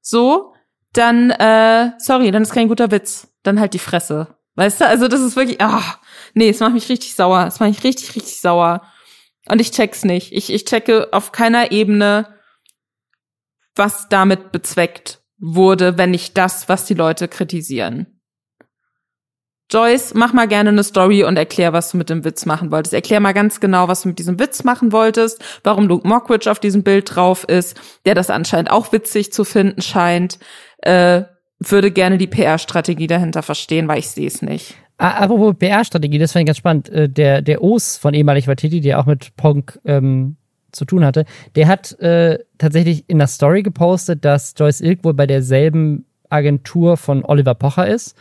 so, 0.00 0.52
dann, 0.92 1.30
äh, 1.30 1.92
sorry, 1.98 2.30
dann 2.30 2.42
ist 2.42 2.52
kein 2.52 2.68
guter 2.68 2.90
Witz. 2.90 3.28
Dann 3.42 3.60
halt 3.60 3.74
die 3.74 3.78
Fresse. 3.78 4.36
Weißt 4.56 4.80
du, 4.80 4.86
also 4.86 5.06
das 5.06 5.20
ist 5.20 5.36
wirklich, 5.36 5.60
ah, 5.60 6.00
nee, 6.34 6.48
es 6.48 6.60
macht 6.60 6.74
mich 6.74 6.88
richtig 6.88 7.14
sauer. 7.14 7.46
Es 7.46 7.60
macht 7.60 7.70
mich 7.70 7.84
richtig, 7.84 8.16
richtig 8.16 8.40
sauer. 8.40 8.82
Und 9.48 9.60
ich 9.60 9.70
check's 9.70 10.04
nicht. 10.04 10.32
Ich, 10.32 10.52
ich 10.52 10.64
checke 10.64 11.08
auf 11.12 11.30
keiner 11.30 11.70
Ebene, 11.70 12.26
was 13.78 14.08
damit 14.08 14.52
bezweckt 14.52 15.20
wurde, 15.38 15.96
wenn 15.96 16.10
nicht 16.10 16.36
das, 16.36 16.68
was 16.68 16.84
die 16.84 16.94
Leute 16.94 17.28
kritisieren. 17.28 18.18
Joyce, 19.70 20.14
mach 20.14 20.32
mal 20.32 20.48
gerne 20.48 20.70
eine 20.70 20.82
Story 20.82 21.24
und 21.24 21.36
erklär, 21.36 21.74
was 21.74 21.90
du 21.90 21.98
mit 21.98 22.08
dem 22.08 22.24
Witz 22.24 22.46
machen 22.46 22.70
wolltest. 22.70 22.94
Erklär 22.94 23.20
mal 23.20 23.34
ganz 23.34 23.60
genau, 23.60 23.86
was 23.86 24.02
du 24.02 24.08
mit 24.08 24.18
diesem 24.18 24.40
Witz 24.40 24.64
machen 24.64 24.92
wolltest, 24.92 25.44
warum 25.62 25.86
Luke 25.88 26.08
Mockridge 26.08 26.50
auf 26.50 26.58
diesem 26.58 26.82
Bild 26.82 27.14
drauf 27.14 27.44
ist, 27.44 27.78
der 28.06 28.14
das 28.14 28.30
anscheinend 28.30 28.70
auch 28.70 28.92
witzig 28.92 29.30
zu 29.32 29.44
finden 29.44 29.82
scheint. 29.82 30.38
Äh, 30.78 31.24
würde 31.60 31.90
gerne 31.90 32.16
die 32.16 32.28
PR-Strategie 32.28 33.08
dahinter 33.08 33.42
verstehen, 33.42 33.88
weil 33.88 33.98
ich 33.98 34.08
sehe 34.08 34.26
es 34.26 34.40
nicht. 34.40 34.74
Apropos 34.96 35.54
PR-Strategie, 35.58 36.18
das 36.18 36.32
fand 36.32 36.44
ich 36.44 36.46
ganz 36.46 36.58
spannend. 36.58 36.88
Äh, 36.88 37.10
der, 37.10 37.42
der 37.42 37.62
Os 37.62 37.98
von 37.98 38.14
ehemalig 38.14 38.46
Vatiti, 38.46 38.80
der 38.80 38.98
auch 38.98 39.06
mit 39.06 39.36
Ponk 39.36 39.78
ähm, 39.84 40.37
zu 40.72 40.84
tun 40.84 41.04
hatte, 41.04 41.24
der 41.54 41.68
hat 41.68 41.98
äh, 42.00 42.38
tatsächlich 42.58 43.04
in 43.08 43.18
der 43.18 43.26
Story 43.26 43.62
gepostet, 43.62 44.24
dass 44.24 44.54
Joyce 44.56 44.80
Ilk 44.80 45.04
wohl 45.04 45.14
bei 45.14 45.26
derselben 45.26 46.04
Agentur 46.30 46.96
von 46.96 47.24
Oliver 47.24 47.54
Pocher 47.54 47.86
ist 47.86 48.16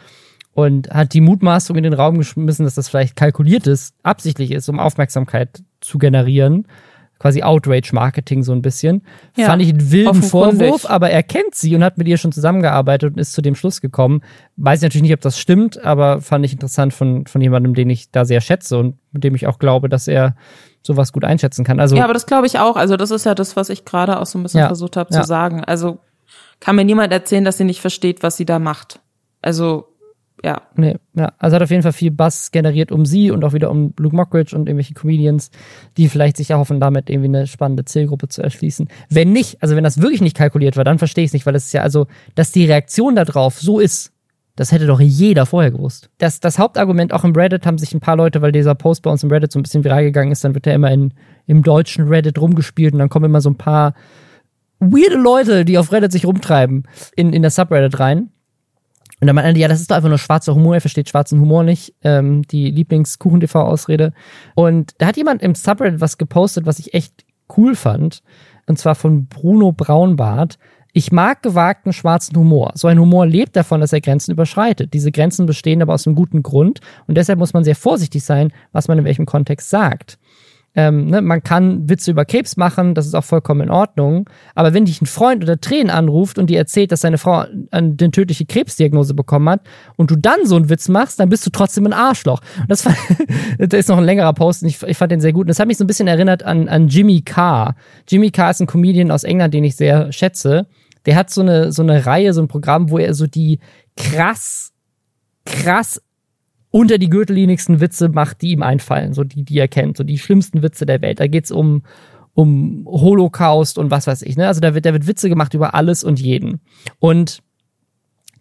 und 0.54 0.90
hat 0.90 1.14
die 1.14 1.22
Mutmaßung 1.22 1.76
in 1.76 1.84
den 1.84 1.94
Raum 1.94 2.18
geschmissen, 2.18 2.66
dass 2.66 2.76
das 2.76 2.90
vielleicht 2.90 3.16
kalkuliert 3.16 3.68
ist, 3.68 3.94
absichtlich 4.02 4.52
ist, 4.52 4.68
um 4.70 4.80
Aufmerksamkeit 4.80 5.62
zu 5.82 6.00
generieren. 6.00 6.68
Quasi 7.20 7.42
Outrage-Marketing 7.42 8.44
so 8.44 8.54
ein 8.54 8.62
bisschen. 8.62 9.02
Ja, 9.36 9.48
Fand 9.48 9.62
ich 9.62 9.70
einen 9.70 9.92
wilden 9.92 10.22
Vorwurf, 10.22 10.88
aber 10.88 11.10
er 11.10 11.24
kennt 11.24 11.56
sie 11.56 11.76
und 11.76 11.84
hat 11.84 11.98
mit 11.98 12.08
ihr 12.08 12.18
schon 12.18 12.32
zusammengearbeitet 12.32 13.14
und 13.14 13.20
ist 13.20 13.34
zu 13.34 13.42
dem 13.42 13.56
Schluss 13.56 13.82
gekommen. 13.82 14.22
Weiß 14.56 14.82
natürlich 14.82 15.04
nicht, 15.04 15.14
ob 15.14 15.22
das 15.22 15.40
stimmt, 15.40 15.84
aber 15.84 16.22
fand 16.22 16.46
ich 16.46 16.54
interessant 16.54 16.94
von, 16.94 17.26
von 17.26 17.42
jemandem, 17.42 17.74
den 17.74 17.90
ich 17.90 18.12
da 18.12 18.24
sehr 18.26 18.42
schätze 18.42 18.78
und 18.78 18.98
mit 19.12 19.24
dem 19.24 19.34
ich 19.34 19.48
auch 19.48 19.58
glaube, 19.58 19.90
dass 19.90 20.08
er 20.08 20.36
sowas 20.88 21.14
gut 21.14 21.24
einschätzen 21.24 21.64
kann. 21.64 21.80
Also 21.80 21.96
ja, 21.96 22.04
aber 22.04 22.14
das 22.14 22.26
glaube 22.26 22.48
ich 22.48 22.58
auch. 22.58 22.76
Also 22.76 22.98
das 22.98 23.12
ist 23.12 23.26
ja 23.26 23.36
das, 23.36 23.56
was 23.56 23.70
ich 23.70 23.86
gerade 23.86 24.20
auch 24.20 24.26
so 24.26 24.40
ein 24.40 24.44
bisschen 24.44 24.62
ja, 24.62 24.68
versucht 24.68 24.98
habe 24.98 25.14
ja. 25.14 25.22
zu 25.22 25.28
sagen. 25.28 25.64
Also 25.64 26.00
kann 26.60 26.76
mir 26.76 26.86
niemand 26.86 27.14
erzählen, 27.14 27.46
dass 27.46 27.58
sie 27.58 27.64
nicht 27.64 27.82
versteht, 27.82 28.24
was 28.24 28.38
sie 28.38 28.46
da 28.46 28.58
macht. 28.58 29.00
Also 29.42 29.86
ja. 30.44 30.62
Nee, 30.76 30.96
ja. 31.16 31.34
Also 31.40 31.56
hat 31.56 31.64
auf 31.64 31.72
jeden 31.72 31.82
Fall 31.82 31.94
viel 31.94 32.12
Bass 32.12 32.52
generiert 32.52 32.92
um 32.92 33.06
sie 33.06 33.32
und 33.32 33.44
auch 33.44 33.54
wieder 33.54 33.72
um 33.72 33.94
Luke 33.98 34.16
Mockridge 34.16 34.56
und 34.56 34.68
irgendwelche 34.68 34.94
Comedians, 34.94 35.50
die 35.98 36.10
vielleicht 36.10 36.38
sich 36.38 36.52
erhoffen, 36.52 36.80
damit 36.80 37.10
irgendwie 37.10 37.30
eine 37.30 37.48
spannende 37.48 37.86
Zielgruppe 37.86 38.28
zu 38.28 38.44
erschließen. 38.44 38.88
Wenn 39.10 39.32
nicht, 39.32 39.62
also 39.62 39.76
wenn 39.76 39.84
das 39.84 40.00
wirklich 40.00 40.22
nicht 40.22 40.38
kalkuliert 40.38 40.78
war, 40.78 40.84
dann 40.84 41.00
verstehe 41.00 41.24
ich 41.24 41.30
es 41.30 41.34
nicht, 41.34 41.46
weil 41.46 41.56
es 41.56 41.66
ist 41.66 41.74
ja 41.74 41.82
also, 41.82 42.08
dass 42.36 42.52
die 42.52 42.66
Reaktion 42.66 43.16
darauf 43.16 43.60
so 43.60 43.80
ist, 43.80 44.14
das 44.58 44.72
hätte 44.72 44.88
doch 44.88 45.00
jeder 45.00 45.46
vorher 45.46 45.72
gewusst. 45.72 46.10
Das, 46.18 46.40
das 46.40 46.58
Hauptargument 46.58 47.14
auch 47.14 47.24
im 47.24 47.34
Reddit 47.34 47.66
haben 47.66 47.78
sich 47.78 47.94
ein 47.94 48.00
paar 48.00 48.18
Leute, 48.18 48.42
weil 48.42 48.52
dieser 48.52 48.74
Post 48.74 49.04
bei 49.04 49.12
uns 49.12 49.24
im 49.24 49.30
Reddit 49.30 49.52
so 49.52 49.60
ein 49.60 49.62
bisschen 49.62 49.84
viral 49.84 50.04
gegangen 50.04 50.32
ist, 50.32 50.44
dann 50.44 50.56
wird 50.56 50.66
der 50.66 50.74
immer 50.74 50.92
in, 50.92 51.14
im 51.46 51.62
deutschen 51.62 52.08
Reddit 52.08 52.42
rumgespielt 52.42 52.94
und 52.94 53.00
dann 53.00 53.10
kommen 53.10 53.26
immer 53.26 53.40
so 53.40 53.52
ein 53.52 53.58
paar 53.58 53.94
weirde 54.80 55.16
Leute, 55.16 55.64
die 55.64 55.78
auf 55.78 55.92
Reddit 55.92 56.12
sich 56.12 56.26
rumtreiben, 56.26 56.88
in, 57.16 57.34
in 57.34 57.44
das 57.44 57.56
Subreddit 57.56 58.00
rein. 58.00 58.32
Und 59.22 59.28
dann 59.28 59.36
meinte 59.36 59.60
er, 59.60 59.62
ja, 59.62 59.68
das 59.68 59.80
ist 59.80 59.92
doch 59.92 59.96
einfach 59.96 60.10
nur 60.10 60.18
schwarzer 60.18 60.56
Humor, 60.56 60.74
er 60.74 60.82
versteht 60.82 61.10
schwarzen 61.10 61.40
Humor 61.40 61.64
nicht, 61.64 61.94
ähm, 62.04 62.42
die 62.42 62.72
Lieblingskuchen-TV-Ausrede. 62.72 64.12
Und 64.56 64.94
da 64.98 65.06
hat 65.06 65.18
jemand 65.18 65.44
im 65.44 65.54
Subreddit 65.54 66.02
was 66.02 66.18
gepostet, 66.18 66.66
was 66.66 66.80
ich 66.80 66.96
echt 66.96 67.26
cool 67.56 67.76
fand. 67.76 68.24
Und 68.66 68.80
zwar 68.80 68.96
von 68.96 69.28
Bruno 69.28 69.72
Braunbart. 69.72 70.58
Ich 70.98 71.12
mag 71.12 71.44
gewagten 71.44 71.94
schwarzen 71.94 72.36
Humor. 72.36 72.72
So 72.74 72.88
ein 72.88 72.98
Humor 72.98 73.28
lebt 73.28 73.56
davon, 73.56 73.82
dass 73.82 73.94
er 73.94 74.02
Grenzen 74.02 74.32
überschreitet. 74.32 74.96
Diese 74.96 75.12
Grenzen 75.12 75.46
bestehen 75.46 75.84
aber 75.84 75.94
aus 75.94 76.08
einem 76.08 76.16
guten 76.16 76.42
Grund 76.42 76.80
und 77.06 77.16
deshalb 77.16 77.38
muss 77.38 77.54
man 77.54 77.64
sehr 77.64 77.76
vorsichtig 77.76 78.24
sein, 78.24 78.52
was 78.72 78.88
man 78.88 78.98
in 78.98 79.06
welchem 79.06 79.28
Kontext 79.28 79.70
sagt. 79.70 80.18
Ähm, 80.74 81.06
ne, 81.06 81.22
man 81.22 81.44
kann 81.44 81.88
Witze 81.88 82.10
über 82.10 82.26
Capes 82.26 82.58
machen, 82.58 82.96
das 82.96 83.06
ist 83.06 83.14
auch 83.14 83.24
vollkommen 83.24 83.62
in 83.62 83.70
Ordnung. 83.70 84.28
Aber 84.56 84.74
wenn 84.74 84.86
dich 84.86 85.00
ein 85.00 85.06
Freund 85.06 85.44
oder 85.44 85.62
Tränen 85.62 85.92
anruft 85.92 86.40
und 86.40 86.50
dir 86.50 86.58
erzählt, 86.58 86.92
dass 86.92 87.02
seine 87.02 87.20
Frau 87.20 87.46
eine 87.70 87.96
tödliche 88.10 88.48
Krebsdiagnose 88.48 89.14
bekommen 89.14 89.50
hat 89.50 89.62
und 89.98 90.10
du 90.10 90.16
dann 90.16 90.48
so 90.48 90.56
einen 90.56 90.72
Witz 90.72 90.90
machst, 90.90 91.20
dann 91.20 91.30
bist 91.30 91.46
du 91.46 91.52
trotzdem 91.52 91.86
ein 91.86 91.94
Arschloch. 91.94 92.42
Das, 92.68 92.88
war, 92.88 92.96
das 93.60 93.82
ist 93.82 93.90
noch 93.90 94.00
ein 94.00 94.04
längerer 94.04 94.34
Post 94.34 94.64
und 94.64 94.70
ich, 94.70 94.82
ich, 94.82 94.98
fand 94.98 95.12
den 95.12 95.22
sehr 95.22 95.34
gut. 95.34 95.44
Und 95.44 95.50
das 95.50 95.60
hat 95.60 95.68
mich 95.68 95.78
so 95.78 95.84
ein 95.84 95.88
bisschen 95.88 96.08
erinnert 96.08 96.42
an, 96.42 96.68
an 96.68 96.88
Jimmy 96.88 97.22
Carr. 97.22 97.76
Jimmy 98.08 98.32
Carr 98.32 98.50
ist 98.50 98.62
ein 98.62 98.68
Comedian 98.68 99.12
aus 99.12 99.24
England, 99.24 99.54
den 99.54 99.64
ich 99.64 99.76
sehr 99.76 100.12
schätze 100.12 100.66
der 101.08 101.16
hat 101.16 101.30
so 101.32 101.42
eine, 101.42 101.72
so 101.72 101.82
eine 101.82 102.06
Reihe, 102.06 102.34
so 102.34 102.42
ein 102.42 102.50
Programm, 102.50 102.92
wo 102.92 103.00
er 103.00 103.14
so 103.14 103.26
die 103.26 103.60
krass, 103.96 104.74
krass 105.46 106.02
unter 106.70 106.98
die 106.98 107.10
gürtellinigsten 107.10 107.80
Witze 107.80 108.10
macht, 108.10 108.42
die 108.42 108.52
ihm 108.52 108.62
einfallen, 108.62 109.14
so 109.14 109.24
die, 109.24 109.44
die 109.44 109.58
er 109.58 109.70
kennt, 109.70 109.96
so 109.96 110.04
die 110.04 110.20
schlimmsten 110.20 110.62
Witze 110.62 110.86
der 110.86 111.02
Welt. 111.02 111.22
Da 111.22 111.28
geht's 111.28 111.50
um, 111.50 111.84
um 112.34 112.86
Holocaust 112.86 113.78
und 113.78 113.90
was 113.90 114.06
weiß 114.06 114.22
ich. 114.24 114.36
Ne? 114.36 114.48
Also 114.48 114.60
da 114.60 114.76
wird, 114.76 114.86
da 114.86 114.92
wird 114.92 115.08
Witze 115.08 115.30
gemacht 115.30 115.54
über 115.54 115.74
alles 115.74 116.04
und 116.04 116.20
jeden. 116.20 116.60
Und 117.00 117.42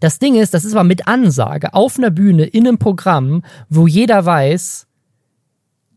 das 0.00 0.18
Ding 0.18 0.34
ist, 0.34 0.52
das 0.52 0.64
ist 0.64 0.74
aber 0.74 0.84
mit 0.84 1.06
Ansage 1.06 1.72
auf 1.72 1.96
einer 1.96 2.10
Bühne 2.10 2.44
in 2.44 2.66
einem 2.66 2.78
Programm, 2.78 3.42
wo 3.68 3.86
jeder 3.86 4.26
weiß, 4.26 4.88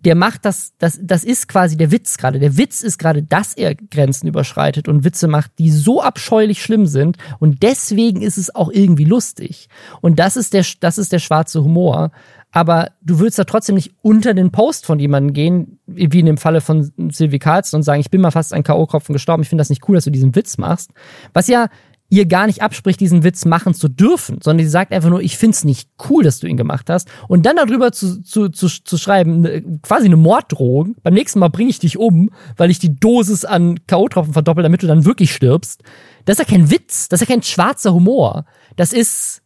der 0.05 0.15
macht 0.15 0.45
das, 0.45 0.73
das, 0.77 0.99
das 1.01 1.23
ist 1.23 1.47
quasi 1.47 1.77
der 1.77 1.91
Witz 1.91 2.17
gerade. 2.17 2.39
Der 2.39 2.57
Witz 2.57 2.81
ist 2.81 2.97
gerade, 2.97 3.23
dass 3.23 3.53
er 3.53 3.75
Grenzen 3.75 4.27
überschreitet 4.27 4.87
und 4.87 5.03
Witze 5.03 5.27
macht, 5.27 5.51
die 5.59 5.71
so 5.71 6.01
abscheulich 6.01 6.61
schlimm 6.61 6.85
sind. 6.85 7.17
Und 7.39 7.63
deswegen 7.63 8.21
ist 8.21 8.37
es 8.37 8.53
auch 8.53 8.71
irgendwie 8.71 9.05
lustig. 9.05 9.67
Und 10.01 10.19
das 10.19 10.37
ist 10.37 10.53
der, 10.53 10.65
das 10.79 10.97
ist 10.97 11.11
der 11.11 11.19
schwarze 11.19 11.63
Humor 11.63 12.11
aber 12.51 12.91
du 13.01 13.19
würdest 13.19 13.37
da 13.37 13.43
trotzdem 13.43 13.75
nicht 13.75 13.93
unter 14.01 14.33
den 14.33 14.51
Post 14.51 14.85
von 14.85 14.99
jemandem 14.99 15.33
gehen, 15.33 15.79
wie 15.85 16.19
in 16.19 16.25
dem 16.25 16.37
Falle 16.37 16.61
von 16.61 16.91
Sylvie 17.11 17.37
Carlson 17.37 17.79
und 17.79 17.83
sagen, 17.83 18.01
ich 18.01 18.09
bin 18.09 18.21
mal 18.21 18.31
fast 18.31 18.53
ein 18.53 18.63
K.O.-Kopfen 18.63 19.13
gestorben, 19.13 19.43
ich 19.43 19.49
finde 19.49 19.61
das 19.61 19.69
nicht 19.69 19.87
cool, 19.87 19.95
dass 19.95 20.05
du 20.05 20.11
diesen 20.11 20.35
Witz 20.35 20.57
machst. 20.57 20.91
Was 21.33 21.47
ja 21.47 21.67
ihr 22.09 22.25
gar 22.25 22.47
nicht 22.47 22.61
abspricht, 22.61 22.99
diesen 22.99 23.23
Witz 23.23 23.45
machen 23.45 23.73
zu 23.73 23.87
dürfen, 23.87 24.39
sondern 24.41 24.65
sie 24.65 24.71
sagt 24.71 24.91
einfach 24.91 25.09
nur, 25.09 25.21
ich 25.21 25.37
find's 25.37 25.63
nicht 25.63 25.89
cool, 26.09 26.23
dass 26.23 26.39
du 26.39 26.47
ihn 26.47 26.57
gemacht 26.57 26.89
hast. 26.89 27.07
Und 27.27 27.45
dann 27.45 27.55
darüber 27.55 27.91
zu, 27.91 28.21
zu, 28.23 28.49
zu, 28.49 28.67
zu 28.67 28.97
schreiben, 28.97 29.41
ne, 29.41 29.63
quasi 29.83 30.05
eine 30.05 30.17
Morddrohung, 30.17 30.95
beim 31.03 31.13
nächsten 31.13 31.39
Mal 31.39 31.49
bringe 31.49 31.69
ich 31.69 31.79
dich 31.79 31.97
um, 31.97 32.31
weil 32.57 32.71
ich 32.71 32.79
die 32.79 32.95
Dosis 32.95 33.45
an 33.45 33.79
K.O.-Tropfen 33.85 34.33
verdoppel, 34.33 34.63
damit 34.63 34.81
du 34.81 34.87
dann 34.87 35.05
wirklich 35.05 35.33
stirbst. 35.33 35.83
Das 36.25 36.39
ist 36.39 36.49
ja 36.49 36.57
kein 36.57 36.71
Witz, 36.71 37.09
das 37.09 37.21
ist 37.21 37.29
ja 37.29 37.33
kein 37.33 37.43
schwarzer 37.43 37.93
Humor. 37.93 38.45
Das 38.75 38.91
ist 38.91 39.43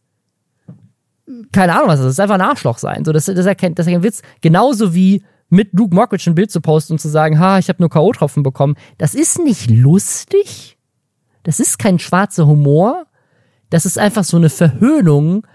keine 1.52 1.74
Ahnung 1.74 1.88
was 1.88 2.00
das 2.00 2.10
ist, 2.10 2.20
einfach 2.20 2.34
ein 2.34 2.40
Arschloch 2.40 2.78
sein. 2.78 3.04
So, 3.04 3.12
das, 3.12 3.26
das, 3.26 3.46
erkennt, 3.46 3.78
das 3.78 3.86
ist 3.86 3.92
kein 3.92 4.02
Witz. 4.02 4.22
Genauso 4.40 4.94
wie 4.94 5.22
mit 5.48 5.72
Luke 5.72 5.94
Mockridge 5.94 6.30
ein 6.30 6.34
Bild 6.34 6.50
zu 6.50 6.60
posten 6.60 6.94
und 6.94 6.98
zu 6.98 7.08
sagen, 7.08 7.38
ha, 7.38 7.58
ich 7.58 7.68
habe 7.68 7.82
nur 7.82 7.90
K.O.-Tropfen 7.90 8.42
bekommen. 8.42 8.76
Das 8.98 9.14
ist 9.14 9.38
nicht 9.38 9.70
lustig. 9.70 10.73
Das 11.44 11.60
ist 11.60 11.78
kein 11.78 11.98
schwarzer 12.00 12.46
Humor. 12.46 13.06
Das 13.70 13.86
ist 13.86 13.98
einfach 13.98 14.24
so 14.24 14.36
eine 14.36 14.50
Verhöhnung 14.50 15.46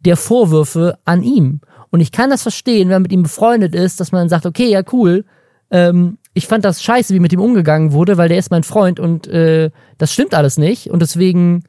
der 0.00 0.16
Vorwürfe 0.16 0.98
an 1.04 1.22
ihm. 1.22 1.60
Und 1.90 2.00
ich 2.00 2.12
kann 2.12 2.30
das 2.30 2.42
verstehen, 2.42 2.88
wenn 2.88 2.96
man 2.96 3.02
mit 3.02 3.12
ihm 3.12 3.22
befreundet 3.22 3.74
ist, 3.74 4.00
dass 4.00 4.12
man 4.12 4.28
sagt, 4.28 4.46
okay, 4.46 4.68
ja, 4.68 4.82
cool, 4.92 5.24
ähm, 5.70 6.18
ich 6.34 6.46
fand 6.46 6.64
das 6.64 6.82
scheiße, 6.82 7.14
wie 7.14 7.20
mit 7.20 7.32
ihm 7.32 7.40
umgegangen 7.40 7.92
wurde, 7.92 8.16
weil 8.16 8.28
der 8.28 8.38
ist 8.38 8.50
mein 8.50 8.62
Freund 8.62 9.00
und 9.00 9.26
äh, 9.26 9.70
das 9.96 10.12
stimmt 10.12 10.34
alles 10.34 10.58
nicht. 10.58 10.90
Und 10.90 11.00
deswegen 11.00 11.64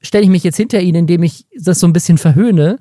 stelle 0.00 0.24
ich 0.24 0.30
mich 0.30 0.44
jetzt 0.44 0.56
hinter 0.56 0.80
ihn, 0.80 0.94
indem 0.94 1.22
ich 1.22 1.46
das 1.56 1.78
so 1.78 1.86
ein 1.86 1.92
bisschen 1.92 2.18
verhöhne. 2.18 2.78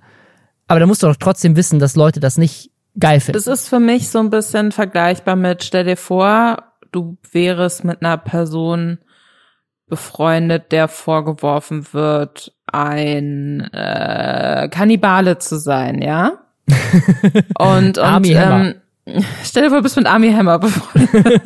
Aber 0.68 0.80
da 0.80 0.86
musst 0.86 1.04
du 1.04 1.08
doch 1.08 1.16
trotzdem 1.18 1.56
wissen, 1.56 1.80
dass 1.80 1.96
Leute 1.96 2.20
das 2.20 2.38
nicht 2.38 2.72
geil 2.98 3.20
finden. 3.20 3.38
Das 3.38 3.48
ist 3.48 3.68
für 3.68 3.80
mich 3.80 4.10
so 4.10 4.20
ein 4.20 4.30
bisschen 4.30 4.72
vergleichbar 4.72 5.36
mit, 5.36 5.64
stell 5.64 5.84
dir 5.84 5.98
vor, 5.98 6.64
du 6.92 7.18
wärst 7.32 7.84
mit 7.84 8.02
einer 8.02 8.18
Person 8.18 9.00
befreundet, 9.90 10.72
der 10.72 10.88
vorgeworfen 10.88 11.88
wird, 11.92 12.54
ein 12.68 13.62
äh, 13.74 14.70
Kannibale 14.72 15.40
zu 15.40 15.58
sein, 15.58 16.02
ja? 16.02 16.40
und 17.58 17.98
und 17.98 18.28
ähm, 18.28 18.76
stell 19.44 19.64
dir 19.64 19.70
vor, 19.70 19.80
du 19.80 19.84
bist 19.84 19.98
mit 19.98 20.06
Army 20.06 20.32
Hammer 20.32 20.60
befreundet. 20.60 21.42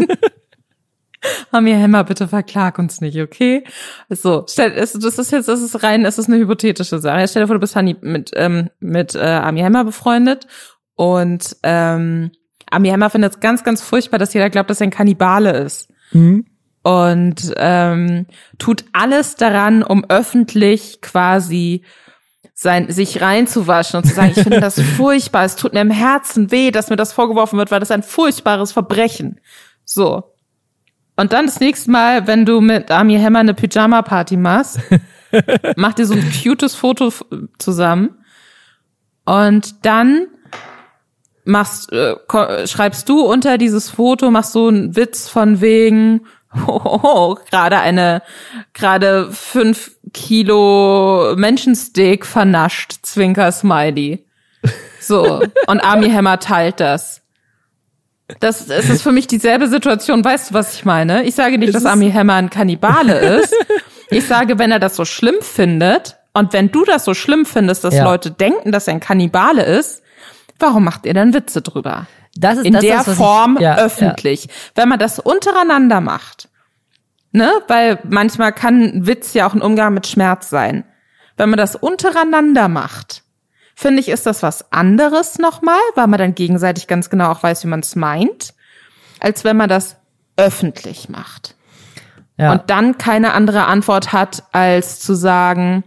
Amir 1.51 1.77
Hemmer, 1.77 2.03
bitte 2.03 2.27
verklag 2.27 2.79
uns 2.79 3.01
nicht, 3.01 3.19
okay? 3.19 3.63
So, 4.09 4.45
stell, 4.49 4.71
das 4.71 4.93
ist 4.95 5.31
jetzt, 5.31 5.47
das 5.47 5.61
ist 5.61 5.83
rein, 5.83 6.05
es 6.05 6.17
ist 6.17 6.27
eine 6.27 6.37
hypothetische 6.37 6.99
Sache. 6.99 7.27
Stell 7.27 7.43
dir 7.43 7.47
vor, 7.47 7.55
du 7.55 7.61
bist 7.61 7.75
Hani 7.75 7.95
mit, 8.01 8.31
ähm, 8.35 8.69
mit 8.79 9.15
äh, 9.15 9.19
Amir 9.19 9.63
Hemmer 9.63 9.85
befreundet 9.85 10.47
und 10.95 11.55
ähm, 11.63 12.31
Amir 12.69 12.91
Hemmer 12.91 13.09
findet 13.09 13.35
es 13.35 13.39
ganz, 13.39 13.63
ganz 13.63 13.81
furchtbar, 13.81 14.17
dass 14.17 14.33
jeder 14.33 14.49
glaubt, 14.49 14.69
dass 14.69 14.81
er 14.81 14.87
ein 14.87 14.91
Kannibale 14.91 15.51
ist. 15.51 15.89
Mhm. 16.11 16.45
Und 16.83 17.53
ähm, 17.55 18.27
tut 18.59 18.83
alles 18.91 19.35
daran, 19.35 19.83
um 19.83 20.05
öffentlich 20.09 20.99
quasi 21.01 21.83
sein, 22.53 22.91
sich 22.91 23.21
reinzuwaschen 23.21 23.97
und 23.97 24.05
zu 24.05 24.13
sagen, 24.13 24.33
ich 24.35 24.43
finde 24.43 24.59
das 24.59 24.79
furchtbar, 24.97 25.45
es 25.45 25.55
tut 25.55 25.73
mir 25.73 25.81
im 25.81 25.91
Herzen 25.91 26.51
weh, 26.51 26.71
dass 26.71 26.89
mir 26.89 26.95
das 26.95 27.13
vorgeworfen 27.13 27.57
wird, 27.57 27.71
weil 27.71 27.79
das 27.79 27.91
ein 27.91 28.03
furchtbares 28.03 28.73
Verbrechen. 28.73 29.39
So. 29.85 30.35
Und 31.15 31.31
dann 31.31 31.45
das 31.45 31.59
nächste 31.59 31.91
Mal, 31.91 32.27
wenn 32.27 32.45
du 32.45 32.59
mit 32.59 32.91
Ami 32.91 33.17
Hammer 33.19 33.39
eine 33.39 33.53
Pyjama-Party 33.53 34.37
machst, 34.37 34.79
mach 35.75 35.93
dir 35.93 36.05
so 36.05 36.15
ein 36.15 36.31
cutes 36.43 36.75
Foto 36.75 37.11
zusammen. 37.59 38.17
Und 39.25 39.85
dann 39.85 40.27
machst, 41.45 41.91
äh, 41.91 42.15
schreibst 42.67 43.07
du 43.09 43.21
unter 43.21 43.57
dieses 43.57 43.89
Foto, 43.89 44.31
machst 44.31 44.53
so 44.53 44.67
einen 44.67 44.95
Witz 44.95 45.29
von 45.29 45.61
wegen, 45.61 46.25
oh, 46.67 46.81
oh, 46.83 46.99
oh 47.03 47.37
gerade 47.49 47.79
eine, 47.79 48.21
gerade 48.73 49.31
fünf 49.31 49.91
Kilo 50.13 51.35
Menschensteak 51.35 52.25
vernascht, 52.25 52.99
Zwinker 53.01 53.51
Smiley. 53.51 54.25
So. 54.99 55.41
Und 55.67 55.79
Ami 55.81 56.09
Hammer 56.09 56.39
teilt 56.39 56.79
das. 56.79 57.21
Das, 58.39 58.69
es 58.69 58.89
ist 58.89 59.01
für 59.01 59.11
mich 59.11 59.27
dieselbe 59.27 59.67
Situation. 59.67 60.23
Weißt 60.23 60.51
du, 60.51 60.53
was 60.53 60.75
ich 60.75 60.85
meine? 60.85 61.23
Ich 61.23 61.35
sage 61.35 61.57
nicht, 61.57 61.69
es 61.69 61.83
dass 61.83 61.85
Ami 61.85 62.11
Hammer 62.11 62.35
ein 62.35 62.49
Kannibale 62.49 63.17
ist. 63.41 63.53
Ich 64.09 64.25
sage, 64.25 64.59
wenn 64.59 64.71
er 64.71 64.79
das 64.79 64.95
so 64.95 65.05
schlimm 65.05 65.41
findet 65.41 66.17
und 66.33 66.53
wenn 66.53 66.71
du 66.71 66.85
das 66.85 67.05
so 67.05 67.13
schlimm 67.13 67.45
findest, 67.45 67.83
dass 67.83 67.95
ja. 67.95 68.03
Leute 68.03 68.31
denken, 68.31 68.71
dass 68.71 68.87
er 68.87 68.93
ein 68.93 68.99
Kannibale 68.99 69.63
ist, 69.63 70.03
warum 70.59 70.83
macht 70.83 71.05
ihr 71.05 71.13
dann 71.13 71.33
Witze 71.33 71.61
drüber? 71.61 72.07
Das 72.35 72.57
ist, 72.57 72.65
In 72.65 72.73
das 72.73 72.81
der 72.81 73.01
ist, 73.01 73.13
Form 73.15 73.55
ich, 73.57 73.61
ja, 73.61 73.77
öffentlich. 73.77 74.45
Ja. 74.45 74.51
Wenn 74.75 74.89
man 74.89 74.99
das 74.99 75.19
untereinander 75.19 76.01
macht, 76.01 76.49
ne, 77.31 77.51
weil 77.67 77.99
manchmal 78.03 78.53
kann 78.53 79.05
Witz 79.05 79.33
ja 79.33 79.47
auch 79.47 79.53
ein 79.53 79.61
Umgang 79.61 79.93
mit 79.93 80.07
Schmerz 80.07 80.49
sein. 80.49 80.85
Wenn 81.37 81.49
man 81.49 81.57
das 81.57 81.75
untereinander 81.75 82.67
macht, 82.67 83.23
finde 83.75 83.99
ich, 83.99 84.09
ist 84.09 84.25
das 84.25 84.43
was 84.43 84.71
anderes 84.71 85.39
nochmal, 85.39 85.79
weil 85.95 86.07
man 86.07 86.19
dann 86.19 86.35
gegenseitig 86.35 86.87
ganz 86.87 87.09
genau 87.09 87.31
auch 87.31 87.43
weiß, 87.43 87.63
wie 87.63 87.69
man 87.69 87.81
es 87.81 87.95
meint, 87.95 88.53
als 89.19 89.43
wenn 89.43 89.57
man 89.57 89.69
das 89.69 89.97
öffentlich 90.37 91.09
macht. 91.09 91.55
Ja. 92.37 92.51
Und 92.51 92.69
dann 92.69 92.97
keine 92.97 93.33
andere 93.33 93.65
Antwort 93.65 94.11
hat, 94.11 94.43
als 94.51 94.99
zu 94.99 95.13
sagen, 95.13 95.83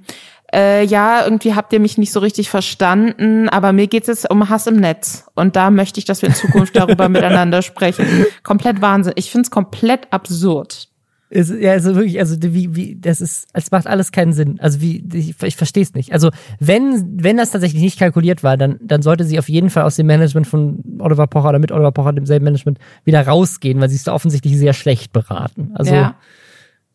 äh, 0.54 0.84
ja, 0.84 1.24
irgendwie 1.24 1.54
habt 1.54 1.72
ihr 1.72 1.80
mich 1.80 1.98
nicht 1.98 2.12
so 2.12 2.20
richtig 2.20 2.50
verstanden, 2.50 3.48
aber 3.48 3.72
mir 3.72 3.88
geht 3.88 4.02
es 4.02 4.08
jetzt 4.08 4.30
um 4.30 4.48
Hass 4.48 4.66
im 4.66 4.76
Netz. 4.76 5.26
Und 5.34 5.56
da 5.56 5.70
möchte 5.70 5.98
ich, 5.98 6.04
dass 6.04 6.22
wir 6.22 6.28
in 6.28 6.34
Zukunft 6.34 6.76
darüber 6.76 7.08
miteinander 7.08 7.62
sprechen. 7.62 8.26
Komplett 8.42 8.80
Wahnsinn. 8.80 9.14
Ich 9.16 9.30
finde 9.30 9.46
es 9.46 9.50
komplett 9.50 10.12
absurd. 10.12 10.88
Ist, 11.28 11.52
ja, 11.52 11.72
also 11.72 11.96
wirklich, 11.96 12.20
also 12.20 12.36
wie, 12.40 12.76
wie, 12.76 13.00
das 13.00 13.20
ist, 13.20 13.48
es 13.52 13.72
macht 13.72 13.88
alles 13.88 14.12
keinen 14.12 14.32
Sinn. 14.32 14.60
Also 14.60 14.80
wie, 14.80 15.04
ich, 15.12 15.34
ich 15.42 15.56
verstehe 15.56 15.82
es 15.82 15.94
nicht. 15.94 16.12
Also 16.12 16.30
wenn, 16.60 17.20
wenn 17.20 17.36
das 17.36 17.50
tatsächlich 17.50 17.82
nicht 17.82 17.98
kalkuliert 17.98 18.44
war, 18.44 18.56
dann, 18.56 18.78
dann 18.80 19.02
sollte 19.02 19.24
sie 19.24 19.40
auf 19.40 19.48
jeden 19.48 19.68
Fall 19.68 19.82
aus 19.82 19.96
dem 19.96 20.06
Management 20.06 20.46
von 20.46 20.84
Oliver 21.00 21.26
Pocher 21.26 21.48
oder 21.48 21.58
mit 21.58 21.72
Oliver 21.72 21.90
Pocher, 21.90 22.12
demselben 22.12 22.44
Management, 22.44 22.78
wieder 23.04 23.26
rausgehen, 23.26 23.80
weil 23.80 23.88
sie 23.88 23.96
ist 23.96 24.06
da 24.06 24.12
offensichtlich 24.12 24.56
sehr 24.56 24.72
schlecht 24.72 25.12
beraten. 25.12 25.72
Also 25.74 25.94
ja 25.94 26.14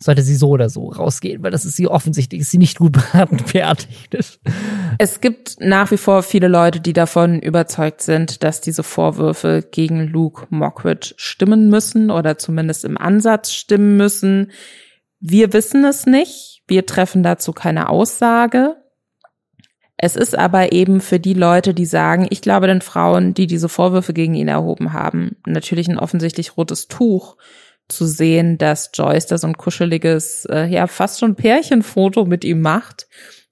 sollte 0.02 0.24
sie 0.24 0.36
so 0.36 0.50
oder 0.50 0.70
so 0.70 0.90
rausgehen, 0.90 1.44
weil 1.44 1.52
das 1.52 1.64
ist 1.64 1.76
sie 1.76 1.88
offensichtlich, 1.88 2.42
ist 2.42 2.52
sie 2.52 2.58
nicht 2.58 2.80
gut 2.80 2.92
beraten 3.12 3.40
fertig. 3.40 4.40
Es 4.98 5.22
gibt 5.22 5.58
nach 5.60 5.92
wie 5.92 5.98
vor 5.98 6.24
viele 6.24 6.48
Leute, 6.48 6.80
die 6.80 6.94
davon 6.94 7.40
überzeugt 7.40 8.02
sind, 8.02 8.44
dass 8.44 8.62
diese 8.62 8.84
Vorwürfe 8.84 9.64
gegen 9.70 10.08
Luke 10.08 10.48
Mockridge 10.50 11.14
stimmen 11.18 11.70
müssen 11.70 12.10
oder 12.10 12.38
zumindest 12.38 12.84
im 12.84 12.98
Ansatz 12.98 13.52
stimmen 13.52 13.96
müssen. 13.98 14.52
Wir 15.20 15.54
wissen 15.54 15.86
es 15.86 16.06
nicht. 16.06 16.64
Wir 16.68 16.86
treffen 16.86 17.22
dazu 17.22 17.54
keine 17.54 17.90
Aussage. 17.90 18.78
Es 19.98 20.16
ist 20.16 20.36
aber 20.36 20.72
eben 20.72 21.00
für 21.00 21.20
die 21.20 21.36
Leute, 21.36 21.76
die 21.76 21.86
sagen, 21.86 22.26
ich 22.32 22.42
glaube 22.42 22.66
den 22.66 22.82
Frauen, 22.82 23.36
die 23.36 23.46
diese 23.46 23.70
Vorwürfe 23.70 24.14
gegen 24.14 24.34
ihn 24.34 24.48
erhoben 24.48 24.94
haben, 24.94 25.36
natürlich 25.46 25.88
ein 25.88 26.00
offensichtlich 26.00 26.58
rotes 26.58 26.88
Tuch 26.88 27.38
zu 27.88 28.06
sehen, 28.06 28.58
dass 28.58 28.92
Joyce 28.94 29.28
da 29.28 29.38
so 29.38 29.48
ein 29.48 29.58
kuscheliges, 29.58 30.46
äh, 30.46 30.66
ja, 30.66 30.88
fast 30.88 31.20
schon 31.20 31.36
Pärchenfoto 31.36 32.26
mit 32.26 32.44
ihm 32.44 32.62
macht 32.62 33.08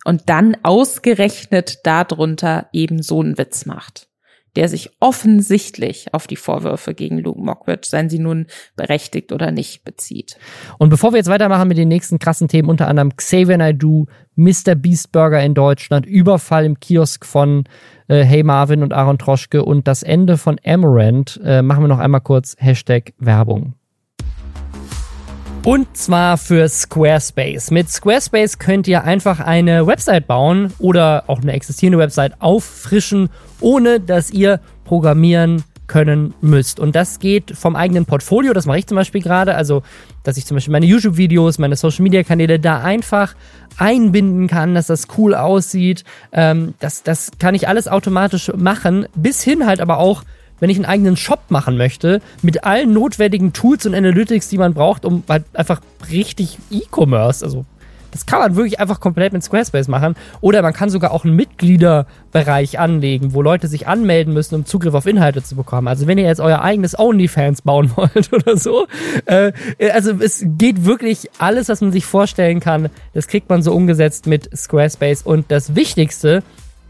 und 0.05 0.29
dann 0.29 0.57
ausgerechnet 0.63 1.79
darunter 1.83 2.67
eben 2.73 3.01
so 3.01 3.21
einen 3.21 3.37
Witz 3.37 3.65
macht, 3.65 4.07
der 4.55 4.69
sich 4.69 4.91
offensichtlich 4.99 6.13
auf 6.13 6.25
die 6.25 6.35
Vorwürfe 6.35 6.93
gegen 6.93 7.19
Luke 7.19 7.41
Mockridge, 7.41 7.87
seien 7.87 8.09
sie 8.09 8.19
nun 8.19 8.47
berechtigt 8.75 9.31
oder 9.31 9.51
nicht, 9.51 9.83
bezieht. 9.83 10.37
Und 10.77 10.89
bevor 10.89 11.11
wir 11.11 11.17
jetzt 11.17 11.29
weitermachen 11.29 11.67
mit 11.67 11.77
den 11.77 11.89
nächsten 11.89 12.17
krassen 12.17 12.47
Themen, 12.47 12.69
unter 12.69 12.87
anderem 12.87 13.15
Xavier 13.15 13.57
Naidoo, 13.57 14.05
Mr. 14.35 14.75
Beast 14.75 15.11
Burger 15.11 15.43
in 15.43 15.53
Deutschland, 15.53 16.05
Überfall 16.05 16.65
im 16.65 16.79
Kiosk 16.79 17.25
von 17.25 17.65
äh, 18.07 18.23
Hey 18.23 18.43
Marvin 18.43 18.83
und 18.83 18.93
Aaron 18.93 19.17
Troschke 19.17 19.63
und 19.63 19.87
das 19.87 20.01
Ende 20.01 20.37
von 20.37 20.59
Amaranth, 20.65 21.39
äh, 21.43 21.61
machen 21.61 21.83
wir 21.83 21.89
noch 21.89 21.99
einmal 21.99 22.21
kurz 22.21 22.55
Hashtag 22.57 23.13
Werbung. 23.19 23.75
Und 25.63 25.95
zwar 25.95 26.37
für 26.37 26.67
Squarespace. 26.67 27.69
Mit 27.71 27.89
Squarespace 27.89 28.59
könnt 28.59 28.87
ihr 28.87 29.03
einfach 29.03 29.39
eine 29.39 29.85
Website 29.85 30.25
bauen 30.25 30.73
oder 30.79 31.25
auch 31.27 31.41
eine 31.41 31.51
existierende 31.53 31.99
Website 31.99 32.33
auffrischen, 32.39 33.29
ohne 33.59 33.99
dass 33.99 34.31
ihr 34.31 34.61
programmieren 34.85 35.63
können 35.87 36.33
müsst. 36.39 36.79
Und 36.79 36.95
das 36.95 37.19
geht 37.19 37.51
vom 37.57 37.75
eigenen 37.75 38.05
Portfolio, 38.05 38.53
das 38.53 38.65
mache 38.65 38.79
ich 38.79 38.87
zum 38.87 38.95
Beispiel 38.95 39.21
gerade, 39.21 39.55
also 39.55 39.83
dass 40.23 40.37
ich 40.37 40.45
zum 40.45 40.55
Beispiel 40.55 40.71
meine 40.71 40.85
YouTube-Videos, 40.85 41.57
meine 41.57 41.75
Social-Media-Kanäle 41.75 42.59
da 42.59 42.81
einfach 42.81 43.35
einbinden 43.77 44.47
kann, 44.47 44.75
dass 44.75 44.87
das 44.87 45.07
cool 45.17 45.35
aussieht. 45.35 46.05
Ähm, 46.31 46.75
das, 46.79 47.03
das 47.03 47.31
kann 47.39 47.55
ich 47.55 47.67
alles 47.67 47.87
automatisch 47.87 48.51
machen, 48.55 49.07
bis 49.15 49.43
hin 49.43 49.65
halt 49.65 49.81
aber 49.81 49.97
auch 49.97 50.23
wenn 50.59 50.69
ich 50.69 50.77
einen 50.77 50.85
eigenen 50.85 51.17
Shop 51.17 51.41
machen 51.49 51.77
möchte, 51.77 52.21
mit 52.41 52.63
allen 52.63 52.93
notwendigen 52.93 53.53
Tools 53.53 53.85
und 53.85 53.95
Analytics, 53.95 54.49
die 54.49 54.57
man 54.57 54.73
braucht, 54.73 55.05
um 55.05 55.23
halt 55.27 55.45
einfach 55.53 55.81
richtig 56.11 56.57
E-Commerce, 56.71 57.43
also 57.43 57.65
das 58.11 58.25
kann 58.25 58.39
man 58.39 58.55
wirklich 58.55 58.79
einfach 58.79 58.99
komplett 58.99 59.33
mit 59.33 59.43
Squarespace 59.43 59.87
machen. 59.87 60.15
Oder 60.41 60.61
man 60.61 60.73
kann 60.73 60.89
sogar 60.89 61.11
auch 61.11 61.25
einen 61.25 61.35
Mitgliederbereich 61.35 62.79
anlegen, 62.79 63.33
wo 63.33 63.41
Leute 63.41 63.67
sich 63.67 63.87
anmelden 63.87 64.33
müssen, 64.33 64.55
um 64.55 64.65
Zugriff 64.65 64.93
auf 64.93 65.05
Inhalte 65.05 65.43
zu 65.43 65.55
bekommen. 65.55 65.87
Also 65.87 66.07
wenn 66.07 66.17
ihr 66.17 66.25
jetzt 66.25 66.41
euer 66.41 66.61
eigenes 66.61 66.97
OnlyFans 66.97 67.61
bauen 67.61 67.91
wollt 67.95 68.33
oder 68.33 68.57
so. 68.57 68.87
Äh, 69.25 69.51
also 69.93 70.13
es 70.19 70.43
geht 70.45 70.85
wirklich 70.85 71.29
alles, 71.37 71.69
was 71.69 71.81
man 71.81 71.91
sich 71.91 72.05
vorstellen 72.05 72.59
kann. 72.59 72.89
Das 73.13 73.27
kriegt 73.27 73.49
man 73.49 73.61
so 73.61 73.73
umgesetzt 73.73 74.27
mit 74.27 74.49
Squarespace. 74.57 75.21
Und 75.21 75.45
das 75.49 75.75
Wichtigste, 75.75 76.43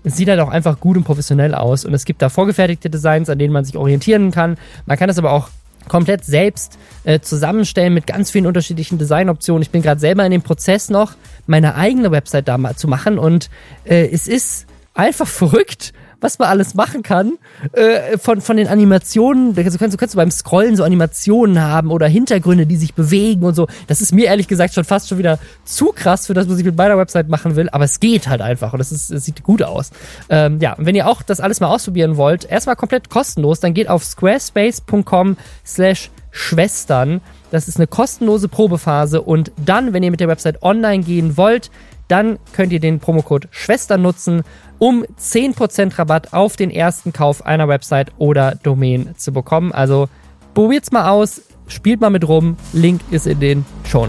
es 0.03 0.17
sieht 0.17 0.29
halt 0.29 0.39
auch 0.39 0.49
einfach 0.49 0.79
gut 0.79 0.97
und 0.97 1.03
professionell 1.03 1.53
aus. 1.53 1.85
Und 1.85 1.93
es 1.93 2.05
gibt 2.05 2.21
da 2.21 2.29
vorgefertigte 2.29 2.89
Designs, 2.89 3.29
an 3.29 3.39
denen 3.39 3.53
man 3.53 3.65
sich 3.65 3.77
orientieren 3.77 4.31
kann. 4.31 4.57
Man 4.85 4.97
kann 4.97 5.07
das 5.07 5.17
aber 5.17 5.31
auch 5.31 5.49
komplett 5.87 6.23
selbst 6.23 6.77
äh, 7.03 7.19
zusammenstellen 7.19 7.93
mit 7.93 8.07
ganz 8.07 8.31
vielen 8.31 8.45
unterschiedlichen 8.45 8.97
Designoptionen. 8.97 9.61
Ich 9.61 9.71
bin 9.71 9.81
gerade 9.81 9.99
selber 9.99 10.25
in 10.25 10.31
dem 10.31 10.41
Prozess 10.41 10.89
noch, 10.89 11.13
meine 11.47 11.75
eigene 11.75 12.11
Website 12.11 12.47
da 12.47 12.57
mal 12.57 12.75
zu 12.75 12.87
machen 12.87 13.17
und 13.17 13.49
äh, 13.85 14.07
es 14.07 14.27
ist 14.27 14.67
einfach 14.93 15.27
verrückt, 15.27 15.93
was 16.21 16.39
man 16.39 16.49
alles 16.49 16.73
machen 16.73 17.03
kann. 17.03 17.33
Äh, 17.73 18.17
von, 18.17 18.41
von 18.41 18.57
den 18.57 18.67
Animationen, 18.67 19.55
du 19.55 19.63
kannst, 19.63 19.93
du 19.93 19.97
kannst 19.97 20.15
beim 20.15 20.31
Scrollen 20.31 20.75
so 20.75 20.83
Animationen 20.83 21.61
haben 21.61 21.91
oder 21.91 22.07
Hintergründe, 22.07 22.65
die 22.65 22.75
sich 22.75 22.93
bewegen 22.93 23.43
und 23.43 23.55
so. 23.55 23.67
Das 23.87 24.01
ist 24.01 24.11
mir 24.11 24.25
ehrlich 24.25 24.47
gesagt 24.47 24.73
schon 24.73 24.83
fast 24.83 25.07
schon 25.07 25.17
wieder 25.17 25.39
zu 25.65 25.87
krass 25.87 26.27
für 26.27 26.33
das, 26.33 26.49
was 26.49 26.59
ich 26.59 26.65
mit 26.65 26.77
meiner 26.77 26.97
Website 26.97 27.29
machen 27.29 27.55
will, 27.55 27.69
aber 27.69 27.85
es 27.85 27.99
geht 27.99 28.27
halt 28.27 28.41
einfach 28.41 28.73
und 28.73 28.79
es, 28.79 28.91
ist, 28.91 29.11
es 29.11 29.25
sieht 29.25 29.43
gut 29.43 29.63
aus. 29.63 29.91
Ähm, 30.29 30.59
ja, 30.59 30.73
und 30.73 30.85
wenn 30.85 30.95
ihr 30.95 31.07
auch 31.07 31.21
das 31.21 31.39
alles 31.39 31.59
mal 31.59 31.67
ausprobieren 31.67 32.17
wollt, 32.17 32.45
erstmal 32.45 32.75
komplett 32.75 33.09
kostenlos, 33.09 33.59
dann 33.59 33.73
geht 33.73 33.89
auf 33.89 34.03
squarespace.com 34.03 35.37
slash 35.65 36.09
Schwestern. 36.31 37.21
Das 37.51 37.67
ist 37.67 37.77
eine 37.77 37.87
kostenlose 37.87 38.47
Probephase 38.47 39.21
und 39.21 39.51
dann, 39.57 39.93
wenn 39.93 40.03
ihr 40.03 40.11
mit 40.11 40.19
der 40.19 40.27
Website 40.27 40.61
online 40.61 41.03
gehen 41.03 41.37
wollt, 41.37 41.71
dann 42.07 42.39
könnt 42.53 42.73
ihr 42.73 42.79
den 42.79 42.99
Promocode 42.99 43.47
Schwestern 43.51 44.01
nutzen 44.01 44.43
um 44.79 45.03
10% 45.03 45.99
Rabatt 45.99 46.33
auf 46.33 46.55
den 46.55 46.71
ersten 46.71 47.13
Kauf 47.13 47.45
einer 47.45 47.67
Website 47.67 48.11
oder 48.17 48.55
Domain 48.55 49.13
zu 49.17 49.31
bekommen. 49.31 49.71
Also 49.71 50.09
probiert's 50.53 50.91
mal 50.91 51.09
aus, 51.09 51.41
spielt 51.67 52.01
mal 52.01 52.09
mit 52.09 52.27
rum. 52.27 52.57
Link 52.73 53.01
ist 53.11 53.27
in 53.27 53.39
den 53.39 53.65
Show. 53.85 54.07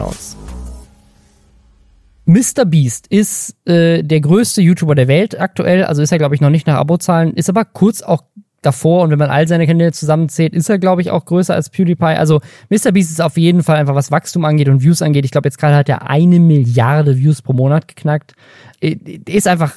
Mr. 2.24 2.64
Beast 2.64 3.08
ist 3.08 3.56
äh, 3.66 4.02
der 4.02 4.20
größte 4.20 4.62
YouTuber 4.62 4.94
der 4.94 5.08
Welt 5.08 5.38
aktuell, 5.38 5.84
also 5.84 6.00
ist 6.00 6.12
er, 6.12 6.18
glaube 6.18 6.36
ich, 6.36 6.40
noch 6.40 6.50
nicht 6.50 6.66
nach 6.66 6.76
Abozahlen, 6.76 7.34
ist 7.34 7.48
aber 7.48 7.64
kurz 7.64 8.02
auch 8.02 8.22
davor 8.62 9.02
und 9.02 9.10
wenn 9.10 9.18
man 9.18 9.30
all 9.30 9.48
seine 9.48 9.66
Kanäle 9.66 9.92
zusammenzählt, 9.92 10.54
ist 10.54 10.68
er, 10.68 10.78
glaube 10.78 11.00
ich, 11.00 11.10
auch 11.10 11.24
größer 11.24 11.54
als 11.54 11.70
PewDiePie. 11.70 12.04
Also 12.04 12.40
Mr. 12.68 12.92
Beast 12.92 13.10
ist 13.10 13.20
auf 13.20 13.36
jeden 13.36 13.62
Fall 13.62 13.76
einfach, 13.76 13.94
was 13.94 14.10
Wachstum 14.12 14.44
angeht 14.44 14.68
und 14.68 14.82
Views 14.82 15.02
angeht. 15.02 15.24
Ich 15.24 15.30
glaube, 15.30 15.48
jetzt 15.48 15.58
gerade 15.58 15.74
hat 15.74 15.88
er 15.88 16.08
eine 16.08 16.38
Milliarde 16.38 17.16
Views 17.16 17.42
pro 17.42 17.52
Monat 17.52 17.88
geknackt. 17.88 18.34
Äh, 18.80 18.96
ist 19.26 19.48
einfach 19.48 19.74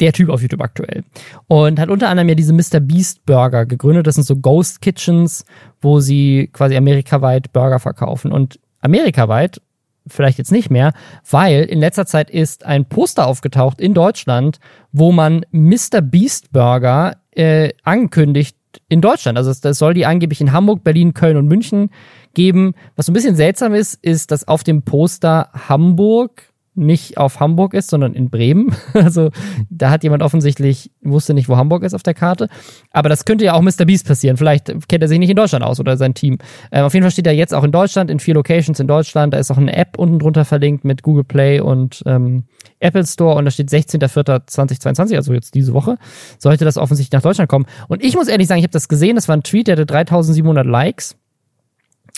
der 0.00 0.12
Typ 0.12 0.28
auf 0.28 0.42
YouTube 0.42 0.62
aktuell. 0.62 1.04
Und 1.46 1.80
hat 1.80 1.88
unter 1.88 2.08
anderem 2.08 2.28
ja 2.28 2.34
diese 2.34 2.52
Mr. 2.52 2.80
Beast 2.80 3.24
Burger 3.26 3.66
gegründet. 3.66 4.06
Das 4.06 4.14
sind 4.14 4.24
so 4.24 4.36
Ghost 4.36 4.80
Kitchens, 4.80 5.44
wo 5.80 6.00
sie 6.00 6.50
quasi 6.52 6.76
amerikaweit 6.76 7.52
Burger 7.52 7.78
verkaufen. 7.78 8.32
Und 8.32 8.58
amerikaweit, 8.80 9.60
vielleicht 10.06 10.38
jetzt 10.38 10.52
nicht 10.52 10.70
mehr, 10.70 10.92
weil 11.30 11.64
in 11.64 11.80
letzter 11.80 12.06
Zeit 12.06 12.30
ist 12.30 12.64
ein 12.64 12.86
Poster 12.86 13.26
aufgetaucht 13.26 13.80
in 13.80 13.94
Deutschland, 13.94 14.58
wo 14.92 15.12
man 15.12 15.44
Mr. 15.50 16.00
Beast 16.00 16.52
Burger 16.52 17.16
äh, 17.32 17.70
ankündigt 17.82 18.56
in 18.88 19.00
Deutschland. 19.00 19.38
Also 19.38 19.52
das 19.60 19.78
soll 19.78 19.94
die 19.94 20.06
angeblich 20.06 20.40
in 20.40 20.52
Hamburg, 20.52 20.84
Berlin, 20.84 21.14
Köln 21.14 21.36
und 21.36 21.46
München 21.46 21.90
geben. 22.34 22.74
Was 22.96 23.06
so 23.06 23.12
ein 23.12 23.14
bisschen 23.14 23.36
seltsam 23.36 23.74
ist, 23.74 23.94
ist, 24.02 24.30
dass 24.30 24.46
auf 24.46 24.62
dem 24.62 24.82
Poster 24.82 25.50
Hamburg 25.68 26.47
nicht 26.78 27.18
auf 27.18 27.40
Hamburg 27.40 27.74
ist, 27.74 27.90
sondern 27.90 28.14
in 28.14 28.30
Bremen. 28.30 28.74
Also 29.08 29.30
da 29.70 29.90
hat 29.90 30.02
jemand 30.02 30.22
offensichtlich, 30.22 30.90
wusste 31.02 31.32
nicht, 31.32 31.48
wo 31.48 31.56
Hamburg 31.56 31.82
ist 31.82 31.94
auf 31.94 32.02
der 32.02 32.14
Karte. 32.14 32.48
Aber 32.90 33.08
das 33.08 33.24
könnte 33.24 33.44
ja 33.44 33.54
auch 33.54 33.62
Mr. 33.62 33.84
Beast 33.86 34.06
passieren. 34.06 34.36
Vielleicht 34.36 34.66
kennt 34.88 35.02
er 35.02 35.08
sich 35.08 35.18
nicht 35.18 35.30
in 35.30 35.36
Deutschland 35.36 35.64
aus 35.64 35.78
oder 35.78 35.96
sein 35.96 36.14
Team. 36.14 36.38
Ähm, 36.72 36.84
auf 36.84 36.94
jeden 36.94 37.04
Fall 37.04 37.10
steht 37.10 37.26
er 37.26 37.32
jetzt 37.32 37.54
auch 37.54 37.64
in 37.64 37.72
Deutschland, 37.72 38.10
in 38.10 38.18
vier 38.18 38.34
Locations 38.34 38.78
in 38.80 38.86
Deutschland. 38.86 39.32
Da 39.34 39.38
ist 39.38 39.50
auch 39.50 39.56
eine 39.56 39.74
App 39.74 39.98
unten 39.98 40.18
drunter 40.18 40.44
verlinkt 40.44 40.84
mit 40.84 41.02
Google 41.02 41.24
Play 41.24 41.60
und 41.60 42.02
ähm, 42.06 42.44
Apple 42.80 43.06
Store 43.06 43.36
und 43.36 43.44
da 43.44 43.50
steht 43.50 43.68
16.04.2022, 43.68 45.16
also 45.16 45.32
jetzt 45.32 45.54
diese 45.54 45.72
Woche, 45.74 45.96
sollte 46.38 46.64
das 46.64 46.76
offensichtlich 46.76 47.12
nach 47.12 47.22
Deutschland 47.22 47.48
kommen. 47.48 47.66
Und 47.88 48.04
ich 48.04 48.14
muss 48.14 48.28
ehrlich 48.28 48.48
sagen, 48.48 48.58
ich 48.58 48.64
habe 48.64 48.72
das 48.72 48.88
gesehen, 48.88 49.16
das 49.16 49.28
war 49.28 49.36
ein 49.36 49.42
Tweet, 49.42 49.68
der 49.68 49.76
hatte 49.76 49.86
3700 49.86 50.66
Likes. 50.66 51.16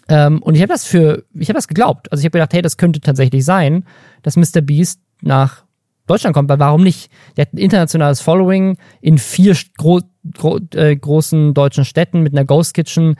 Ähm, 0.08 0.42
und 0.42 0.54
ich 0.54 0.62
habe 0.62 0.72
das 0.72 0.84
für, 0.84 1.24
ich 1.34 1.48
habe 1.48 1.56
das 1.56 1.68
geglaubt. 1.68 2.10
Also 2.10 2.20
ich 2.20 2.24
habe 2.24 2.32
gedacht, 2.32 2.52
hey, 2.52 2.62
das 2.62 2.76
könnte 2.76 3.00
tatsächlich 3.00 3.44
sein, 3.44 3.84
dass 4.22 4.36
Mr. 4.36 4.60
Beast 4.60 5.00
nach 5.22 5.64
Deutschland 6.06 6.34
kommt, 6.34 6.48
weil 6.48 6.58
warum 6.58 6.82
nicht? 6.82 7.10
Der 7.36 7.42
hat 7.42 7.54
ein 7.54 7.58
internationales 7.58 8.20
Following 8.20 8.76
in 9.00 9.18
vier 9.18 9.56
gro 9.78 10.00
gro 10.36 10.58
äh, 10.74 10.96
großen 10.96 11.54
deutschen 11.54 11.84
Städten 11.84 12.22
mit 12.22 12.32
einer 12.32 12.44
Ghost 12.44 12.74
Kitchen. 12.74 13.14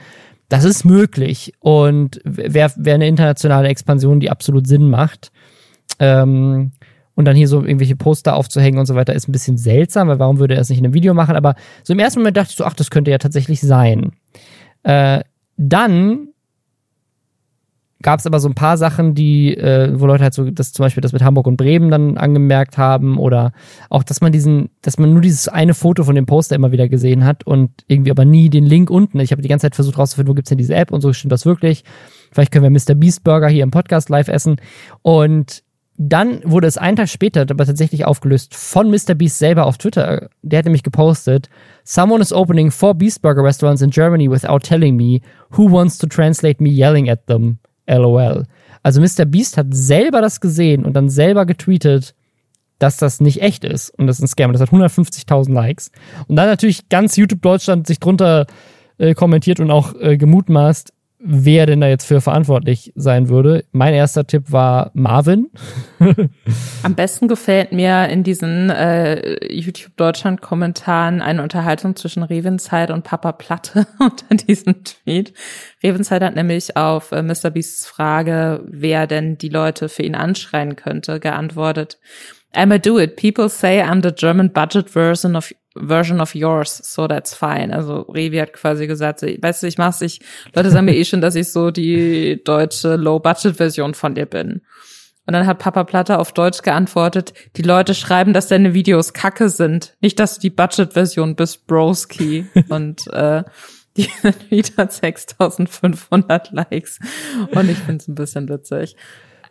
Das 0.49 0.65
ist 0.65 0.83
möglich 0.83 1.53
und 1.59 2.19
wäre 2.25 2.73
wär 2.75 2.95
eine 2.95 3.07
internationale 3.07 3.69
Expansion, 3.69 4.19
die 4.19 4.29
absolut 4.29 4.67
Sinn 4.67 4.89
macht. 4.89 5.31
Ähm, 5.99 6.73
und 7.15 7.25
dann 7.25 7.35
hier 7.35 7.47
so 7.47 7.63
irgendwelche 7.63 7.95
Poster 7.95 8.35
aufzuhängen 8.35 8.79
und 8.79 8.85
so 8.85 8.95
weiter 8.95 9.13
ist 9.13 9.29
ein 9.29 9.31
bisschen 9.31 9.57
seltsam, 9.57 10.09
weil 10.09 10.19
warum 10.19 10.39
würde 10.39 10.55
er 10.55 10.61
es 10.61 10.69
nicht 10.69 10.79
in 10.79 10.85
einem 10.85 10.93
Video 10.93 11.13
machen? 11.13 11.35
Aber 11.35 11.55
so 11.83 11.93
im 11.93 11.99
ersten 11.99 12.19
Moment 12.19 12.35
dachte 12.35 12.51
ich 12.51 12.57
so, 12.57 12.65
ach, 12.65 12.73
das 12.73 12.89
könnte 12.89 13.11
ja 13.11 13.17
tatsächlich 13.17 13.61
sein. 13.61 14.11
Äh, 14.83 15.21
dann 15.55 16.30
gab 18.01 18.19
es 18.19 18.25
aber 18.25 18.39
so 18.39 18.47
ein 18.47 18.55
paar 18.55 18.77
Sachen, 18.77 19.15
die, 19.15 19.55
äh, 19.55 19.99
wo 19.99 20.05
Leute 20.05 20.23
halt 20.23 20.33
so, 20.33 20.49
das 20.49 20.73
zum 20.73 20.83
Beispiel 20.83 21.01
das 21.01 21.13
mit 21.13 21.23
Hamburg 21.23 21.47
und 21.47 21.57
Bremen 21.57 21.89
dann 21.89 22.17
angemerkt 22.17 22.77
haben 22.77 23.17
oder 23.17 23.53
auch, 23.89 24.03
dass 24.03 24.21
man 24.21 24.31
diesen, 24.31 24.69
dass 24.81 24.97
man 24.97 25.13
nur 25.13 25.21
dieses 25.21 25.47
eine 25.47 25.73
Foto 25.73 26.03
von 26.03 26.15
dem 26.15 26.25
Poster 26.25 26.55
immer 26.55 26.71
wieder 26.71 26.89
gesehen 26.89 27.25
hat 27.25 27.45
und 27.45 27.71
irgendwie 27.87 28.11
aber 28.11 28.25
nie 28.25 28.49
den 28.49 28.65
Link 28.65 28.89
unten. 28.89 29.19
Ich 29.19 29.31
habe 29.31 29.41
die 29.41 29.49
ganze 29.49 29.65
Zeit 29.65 29.75
versucht 29.75 29.97
rauszufinden, 29.97 30.31
wo 30.31 30.35
gibt's 30.35 30.49
denn 30.49 30.57
diese 30.57 30.75
App 30.75 30.91
und 30.91 31.01
so 31.01 31.13
stimmt 31.13 31.31
das 31.31 31.45
wirklich. 31.45 31.83
Vielleicht 32.31 32.51
können 32.51 32.63
wir 32.63 32.79
Mr. 32.79 32.95
Beast 32.95 33.23
Burger 33.23 33.49
hier 33.49 33.63
im 33.63 33.71
Podcast 33.71 34.09
live 34.09 34.27
essen 34.27 34.57
und 35.01 35.63
dann 36.03 36.41
wurde 36.43 36.67
es 36.67 36.77
einen 36.79 36.97
Tag 36.97 37.09
später 37.09 37.41
aber 37.41 37.65
tatsächlich 37.65 38.05
aufgelöst 38.05 38.55
von 38.55 38.89
Mr. 38.89 39.13
Beast 39.13 39.37
selber 39.37 39.67
auf 39.67 39.77
Twitter. 39.77 40.29
Der 40.41 40.59
hat 40.59 40.65
nämlich 40.65 40.81
gepostet, 40.81 41.49
Someone 41.83 42.21
is 42.21 42.33
opening 42.33 42.71
four 42.71 42.95
Beast 42.95 43.21
Burger 43.21 43.43
restaurants 43.43 43.81
in 43.81 43.91
Germany 43.91 44.29
without 44.29 44.59
telling 44.59 44.95
me. 44.95 45.21
Who 45.51 45.71
wants 45.71 45.97
to 45.99 46.07
translate 46.07 46.59
me 46.59 46.71
yelling 46.71 47.07
at 47.09 47.27
them? 47.27 47.59
LOL. 47.97 48.45
Also 48.83 49.01
Mr. 49.01 49.25
Beast 49.25 49.57
hat 49.57 49.67
selber 49.71 50.21
das 50.21 50.39
gesehen 50.39 50.85
und 50.85 50.93
dann 50.93 51.09
selber 51.09 51.45
getweetet, 51.45 52.15
dass 52.79 52.97
das 52.97 53.21
nicht 53.21 53.41
echt 53.41 53.63
ist 53.63 53.91
und 53.99 54.07
das 54.07 54.17
ist 54.17 54.23
ein 54.23 54.27
Scam. 54.27 54.53
Das 54.53 54.61
hat 54.61 54.69
150.000 54.69 55.53
Likes. 55.53 55.91
Und 56.27 56.35
dann 56.35 56.47
natürlich 56.47 56.89
ganz 56.89 57.15
YouTube 57.15 57.41
Deutschland 57.41 57.85
sich 57.85 57.99
drunter 57.99 58.47
äh, 58.97 59.13
kommentiert 59.13 59.59
und 59.59 59.69
auch 59.69 59.93
äh, 59.99 60.17
gemutmaßt, 60.17 60.91
wer 61.23 61.65
denn 61.65 61.81
da 61.81 61.87
jetzt 61.87 62.05
für 62.05 62.21
verantwortlich 62.21 62.91
sein 62.95 63.29
würde. 63.29 63.65
Mein 63.71 63.93
erster 63.93 64.25
Tipp 64.25 64.51
war 64.51 64.91
Marvin. 64.93 65.49
Am 66.83 66.95
besten 66.95 67.27
gefällt 67.27 67.71
mir 67.71 68.07
in 68.09 68.23
diesen 68.23 68.69
äh, 68.69 69.53
YouTube 69.53 69.95
Deutschland 69.97 70.41
Kommentaren 70.41 71.21
eine 71.21 71.43
Unterhaltung 71.43 71.95
zwischen 71.95 72.23
Revenzeit 72.23 72.91
und 72.91 73.03
Papa 73.03 73.31
Platte 73.33 73.87
unter 73.99 74.35
diesem 74.35 74.83
Tweet. 74.83 75.33
Revenzeit 75.83 76.23
hat 76.23 76.35
nämlich 76.35 76.75
auf 76.75 77.11
äh, 77.11 77.21
Mr. 77.21 77.51
Beasts 77.51 77.85
Frage, 77.85 78.63
wer 78.67 79.07
denn 79.07 79.37
die 79.37 79.49
Leute 79.49 79.89
für 79.89 80.03
ihn 80.03 80.15
anschreien 80.15 80.75
könnte, 80.75 81.19
geantwortet. 81.19 81.99
I'ma 82.53 82.79
do 82.79 82.99
it. 82.99 83.15
People 83.15 83.47
say 83.47 83.81
I'm 83.81 84.03
the 84.03 84.11
German 84.11 84.51
budget 84.51 84.89
version 84.89 85.35
of 85.35 85.53
version 85.75 86.19
of 86.19 86.35
yours, 86.35 86.77
so 86.83 87.07
that's 87.07 87.33
fine. 87.33 87.73
Also 87.73 88.01
Revi 88.01 88.37
hat 88.37 88.53
quasi 88.53 88.87
gesagt, 88.87 89.21
weißt 89.21 89.63
du, 89.63 89.67
ich 89.67 89.77
mach's, 89.77 90.01
ich, 90.01 90.19
Leute 90.53 90.69
sagen 90.69 90.85
mir 90.85 90.95
eh 90.95 91.05
schon, 91.05 91.21
dass 91.21 91.35
ich 91.35 91.51
so 91.51 91.71
die 91.71 92.41
deutsche 92.43 92.95
Low-Budget-Version 92.95 93.93
von 93.93 94.15
dir 94.15 94.25
bin. 94.25 94.61
Und 95.27 95.33
dann 95.33 95.45
hat 95.45 95.59
Papa 95.59 95.83
Platter 95.83 96.19
auf 96.19 96.33
Deutsch 96.33 96.61
geantwortet, 96.61 97.33
die 97.55 97.61
Leute 97.61 97.93
schreiben, 97.93 98.33
dass 98.33 98.47
deine 98.47 98.73
Videos 98.73 99.13
kacke 99.13 99.49
sind. 99.49 99.95
Nicht, 100.01 100.19
dass 100.19 100.35
du 100.35 100.41
die 100.41 100.49
Budget-Version 100.49 101.35
bist, 101.35 101.67
Broski. 101.67 102.47
Und 102.69 103.07
äh, 103.07 103.43
die 103.95 104.09
Video 104.49 104.77
hat 104.77 104.91
6500 104.91 106.51
Likes. 106.51 106.99
Und 107.51 107.69
ich 107.69 107.77
find's 107.77 108.07
ein 108.07 108.15
bisschen 108.15 108.49
witzig. 108.49 108.95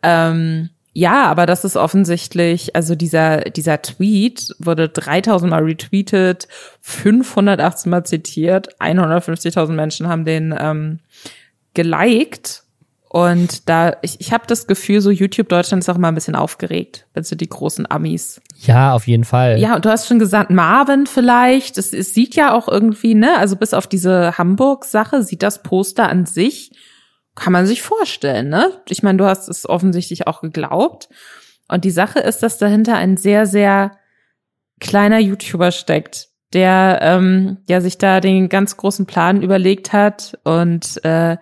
Ähm, 0.02 0.70
Ja, 0.92 1.26
aber 1.26 1.46
das 1.46 1.64
ist 1.64 1.76
offensichtlich, 1.76 2.74
also 2.74 2.96
dieser, 2.96 3.42
dieser 3.42 3.80
Tweet 3.80 4.54
wurde 4.58 4.88
3000 4.88 5.50
Mal 5.50 5.62
retweetet, 5.62 6.48
518 6.80 7.90
Mal 7.90 8.04
zitiert, 8.04 8.76
150.000 8.80 9.72
Menschen 9.72 10.08
haben 10.08 10.24
den 10.24 10.54
ähm, 10.58 10.98
geliked. 11.74 12.64
Und 13.08 13.68
da, 13.68 13.96
ich, 14.02 14.20
ich 14.20 14.32
habe 14.32 14.44
das 14.46 14.68
Gefühl, 14.68 15.00
so 15.00 15.10
YouTube 15.10 15.48
Deutschland 15.48 15.82
ist 15.82 15.88
auch 15.88 15.96
immer 15.96 16.08
ein 16.08 16.14
bisschen 16.14 16.36
aufgeregt, 16.36 17.06
wenn 17.12 17.24
so 17.24 17.34
die 17.34 17.48
großen 17.48 17.90
Amis. 17.90 18.40
Ja, 18.60 18.92
auf 18.92 19.08
jeden 19.08 19.24
Fall. 19.24 19.58
Ja, 19.58 19.74
und 19.74 19.84
du 19.84 19.90
hast 19.90 20.06
schon 20.06 20.20
gesagt, 20.20 20.50
Marvin 20.50 21.06
vielleicht. 21.06 21.76
Es, 21.76 21.92
es 21.92 22.14
sieht 22.14 22.36
ja 22.36 22.52
auch 22.52 22.68
irgendwie, 22.68 23.14
ne, 23.14 23.36
also 23.36 23.56
bis 23.56 23.74
auf 23.74 23.88
diese 23.88 24.38
Hamburg-Sache 24.38 25.24
sieht 25.24 25.42
das 25.42 25.62
Poster 25.62 26.08
an 26.08 26.24
sich 26.24 26.70
kann 27.40 27.52
man 27.54 27.66
sich 27.66 27.82
vorstellen, 27.82 28.50
ne? 28.50 28.82
Ich 28.88 29.02
meine, 29.02 29.16
du 29.16 29.24
hast 29.24 29.48
es 29.48 29.66
offensichtlich 29.66 30.26
auch 30.26 30.42
geglaubt. 30.42 31.08
Und 31.68 31.84
die 31.84 31.90
Sache 31.90 32.18
ist, 32.18 32.42
dass 32.42 32.58
dahinter 32.58 32.96
ein 32.96 33.16
sehr, 33.16 33.46
sehr 33.46 33.92
kleiner 34.78 35.18
YouTuber 35.18 35.72
steckt, 35.72 36.28
der 36.52 36.98
ähm, 37.00 37.56
ja 37.66 37.80
sich 37.80 37.96
da 37.96 38.20
den 38.20 38.50
ganz 38.50 38.76
großen 38.76 39.06
Plan 39.06 39.40
überlegt 39.40 39.94
hat 39.94 40.38
und 40.44 41.02
äh, 41.02 41.38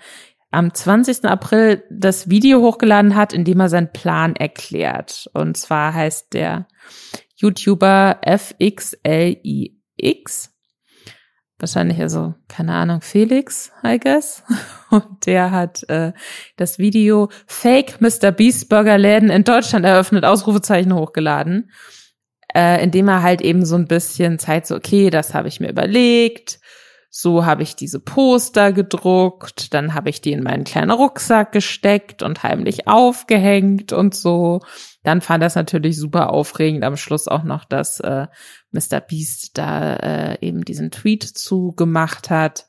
am 0.52 0.72
20. 0.72 1.24
April 1.24 1.82
das 1.90 2.30
Video 2.30 2.60
hochgeladen 2.60 3.16
hat, 3.16 3.32
in 3.32 3.44
dem 3.44 3.58
er 3.58 3.68
seinen 3.68 3.92
Plan 3.92 4.36
erklärt. 4.36 5.28
Und 5.34 5.56
zwar 5.56 5.94
heißt 5.94 6.32
der 6.32 6.68
YouTuber 7.34 8.20
FXLIX 8.24 9.40
wahrscheinlich 11.58 12.00
also, 12.00 12.34
keine 12.48 12.74
Ahnung, 12.74 13.00
Felix, 13.00 13.72
I 13.84 13.98
guess. 13.98 14.44
Und 14.90 15.26
der 15.26 15.50
hat 15.50 15.88
äh, 15.88 16.12
das 16.56 16.78
Video 16.78 17.28
Fake 17.46 18.00
Mr. 18.00 18.30
Beast 18.30 18.68
Burger 18.68 18.98
Läden 18.98 19.30
in 19.30 19.44
Deutschland 19.44 19.84
eröffnet, 19.84 20.24
Ausrufezeichen 20.24 20.94
hochgeladen, 20.94 21.70
äh, 22.54 22.82
indem 22.82 23.08
er 23.08 23.22
halt 23.22 23.40
eben 23.40 23.66
so 23.66 23.76
ein 23.76 23.86
bisschen 23.86 24.38
zeigt, 24.38 24.66
so, 24.66 24.76
okay, 24.76 25.10
das 25.10 25.34
habe 25.34 25.48
ich 25.48 25.60
mir 25.60 25.70
überlegt, 25.70 26.60
so 27.10 27.44
habe 27.44 27.62
ich 27.62 27.74
diese 27.74 28.00
Poster 28.00 28.72
gedruckt, 28.72 29.72
dann 29.74 29.94
habe 29.94 30.10
ich 30.10 30.20
die 30.20 30.32
in 30.32 30.42
meinen 30.42 30.64
kleinen 30.64 30.90
Rucksack 30.90 31.52
gesteckt 31.52 32.22
und 32.22 32.42
heimlich 32.42 32.86
aufgehängt 32.86 33.92
und 33.92 34.14
so. 34.14 34.60
Dann 35.02 35.20
fand 35.20 35.42
das 35.42 35.54
natürlich 35.54 35.96
super 35.96 36.30
aufregend, 36.30 36.84
am 36.84 36.96
Schluss 36.96 37.26
auch 37.26 37.44
noch, 37.44 37.64
dass 37.64 38.00
äh, 38.00 38.26
Mr. 38.72 39.00
Beast 39.00 39.56
da 39.56 39.96
äh, 39.96 40.46
eben 40.46 40.64
diesen 40.64 40.90
Tweet 40.90 41.22
zugemacht 41.22 42.30
hat. 42.30 42.66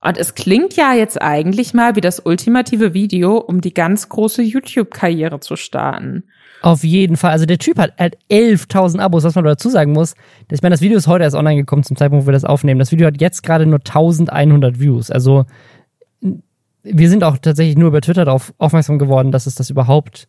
Und 0.00 0.18
es 0.18 0.34
klingt 0.34 0.76
ja 0.76 0.94
jetzt 0.94 1.20
eigentlich 1.20 1.74
mal 1.74 1.96
wie 1.96 2.00
das 2.00 2.20
ultimative 2.20 2.94
Video, 2.94 3.38
um 3.38 3.60
die 3.60 3.74
ganz 3.74 4.08
große 4.08 4.42
YouTube-Karriere 4.42 5.40
zu 5.40 5.56
starten. 5.56 6.24
Auf 6.62 6.84
jeden 6.84 7.16
Fall. 7.16 7.32
Also 7.32 7.46
der 7.46 7.58
Typ 7.58 7.78
hat 7.78 7.94
halt 7.98 8.16
11.000 8.30 8.98
Abos, 8.98 9.24
was 9.24 9.34
man 9.34 9.44
dazu 9.44 9.68
sagen 9.68 9.92
muss. 9.92 10.14
Ich 10.50 10.62
meine, 10.62 10.74
das 10.74 10.80
Video 10.80 10.96
ist 10.96 11.06
heute 11.06 11.24
erst 11.24 11.36
online 11.36 11.56
gekommen 11.56 11.82
zum 11.82 11.96
Zeitpunkt, 11.96 12.24
wo 12.24 12.28
wir 12.28 12.32
das 12.32 12.44
aufnehmen. 12.44 12.78
Das 12.78 12.92
Video 12.92 13.06
hat 13.06 13.20
jetzt 13.20 13.42
gerade 13.42 13.66
nur 13.66 13.80
1.100 13.80 14.78
Views. 14.78 15.10
Also 15.10 15.44
wir 16.82 17.10
sind 17.10 17.24
auch 17.24 17.38
tatsächlich 17.38 17.76
nur 17.76 17.88
über 17.88 18.00
Twitter 18.00 18.24
darauf 18.24 18.54
aufmerksam 18.58 18.98
geworden, 18.98 19.32
dass 19.32 19.46
es 19.46 19.54
das 19.54 19.70
überhaupt 19.70 20.28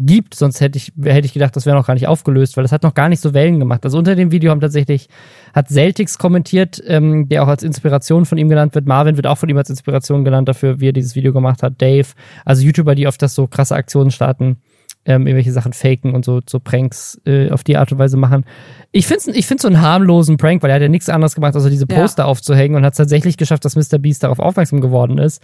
gibt. 0.00 0.34
Sonst 0.34 0.60
hätte 0.60 0.78
ich, 0.78 0.92
hätte 1.02 1.26
ich 1.26 1.32
gedacht, 1.32 1.54
das 1.54 1.66
wäre 1.66 1.76
noch 1.76 1.86
gar 1.86 1.94
nicht 1.94 2.08
aufgelöst, 2.08 2.56
weil 2.56 2.64
das 2.64 2.72
hat 2.72 2.82
noch 2.82 2.94
gar 2.94 3.08
nicht 3.08 3.20
so 3.20 3.34
Wellen 3.34 3.58
gemacht. 3.60 3.84
Also 3.84 3.98
unter 3.98 4.16
dem 4.16 4.32
Video 4.32 4.50
haben 4.50 4.60
tatsächlich, 4.60 5.08
hat 5.54 5.68
Celtics 5.68 6.18
kommentiert, 6.18 6.82
ähm, 6.86 7.28
der 7.28 7.44
auch 7.44 7.48
als 7.48 7.62
Inspiration 7.62 8.24
von 8.24 8.38
ihm 8.38 8.48
genannt 8.48 8.74
wird. 8.74 8.86
Marvin 8.86 9.16
wird 9.16 9.26
auch 9.26 9.38
von 9.38 9.48
ihm 9.48 9.58
als 9.58 9.70
Inspiration 9.70 10.24
genannt 10.24 10.48
dafür, 10.48 10.80
wie 10.80 10.88
er 10.88 10.92
dieses 10.92 11.14
Video 11.14 11.32
gemacht 11.32 11.62
hat. 11.62 11.80
Dave, 11.80 12.08
also 12.44 12.62
YouTuber, 12.62 12.94
die 12.94 13.06
oft 13.06 13.20
das 13.22 13.34
so 13.34 13.46
krasse 13.46 13.74
Aktionen 13.74 14.10
starten 14.10 14.56
ähm, 15.10 15.26
irgendwelche 15.26 15.50
Sachen 15.50 15.72
faken 15.72 16.14
und 16.14 16.24
so, 16.24 16.40
so 16.48 16.60
Pranks 16.60 17.20
äh, 17.26 17.50
auf 17.50 17.64
die 17.64 17.76
Art 17.76 17.90
und 17.90 17.98
Weise 17.98 18.16
machen. 18.16 18.44
Ich 18.92 19.08
finde 19.08 19.32
ich 19.32 19.44
find's 19.44 19.62
so 19.62 19.68
einen 19.68 19.80
harmlosen 19.80 20.36
Prank, 20.36 20.62
weil 20.62 20.70
er 20.70 20.76
hat 20.76 20.82
ja 20.82 20.88
nichts 20.88 21.08
anderes 21.08 21.34
gemacht, 21.34 21.56
als 21.56 21.64
diese 21.64 21.88
Poster 21.88 22.22
ja. 22.22 22.26
aufzuhängen 22.28 22.76
und 22.76 22.84
hat 22.84 22.92
es 22.92 22.98
tatsächlich 22.98 23.36
geschafft, 23.36 23.64
dass 23.64 23.74
Mr. 23.74 23.98
Beast 23.98 24.22
darauf 24.22 24.38
aufmerksam 24.38 24.80
geworden 24.80 25.18
ist. 25.18 25.42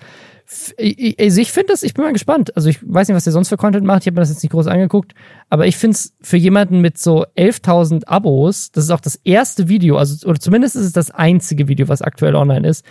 Ich, 0.78 1.18
also 1.18 1.40
ich 1.40 1.50
finde 1.50 1.72
das, 1.72 1.82
ich 1.82 1.94
bin 1.94 2.04
mal 2.04 2.12
gespannt. 2.12 2.54
Also 2.56 2.68
ich 2.68 2.78
weiß 2.80 3.08
nicht, 3.08 3.16
was 3.16 3.24
der 3.24 3.32
sonst 3.32 3.48
für 3.48 3.56
Content 3.56 3.84
macht. 3.84 4.02
Ich 4.02 4.06
habe 4.06 4.14
mir 4.14 4.20
das 4.20 4.30
jetzt 4.30 4.44
nicht 4.44 4.52
groß 4.52 4.68
angeguckt. 4.68 5.14
Aber 5.50 5.66
ich 5.66 5.76
finde 5.76 5.96
es 5.96 6.14
für 6.20 6.36
jemanden 6.36 6.80
mit 6.80 6.98
so 6.98 7.24
11.000 7.36 8.06
Abos, 8.06 8.70
das 8.70 8.84
ist 8.84 8.90
auch 8.92 9.00
das 9.00 9.16
erste 9.24 9.68
Video, 9.68 9.96
also 9.96 10.28
oder 10.28 10.38
zumindest 10.38 10.76
ist 10.76 10.84
es 10.84 10.92
das 10.92 11.10
einzige 11.10 11.66
Video, 11.66 11.88
was 11.88 12.02
aktuell 12.02 12.36
online 12.36 12.68
ist. 12.68 12.84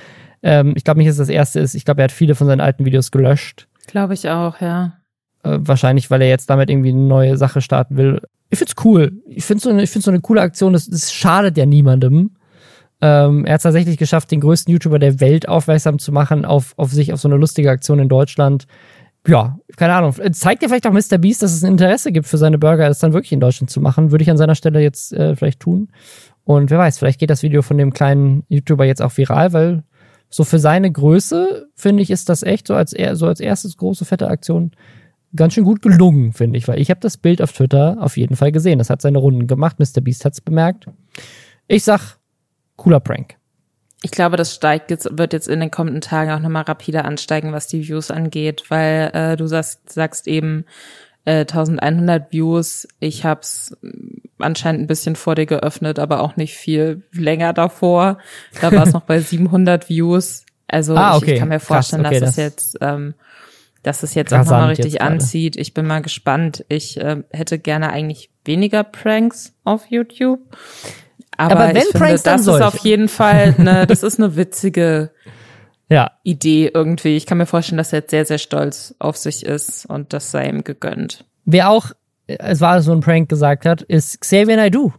Ähm, 0.44 0.74
ich 0.76 0.84
glaube 0.84 0.98
nicht, 0.98 1.08
dass 1.08 1.16
es 1.16 1.28
das 1.28 1.30
erste 1.30 1.62
ist. 1.62 1.74
Ich 1.74 1.86
glaube, 1.86 2.02
er 2.02 2.06
hat 2.06 2.12
viele 2.12 2.36
von 2.36 2.48
seinen 2.48 2.62
alten 2.62 2.84
Videos 2.84 3.12
gelöscht. 3.12 3.68
Glaube 3.88 4.14
ich 4.14 4.30
auch, 4.30 4.60
ja. 4.60 4.98
Äh, 5.46 5.60
wahrscheinlich, 5.62 6.10
weil 6.10 6.22
er 6.22 6.28
jetzt 6.28 6.50
damit 6.50 6.70
irgendwie 6.70 6.90
eine 6.90 7.02
neue 7.02 7.38
Sache 7.38 7.62
starten 7.62 7.98
will. 7.98 8.22
Ich 8.50 8.58
find's 8.58 8.74
cool. 8.84 9.12
Ich 9.28 9.46
find's 9.46 9.64
so 9.64 9.70
eine, 9.70 9.84
ich 9.84 9.92
find's 9.92 10.06
so 10.06 10.12
eine 10.12 10.22
coole 10.22 10.42
Aktion. 10.42 10.74
Das, 10.74 10.88
das 10.88 11.14
schadet 11.14 11.56
ja 11.58 11.66
niemandem. 11.66 12.32
Ähm, 13.02 13.46
er 13.46 13.56
hat 13.56 13.62
tatsächlich 13.62 13.98
geschafft, 13.98 14.32
den 14.32 14.40
größten 14.40 14.72
YouTuber 14.72 14.98
der 14.98 15.20
Welt 15.20 15.48
aufmerksam 15.48 16.00
zu 16.00 16.12
machen 16.12 16.46
auf, 16.46 16.74
auf 16.78 16.92
sich, 16.92 17.14
auf 17.14 17.20
so 17.20 17.28
eine 17.28 17.38
lustige 17.38 17.70
Aktion 17.70 18.00
in 18.00 18.10
Deutschland. 18.10 18.66
Ja, 19.28 19.60
keine 19.76 19.94
Ahnung. 19.94 20.16
Zeigt 20.32 20.64
ja 20.64 20.68
vielleicht 20.68 20.88
auch 20.88 20.92
Mr. 20.92 21.18
Beast, 21.20 21.44
dass 21.44 21.54
es 21.54 21.64
ein 21.64 21.74
Interesse 21.74 22.12
gibt 22.12 22.28
für 22.28 22.38
seine 22.38 22.58
Burger, 22.58 22.88
das 22.88 23.00
dann 23.00 23.14
wirklich 23.14 23.34
in 23.34 23.40
Deutschland 23.40 23.70
zu 23.70 23.82
machen. 23.82 24.12
Würde 24.12 24.24
ich 24.24 24.32
an 24.32 24.38
seiner 24.38 24.56
Stelle 24.56 24.82
jetzt 24.82 25.14
äh, 25.14 25.36
vielleicht 25.36 25.60
tun. 25.60 25.90
Und 26.44 26.72
wer 26.72 26.80
weiß, 26.80 26.98
vielleicht 26.98 27.20
geht 27.20 27.30
das 27.30 27.44
Video 27.44 27.62
von 27.62 27.78
dem 27.78 27.94
kleinen 27.94 28.44
YouTuber 28.50 28.86
jetzt 28.86 29.02
auch 29.02 29.16
viral, 29.16 29.54
weil 29.54 29.84
so 30.30 30.44
für 30.44 30.60
seine 30.60 30.92
Größe, 30.92 31.68
finde 31.76 32.02
ich, 32.04 32.10
ist 32.10 32.30
das 32.30 32.44
echt 32.44 32.68
so 32.68 32.76
als, 32.76 32.96
so 33.14 33.28
als 33.28 33.40
erstes 33.40 33.78
große, 33.78 34.06
fette 34.06 34.28
Aktion 34.28 34.72
ganz 35.36 35.54
schön 35.54 35.64
gut 35.64 35.82
gelungen, 35.82 36.34
finde 36.34 36.58
ich, 36.58 36.68
weil 36.68 36.80
ich 36.80 36.90
habe 36.90 37.00
das 37.00 37.18
Bild 37.18 37.42
auf 37.42 37.52
Twitter 37.52 37.98
auf 38.00 38.18
jeden 38.18 38.36
Fall 38.36 38.52
gesehen. 38.52 38.80
Das 38.80 38.90
hat 38.90 39.02
seine 39.02 39.18
Runden 39.18 39.48
gemacht. 39.48 39.78
Mr. 39.80 40.02
Beast 40.02 40.26
hat's 40.26 40.42
bemerkt. 40.42 40.88
Ich 41.68 41.84
sag, 41.84 42.18
cooler 42.76 43.00
Prank. 43.00 43.36
Ich 44.04 44.12
glaube, 44.12 44.38
das 44.38 44.54
steigt 44.54 44.92
jetzt, 44.92 45.18
wird 45.18 45.34
jetzt 45.34 45.48
in 45.48 45.60
den 45.60 45.72
kommenden 45.72 46.02
Tagen 46.02 46.32
auch 46.32 46.40
nochmal 46.40 46.64
rapide 46.64 47.06
ansteigen, 47.06 47.54
was 47.54 47.68
die 47.68 47.88
Views 47.88 48.12
angeht, 48.12 48.66
weil 48.70 49.10
äh, 49.14 49.36
du 49.36 49.48
sagst, 49.48 49.92
sagst 49.92 50.28
eben 50.28 50.66
äh, 51.26 51.40
1100 51.40 52.32
Views. 52.32 52.88
Ich 53.00 53.26
hab's 53.26 53.76
anscheinend 54.38 54.82
ein 54.82 54.88
bisschen 54.88 55.16
vor 55.16 55.36
dir 55.36 55.46
geöffnet, 55.46 55.98
aber 55.98 56.22
auch 56.22 56.36
nicht 56.36 56.56
viel 56.56 57.04
länger 57.12 57.54
davor. 57.54 58.20
Da 58.62 58.72
war 58.72 58.84
es 58.84 58.94
noch 58.94 59.04
bei 59.04 59.20
700 59.20 59.90
Views. 59.90 60.46
Also 60.68 60.96
ah, 60.96 61.16
okay. 61.16 61.26
ich, 61.26 61.34
ich, 61.34 61.40
kann 61.40 61.50
mir 61.50 61.60
vorstellen, 61.60 62.04
Krass, 62.04 62.12
okay, 62.12 62.20
dass 62.20 62.30
es 62.32 62.36
jetzt 62.36 62.78
ähm, 62.82 63.14
dass 63.86 64.02
es 64.02 64.16
jetzt 64.16 64.32
Rasant 64.32 64.48
auch 64.48 64.52
nochmal 64.52 64.70
richtig 64.70 65.02
anzieht. 65.02 65.56
Ich 65.56 65.74
bin 65.74 65.86
mal 65.86 66.02
gespannt. 66.02 66.66
Ich 66.70 66.98
äh, 66.98 67.24
hätte 67.32 67.60
gerne 67.60 67.92
eigentlich 67.92 68.32
weniger 68.44 68.84
Pranks 68.84 69.54
auf 69.64 69.86
YouTube. 69.90 70.40
Aber, 71.38 71.52
aber 71.52 71.68
wenn 71.70 71.78
ich 71.78 71.84
finde, 71.84 72.00
Pranks, 72.00 72.24
das 72.24 72.42
ist 72.42 72.62
auf 72.62 72.78
jeden 72.80 73.10
Fall 73.10 73.56
eine, 73.58 73.86
das 73.88 74.02
ist 74.02 74.20
eine 74.20 74.36
witzige 74.36 75.12
ja. 75.88 76.12
Idee 76.24 76.72
irgendwie. 76.74 77.16
Ich 77.16 77.28
kann 77.28 77.38
mir 77.38 77.46
vorstellen, 77.46 77.78
dass 77.78 77.94
er 77.94 78.00
jetzt 78.00 78.10
sehr, 78.10 78.26
sehr 78.26 78.40
stolz 78.40 78.96
auf 78.98 79.18
sich 79.18 79.46
ist 79.46 79.86
und 79.86 80.14
das 80.14 80.32
sei 80.32 80.50
ihm 80.50 80.64
gegönnt. 80.64 81.26
Wer 81.46 81.70
auch, 81.70 81.92
es 82.26 82.62
war 82.62 82.82
so 82.82 82.92
ein 82.92 83.02
Prank 83.02 83.30
gesagt 83.30 83.68
hat, 83.68 83.84
ist 83.84 84.20
Xavier 84.20 84.56
Naidoo. 84.56 84.94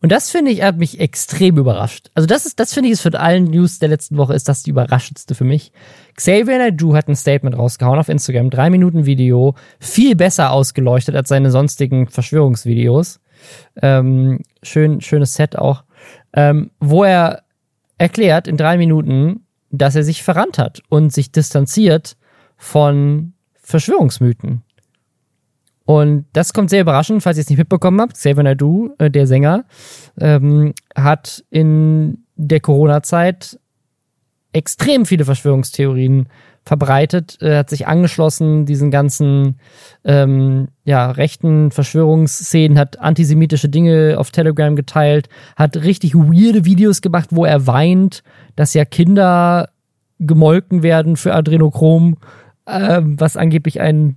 Und 0.00 0.10
das 0.10 0.30
finde 0.30 0.50
ich, 0.50 0.62
hat 0.62 0.76
mich 0.76 1.00
extrem 1.00 1.56
überrascht. 1.56 2.10
Also 2.14 2.26
das 2.26 2.44
ist, 2.44 2.60
das 2.60 2.74
finde 2.74 2.88
ich 2.88 2.94
ist 2.94 3.00
für 3.00 3.18
allen 3.18 3.44
News 3.44 3.78
der 3.78 3.88
letzten 3.88 4.16
Woche 4.18 4.34
ist 4.34 4.48
das 4.48 4.62
die 4.62 4.70
überraschendste 4.70 5.34
für 5.34 5.44
mich. 5.44 5.72
Xavier 6.16 6.58
Naidoo 6.58 6.94
hat 6.94 7.08
ein 7.08 7.16
Statement 7.16 7.56
rausgehauen 7.58 7.98
auf 7.98 8.08
Instagram, 8.08 8.50
drei 8.50 8.70
Minuten 8.70 9.06
Video, 9.06 9.54
viel 9.80 10.14
besser 10.16 10.52
ausgeleuchtet 10.52 11.14
als 11.16 11.28
seine 11.28 11.50
sonstigen 11.50 12.08
Verschwörungsvideos. 12.08 13.20
Ähm, 13.82 14.40
schön, 14.62 15.00
schönes 15.00 15.34
Set 15.34 15.56
auch, 15.56 15.84
ähm, 16.32 16.70
wo 16.80 17.04
er 17.04 17.42
erklärt 17.98 18.46
in 18.46 18.56
drei 18.56 18.76
Minuten, 18.78 19.46
dass 19.70 19.96
er 19.96 20.04
sich 20.04 20.22
verrannt 20.22 20.58
hat 20.58 20.82
und 20.88 21.12
sich 21.12 21.32
distanziert 21.32 22.16
von 22.56 23.32
Verschwörungsmythen. 23.54 24.62
Und 25.86 26.26
das 26.32 26.52
kommt 26.52 26.70
sehr 26.70 26.80
überraschend, 26.80 27.22
falls 27.22 27.36
ihr 27.36 27.42
es 27.42 27.50
nicht 27.50 27.58
mitbekommen 27.58 28.00
habt. 28.00 28.14
Xavier 28.14 28.42
Naidoo, 28.42 28.94
äh, 28.98 29.10
der 29.10 29.26
Sänger, 29.26 29.64
ähm, 30.18 30.72
hat 30.96 31.44
in 31.50 32.24
der 32.36 32.60
Corona-Zeit 32.60 33.58
extrem 34.54 35.04
viele 35.04 35.24
Verschwörungstheorien 35.24 36.28
verbreitet, 36.64 37.36
äh, 37.42 37.58
hat 37.58 37.68
sich 37.68 37.86
angeschlossen, 37.86 38.64
diesen 38.64 38.90
ganzen 38.90 39.58
ähm, 40.04 40.68
ja, 40.84 41.10
rechten 41.10 41.70
Verschwörungsszenen, 41.70 42.78
hat 42.78 42.98
antisemitische 43.00 43.68
Dinge 43.68 44.16
auf 44.18 44.30
Telegram 44.30 44.74
geteilt, 44.74 45.28
hat 45.56 45.76
richtig 45.76 46.14
weirde 46.14 46.64
Videos 46.64 47.02
gemacht, 47.02 47.28
wo 47.32 47.44
er 47.44 47.66
weint, 47.66 48.22
dass 48.56 48.72
ja 48.74 48.84
Kinder 48.84 49.68
gemolken 50.18 50.82
werden 50.82 51.16
für 51.16 51.34
Adrenochrom, 51.34 52.16
äh, 52.64 53.00
was 53.02 53.36
angeblich 53.36 53.80
einen 53.80 54.16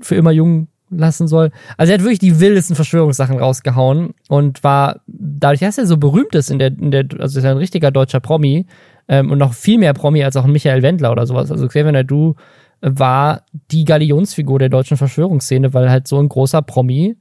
für 0.00 0.14
immer 0.14 0.30
jung 0.30 0.68
lassen 0.90 1.28
soll. 1.28 1.50
Also 1.76 1.92
er 1.92 1.98
hat 1.98 2.04
wirklich 2.04 2.20
die 2.20 2.40
wildesten 2.40 2.76
Verschwörungssachen 2.76 3.38
rausgehauen 3.38 4.14
und 4.28 4.62
war 4.64 5.00
dadurch, 5.06 5.60
dass 5.60 5.78
er 5.78 5.86
so 5.86 5.96
berühmt 5.96 6.34
ist 6.34 6.50
in 6.50 6.58
der, 6.58 6.68
in 6.68 6.90
der 6.90 7.06
also 7.18 7.38
ist 7.38 7.44
er 7.44 7.50
ein 7.50 7.58
richtiger 7.58 7.90
deutscher 7.90 8.20
Promi 8.20 8.66
ähm, 9.08 9.30
und 9.30 9.38
noch 9.38 9.54
viel 9.54 9.78
mehr 9.78 9.94
Promi 9.94 10.22
als 10.22 10.36
auch 10.36 10.44
ein 10.44 10.52
Michael 10.52 10.82
Wendler 10.82 11.10
oder 11.12 11.26
sowas. 11.26 11.50
Also 11.50 11.66
Xavier 11.66 11.92
Nadu 11.92 12.34
war 12.80 13.42
die 13.70 13.84
Galionsfigur 13.84 14.58
der 14.58 14.68
deutschen 14.68 14.96
Verschwörungsszene, 14.96 15.74
weil 15.74 15.90
halt 15.90 16.06
so 16.06 16.18
ein 16.18 16.28
großer 16.28 16.62
Promi 16.62 17.16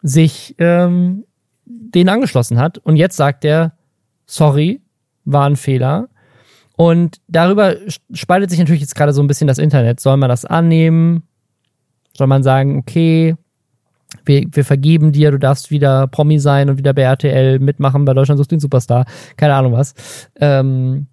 sich 0.00 0.54
ähm, 0.58 1.24
den 1.64 2.08
angeschlossen 2.08 2.58
hat. 2.58 2.78
Und 2.78 2.96
jetzt 2.96 3.16
sagt 3.16 3.44
er, 3.44 3.72
sorry, 4.26 4.80
war 5.24 5.46
ein 5.46 5.56
Fehler. 5.56 6.08
Und 6.76 7.20
darüber 7.26 7.74
spaltet 8.12 8.50
sich 8.50 8.58
natürlich 8.58 8.80
jetzt 8.80 8.94
gerade 8.94 9.12
so 9.12 9.20
ein 9.20 9.26
bisschen 9.26 9.48
das 9.48 9.58
Internet. 9.58 10.00
Soll 10.00 10.16
man 10.16 10.28
das 10.28 10.44
annehmen? 10.44 11.24
Soll 12.16 12.28
man 12.28 12.42
sagen, 12.42 12.78
okay, 12.78 13.34
wir, 14.24 14.44
wir 14.50 14.64
vergeben 14.64 15.12
dir, 15.12 15.30
du 15.30 15.38
darfst 15.38 15.70
wieder 15.70 16.06
Promi 16.06 16.38
sein 16.38 16.70
und 16.70 16.78
wieder 16.78 16.94
bei 16.94 17.02
RTL 17.02 17.58
mitmachen, 17.58 18.04
bei 18.04 18.14
Deutschland 18.14 18.38
sucht 18.38 18.50
den 18.50 18.60
Superstar, 18.60 19.06
keine 19.36 19.54
Ahnung 19.54 19.72
was. 19.72 19.94
Ähm, 20.36 21.08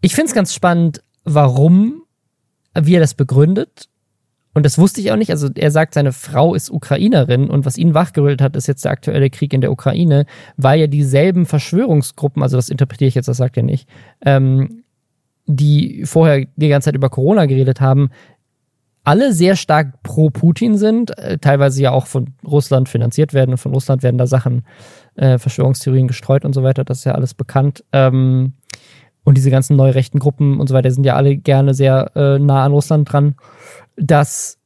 ich 0.00 0.14
finde 0.14 0.28
es 0.28 0.34
ganz 0.34 0.54
spannend, 0.54 1.02
warum, 1.24 2.02
wie 2.74 2.94
er 2.94 3.00
das 3.00 3.14
begründet. 3.14 3.88
Und 4.52 4.66
das 4.66 4.78
wusste 4.78 5.00
ich 5.00 5.12
auch 5.12 5.16
nicht. 5.16 5.30
Also 5.30 5.48
er 5.54 5.70
sagt, 5.70 5.94
seine 5.94 6.12
Frau 6.12 6.54
ist 6.54 6.70
Ukrainerin 6.70 7.48
und 7.48 7.66
was 7.66 7.78
ihn 7.78 7.94
wachgerüttelt 7.94 8.42
hat, 8.42 8.56
ist 8.56 8.66
jetzt 8.66 8.84
der 8.84 8.92
aktuelle 8.92 9.30
Krieg 9.30 9.52
in 9.52 9.60
der 9.60 9.70
Ukraine, 9.70 10.26
weil 10.56 10.80
ja 10.80 10.86
dieselben 10.88 11.46
Verschwörungsgruppen, 11.46 12.42
also 12.42 12.56
das 12.56 12.68
interpretiere 12.68 13.08
ich 13.08 13.14
jetzt, 13.14 13.28
das 13.28 13.36
sagt 13.36 13.56
er 13.56 13.62
nicht, 13.62 13.88
ähm, 14.24 14.82
die 15.46 16.04
vorher 16.04 16.46
die 16.56 16.68
ganze 16.68 16.86
Zeit 16.86 16.96
über 16.96 17.10
Corona 17.10 17.46
geredet 17.46 17.80
haben, 17.80 18.10
alle 19.04 19.32
sehr 19.32 19.56
stark 19.56 20.02
pro 20.02 20.30
Putin 20.30 20.76
sind, 20.76 21.16
äh, 21.18 21.38
teilweise 21.38 21.82
ja 21.82 21.92
auch 21.92 22.06
von 22.06 22.34
Russland 22.44 22.88
finanziert 22.88 23.32
werden 23.32 23.52
und 23.52 23.58
von 23.58 23.72
Russland 23.72 24.02
werden 24.02 24.18
da 24.18 24.26
Sachen, 24.26 24.64
äh, 25.16 25.38
Verschwörungstheorien 25.38 26.08
gestreut 26.08 26.44
und 26.44 26.54
so 26.54 26.62
weiter, 26.62 26.84
das 26.84 26.98
ist 26.98 27.04
ja 27.04 27.12
alles 27.12 27.34
bekannt. 27.34 27.84
Ähm, 27.92 28.54
und 29.24 29.36
diese 29.36 29.50
ganzen 29.50 29.76
neurechten 29.76 30.18
Gruppen 30.18 30.60
und 30.60 30.68
so 30.68 30.74
weiter 30.74 30.90
sind 30.90 31.04
ja 31.04 31.14
alle 31.14 31.36
gerne 31.36 31.74
sehr 31.74 32.10
äh, 32.14 32.38
nah 32.38 32.64
an 32.64 32.72
Russland 32.72 33.10
dran, 33.10 33.36
dass, 33.96 34.58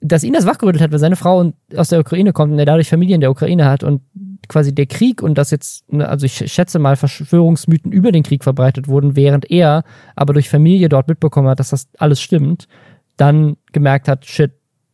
dass 0.00 0.24
ihn 0.24 0.34
das 0.34 0.46
wachgerüttelt 0.46 0.82
hat, 0.82 0.92
weil 0.92 0.98
seine 0.98 1.16
Frau 1.16 1.52
aus 1.74 1.88
der 1.88 2.00
Ukraine 2.00 2.32
kommt 2.32 2.52
und 2.52 2.58
er 2.58 2.66
dadurch 2.66 2.88
Familie 2.88 3.14
in 3.14 3.20
der 3.20 3.30
Ukraine 3.30 3.66
hat 3.66 3.82
und 3.82 4.02
quasi 4.48 4.74
der 4.74 4.86
Krieg 4.86 5.22
und 5.22 5.36
das 5.36 5.50
jetzt, 5.50 5.90
ne, 5.92 6.08
also 6.08 6.26
ich 6.26 6.52
schätze 6.52 6.78
mal, 6.78 6.96
Verschwörungsmythen 6.96 7.92
über 7.92 8.12
den 8.12 8.22
Krieg 8.22 8.44
verbreitet 8.44 8.88
wurden, 8.88 9.16
während 9.16 9.50
er 9.50 9.84
aber 10.14 10.34
durch 10.34 10.48
Familie 10.48 10.88
dort 10.88 11.08
mitbekommen 11.08 11.48
hat, 11.48 11.58
dass 11.58 11.70
das 11.70 11.88
alles 11.98 12.20
stimmt 12.20 12.68
dann 13.16 13.56
gemerkt 13.72 14.08
hat, 14.08 14.26
shit, 14.26 14.52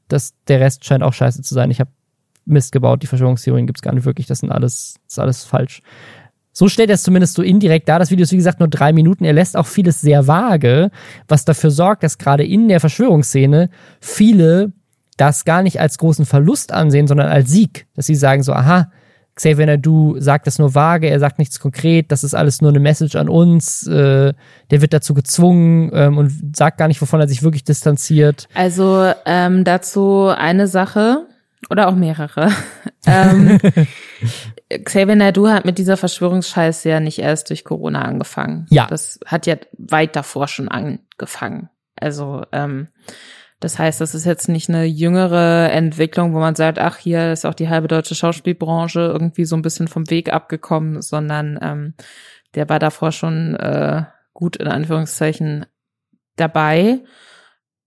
das, 0.09 0.35
der 0.49 0.61
Rest 0.61 0.85
scheint 0.85 1.03
auch 1.03 1.13
scheiße 1.13 1.43
zu 1.43 1.55
sein. 1.55 1.71
Ich 1.71 1.81
habe 1.81 1.91
Mist 2.45 2.73
gebaut, 2.73 3.03
die 3.03 3.07
Verschwörungstheorien 3.07 3.67
gibt's 3.67 3.83
gar 3.83 3.95
nicht 3.95 4.05
wirklich, 4.05 4.27
das 4.27 4.41
sind 4.41 4.51
alles, 4.51 4.95
das 5.05 5.15
ist 5.15 5.19
alles 5.19 5.45
falsch. 5.45 5.83
So 6.53 6.69
stellt 6.69 6.91
er 6.91 6.95
es 6.95 7.03
zumindest 7.03 7.35
so 7.35 7.43
indirekt 7.43 7.89
dar. 7.89 7.99
Das 7.99 8.11
Video 8.11 8.25
ist, 8.25 8.33
wie 8.33 8.37
gesagt, 8.37 8.61
nur 8.61 8.69
drei 8.69 8.93
Minuten. 8.93 9.25
Er 9.25 9.33
lässt 9.33 9.57
auch 9.57 9.67
vieles 9.67 10.03
sehr 10.03 10.27
vage, 10.27 10.91
was 11.27 11.47
dafür 11.47 11.71
sorgt, 11.71 12.03
dass 12.03 12.19
gerade 12.19 12.45
in 12.45 12.69
der 12.69 12.79
Verschwörungsszene 12.79 13.71
viele 14.01 14.73
das 15.17 15.47
gar 15.47 15.63
nicht 15.63 15.81
als 15.81 15.97
großen 15.97 16.27
Verlust 16.27 16.73
ansehen, 16.73 17.07
sondern 17.07 17.29
als 17.29 17.51
Sieg. 17.51 17.87
Dass 17.95 18.07
sie 18.07 18.15
sagen 18.15 18.43
so, 18.43 18.53
aha, 18.53 18.91
Xavier 19.35 19.67
Nadu 19.67 20.17
sagt 20.19 20.47
das 20.47 20.59
nur 20.59 20.75
vage, 20.75 21.09
er 21.09 21.19
sagt 21.19 21.39
nichts 21.39 21.59
konkret, 21.59 22.13
das 22.13 22.23
ist 22.23 22.35
alles 22.35 22.61
nur 22.61 22.71
eine 22.71 22.81
Message 22.81 23.17
an 23.17 23.29
uns, 23.29 23.87
äh, 23.87 24.35
der 24.71 24.81
wird 24.81 24.93
dazu 24.93 25.15
gezwungen 25.15 25.91
ähm, 25.95 26.19
und 26.19 26.57
sagt 26.57 26.79
gar 26.79 26.89
nicht, 26.89 27.01
wovon 27.01 27.21
er 27.21 27.29
sich 27.29 27.43
wirklich 27.43 27.65
distanziert. 27.65 28.47
Also 28.55 29.13
ähm, 29.25 29.65
dazu 29.65 30.29
eine 30.29 30.69
Sache 30.69 31.27
oder 31.71 31.89
auch 31.89 31.95
mehrere. 31.95 32.51
ähm, 33.07 33.59
Xavier 34.85 35.17
Nadu 35.17 35.49
hat 35.49 35.65
mit 35.65 35.79
dieser 35.79 35.97
Verschwörungsscheiße 35.97 36.89
ja 36.89 37.01
nicht 37.01 37.19
erst 37.19 37.49
durch 37.51 37.65
Corona 37.65 38.03
angefangen. 38.03 38.67
Ja. 38.71 38.87
Das 38.87 39.19
hat 39.25 39.47
ja 39.47 39.57
weit 39.79 40.15
davor 40.15 40.49
schon 40.49 40.69
angefangen. 40.69 41.71
Also 41.97 42.43
ähm, 42.53 42.89
das 43.63 43.79
heißt, 43.79 44.01
das 44.01 44.17
ist 44.17 44.27
jetzt 44.27 44.49
nicht 44.49 44.69
eine 44.69 44.85
jüngere 44.85 45.71
Entwicklung, 45.71 46.35
wo 46.35 46.41
man 46.41 46.57
sagt, 46.57 46.81
ach, 46.81 46.97
hier 46.97 47.33
ist 47.33 47.47
auch 47.47 47.55
die 47.55 47.69
halbe 47.69 47.87
deutsche 47.87 48.17
Schauspielbranche 48.17 48.99
irgendwie 49.01 49.45
so 49.45 49.55
ein 49.55 49.63
bisschen 49.63 49.87
vom 49.87 50.11
Weg 50.11 50.33
abgekommen, 50.33 51.01
sondern 51.01 51.61
ähm, 51.63 51.95
der 52.57 52.69
war 52.69 52.81
davor 52.81 53.13
schon 53.13 53.55
äh, 53.55 54.03
gut 54.35 54.57
in 54.57 54.67
Anführungszeichen 54.67 55.67
dabei. 56.35 57.05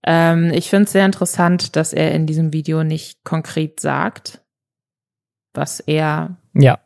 Ähm, 0.02 0.50
ich 0.54 0.70
finde 0.70 0.84
es 0.84 0.92
sehr 0.92 1.04
interessant, 1.04 1.76
dass 1.76 1.92
er 1.92 2.12
in 2.12 2.26
diesem 2.26 2.54
Video 2.54 2.82
nicht 2.82 3.22
konkret 3.22 3.78
sagt, 3.78 4.40
was 5.52 5.80
er 5.80 6.38
ja. 6.54 6.78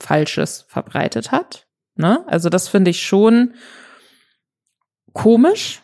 Falsches 0.00 0.66
verbreitet 0.68 1.32
hat. 1.32 1.66
Ne? 1.96 2.22
Also 2.26 2.50
das 2.50 2.68
finde 2.68 2.90
ich 2.90 3.02
schon 3.02 3.54
komisch, 5.14 5.80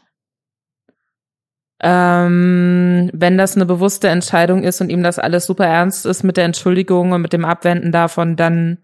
ähm, 1.82 3.10
wenn 3.14 3.38
das 3.38 3.56
eine 3.56 3.64
bewusste 3.64 4.08
Entscheidung 4.08 4.62
ist 4.62 4.80
und 4.80 4.90
ihm 4.90 5.02
das 5.02 5.18
alles 5.18 5.46
super 5.46 5.66
ernst 5.66 6.04
ist 6.04 6.22
mit 6.22 6.36
der 6.36 6.44
Entschuldigung 6.44 7.12
und 7.12 7.22
mit 7.22 7.32
dem 7.32 7.46
Abwenden 7.46 7.90
davon, 7.90 8.36
dann 8.36 8.78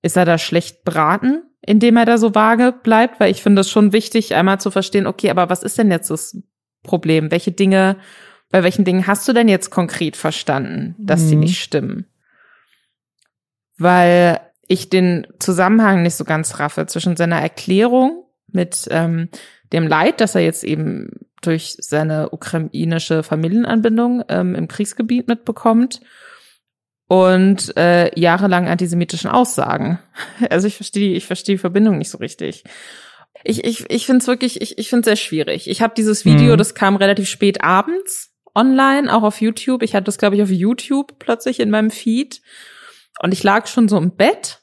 ist 0.00 0.16
er 0.16 0.24
da 0.24 0.38
schlecht 0.38 0.84
beraten, 0.84 1.42
indem 1.60 1.96
er 1.96 2.06
da 2.06 2.16
so 2.16 2.34
vage 2.34 2.72
bleibt, 2.72 3.20
weil 3.20 3.30
ich 3.30 3.42
finde 3.42 3.60
es 3.60 3.70
schon 3.70 3.92
wichtig, 3.92 4.34
einmal 4.34 4.58
zu 4.58 4.70
verstehen, 4.70 5.06
okay, 5.06 5.30
aber 5.30 5.50
was 5.50 5.62
ist 5.62 5.76
denn 5.76 5.90
jetzt 5.90 6.10
das 6.10 6.38
Problem? 6.82 7.30
Welche 7.30 7.52
Dinge, 7.52 7.96
bei 8.50 8.62
welchen 8.62 8.84
Dingen 8.84 9.06
hast 9.06 9.28
du 9.28 9.32
denn 9.34 9.48
jetzt 9.48 9.70
konkret 9.70 10.16
verstanden, 10.16 10.94
dass 10.98 11.22
mhm. 11.22 11.28
die 11.28 11.36
nicht 11.36 11.62
stimmen? 11.62 12.06
Weil 13.76 14.40
ich 14.66 14.88
den 14.88 15.26
Zusammenhang 15.40 16.02
nicht 16.02 16.14
so 16.14 16.24
ganz 16.24 16.58
raffe 16.58 16.86
zwischen 16.86 17.16
seiner 17.16 17.40
Erklärung 17.40 18.24
mit 18.50 18.86
ähm, 18.90 19.28
dem 19.72 19.86
Leid, 19.86 20.20
dass 20.20 20.34
er 20.34 20.40
jetzt 20.40 20.64
eben 20.64 21.23
durch 21.46 21.76
seine 21.78 22.30
ukrainische 22.30 23.22
Familienanbindung 23.22 24.24
ähm, 24.28 24.54
im 24.54 24.68
Kriegsgebiet 24.68 25.28
mitbekommt 25.28 26.00
und 27.08 27.76
äh, 27.76 28.18
jahrelang 28.18 28.68
antisemitischen 28.68 29.30
Aussagen. 29.30 29.98
Also 30.50 30.66
ich 30.66 30.76
verstehe, 30.76 31.16
ich 31.16 31.26
verstehe 31.26 31.56
die 31.56 31.60
Verbindung 31.60 31.98
nicht 31.98 32.10
so 32.10 32.18
richtig. 32.18 32.64
Ich, 33.42 33.64
ich, 33.64 33.90
ich 33.90 34.06
finde 34.06 34.20
es 34.20 34.26
wirklich, 34.26 34.60
ich, 34.60 34.78
ich 34.78 34.88
finde 34.88 35.00
es 35.00 35.04
sehr 35.06 35.24
schwierig. 35.24 35.68
Ich 35.68 35.82
habe 35.82 35.94
dieses 35.96 36.24
Video, 36.24 36.54
mhm. 36.54 36.58
das 36.58 36.74
kam 36.74 36.96
relativ 36.96 37.28
spät 37.28 37.62
abends 37.62 38.32
online, 38.54 39.12
auch 39.12 39.22
auf 39.22 39.40
YouTube. 39.40 39.82
Ich 39.82 39.94
hatte 39.94 40.04
das, 40.04 40.18
glaube 40.18 40.36
ich, 40.36 40.42
auf 40.42 40.50
YouTube 40.50 41.18
plötzlich 41.18 41.60
in 41.60 41.70
meinem 41.70 41.90
Feed. 41.90 42.40
Und 43.20 43.32
ich 43.32 43.42
lag 43.42 43.66
schon 43.66 43.88
so 43.88 43.98
im 43.98 44.16
Bett 44.16 44.62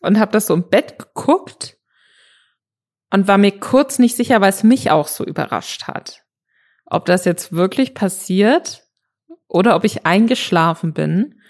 und 0.00 0.18
habe 0.18 0.32
das 0.32 0.46
so 0.46 0.54
im 0.54 0.68
Bett 0.68 0.98
geguckt 0.98 1.77
und 3.10 3.28
war 3.28 3.38
mir 3.38 3.52
kurz 3.52 3.98
nicht 3.98 4.16
sicher, 4.16 4.40
weil 4.40 4.50
es 4.50 4.62
mich 4.62 4.90
auch 4.90 5.08
so 5.08 5.24
überrascht 5.24 5.84
hat. 5.84 6.24
Ob 6.86 7.06
das 7.06 7.24
jetzt 7.24 7.52
wirklich 7.52 7.94
passiert 7.94 8.84
oder 9.46 9.76
ob 9.76 9.84
ich 9.84 10.06
eingeschlafen 10.06 10.92
bin 10.92 11.40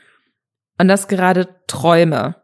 und 0.78 0.88
das 0.88 1.08
gerade 1.08 1.48
träume. 1.66 2.36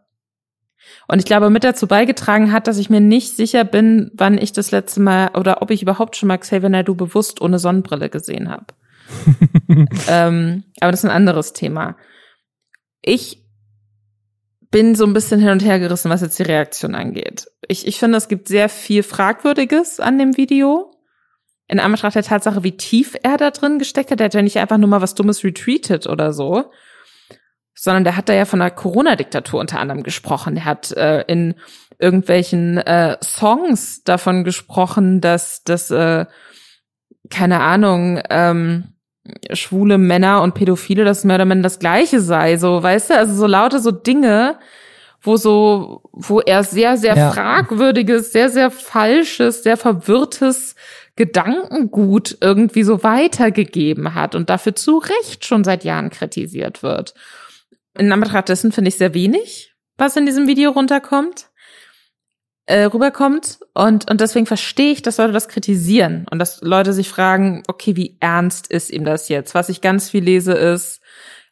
Und 1.09 1.19
ich 1.19 1.25
glaube, 1.25 1.51
mit 1.51 1.65
dazu 1.65 1.87
beigetragen 1.87 2.53
hat, 2.53 2.67
dass 2.67 2.79
ich 2.79 2.91
mir 2.91 3.01
nicht 3.01 3.37
sicher 3.37 3.65
bin, 3.65 4.11
wann 4.15 4.39
ich 4.39 4.53
das 4.53 4.71
letzte 4.71 5.01
Mal 5.01 5.31
oder 5.35 5.63
ob 5.63 5.71
ich 5.71 5.83
überhaupt 5.83 6.17
schon 6.17 6.29
mal 6.29 6.39
Xavier 6.39 6.69
Naidoo 6.69 6.95
bewusst 6.95 7.41
ohne 7.41 7.59
Sonnenbrille 7.59 8.11
gesehen 8.11 8.51
habe. 8.51 8.67
ähm, 10.09 10.65
aber 10.81 10.91
das 10.91 11.01
ist 11.01 11.11
ein 11.11 11.17
anderes 11.17 11.53
Thema. 11.53 11.97
Ich 13.03 13.44
bin 14.75 14.97
so 14.97 15.07
ein 15.07 15.13
bisschen 15.13 15.39
hin 15.39 15.51
und 15.51 15.65
her 15.65 15.79
gerissen, 15.79 16.11
was 16.11 16.21
jetzt 16.21 16.37
die 16.37 16.43
Reaktion 16.43 16.97
angeht. 16.97 17.47
Ich, 17.69 17.87
ich 17.87 18.01
finde, 18.01 18.19
es 18.19 18.27
gibt 18.27 18.49
sehr 18.49 18.69
viel 18.69 19.05
Fragwürdiges 19.05 20.01
an 20.01 20.19
dem 20.19 20.37
Video. 20.37 20.91
In 21.69 21.79
Anbetracht 21.79 22.17
der 22.17 22.25
Tatsache, 22.25 22.65
wie 22.65 22.77
tief 22.77 23.15
er 23.23 23.37
da 23.37 23.53
drin 23.53 23.79
gesteckt 23.79 24.11
hat. 24.11 24.19
Der 24.19 24.25
hat 24.25 24.35
ja 24.35 24.43
nicht 24.43 24.59
einfach 24.59 24.77
nur 24.77 24.89
mal 24.89 25.01
was 25.01 25.15
Dummes 25.15 25.45
retweetet 25.45 26.09
oder 26.09 26.33
so, 26.33 26.73
sondern 27.73 28.03
der 28.03 28.17
hat 28.17 28.29
da 28.29 28.33
ja 28.33 28.47
von 28.47 28.59
der 28.59 28.73
Corona-Diktatur 28.73 29.61
unter 29.61 29.79
anderem 29.79 30.03
gesprochen. 30.03 30.57
Der 30.57 30.65
hat 30.65 30.91
äh, 30.91 31.21
in 31.29 31.55
irgendwelchen 32.01 32.79
äh, 32.79 33.17
Songs 33.23 34.03
davon 34.03 34.43
gesprochen, 34.43 35.21
dass 35.21 35.63
das, 35.63 35.93
äh, 35.93 36.27
keine 37.31 37.61
Ahnung, 37.61 38.21
ähm, 38.29 38.94
schwule 39.53 39.99
Männer 39.99 40.43
und 40.43 40.55
Pädophile, 40.55 41.05
dass 41.05 41.25
mehr 41.25 41.37
oder 41.37 41.45
minder 41.45 41.65
das 41.65 41.79
Gleiche 41.79 42.21
sei, 42.21 42.57
so, 42.57 42.83
weißt 42.83 43.11
du, 43.11 43.17
also 43.17 43.35
so 43.35 43.47
lauter 43.47 43.81
so 43.81 43.91
Dinge, 43.91 44.59
wo 45.23 45.37
so, 45.37 46.03
wo 46.13 46.41
er 46.41 46.65
sehr, 46.65 46.97
sehr 46.99 47.17
ja. 47.17 47.31
fragwürdiges, 47.31 48.33
sehr, 48.33 48.51
sehr 48.51 48.71
falsches, 48.71 49.63
sehr 49.63 49.79
verwirrtes 49.79 50.75
Gedankengut 51.17 52.37
irgendwie 52.41 52.83
so 52.83 53.03
weitergegeben 53.03 54.15
hat 54.15 54.35
und 54.35 54.51
dafür 54.51 54.75
zu 54.75 54.99
Recht 54.99 55.47
schon 55.47 55.65
seit 55.65 55.85
Jahren 55.85 56.11
kritisiert 56.11 56.83
wird. 56.83 57.15
In 57.97 58.13
Anbetracht 58.13 58.49
dessen 58.49 58.73
finde 58.73 58.89
ich 58.89 58.97
sehr 58.97 59.15
wenig, 59.15 59.75
was 59.97 60.17
in 60.17 60.27
diesem 60.27 60.47
Video 60.47 60.73
runterkommt 60.73 61.47
äh, 62.67 62.85
rüberkommt 62.85 63.59
und 63.75 64.11
und 64.11 64.21
deswegen 64.21 64.47
verstehe 64.47 64.93
ich, 64.93 65.03
dass 65.03 65.19
Leute 65.19 65.33
das 65.33 65.49
kritisieren 65.49 66.27
und 66.31 66.39
dass 66.39 66.63
Leute 66.63 66.93
sich 66.93 67.09
fragen, 67.09 67.63
okay, 67.69 67.97
wie 67.97 68.17
ernst 68.21 68.69
ist 68.69 68.91
ihm 68.91 69.05
das 69.05 69.29
jetzt? 69.29 69.55
Was 69.55 69.69
ich 69.69 69.81
ganz 69.81 70.11
viel 70.11 70.25
lese 70.25 70.53
ist, 70.53 71.01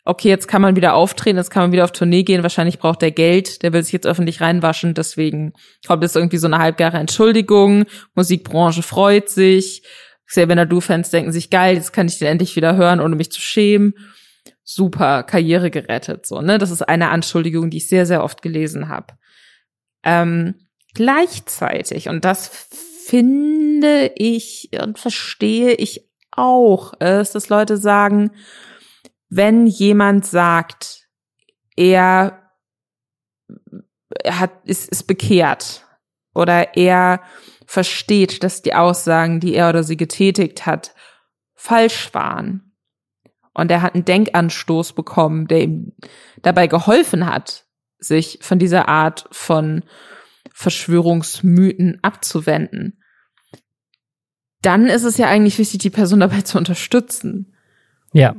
okay, 0.05 0.29
jetzt 0.29 0.49
kann 0.49 0.63
man 0.63 0.75
wieder 0.75 0.95
auftreten, 0.95 1.37
jetzt 1.37 1.51
kann 1.51 1.65
man 1.65 1.73
wieder 1.73 1.85
auf 1.85 1.93
Tournee 1.93 2.23
gehen, 2.23 2.43
wahrscheinlich 2.43 2.79
braucht 2.79 3.03
der 3.03 3.13
Geld, 3.13 3.63
der 3.63 3.73
will 3.73 3.83
sich 3.83 3.93
jetzt 3.93 4.07
öffentlich 4.07 4.41
reinwaschen, 4.41 4.95
deswegen 4.95 5.53
kommt 5.87 6.03
jetzt 6.03 6.17
irgendwie 6.17 6.39
so 6.39 6.47
eine 6.47 6.59
halbgare 6.59 6.97
Entschuldigung, 6.99 7.85
Musikbranche 8.15 8.83
freut 8.83 9.29
sich, 9.29 9.83
Xavier 10.27 10.57
Nadu-Fans 10.57 11.11
denken 11.11 11.31
sich, 11.31 11.51
geil, 11.51 11.77
jetzt 11.77 11.93
kann 11.93 12.09
ich 12.09 12.19
den 12.19 12.29
endlich 12.29 12.57
wieder 12.57 12.75
hören, 12.75 13.01
ohne 13.01 13.17
mich 13.17 13.31
zu 13.31 13.41
schämen. 13.41 13.95
Super, 14.65 15.25
Karriere 15.25 15.71
gerettet, 15.71 16.25
so, 16.25 16.41
ne? 16.41 16.57
Das 16.57 16.71
ist 16.71 16.83
eine 16.83 17.11
Anschuldigung, 17.11 17.69
die 17.69 17.77
ich 17.77 17.89
sehr, 17.89 18.07
sehr 18.07 18.25
oft 18.25 18.41
gelesen 18.41 18.89
habe. 18.89 19.15
Ähm, 20.05 20.55
gleichzeitig, 20.95 22.09
und 22.09 22.25
das 22.25 22.49
finde 23.07 24.13
ich 24.17 24.71
und 24.81 24.99
verstehe 24.99 25.73
ich 25.73 26.09
auch, 26.31 26.95
ist, 26.95 27.35
dass 27.35 27.49
Leute 27.49 27.77
sagen, 27.77 28.33
wenn 29.29 29.67
jemand 29.67 30.27
sagt, 30.27 31.09
er, 31.77 32.53
hat, 34.27 34.53
ist, 34.65 34.91
ist 34.91 35.05
bekehrt 35.05 35.87
oder 36.35 36.77
er 36.77 37.23
versteht, 37.67 38.43
dass 38.43 38.63
die 38.63 38.75
Aussagen, 38.75 39.41
die 39.41 39.55
er 39.55 39.71
oder 39.71 39.83
sie 39.83 39.97
getätigt 39.97 40.67
hat, 40.67 40.95
falsch 41.55 42.13
waren. 42.13 42.75
Und 43.55 43.71
er 43.71 43.83
hat 43.83 43.95
einen 43.95 44.05
Denkanstoß 44.05 44.95
bekommen, 44.95 45.47
der 45.47 45.63
ihm 45.63 45.93
dabei 46.43 46.67
geholfen 46.67 47.27
hat, 47.27 47.65
sich 47.99 48.39
von 48.43 48.59
dieser 48.59 48.89
Art 48.89 49.27
von 49.31 49.85
Verschwörungsmythen 50.63 51.99
abzuwenden. 52.03 52.99
Dann 54.63 54.87
ist 54.87 55.05
es 55.05 55.19
ja 55.19 55.27
eigentlich 55.27 55.59
wichtig, 55.59 55.81
die 55.81 55.91
Person 55.91 56.21
dabei 56.21 56.43
zu 56.43 56.57
unterstützen. 56.57 57.55
Ja. 58.13 58.37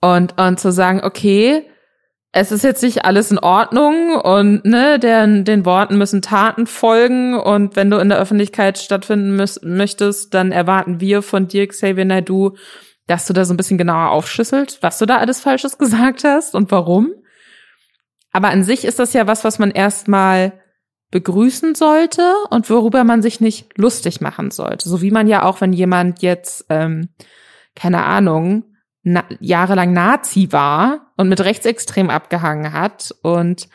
Und, 0.00 0.38
und 0.38 0.60
zu 0.60 0.70
sagen, 0.70 1.00
okay, 1.02 1.64
es 2.36 2.50
ist 2.50 2.64
jetzt 2.64 2.82
nicht 2.82 3.04
alles 3.04 3.30
in 3.30 3.38
Ordnung 3.38 4.16
und 4.16 4.64
ne, 4.64 4.98
den, 4.98 5.44
den 5.44 5.64
Worten 5.64 5.96
müssen 5.96 6.20
Taten 6.20 6.66
folgen 6.66 7.38
und 7.38 7.76
wenn 7.76 7.90
du 7.90 7.98
in 7.98 8.08
der 8.08 8.18
Öffentlichkeit 8.18 8.76
stattfinden 8.78 9.36
möchtest, 9.62 10.34
dann 10.34 10.50
erwarten 10.50 11.00
wir 11.00 11.22
von 11.22 11.46
dir, 11.46 11.68
Xavier 11.68 12.04
Naidoo, 12.04 12.56
dass 13.06 13.26
du 13.26 13.32
da 13.32 13.44
so 13.44 13.54
ein 13.54 13.56
bisschen 13.56 13.78
genauer 13.78 14.10
aufschlüsselt, 14.10 14.78
was 14.80 14.98
du 14.98 15.06
da 15.06 15.18
alles 15.18 15.40
Falsches 15.40 15.78
gesagt 15.78 16.24
hast 16.24 16.56
und 16.56 16.72
warum. 16.72 17.12
Aber 18.32 18.48
an 18.48 18.64
sich 18.64 18.84
ist 18.84 18.98
das 18.98 19.12
ja 19.12 19.28
was, 19.28 19.44
was 19.44 19.60
man 19.60 19.70
erstmal 19.70 20.60
begrüßen 21.14 21.76
sollte 21.76 22.34
und 22.50 22.68
worüber 22.68 23.04
man 23.04 23.22
sich 23.22 23.40
nicht 23.40 23.78
lustig 23.78 24.20
machen 24.20 24.50
sollte. 24.50 24.88
So 24.88 25.00
wie 25.00 25.12
man 25.12 25.28
ja 25.28 25.44
auch, 25.44 25.60
wenn 25.60 25.72
jemand 25.72 26.22
jetzt, 26.22 26.66
ähm, 26.70 27.10
keine 27.76 28.02
Ahnung, 28.04 28.64
na, 29.04 29.22
jahrelang 29.38 29.92
Nazi 29.92 30.48
war 30.50 31.12
und 31.16 31.28
mit 31.28 31.40
Rechtsextrem 31.40 32.10
abgehangen 32.10 32.72
hat 32.72 33.14
und 33.22 33.68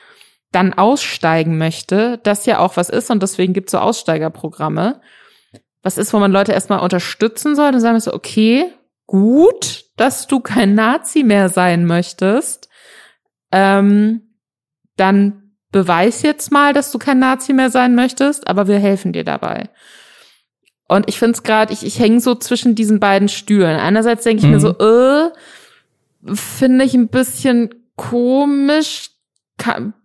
dann 0.52 0.74
aussteigen 0.74 1.58
möchte, 1.58 2.20
das 2.24 2.46
ja 2.46 2.60
auch 2.60 2.76
was 2.76 2.90
ist 2.90 3.10
und 3.10 3.24
deswegen 3.24 3.54
gibt 3.54 3.70
es 3.70 3.72
so 3.72 3.78
Aussteigerprogramme. 3.78 5.00
Was 5.82 5.98
ist, 5.98 6.12
wo 6.12 6.20
man 6.20 6.34
Leute 6.34 6.52
erstmal 6.52 6.82
unterstützen 6.82 7.56
soll 7.56 7.74
und 7.74 7.80
sagen 7.80 8.02
so, 8.02 8.14
okay, 8.14 8.66
gut, 9.08 9.86
dass 9.96 10.28
du 10.28 10.42
kein 10.42 10.76
Nazi 10.76 11.24
mehr 11.24 11.48
sein 11.48 11.86
möchtest, 11.86 12.68
ähm, 13.54 14.36
dann 14.98 15.49
beweis 15.72 16.22
jetzt 16.22 16.52
mal, 16.52 16.74
dass 16.74 16.92
du 16.92 17.00
kein 17.00 17.20
Nazi 17.20 17.54
mehr 17.54 17.70
sein 17.70 17.96
möchtest, 17.96 18.48
aber 18.48 18.68
wir 18.68 18.80
helfen 18.80 19.14
dir 19.14 19.24
dabei. 19.24 19.70
Und 20.88 21.08
ich 21.08 21.20
finde 21.20 21.34
es 21.34 21.44
gerade, 21.44 21.72
ich, 21.72 21.86
ich 21.86 22.00
hänge 22.00 22.20
so 22.20 22.34
zwischen 22.34 22.74
diesen 22.74 23.00
beiden 23.00 23.30
Stühlen. 23.30 23.80
Einerseits 23.80 24.24
denke 24.24 24.42
ich 24.42 24.48
mhm. 24.48 24.54
mir 24.54 24.60
so, 24.60 24.78
äh, 24.80 25.30
finde 26.34 26.84
ich 26.84 26.96
ein 26.96 27.10
bisschen 27.10 27.70
komisch. 27.96 29.12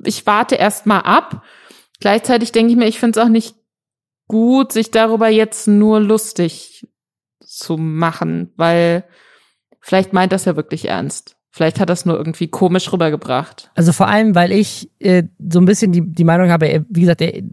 Ich 0.04 0.26
warte 0.26 0.56
erst 0.56 0.84
mal 0.84 1.00
ab. 1.00 1.42
Gleichzeitig 2.00 2.52
denke 2.52 2.72
ich 2.72 2.76
mir, 2.76 2.86
ich 2.86 2.98
finde 2.98 3.18
es 3.18 3.24
auch 3.24 3.30
nicht 3.30 3.56
gut, 4.28 4.72
sich 4.72 4.90
darüber 4.90 5.28
jetzt 5.28 5.66
nur 5.66 6.00
lustig 6.00 6.88
zu 7.40 7.76
machen, 7.78 8.52
weil 8.56 9.04
vielleicht 9.80 10.12
meint 10.12 10.32
das 10.32 10.44
ja 10.44 10.56
wirklich 10.56 10.86
ernst. 10.86 11.33
Vielleicht 11.56 11.78
hat 11.78 11.88
das 11.88 12.04
nur 12.04 12.16
irgendwie 12.16 12.48
komisch 12.48 12.92
rübergebracht. 12.92 13.70
Also 13.76 13.92
vor 13.92 14.08
allem, 14.08 14.34
weil 14.34 14.50
ich 14.50 14.90
äh, 14.98 15.22
so 15.38 15.60
ein 15.60 15.66
bisschen 15.66 15.92
die, 15.92 16.00
die 16.00 16.24
Meinung 16.24 16.50
habe, 16.50 16.66
er, 16.66 16.84
wie 16.88 17.02
gesagt, 17.02 17.20
er 17.20 17.44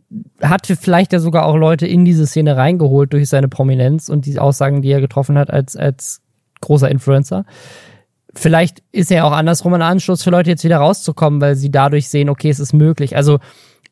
hat 0.41 0.65
vielleicht 0.65 1.13
ja 1.13 1.19
sogar 1.19 1.45
auch 1.45 1.55
Leute 1.55 1.85
in 1.85 2.03
diese 2.03 2.25
Szene 2.25 2.57
reingeholt 2.57 3.13
durch 3.13 3.29
seine 3.29 3.47
Prominenz 3.47 4.09
und 4.09 4.25
die 4.25 4.39
Aussagen, 4.39 4.81
die 4.81 4.89
er 4.89 5.01
getroffen 5.01 5.37
hat 5.37 5.51
als, 5.51 5.75
als 5.75 6.23
großer 6.61 6.89
Influencer. 6.89 7.45
Vielleicht 8.33 8.81
ist 8.91 9.11
er 9.11 9.23
auch 9.23 9.33
andersrum 9.33 9.75
ein 9.75 9.83
Anschluss 9.83 10.23
für 10.23 10.31
Leute 10.31 10.49
jetzt 10.49 10.63
wieder 10.63 10.77
rauszukommen, 10.77 11.39
weil 11.39 11.55
sie 11.55 11.69
dadurch 11.69 12.09
sehen, 12.09 12.29
okay, 12.29 12.49
es 12.49 12.59
ist 12.59 12.73
möglich. 12.73 13.15
Also 13.15 13.37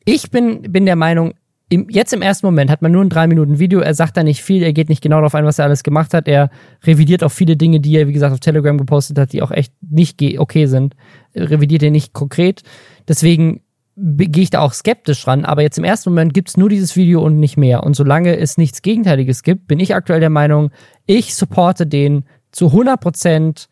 ich 0.04 0.32
bin, 0.32 0.62
bin 0.72 0.86
der 0.86 0.96
Meinung, 0.96 1.34
im, 1.70 1.88
jetzt 1.88 2.12
im 2.12 2.20
ersten 2.20 2.46
Moment 2.46 2.68
hat 2.68 2.82
man 2.82 2.90
nur 2.90 3.02
ein 3.02 3.08
drei 3.08 3.28
Minuten 3.28 3.60
Video. 3.60 3.78
Er 3.78 3.94
sagt 3.94 4.16
da 4.16 4.24
nicht 4.24 4.42
viel, 4.42 4.62
er 4.62 4.72
geht 4.72 4.88
nicht 4.88 5.02
genau 5.02 5.16
darauf 5.16 5.36
ein, 5.36 5.44
was 5.44 5.60
er 5.60 5.64
alles 5.66 5.84
gemacht 5.84 6.12
hat. 6.12 6.26
Er 6.26 6.50
revidiert 6.84 7.22
auch 7.22 7.30
viele 7.30 7.56
Dinge, 7.56 7.78
die 7.78 7.96
er, 7.96 8.08
wie 8.08 8.12
gesagt, 8.12 8.32
auf 8.32 8.40
Telegram 8.40 8.76
gepostet 8.76 9.18
hat, 9.18 9.32
die 9.32 9.40
auch 9.40 9.52
echt 9.52 9.72
nicht 9.80 10.20
okay 10.38 10.66
sind. 10.66 10.96
Er 11.32 11.48
revidiert 11.48 11.84
er 11.84 11.92
nicht 11.92 12.12
konkret. 12.12 12.62
Deswegen 13.06 13.60
gehe 13.96 14.42
ich 14.42 14.50
da 14.50 14.60
auch 14.60 14.72
skeptisch 14.72 15.28
ran. 15.28 15.44
Aber 15.44 15.62
jetzt 15.62 15.78
im 15.78 15.84
ersten 15.84 16.10
Moment 16.10 16.34
gibt's 16.34 16.56
nur 16.56 16.68
dieses 16.68 16.96
Video 16.96 17.22
und 17.22 17.38
nicht 17.38 17.56
mehr. 17.56 17.84
Und 17.84 17.94
solange 17.94 18.36
es 18.36 18.58
nichts 18.58 18.82
Gegenteiliges 18.82 19.44
gibt, 19.44 19.68
bin 19.68 19.78
ich 19.78 19.94
aktuell 19.94 20.20
der 20.20 20.30
Meinung, 20.30 20.72
ich 21.06 21.36
supporte 21.36 21.86
den 21.86 22.24
zu 22.50 22.66
100 22.66 23.00
Prozent 23.00 23.68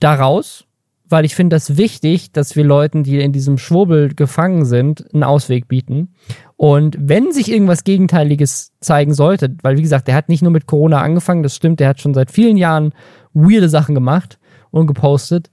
daraus 0.00 0.67
weil 1.08 1.24
ich 1.24 1.34
finde 1.34 1.56
das 1.56 1.76
wichtig, 1.76 2.32
dass 2.32 2.56
wir 2.56 2.64
Leuten, 2.64 3.02
die 3.02 3.20
in 3.20 3.32
diesem 3.32 3.58
Schwurbel 3.58 4.14
gefangen 4.14 4.64
sind, 4.64 5.12
einen 5.12 5.24
Ausweg 5.24 5.68
bieten. 5.68 6.14
Und 6.56 6.96
wenn 7.00 7.32
sich 7.32 7.50
irgendwas 7.50 7.84
Gegenteiliges 7.84 8.72
zeigen 8.80 9.14
sollte, 9.14 9.56
weil 9.62 9.76
wie 9.76 9.82
gesagt, 9.82 10.08
der 10.08 10.14
hat 10.14 10.28
nicht 10.28 10.42
nur 10.42 10.52
mit 10.52 10.66
Corona 10.66 11.00
angefangen, 11.00 11.42
das 11.42 11.54
stimmt, 11.54 11.80
der 11.80 11.88
hat 11.88 12.00
schon 12.00 12.14
seit 12.14 12.30
vielen 12.30 12.56
Jahren 12.56 12.92
weirde 13.32 13.68
Sachen 13.68 13.94
gemacht 13.94 14.38
und 14.70 14.86
gepostet, 14.86 15.50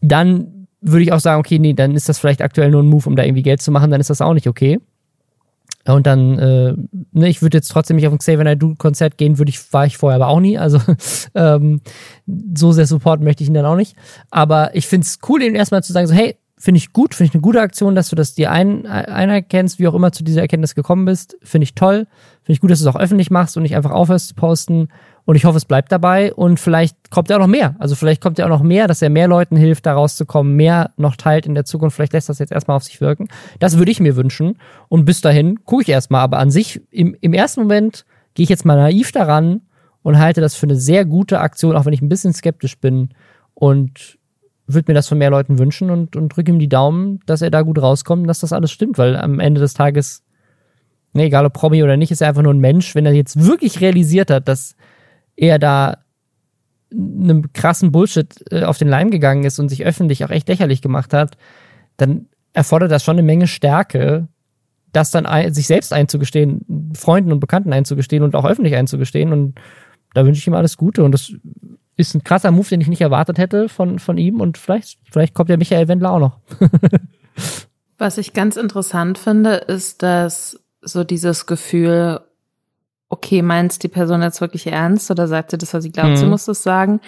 dann 0.00 0.66
würde 0.80 1.02
ich 1.02 1.12
auch 1.12 1.20
sagen, 1.20 1.40
okay, 1.40 1.58
nee, 1.58 1.74
dann 1.74 1.94
ist 1.94 2.08
das 2.08 2.18
vielleicht 2.18 2.42
aktuell 2.42 2.70
nur 2.70 2.82
ein 2.82 2.88
Move, 2.88 3.08
um 3.08 3.16
da 3.16 3.24
irgendwie 3.24 3.42
Geld 3.42 3.62
zu 3.62 3.70
machen, 3.70 3.90
dann 3.90 4.00
ist 4.00 4.10
das 4.10 4.20
auch 4.20 4.34
nicht 4.34 4.46
okay. 4.46 4.80
Und 5.94 6.06
dann, 6.06 6.38
äh, 6.38 6.74
ne, 7.12 7.28
ich 7.28 7.42
würde 7.42 7.58
jetzt 7.58 7.68
trotzdem 7.68 7.96
nicht 7.96 8.06
auf 8.06 8.12
ein 8.12 8.18
Xavier 8.18 8.44
Naidoo 8.44 8.74
Konzert 8.76 9.18
gehen, 9.18 9.38
würde 9.38 9.50
ich, 9.50 9.72
war 9.72 9.86
ich 9.86 9.96
vorher 9.96 10.16
aber 10.16 10.28
auch 10.28 10.40
nie. 10.40 10.58
Also 10.58 10.80
ähm, 11.34 11.80
so 12.54 12.72
sehr 12.72 12.86
supporten 12.86 13.24
möchte 13.24 13.42
ich 13.42 13.48
ihn 13.48 13.54
dann 13.54 13.66
auch 13.66 13.76
nicht. 13.76 13.96
Aber 14.30 14.74
ich 14.74 14.86
finde 14.86 15.06
es 15.06 15.18
cool, 15.28 15.42
ihn 15.42 15.54
erstmal 15.54 15.82
zu 15.82 15.92
sagen, 15.92 16.06
so, 16.06 16.14
hey, 16.14 16.36
finde 16.58 16.78
ich 16.78 16.92
gut, 16.92 17.14
finde 17.14 17.28
ich 17.28 17.34
eine 17.34 17.40
gute 17.40 17.60
Aktion, 17.60 17.94
dass 17.94 18.08
du 18.08 18.16
das 18.16 18.34
dir 18.34 18.50
ein, 18.50 18.86
einerkennst, 18.86 19.78
wie 19.78 19.86
auch 19.88 19.94
immer 19.94 20.12
zu 20.12 20.24
dieser 20.24 20.40
Erkenntnis 20.40 20.74
gekommen 20.74 21.04
bist. 21.04 21.36
Finde 21.42 21.64
ich 21.64 21.74
toll. 21.74 22.06
Finde 22.42 22.52
ich 22.52 22.60
gut, 22.60 22.70
dass 22.70 22.80
du 22.80 22.88
es 22.88 22.94
auch 22.94 23.00
öffentlich 23.00 23.30
machst 23.30 23.56
und 23.56 23.62
nicht 23.62 23.76
einfach 23.76 23.92
aufhörst 23.92 24.28
zu 24.28 24.34
posten. 24.34 24.88
Und 25.28 25.34
ich 25.34 25.44
hoffe, 25.44 25.58
es 25.58 25.66
bleibt 25.66 25.92
dabei 25.92 26.32
und 26.32 26.58
vielleicht 26.58 27.10
kommt 27.10 27.28
ja 27.28 27.36
auch 27.36 27.40
noch 27.40 27.48
mehr. 27.48 27.76
Also 27.80 27.94
vielleicht 27.94 28.22
kommt 28.22 28.38
ja 28.38 28.46
auch 28.46 28.48
noch 28.48 28.62
mehr, 28.62 28.88
dass 28.88 29.02
er 29.02 29.10
mehr 29.10 29.28
Leuten 29.28 29.56
hilft, 29.56 29.84
da 29.84 29.92
rauszukommen, 29.92 30.56
mehr 30.56 30.92
noch 30.96 31.16
teilt 31.16 31.44
in 31.44 31.54
der 31.54 31.66
Zukunft. 31.66 31.96
Vielleicht 31.96 32.14
lässt 32.14 32.30
das 32.30 32.38
jetzt 32.38 32.50
erstmal 32.50 32.78
auf 32.78 32.84
sich 32.84 33.02
wirken. 33.02 33.28
Das 33.58 33.76
würde 33.76 33.90
ich 33.90 34.00
mir 34.00 34.16
wünschen. 34.16 34.56
Und 34.88 35.04
bis 35.04 35.20
dahin 35.20 35.66
gucke 35.66 35.82
ich 35.82 35.90
erstmal. 35.90 36.22
Aber 36.22 36.38
an 36.38 36.50
sich, 36.50 36.80
im, 36.90 37.14
im 37.20 37.34
ersten 37.34 37.60
Moment 37.60 38.06
gehe 38.32 38.44
ich 38.44 38.48
jetzt 38.48 38.64
mal 38.64 38.78
naiv 38.78 39.12
daran 39.12 39.60
und 40.02 40.18
halte 40.18 40.40
das 40.40 40.54
für 40.54 40.64
eine 40.64 40.76
sehr 40.76 41.04
gute 41.04 41.40
Aktion, 41.40 41.76
auch 41.76 41.84
wenn 41.84 41.92
ich 41.92 42.00
ein 42.00 42.08
bisschen 42.08 42.32
skeptisch 42.32 42.78
bin. 42.78 43.10
Und 43.52 44.16
würde 44.66 44.90
mir 44.90 44.94
das 44.94 45.08
von 45.08 45.18
mehr 45.18 45.28
Leuten 45.28 45.58
wünschen 45.58 45.90
und, 45.90 46.16
und 46.16 46.34
drücke 46.34 46.52
ihm 46.52 46.58
die 46.58 46.70
Daumen, 46.70 47.20
dass 47.26 47.42
er 47.42 47.50
da 47.50 47.60
gut 47.60 47.82
rauskommt 47.82 48.22
und 48.22 48.28
dass 48.28 48.40
das 48.40 48.54
alles 48.54 48.72
stimmt, 48.72 48.96
weil 48.96 49.14
am 49.14 49.40
Ende 49.40 49.60
des 49.60 49.74
Tages, 49.74 50.22
ne, 51.12 51.24
egal 51.24 51.44
ob 51.44 51.52
Promi 51.52 51.82
oder 51.82 51.98
nicht, 51.98 52.12
ist 52.12 52.22
er 52.22 52.28
einfach 52.28 52.40
nur 52.40 52.54
ein 52.54 52.60
Mensch. 52.60 52.94
Wenn 52.94 53.04
er 53.04 53.12
jetzt 53.12 53.44
wirklich 53.44 53.82
realisiert 53.82 54.30
hat, 54.30 54.48
dass 54.48 54.74
er 55.38 55.58
da 55.58 55.98
einem 56.92 57.52
krassen 57.52 57.92
Bullshit 57.92 58.34
äh, 58.50 58.64
auf 58.64 58.78
den 58.78 58.88
Leim 58.88 59.10
gegangen 59.10 59.44
ist 59.44 59.58
und 59.58 59.68
sich 59.68 59.84
öffentlich 59.84 60.24
auch 60.24 60.30
echt 60.30 60.48
lächerlich 60.48 60.82
gemacht 60.82 61.12
hat, 61.12 61.36
dann 61.96 62.26
erfordert 62.52 62.90
das 62.90 63.04
schon 63.04 63.16
eine 63.16 63.22
Menge 63.22 63.46
Stärke, 63.46 64.28
das 64.92 65.10
dann 65.10 65.26
ein, 65.26 65.52
sich 65.52 65.66
selbst 65.66 65.92
einzugestehen, 65.92 66.92
Freunden 66.94 67.32
und 67.32 67.40
Bekannten 67.40 67.72
einzugestehen 67.72 68.22
und 68.22 68.34
auch 68.34 68.44
öffentlich 68.44 68.74
einzugestehen. 68.74 69.32
Und 69.32 69.60
da 70.14 70.24
wünsche 70.24 70.40
ich 70.40 70.46
ihm 70.46 70.54
alles 70.54 70.76
Gute. 70.76 71.04
Und 71.04 71.12
das 71.12 71.32
ist 71.96 72.14
ein 72.14 72.24
krasser 72.24 72.50
Move, 72.50 72.68
den 72.68 72.80
ich 72.80 72.88
nicht 72.88 73.02
erwartet 73.02 73.38
hätte 73.38 73.68
von, 73.68 73.98
von 73.98 74.16
ihm. 74.16 74.40
Und 74.40 74.56
vielleicht, 74.56 74.98
vielleicht 75.10 75.34
kommt 75.34 75.50
der 75.50 75.58
Michael 75.58 75.88
Wendler 75.88 76.12
auch 76.12 76.20
noch. 76.20 76.40
Was 77.98 78.16
ich 78.16 78.32
ganz 78.32 78.56
interessant 78.56 79.18
finde, 79.18 79.54
ist, 79.54 80.02
dass 80.02 80.64
so 80.80 81.04
dieses 81.04 81.46
Gefühl, 81.46 82.20
okay, 83.08 83.42
meinst 83.42 83.82
die 83.82 83.88
Person 83.88 84.22
jetzt 84.22 84.40
wirklich 84.40 84.66
ernst 84.66 85.10
oder 85.10 85.26
sagt 85.26 85.50
sie 85.50 85.58
das, 85.58 85.72
was 85.72 85.82
sie 85.82 85.92
glaubt, 85.92 86.10
mhm. 86.10 86.16
sie 86.16 86.26
muss 86.26 86.44
das 86.44 86.62
sagen? 86.62 87.00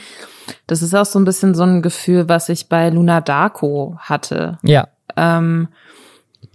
Das 0.66 0.82
ist 0.82 0.94
auch 0.94 1.04
so 1.04 1.18
ein 1.18 1.24
bisschen 1.24 1.54
so 1.54 1.62
ein 1.62 1.82
Gefühl, 1.82 2.28
was 2.28 2.48
ich 2.48 2.68
bei 2.68 2.88
Luna 2.90 3.20
Darko 3.20 3.96
hatte. 3.98 4.58
Ja. 4.62 4.88
Ähm, 5.16 5.68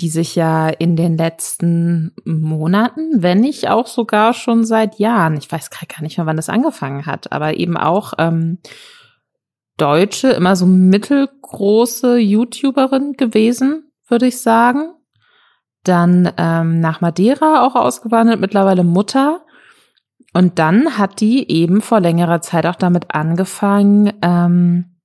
die 0.01 0.09
sich 0.09 0.35
ja 0.35 0.67
in 0.67 0.95
den 0.95 1.15
letzten 1.15 2.11
Monaten, 2.25 3.21
wenn 3.21 3.39
nicht 3.39 3.69
auch 3.69 3.87
sogar 3.87 4.33
schon 4.33 4.65
seit 4.65 4.97
Jahren, 4.99 5.37
ich 5.37 5.49
weiß 5.49 5.69
gar 5.69 6.01
nicht 6.01 6.17
mehr, 6.17 6.25
wann 6.25 6.35
das 6.35 6.49
angefangen 6.49 7.05
hat, 7.05 7.31
aber 7.31 7.55
eben 7.55 7.77
auch 7.77 8.13
ähm, 8.17 8.57
Deutsche, 9.77 10.29
immer 10.29 10.55
so 10.55 10.65
mittelgroße 10.65 12.17
YouTuberin 12.17 13.13
gewesen, 13.13 13.91
würde 14.07 14.27
ich 14.27 14.41
sagen 14.41 14.94
dann 15.87 16.31
ähm, 16.37 16.79
nach 16.79 17.01
Madeira 17.01 17.65
auch 17.65 17.75
ausgewandert, 17.75 18.39
mittlerweile 18.39 18.83
Mutter. 18.83 19.41
Und 20.33 20.59
dann 20.59 20.97
hat 20.97 21.21
die 21.21 21.49
eben 21.49 21.81
vor 21.81 22.01
längerer 22.01 22.41
Zeit 22.41 22.65
auch 22.65 22.75
damit 22.75 23.15
angefangen, 23.15 24.11
ähm, 24.21 24.97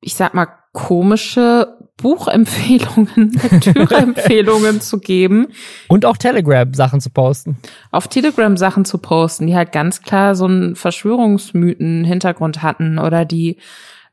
ich 0.00 0.14
sag 0.14 0.34
mal, 0.34 0.48
komische 0.72 1.76
Buchempfehlungen, 1.96 3.32
Lektüreempfehlungen 3.50 4.80
zu 4.80 4.98
geben. 4.98 5.48
Und 5.88 6.04
auch 6.04 6.18
Telegram-Sachen 6.18 7.00
zu 7.00 7.10
posten. 7.10 7.56
Auf 7.90 8.08
Telegram 8.08 8.56
Sachen 8.56 8.84
zu 8.84 8.98
posten, 8.98 9.46
die 9.46 9.56
halt 9.56 9.72
ganz 9.72 10.02
klar 10.02 10.34
so 10.34 10.44
einen 10.44 10.76
Verschwörungsmythen-Hintergrund 10.76 12.62
hatten 12.62 12.98
oder 12.98 13.24
die 13.24 13.56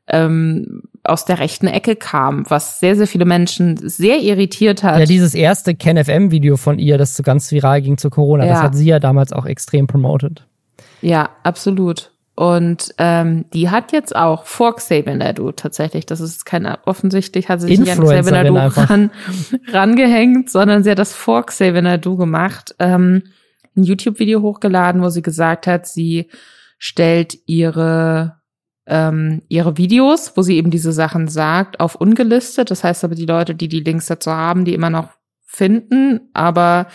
ähm, 0.08 0.82
aus 1.02 1.24
der 1.24 1.38
rechten 1.38 1.66
Ecke 1.66 1.96
kamen, 1.96 2.44
was 2.48 2.80
sehr, 2.80 2.96
sehr 2.96 3.06
viele 3.06 3.24
Menschen 3.24 3.76
sehr 3.76 4.20
irritiert 4.20 4.82
hat. 4.82 4.98
Ja, 4.98 5.06
dieses 5.06 5.34
erste 5.34 5.74
KenFM-Video 5.74 6.56
von 6.56 6.78
ihr, 6.78 6.98
das 6.98 7.16
so 7.16 7.22
ganz 7.22 7.50
viral 7.50 7.82
ging 7.82 7.98
zu 7.98 8.10
Corona, 8.10 8.44
ja. 8.44 8.52
das 8.52 8.62
hat 8.62 8.74
sie 8.74 8.86
ja 8.86 8.98
damals 8.98 9.32
auch 9.32 9.46
extrem 9.46 9.86
promoted. 9.86 10.46
Ja, 11.00 11.30
absolut. 11.42 12.10
Und 12.36 12.94
ähm, 12.98 13.44
die 13.52 13.70
hat 13.70 13.92
jetzt 13.92 14.16
auch 14.16 14.44
vor 14.44 14.74
Xavier 14.74 15.14
Nadu 15.14 15.52
tatsächlich, 15.52 16.04
das 16.04 16.20
ist 16.20 16.44
kein 16.44 16.66
offensichtlich, 16.84 17.48
hat 17.48 17.60
sie 17.60 17.68
sich 17.68 17.78
nicht 17.78 17.92
an 17.92 18.02
Xavier 18.02 18.32
Nadu 18.32 18.54
ran, 18.56 19.10
rangehängt, 19.68 20.50
sondern 20.50 20.82
sie 20.82 20.90
hat 20.90 20.98
das 20.98 21.14
vor 21.14 21.46
Xavier 21.46 21.82
Nadu 21.82 22.16
gemacht, 22.16 22.74
ähm, 22.80 23.22
ein 23.76 23.84
YouTube-Video 23.84 24.42
hochgeladen, 24.42 25.02
wo 25.02 25.10
sie 25.10 25.22
gesagt 25.22 25.66
hat, 25.66 25.86
sie 25.86 26.28
stellt 26.78 27.38
ihre 27.46 28.36
ähm, 28.86 29.42
ihre 29.48 29.76
Videos, 29.76 30.36
wo 30.36 30.42
sie 30.42 30.56
eben 30.56 30.70
diese 30.70 30.92
Sachen 30.92 31.28
sagt, 31.28 31.80
auf 31.80 31.94
ungelistet. 31.94 32.70
Das 32.70 32.84
heißt 32.84 33.04
aber, 33.04 33.14
die 33.14 33.26
Leute, 33.26 33.54
die 33.54 33.68
die 33.68 33.80
Links 33.80 34.06
dazu 34.06 34.30
haben, 34.30 34.64
die 34.64 34.74
immer 34.74 34.90
noch 34.90 35.10
finden, 35.44 36.28
aber 36.34 36.86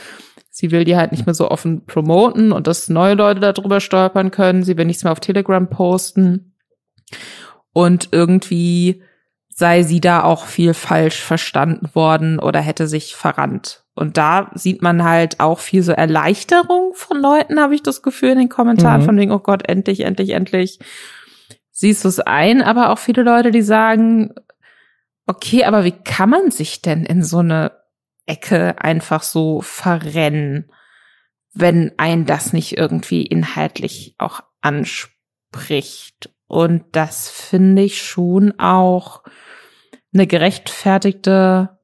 sie 0.49 0.71
will 0.71 0.83
die 0.83 0.97
halt 0.97 1.11
nicht 1.11 1.25
mehr 1.25 1.33
so 1.33 1.49
offen 1.49 1.85
promoten 1.85 2.51
und 2.51 2.67
dass 2.67 2.89
neue 2.89 3.15
Leute 3.15 3.39
darüber 3.39 3.79
stolpern 3.79 4.31
können. 4.31 4.63
Sie 4.63 4.77
will 4.77 4.85
nichts 4.85 5.03
mehr 5.03 5.13
auf 5.13 5.19
Telegram 5.19 5.69
posten. 5.69 6.53
Und 7.71 8.09
irgendwie 8.11 9.01
sei 9.49 9.83
sie 9.83 10.01
da 10.01 10.23
auch 10.23 10.45
viel 10.45 10.73
falsch 10.73 11.21
verstanden 11.21 11.89
worden 11.93 12.39
oder 12.39 12.59
hätte 12.59 12.87
sich 12.87 13.15
verrannt. 13.15 13.83
Und 13.93 14.15
da 14.15 14.49
sieht 14.53 14.81
man 14.81 15.03
halt 15.03 15.41
auch 15.41 15.59
viel 15.59 15.83
so 15.83 15.91
Erleichterung 15.91 16.93
von 16.93 17.21
Leuten, 17.21 17.59
habe 17.59 17.75
ich 17.75 17.83
das 17.83 18.01
Gefühl 18.01 18.29
in 18.29 18.39
den 18.39 18.49
Kommentaren, 18.49 19.01
mhm. 19.01 19.05
von 19.05 19.17
wegen, 19.17 19.31
oh 19.31 19.39
Gott, 19.39 19.67
endlich, 19.67 20.01
endlich, 20.01 20.29
endlich 20.29 20.79
siehst 21.79 22.03
du 22.03 22.09
es 22.09 22.19
ein, 22.19 22.61
aber 22.61 22.89
auch 22.89 22.99
viele 22.99 23.23
Leute, 23.23 23.51
die 23.51 23.61
sagen, 23.61 24.33
okay, 25.25 25.63
aber 25.63 25.85
wie 25.85 25.93
kann 25.93 26.29
man 26.29 26.51
sich 26.51 26.81
denn 26.81 27.05
in 27.05 27.23
so 27.23 27.37
eine 27.37 27.71
Ecke 28.25 28.83
einfach 28.83 29.23
so 29.23 29.61
verrennen, 29.61 30.71
wenn 31.53 31.93
ein 31.97 32.25
das 32.25 32.51
nicht 32.51 32.77
irgendwie 32.77 33.25
inhaltlich 33.25 34.15
auch 34.17 34.41
anspricht? 34.59 36.31
Und 36.47 36.83
das 36.91 37.29
finde 37.29 37.83
ich 37.83 38.03
schon 38.03 38.59
auch 38.59 39.23
eine 40.13 40.27
gerechtfertigte 40.27 41.79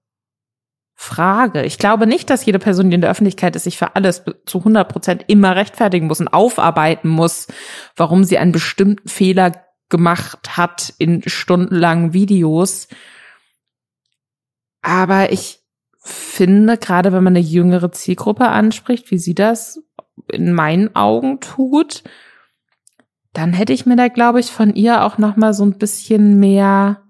Frage. 0.93 1.63
Ich 1.63 1.77
glaube 1.77 2.05
nicht, 2.05 2.29
dass 2.29 2.45
jede 2.45 2.59
Person, 2.59 2.89
die 2.89 2.95
in 2.95 3.01
der 3.01 3.11
Öffentlichkeit 3.11 3.55
ist, 3.55 3.63
sich 3.63 3.77
für 3.77 3.95
alles 3.95 4.25
zu 4.45 4.57
100 4.57 4.89
Prozent 4.89 5.25
immer 5.27 5.55
rechtfertigen 5.55 6.07
muss 6.07 6.19
und 6.19 6.29
aufarbeiten 6.29 7.07
muss, 7.07 7.47
warum 7.95 8.25
sie 8.25 8.37
einen 8.37 8.51
bestimmten 8.51 9.07
Fehler 9.07 9.64
gemacht 9.89 10.57
hat 10.57 10.93
in 10.97 11.21
stundenlangen 11.27 12.13
Videos. 12.13 12.87
Aber 14.81 15.31
ich 15.31 15.59
finde, 15.99 16.77
gerade 16.77 17.11
wenn 17.11 17.23
man 17.23 17.35
eine 17.35 17.45
jüngere 17.45 17.91
Zielgruppe 17.91 18.47
anspricht, 18.47 19.11
wie 19.11 19.17
sie 19.17 19.35
das 19.35 19.81
in 20.31 20.53
meinen 20.53 20.95
Augen 20.95 21.39
tut, 21.39 22.03
dann 23.33 23.53
hätte 23.53 23.73
ich 23.73 23.85
mir 23.85 23.95
da, 23.95 24.07
glaube 24.07 24.39
ich, 24.39 24.51
von 24.51 24.73
ihr 24.75 25.03
auch 25.03 25.17
noch 25.17 25.35
mal 25.35 25.53
so 25.53 25.65
ein 25.65 25.77
bisschen 25.77 26.39
mehr 26.39 27.01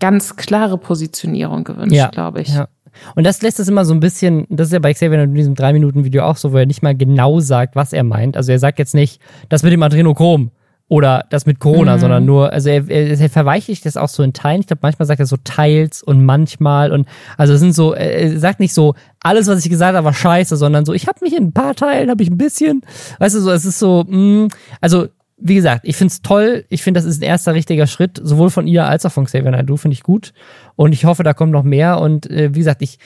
ganz 0.00 0.36
klare 0.36 0.78
Positionierung 0.78 1.64
gewünscht, 1.64 1.94
ja, 1.94 2.08
glaube 2.08 2.40
ich. 2.40 2.48
Ja. 2.48 2.68
Und 3.14 3.24
das 3.24 3.40
lässt 3.40 3.60
es 3.60 3.68
immer 3.68 3.84
so 3.84 3.94
ein 3.94 4.00
bisschen, 4.00 4.46
das 4.50 4.68
ist 4.68 4.72
ja 4.72 4.78
bei 4.78 4.92
Xavier 4.92 5.22
in 5.22 5.34
diesem 5.34 5.54
drei 5.54 5.72
Minuten 5.72 6.04
Video 6.04 6.24
auch 6.24 6.36
so, 6.36 6.52
wo 6.52 6.56
er 6.56 6.66
nicht 6.66 6.82
mal 6.82 6.96
genau 6.96 7.40
sagt, 7.40 7.76
was 7.76 7.92
er 7.92 8.02
meint. 8.02 8.36
Also 8.36 8.52
er 8.52 8.58
sagt 8.58 8.78
jetzt 8.78 8.94
nicht, 8.94 9.20
das 9.48 9.62
mit 9.62 9.72
dem 9.72 9.82
Adrenochrom 9.82 10.50
oder 10.88 11.24
das 11.30 11.46
mit 11.46 11.58
Corona, 11.58 11.96
mhm. 11.96 12.00
sondern 12.00 12.24
nur, 12.24 12.52
also 12.52 12.68
er, 12.68 12.88
er, 12.88 13.18
er 13.18 13.30
verweichlicht 13.30 13.86
das 13.86 13.96
auch 13.96 14.08
so 14.08 14.22
in 14.22 14.32
Teilen. 14.32 14.60
Ich 14.60 14.66
glaube, 14.66 14.80
manchmal 14.82 15.06
sagt 15.06 15.20
er 15.20 15.26
so 15.26 15.38
teils 15.42 16.02
und 16.02 16.24
manchmal 16.24 16.92
und 16.92 17.08
also 17.38 17.54
es 17.54 17.60
sind 17.60 17.74
so, 17.74 17.94
er 17.94 18.38
sagt 18.38 18.60
nicht 18.60 18.74
so, 18.74 18.94
alles, 19.20 19.46
was 19.46 19.64
ich 19.64 19.70
gesagt 19.70 19.96
habe, 19.96 20.04
war 20.04 20.14
scheiße, 20.14 20.56
sondern 20.56 20.84
so, 20.84 20.92
ich 20.92 21.06
habe 21.06 21.18
mich 21.22 21.34
in 21.34 21.44
ein 21.44 21.52
paar 21.52 21.74
Teilen, 21.74 22.10
habe 22.10 22.22
ich 22.22 22.30
ein 22.30 22.38
bisschen, 22.38 22.82
weißt 23.18 23.34
du, 23.36 23.40
so, 23.40 23.50
es 23.50 23.64
ist 23.64 23.78
so, 23.78 24.04
mh, 24.06 24.16
mm, 24.16 24.48
also 24.80 25.08
wie 25.44 25.56
gesagt, 25.56 25.80
ich 25.84 25.96
find's 25.96 26.22
toll. 26.22 26.64
Ich 26.68 26.82
finde, 26.82 26.98
das 26.98 27.04
ist 27.04 27.20
ein 27.20 27.26
erster 27.26 27.52
richtiger 27.52 27.88
Schritt, 27.88 28.20
sowohl 28.22 28.48
von 28.50 28.68
ihr 28.68 28.86
als 28.86 29.04
auch 29.04 29.10
von 29.10 29.24
Xavier 29.24 29.50
Naidoo, 29.50 29.76
finde 29.76 29.94
ich 29.94 30.04
gut. 30.04 30.32
Und 30.76 30.92
ich 30.92 31.04
hoffe, 31.04 31.24
da 31.24 31.34
kommt 31.34 31.50
noch 31.50 31.64
mehr. 31.64 32.00
Und 32.00 32.30
äh, 32.30 32.54
wie 32.54 32.60
gesagt, 32.60 32.80
ich, 32.80 32.98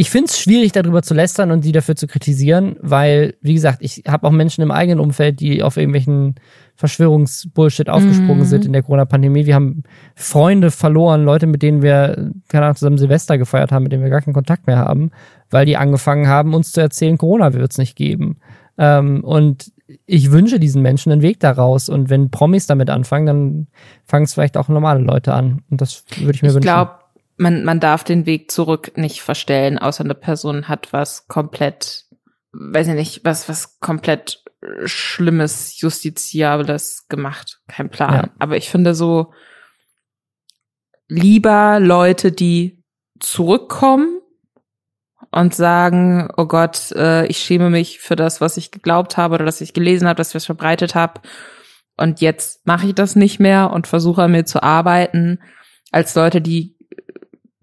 ich 0.00 0.08
finde 0.08 0.28
es 0.30 0.40
schwierig, 0.40 0.72
darüber 0.72 1.02
zu 1.02 1.12
lästern 1.12 1.50
und 1.50 1.60
sie 1.60 1.72
dafür 1.72 1.94
zu 1.94 2.06
kritisieren, 2.06 2.76
weil, 2.80 3.34
wie 3.42 3.52
gesagt, 3.52 3.82
ich 3.82 4.04
habe 4.08 4.26
auch 4.26 4.30
Menschen 4.30 4.62
im 4.62 4.70
eigenen 4.70 4.98
Umfeld, 4.98 5.40
die 5.40 5.62
auf 5.62 5.76
irgendwelchen 5.76 6.36
Verschwörungsbullshit 6.74 7.90
aufgesprungen 7.90 8.44
mhm. 8.44 8.46
sind 8.46 8.64
in 8.64 8.72
der 8.72 8.82
Corona-Pandemie. 8.82 9.44
Wir 9.44 9.56
haben 9.56 9.82
Freunde 10.14 10.70
verloren, 10.70 11.24
Leute, 11.24 11.46
mit 11.46 11.60
denen 11.60 11.82
wir, 11.82 12.32
keine 12.48 12.64
Ahnung, 12.64 12.76
zusammen 12.76 12.96
Silvester 12.96 13.36
gefeiert 13.36 13.72
haben, 13.72 13.82
mit 13.82 13.92
denen 13.92 14.02
wir 14.02 14.08
gar 14.08 14.22
keinen 14.22 14.32
Kontakt 14.32 14.66
mehr 14.66 14.78
haben, 14.78 15.10
weil 15.50 15.66
die 15.66 15.76
angefangen 15.76 16.28
haben, 16.28 16.54
uns 16.54 16.72
zu 16.72 16.80
erzählen, 16.80 17.18
Corona 17.18 17.52
wird 17.52 17.70
es 17.70 17.76
nicht 17.76 17.94
geben. 17.94 18.38
Ähm, 18.78 19.22
und 19.22 19.70
ich 20.06 20.30
wünsche 20.32 20.58
diesen 20.58 20.80
Menschen 20.80 21.12
einen 21.12 21.20
Weg 21.20 21.40
daraus. 21.40 21.90
Und 21.90 22.08
wenn 22.08 22.30
Promis 22.30 22.66
damit 22.66 22.88
anfangen, 22.88 23.26
dann 23.26 23.66
fangen 24.06 24.24
es 24.24 24.32
vielleicht 24.32 24.56
auch 24.56 24.68
normale 24.68 25.00
Leute 25.00 25.34
an. 25.34 25.60
Und 25.68 25.82
das 25.82 26.06
würde 26.16 26.36
ich 26.36 26.40
mir 26.40 26.48
ich 26.48 26.54
wünschen. 26.54 26.68
Ich 26.68 26.72
glaube, 26.72 26.99
man, 27.40 27.64
man 27.64 27.80
darf 27.80 28.04
den 28.04 28.26
Weg 28.26 28.50
zurück 28.50 28.92
nicht 28.96 29.22
verstellen, 29.22 29.78
außer 29.78 30.04
eine 30.04 30.14
Person 30.14 30.68
hat 30.68 30.92
was 30.92 31.26
komplett, 31.26 32.04
weiß 32.52 32.88
ich 32.88 32.94
nicht, 32.94 33.24
was, 33.24 33.48
was 33.48 33.80
komplett 33.80 34.44
Schlimmes, 34.84 35.80
Justiziables 35.80 37.08
gemacht. 37.08 37.62
Kein 37.66 37.88
Plan. 37.88 38.14
Ja. 38.14 38.30
Aber 38.38 38.58
ich 38.58 38.68
finde 38.68 38.94
so 38.94 39.32
lieber 41.08 41.80
Leute, 41.80 42.30
die 42.30 42.84
zurückkommen 43.20 44.20
und 45.30 45.54
sagen, 45.54 46.28
oh 46.36 46.44
Gott, 46.44 46.92
äh, 46.92 47.24
ich 47.26 47.38
schäme 47.38 47.70
mich 47.70 48.00
für 48.00 48.16
das, 48.16 48.42
was 48.42 48.58
ich 48.58 48.70
geglaubt 48.70 49.16
habe 49.16 49.36
oder 49.36 49.46
das 49.46 49.62
ich 49.62 49.72
gelesen 49.72 50.06
habe, 50.06 50.16
dass 50.16 50.28
ich 50.28 50.34
was 50.34 50.46
verbreitet 50.46 50.94
habe. 50.94 51.22
Und 51.96 52.20
jetzt 52.20 52.66
mache 52.66 52.88
ich 52.88 52.94
das 52.94 53.16
nicht 53.16 53.40
mehr 53.40 53.70
und 53.70 53.86
versuche 53.86 54.24
an 54.24 54.32
mir 54.32 54.44
zu 54.44 54.62
arbeiten, 54.62 55.40
als 55.90 56.14
Leute, 56.14 56.42
die 56.42 56.76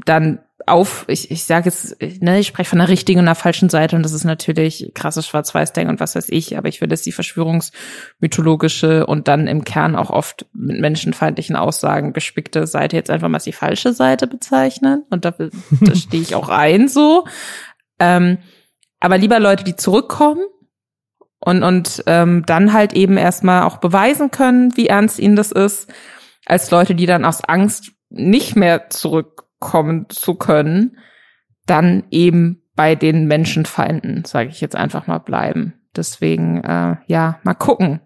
dann 0.08 0.39
auf, 0.66 1.05
ich, 1.08 1.32
ich 1.32 1.43
sage 1.45 1.66
jetzt, 1.66 2.01
ne, 2.22 2.39
ich 2.39 2.47
spreche 2.47 2.70
von 2.70 2.80
der 2.80 2.89
richtigen 2.89 3.20
und 3.20 3.26
der 3.26 3.36
falschen 3.36 3.70
Seite 3.70 3.95
und 3.95 4.03
das 4.03 4.12
ist 4.12 4.26
natürlich 4.26 4.91
krasses 4.93 5.26
Schwarz-Weiß-Denken 5.28 5.89
und 5.89 5.99
was 5.99 6.16
weiß 6.16 6.28
ich, 6.30 6.58
aber 6.58 6.68
ich 6.68 6.82
will 6.82 6.89
das 6.89 7.03
die 7.03 7.12
verschwörungsmythologische 7.14 9.05
und 9.05 9.28
dann 9.28 9.47
im 9.47 9.64
Kern 9.64 9.95
auch 9.95 10.10
oft 10.10 10.45
mit 10.53 10.80
menschenfeindlichen 10.82 11.55
Aussagen 11.55 12.12
gespickte 12.12 12.68
Seite 12.68 12.97
jetzt 12.97 13.10
einfach 13.10 13.30
mal 13.30 13.38
als 13.38 13.45
die 13.45 13.53
falsche 13.53 13.93
Seite 13.93 14.28
bezeichnen 14.28 15.03
und 15.10 15.26
da, 15.26 15.32
da 15.32 15.95
stehe 15.95 16.24
ich 16.24 16.36
auch 16.36 16.49
ein 16.49 16.88
so. 16.89 17.26
Ähm, 17.99 18.39
aber 18.99 19.18
lieber 19.18 19.39
Leute, 19.39 19.64
die 19.64 19.76
zurückkommen 19.76 20.43
und, 21.39 21.64
und 21.64 22.03
ähm, 22.08 22.44
dann 22.45 22.73
halt 22.73 22.94
eben 22.94 23.18
erstmal 23.18 23.64
auch 23.64 23.77
beweisen 23.77 24.31
können, 24.31 24.76
wie 24.76 24.88
ernst 24.88 25.19
ihnen 25.19 25.36
das 25.36 25.52
ist, 25.52 25.90
als 26.45 26.72
Leute, 26.72 26.95
die 26.95 27.06
dann 27.06 27.26
aus 27.26 27.44
Angst 27.44 27.91
nicht 28.10 28.56
mehr 28.56 28.90
zurück 28.90 29.47
kommen 29.59 30.07
zu 30.09 30.35
können, 30.35 30.97
dann 31.65 32.03
eben 32.11 32.61
bei 32.75 32.95
den 32.95 33.27
Menschenfeinden, 33.27 34.23
sage 34.25 34.49
ich 34.49 34.61
jetzt 34.61 34.75
einfach 34.75 35.07
mal, 35.07 35.17
bleiben. 35.19 35.73
Deswegen, 35.95 36.63
äh, 36.63 36.97
ja, 37.07 37.39
mal 37.43 37.55
gucken. 37.55 38.01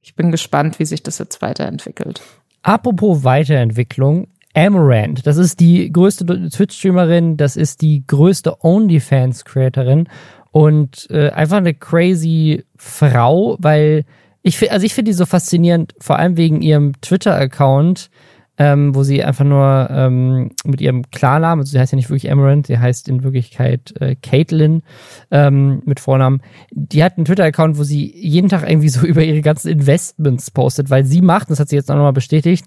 Ich 0.00 0.14
bin 0.14 0.30
gespannt, 0.30 0.78
wie 0.78 0.84
sich 0.84 1.02
das 1.02 1.18
jetzt 1.18 1.40
weiterentwickelt. 1.40 2.20
Apropos 2.62 3.24
Weiterentwicklung, 3.24 4.28
Amaranth, 4.54 5.26
das 5.26 5.36
ist 5.36 5.60
die 5.60 5.90
größte 5.90 6.24
Twitch-Streamerin, 6.50 7.36
das 7.36 7.56
ist 7.56 7.82
die 7.82 8.06
größte 8.06 8.62
OnlyFans-Creatorin 8.62 10.08
und 10.52 11.08
äh, 11.10 11.30
einfach 11.30 11.56
eine 11.56 11.74
crazy 11.74 12.64
Frau, 12.76 13.56
weil 13.58 14.04
ich 14.42 14.58
finde, 14.58 14.72
also 14.72 14.86
ich 14.86 14.94
finde 14.94 15.10
die 15.10 15.16
so 15.16 15.26
faszinierend, 15.26 15.94
vor 15.98 16.18
allem 16.18 16.36
wegen 16.36 16.62
ihrem 16.62 17.00
Twitter-Account, 17.00 18.10
ähm, 18.56 18.94
wo 18.94 19.02
sie 19.02 19.24
einfach 19.24 19.44
nur 19.44 19.88
ähm, 19.90 20.50
mit 20.64 20.80
ihrem 20.80 21.10
Klarnamen, 21.10 21.60
also 21.60 21.72
sie 21.72 21.80
heißt 21.80 21.92
ja 21.92 21.96
nicht 21.96 22.10
wirklich 22.10 22.30
Amaranth, 22.30 22.68
sie 22.68 22.78
heißt 22.78 23.08
in 23.08 23.24
Wirklichkeit 23.24 23.94
äh, 24.00 24.14
Caitlin 24.14 24.82
ähm, 25.30 25.82
mit 25.84 25.98
Vornamen, 25.98 26.40
die 26.70 27.02
hat 27.02 27.16
einen 27.16 27.24
Twitter-Account, 27.24 27.78
wo 27.78 27.82
sie 27.82 28.12
jeden 28.14 28.48
Tag 28.48 28.68
irgendwie 28.68 28.88
so 28.88 29.00
über 29.06 29.24
ihre 29.24 29.40
ganzen 29.40 29.70
Investments 29.70 30.50
postet, 30.50 30.90
weil 30.90 31.04
sie 31.04 31.20
macht, 31.20 31.50
das 31.50 31.58
hat 31.58 31.68
sie 31.68 31.76
jetzt 31.76 31.90
auch 31.90 31.96
nochmal 31.96 32.12
bestätigt, 32.12 32.66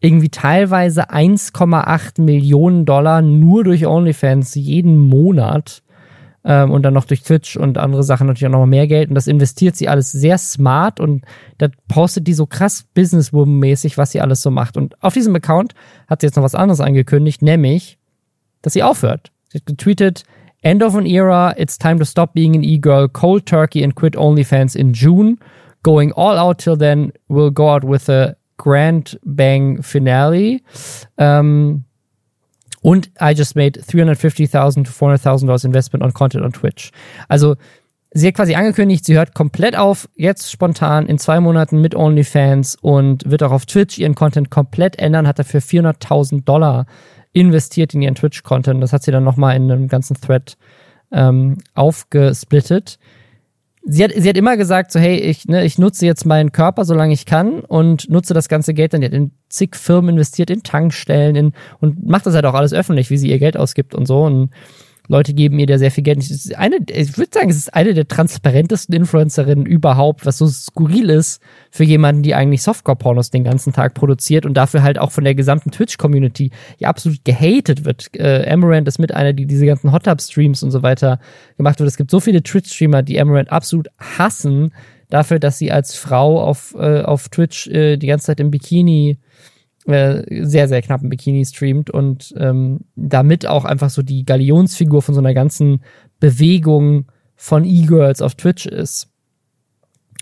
irgendwie 0.00 0.28
teilweise 0.28 1.10
1,8 1.10 2.20
Millionen 2.20 2.84
Dollar 2.84 3.22
nur 3.22 3.64
durch 3.64 3.86
OnlyFans 3.86 4.54
jeden 4.56 4.98
Monat. 4.98 5.82
Ähm, 6.44 6.70
und 6.70 6.82
dann 6.82 6.94
noch 6.94 7.04
durch 7.04 7.22
Twitch 7.22 7.56
und 7.56 7.78
andere 7.78 8.02
Sachen 8.02 8.26
natürlich 8.26 8.46
auch 8.46 8.58
noch 8.58 8.66
mehr 8.66 8.86
Geld. 8.86 9.08
Und 9.08 9.14
das 9.14 9.26
investiert 9.26 9.76
sie 9.76 9.88
alles 9.88 10.12
sehr 10.12 10.38
smart 10.38 11.00
und 11.00 11.24
da 11.58 11.68
postet 11.88 12.26
die 12.26 12.34
so 12.34 12.46
krass 12.46 12.86
Businesswoman-mäßig, 12.96 13.98
was 13.98 14.12
sie 14.12 14.20
alles 14.20 14.42
so 14.42 14.50
macht. 14.50 14.76
Und 14.76 15.02
auf 15.02 15.14
diesem 15.14 15.34
Account 15.34 15.74
hat 16.08 16.20
sie 16.20 16.26
jetzt 16.26 16.36
noch 16.36 16.44
was 16.44 16.54
anderes 16.54 16.80
angekündigt, 16.80 17.42
nämlich, 17.42 17.98
dass 18.62 18.72
sie 18.72 18.82
aufhört. 18.82 19.32
Sie 19.48 19.58
hat 19.58 19.66
getweetet, 19.66 20.24
End 20.64 20.82
of 20.84 20.94
an 20.94 21.06
era, 21.06 21.52
it's 21.58 21.76
time 21.76 21.98
to 21.98 22.04
stop 22.04 22.34
being 22.34 22.54
an 22.54 22.62
e-girl, 22.62 23.08
cold 23.08 23.46
turkey 23.46 23.82
and 23.82 23.96
quit 23.96 24.14
OnlyFans 24.14 24.76
in 24.76 24.92
June. 24.92 25.38
Going 25.82 26.12
all 26.12 26.38
out 26.38 26.60
till 26.60 26.76
then, 26.76 27.12
we'll 27.28 27.50
go 27.50 27.68
out 27.68 27.82
with 27.82 28.08
a 28.08 28.36
grand 28.58 29.18
bang 29.24 29.82
finale. 29.82 30.62
Um, 31.18 31.84
und 32.82 33.10
I 33.20 33.32
just 33.32 33.56
made 33.56 33.80
350.000 33.80 34.84
to 34.84 34.90
400.000 34.90 35.46
Dollars 35.46 35.64
Investment 35.64 36.04
on 36.04 36.12
Content 36.12 36.44
on 36.44 36.52
Twitch. 36.52 36.90
Also 37.28 37.56
sie 38.10 38.26
hat 38.26 38.34
quasi 38.34 38.54
angekündigt, 38.54 39.04
sie 39.04 39.14
hört 39.14 39.34
komplett 39.34 39.76
auf, 39.76 40.08
jetzt 40.16 40.50
spontan 40.50 41.06
in 41.06 41.18
zwei 41.18 41.40
Monaten 41.40 41.80
mit 41.80 41.94
OnlyFans 41.94 42.76
und 42.80 43.30
wird 43.30 43.42
auch 43.42 43.52
auf 43.52 43.66
Twitch 43.66 43.98
ihren 43.98 44.14
Content 44.14 44.50
komplett 44.50 44.98
ändern, 44.98 45.26
hat 45.26 45.38
dafür 45.38 45.60
400.000 45.60 46.44
Dollar 46.44 46.86
investiert 47.32 47.94
in 47.94 48.02
ihren 48.02 48.14
Twitch-Content. 48.14 48.82
Das 48.82 48.92
hat 48.92 49.04
sie 49.04 49.10
dann 49.10 49.24
nochmal 49.24 49.56
in 49.56 49.70
einem 49.70 49.88
ganzen 49.88 50.20
Thread 50.20 50.58
ähm, 51.12 51.58
aufgesplittet 51.74 52.98
sie 53.84 54.04
hat, 54.04 54.12
sie 54.14 54.28
hat 54.28 54.36
immer 54.36 54.56
gesagt, 54.56 54.92
so, 54.92 55.00
hey, 55.00 55.16
ich, 55.16 55.46
ne, 55.46 55.64
ich 55.64 55.78
nutze 55.78 56.06
jetzt 56.06 56.24
meinen 56.24 56.52
Körper, 56.52 56.84
solange 56.84 57.12
ich 57.12 57.26
kann 57.26 57.60
und 57.60 58.08
nutze 58.08 58.34
das 58.34 58.48
ganze 58.48 58.74
Geld 58.74 58.94
dann. 58.94 59.02
In 59.02 59.32
zig 59.48 59.76
Firmen 59.76 60.10
investiert, 60.10 60.50
in 60.50 60.62
Tankstellen 60.62 61.36
in, 61.36 61.52
und 61.80 62.06
macht 62.06 62.26
das 62.26 62.34
halt 62.34 62.46
auch 62.46 62.54
alles 62.54 62.72
öffentlich, 62.72 63.10
wie 63.10 63.18
sie 63.18 63.30
ihr 63.30 63.38
Geld 63.38 63.56
ausgibt 63.56 63.94
und 63.94 64.06
so. 64.06 64.22
Und 64.22 64.50
Leute 65.08 65.34
geben 65.34 65.58
ihr 65.58 65.66
da 65.66 65.78
sehr 65.78 65.90
viel 65.90 66.04
Geld. 66.04 66.18
Ich, 66.18 66.56
eine, 66.56 66.78
ich 66.88 67.18
würde 67.18 67.30
sagen, 67.32 67.50
es 67.50 67.56
ist 67.56 67.74
eine 67.74 67.92
der 67.92 68.06
transparentesten 68.06 68.94
Influencerinnen 68.94 69.66
überhaupt, 69.66 70.24
was 70.24 70.38
so 70.38 70.46
skurril 70.46 71.10
ist 71.10 71.42
für 71.70 71.84
jemanden, 71.84 72.22
die 72.22 72.34
eigentlich 72.34 72.62
Softcore-Pornos 72.62 73.30
den 73.30 73.44
ganzen 73.44 73.72
Tag 73.72 73.94
produziert 73.94 74.46
und 74.46 74.54
dafür 74.54 74.82
halt 74.82 74.98
auch 74.98 75.10
von 75.10 75.24
der 75.24 75.34
gesamten 75.34 75.70
Twitch-Community 75.70 76.50
ja 76.78 76.88
absolut 76.88 77.24
gehatet 77.24 77.84
wird. 77.84 78.10
Äh, 78.16 78.48
Amaranth 78.48 78.88
ist 78.88 78.98
mit 78.98 79.12
einer, 79.12 79.32
die 79.32 79.46
diese 79.46 79.66
ganzen 79.66 79.92
Hot 79.92 80.04
Tub-Streams 80.04 80.62
und 80.62 80.70
so 80.70 80.82
weiter 80.82 81.18
gemacht 81.56 81.80
wird. 81.80 81.88
Es 81.88 81.96
gibt 81.96 82.10
so 82.10 82.20
viele 82.20 82.42
Twitch-Streamer, 82.42 83.02
die 83.02 83.20
Amaranth 83.20 83.50
absolut 83.50 83.88
hassen 83.98 84.72
dafür, 85.12 85.38
dass 85.38 85.58
sie 85.58 85.70
als 85.70 85.94
Frau 85.94 86.40
auf, 86.40 86.74
äh, 86.78 87.02
auf 87.02 87.28
Twitch 87.28 87.66
äh, 87.68 87.98
die 87.98 88.06
ganze 88.06 88.26
Zeit 88.26 88.40
im 88.40 88.50
Bikini 88.50 89.18
äh, 89.86 90.44
sehr, 90.44 90.68
sehr 90.68 90.82
knappen 90.82 91.08
Bikini 91.08 91.44
streamt 91.44 91.90
und 91.90 92.34
ähm, 92.38 92.80
damit 92.94 93.46
auch 93.46 93.64
einfach 93.64 93.90
so 93.90 94.02
die 94.02 94.24
Galionsfigur 94.24 95.02
von 95.02 95.14
so 95.14 95.20
einer 95.20 95.34
ganzen 95.34 95.82
Bewegung 96.20 97.06
von 97.34 97.64
E-Girls 97.64 98.22
auf 98.22 98.34
Twitch 98.34 98.66
ist. 98.66 99.08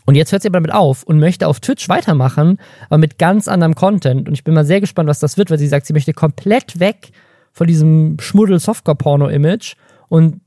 Und 0.07 0.15
jetzt 0.15 0.33
hört 0.33 0.43
sie 0.43 0.49
aber 0.49 0.59
damit 0.59 0.73
auf 0.73 1.03
und 1.03 1.19
möchte 1.21 1.47
auf 1.47 1.61
Twitch 1.61 1.89
weitermachen, 1.89 2.59
aber 2.89 2.99
mit 2.99 3.19
ganz 3.19 3.49
anderem 3.49 3.75
Content. 3.75 4.29
Und 4.29 4.35
ich 4.35 4.45
bin 4.45 4.55
mal 4.55 4.65
sehr 4.65 4.81
gespannt, 4.81 5.09
was 5.09 5.21
das 5.21 5.37
wird, 5.37 5.51
weil 5.51 5.59
sie 5.59 5.69
sagt, 5.69 5.87
sie 5.87 5.93
möchte 5.93 6.13
komplett 6.15 6.81
weg 6.81 7.11
von 7.53 7.67
diesem 7.67 8.17
Schmuddel-Softcore-Porno-Image 8.19 9.75
und 10.09 10.41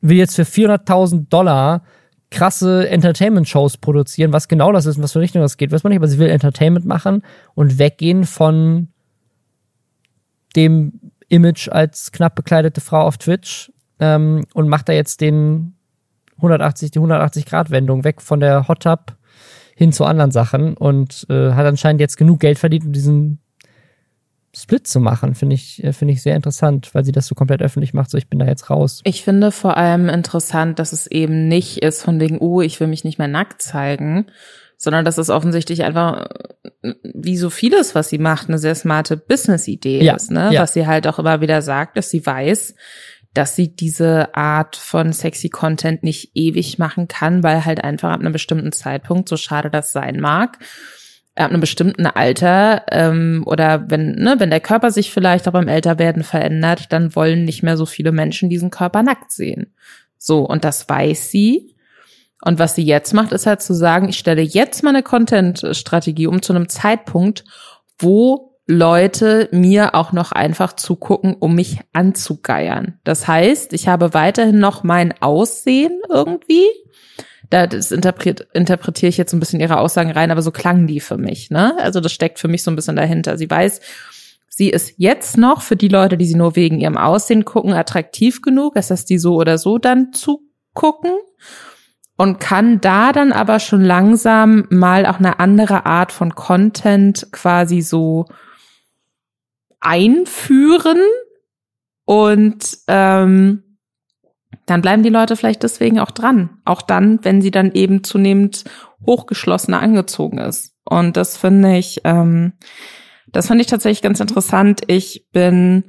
will 0.00 0.16
jetzt 0.16 0.36
für 0.36 0.42
400.000 0.42 1.28
Dollar 1.28 1.82
krasse 2.30 2.88
Entertainment-Shows 2.88 3.78
produzieren, 3.78 4.32
was 4.32 4.48
genau 4.48 4.72
das 4.72 4.86
ist 4.86 4.96
und 4.96 5.02
was 5.02 5.12
für 5.12 5.20
Richtung 5.20 5.42
das 5.42 5.56
geht, 5.56 5.70
weiß 5.72 5.84
man 5.84 5.90
nicht, 5.90 5.98
aber 5.98 6.08
sie 6.08 6.18
will 6.18 6.28
Entertainment 6.28 6.84
machen 6.84 7.22
und 7.54 7.78
weggehen 7.78 8.24
von 8.24 8.88
dem 10.56 11.00
Image 11.28 11.68
als 11.68 12.12
knapp 12.12 12.34
bekleidete 12.34 12.80
Frau 12.80 13.02
auf 13.02 13.18
Twitch 13.18 13.72
ähm, 14.00 14.44
und 14.54 14.68
macht 14.68 14.88
da 14.88 14.92
jetzt 14.92 15.20
den 15.20 15.74
180, 16.36 16.90
die 16.90 17.00
180-Grad-Wendung 17.00 18.04
weg 18.04 18.20
von 18.20 18.40
der 18.40 18.68
Hot 18.68 18.82
Tub 18.82 19.16
hin 19.74 19.92
zu 19.92 20.04
anderen 20.04 20.30
Sachen 20.30 20.74
und 20.74 21.26
äh, 21.28 21.52
hat 21.52 21.66
anscheinend 21.66 22.00
jetzt 22.00 22.16
genug 22.16 22.40
Geld 22.40 22.58
verdient, 22.58 22.86
um 22.86 22.92
diesen 22.92 23.40
Split 24.58 24.86
zu 24.86 25.00
machen, 25.00 25.34
finde 25.34 25.54
ich, 25.54 25.84
äh, 25.84 25.92
finde 25.92 26.14
ich 26.14 26.22
sehr 26.22 26.34
interessant, 26.34 26.94
weil 26.94 27.04
sie 27.04 27.12
das 27.12 27.26
so 27.26 27.34
komplett 27.34 27.60
öffentlich 27.60 27.92
macht, 27.92 28.10
so 28.10 28.16
ich 28.16 28.28
bin 28.28 28.38
da 28.38 28.46
jetzt 28.46 28.70
raus. 28.70 29.02
Ich 29.04 29.22
finde 29.22 29.52
vor 29.52 29.76
allem 29.76 30.08
interessant, 30.08 30.78
dass 30.78 30.92
es 30.92 31.06
eben 31.06 31.46
nicht 31.46 31.82
ist 31.82 32.02
von 32.02 32.20
wegen, 32.20 32.38
oh, 32.38 32.62
ich 32.62 32.80
will 32.80 32.86
mich 32.86 33.04
nicht 33.04 33.18
mehr 33.18 33.28
nackt 33.28 33.60
zeigen, 33.60 34.26
sondern 34.78 35.04
dass 35.04 35.18
es 35.18 35.28
offensichtlich 35.28 35.84
einfach, 35.84 36.28
wie 37.02 37.36
so 37.36 37.50
vieles, 37.50 37.94
was 37.94 38.08
sie 38.08 38.18
macht, 38.18 38.48
eine 38.48 38.58
sehr 38.58 38.74
smarte 38.74 39.18
Business-Idee 39.18 40.02
ja, 40.02 40.14
ist, 40.14 40.30
ne? 40.30 40.50
Ja. 40.52 40.62
Was 40.62 40.72
sie 40.72 40.86
halt 40.86 41.06
auch 41.06 41.18
immer 41.18 41.42
wieder 41.42 41.60
sagt, 41.60 41.98
dass 41.98 42.08
sie 42.08 42.24
weiß, 42.24 42.74
dass 43.34 43.56
sie 43.56 43.76
diese 43.76 44.34
Art 44.34 44.76
von 44.76 45.12
sexy 45.12 45.50
Content 45.50 46.02
nicht 46.02 46.30
ewig 46.34 46.78
machen 46.78 47.08
kann, 47.08 47.42
weil 47.42 47.66
halt 47.66 47.84
einfach 47.84 48.10
ab 48.10 48.20
einem 48.20 48.32
bestimmten 48.32 48.72
Zeitpunkt, 48.72 49.28
so 49.28 49.36
schade 49.36 49.68
das 49.68 49.92
sein 49.92 50.18
mag, 50.18 50.58
ab 51.36 51.50
einem 51.50 51.60
bestimmten 51.60 52.06
Alter 52.06 52.82
ähm, 52.90 53.42
oder 53.46 53.90
wenn, 53.90 54.14
ne, 54.14 54.36
wenn 54.38 54.50
der 54.50 54.60
Körper 54.60 54.90
sich 54.90 55.10
vielleicht 55.10 55.46
auch 55.46 55.52
beim 55.52 55.68
Älterwerden 55.68 56.24
verändert, 56.24 56.92
dann 56.92 57.14
wollen 57.14 57.44
nicht 57.44 57.62
mehr 57.62 57.76
so 57.76 57.86
viele 57.86 58.12
Menschen 58.12 58.48
diesen 58.48 58.70
Körper 58.70 59.02
nackt 59.02 59.30
sehen. 59.30 59.72
So, 60.18 60.40
und 60.40 60.64
das 60.64 60.88
weiß 60.88 61.30
sie. 61.30 61.74
Und 62.42 62.58
was 62.58 62.74
sie 62.74 62.84
jetzt 62.84 63.12
macht, 63.12 63.32
ist 63.32 63.46
halt 63.46 63.62
zu 63.62 63.74
sagen, 63.74 64.08
ich 64.08 64.18
stelle 64.18 64.42
jetzt 64.42 64.82
meine 64.82 65.02
Content-Strategie 65.02 66.26
um 66.26 66.42
zu 66.42 66.52
einem 66.52 66.68
Zeitpunkt, 66.68 67.44
wo 67.98 68.56
Leute 68.66 69.48
mir 69.52 69.94
auch 69.94 70.12
noch 70.12 70.32
einfach 70.32 70.72
zugucken, 70.74 71.34
um 71.34 71.54
mich 71.54 71.80
anzugeiern. 71.92 72.98
Das 73.04 73.28
heißt, 73.28 73.72
ich 73.72 73.88
habe 73.88 74.12
weiterhin 74.12 74.58
noch 74.58 74.82
mein 74.82 75.14
Aussehen 75.22 76.00
irgendwie, 76.10 76.66
da 77.50 77.66
das 77.66 77.92
interpretiert, 77.92 78.48
interpretiere 78.52 79.08
ich 79.08 79.16
jetzt 79.16 79.32
ein 79.32 79.40
bisschen 79.40 79.60
ihre 79.60 79.78
Aussagen 79.78 80.10
rein, 80.10 80.30
aber 80.30 80.42
so 80.42 80.50
klangen 80.50 80.86
die 80.86 81.00
für 81.00 81.16
mich. 81.16 81.50
Ne? 81.50 81.76
Also 81.78 82.00
das 82.00 82.12
steckt 82.12 82.38
für 82.38 82.48
mich 82.48 82.62
so 82.62 82.70
ein 82.70 82.76
bisschen 82.76 82.96
dahinter. 82.96 83.38
Sie 83.38 83.50
weiß, 83.50 83.80
sie 84.48 84.70
ist 84.70 84.94
jetzt 84.96 85.36
noch 85.36 85.62
für 85.62 85.76
die 85.76 85.88
Leute, 85.88 86.16
die 86.16 86.26
sie 86.26 86.34
nur 86.34 86.56
wegen 86.56 86.80
ihrem 86.80 86.96
Aussehen 86.96 87.44
gucken, 87.44 87.72
attraktiv 87.72 88.42
genug, 88.42 88.74
dass 88.74 88.88
das 88.88 89.04
die 89.04 89.18
so 89.18 89.36
oder 89.36 89.58
so 89.58 89.78
dann 89.78 90.12
zugucken 90.12 91.12
und 92.16 92.40
kann 92.40 92.80
da 92.80 93.12
dann 93.12 93.32
aber 93.32 93.60
schon 93.60 93.82
langsam 93.82 94.66
mal 94.70 95.06
auch 95.06 95.18
eine 95.18 95.38
andere 95.38 95.86
Art 95.86 96.12
von 96.12 96.34
Content 96.34 97.28
quasi 97.30 97.82
so 97.82 98.26
einführen 99.80 100.98
und 102.06 102.78
ähm, 102.88 103.62
dann 104.66 104.82
bleiben 104.82 105.04
die 105.04 105.08
Leute 105.08 105.36
vielleicht 105.36 105.62
deswegen 105.62 106.00
auch 106.00 106.10
dran. 106.10 106.58
Auch 106.64 106.82
dann, 106.82 107.20
wenn 107.22 107.40
sie 107.40 107.52
dann 107.52 107.72
eben 107.72 108.02
zunehmend 108.02 108.64
hochgeschlossener 109.06 109.80
angezogen 109.80 110.38
ist. 110.38 110.74
Und 110.84 111.16
das 111.16 111.36
finde 111.36 111.76
ich, 111.76 112.00
ähm, 112.04 112.52
das 113.28 113.46
fand 113.46 113.60
ich 113.60 113.68
tatsächlich 113.68 114.02
ganz 114.02 114.18
interessant. 114.20 114.82
Ich 114.88 115.26
bin, 115.32 115.84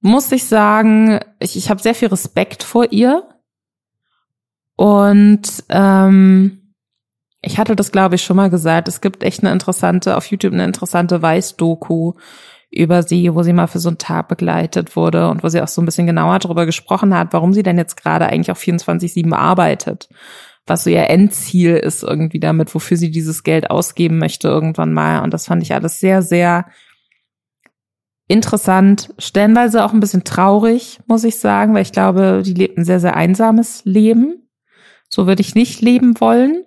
muss 0.00 0.30
ich 0.30 0.44
sagen, 0.44 1.20
ich, 1.40 1.56
ich 1.56 1.68
habe 1.68 1.82
sehr 1.82 1.94
viel 1.94 2.08
Respekt 2.08 2.62
vor 2.62 2.92
ihr. 2.92 3.28
Und 4.76 5.64
ähm, 5.68 6.74
ich 7.42 7.58
hatte 7.58 7.74
das, 7.74 7.92
glaube 7.92 8.14
ich, 8.14 8.22
schon 8.22 8.36
mal 8.36 8.50
gesagt. 8.50 8.88
Es 8.88 9.00
gibt 9.00 9.24
echt 9.24 9.42
eine 9.42 9.52
interessante, 9.52 10.16
auf 10.16 10.26
YouTube 10.26 10.52
eine 10.52 10.64
interessante 10.64 11.22
Weiß-Doku 11.22 12.14
über 12.76 13.02
sie, 13.02 13.34
wo 13.34 13.42
sie 13.42 13.52
mal 13.52 13.66
für 13.66 13.78
so 13.78 13.88
einen 13.88 13.98
Tag 13.98 14.28
begleitet 14.28 14.96
wurde 14.96 15.28
und 15.28 15.42
wo 15.42 15.48
sie 15.48 15.60
auch 15.60 15.68
so 15.68 15.82
ein 15.82 15.86
bisschen 15.86 16.06
genauer 16.06 16.38
darüber 16.38 16.66
gesprochen 16.66 17.16
hat, 17.16 17.32
warum 17.32 17.52
sie 17.52 17.62
denn 17.62 17.78
jetzt 17.78 17.96
gerade 17.96 18.26
eigentlich 18.26 18.50
auf 18.50 18.60
24-7 18.60 19.32
arbeitet. 19.32 20.08
Was 20.66 20.84
so 20.84 20.90
ihr 20.90 21.08
Endziel 21.08 21.76
ist 21.76 22.02
irgendwie 22.02 22.40
damit, 22.40 22.74
wofür 22.74 22.96
sie 22.96 23.10
dieses 23.10 23.44
Geld 23.44 23.70
ausgeben 23.70 24.18
möchte 24.18 24.48
irgendwann 24.48 24.92
mal. 24.92 25.22
Und 25.22 25.32
das 25.32 25.46
fand 25.46 25.62
ich 25.62 25.74
alles 25.74 26.00
sehr, 26.00 26.22
sehr 26.22 26.66
interessant, 28.28 29.14
stellenweise 29.18 29.84
auch 29.84 29.92
ein 29.92 30.00
bisschen 30.00 30.24
traurig, 30.24 30.98
muss 31.06 31.24
ich 31.24 31.38
sagen, 31.38 31.74
weil 31.74 31.82
ich 31.82 31.92
glaube, 31.92 32.42
die 32.44 32.54
lebt 32.54 32.76
ein 32.76 32.84
sehr, 32.84 33.00
sehr 33.00 33.16
einsames 33.16 33.82
Leben. 33.84 34.48
So 35.08 35.26
würde 35.26 35.42
ich 35.42 35.54
nicht 35.54 35.80
leben 35.80 36.20
wollen. 36.20 36.64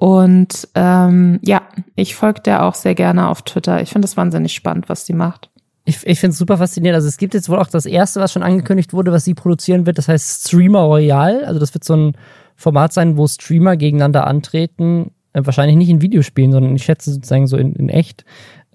Und 0.00 0.68
ähm, 0.76 1.40
ja, 1.42 1.62
ich 1.96 2.14
folge 2.14 2.40
der 2.42 2.64
auch 2.64 2.76
sehr 2.76 2.94
gerne 2.94 3.26
auf 3.28 3.42
Twitter. 3.42 3.82
Ich 3.82 3.90
finde 3.90 4.06
es 4.06 4.16
wahnsinnig 4.16 4.52
spannend, 4.52 4.88
was 4.88 5.06
sie 5.06 5.12
macht. 5.12 5.50
Ich, 5.86 6.06
ich 6.06 6.20
finde 6.20 6.34
es 6.34 6.38
super 6.38 6.56
faszinierend. 6.56 6.94
Also 6.94 7.08
es 7.08 7.16
gibt 7.16 7.34
jetzt 7.34 7.48
wohl 7.48 7.58
auch 7.58 7.66
das 7.66 7.84
erste, 7.84 8.20
was 8.20 8.32
schon 8.32 8.44
angekündigt 8.44 8.92
wurde, 8.92 9.10
was 9.10 9.24
sie 9.24 9.34
produzieren 9.34 9.86
wird. 9.86 9.98
Das 9.98 10.06
heißt 10.06 10.46
Streamer 10.46 10.82
Royal. 10.82 11.44
Also 11.44 11.58
das 11.58 11.74
wird 11.74 11.82
so 11.82 11.96
ein 11.96 12.12
Format 12.54 12.92
sein, 12.92 13.16
wo 13.16 13.26
Streamer 13.26 13.76
gegeneinander 13.76 14.28
antreten. 14.28 15.10
Äh, 15.32 15.44
wahrscheinlich 15.44 15.76
nicht 15.76 15.88
in 15.88 16.00
Videospielen, 16.00 16.52
sondern 16.52 16.76
ich 16.76 16.84
schätze 16.84 17.12
sozusagen 17.12 17.48
so 17.48 17.56
in, 17.56 17.72
in 17.72 17.88
echt. 17.88 18.24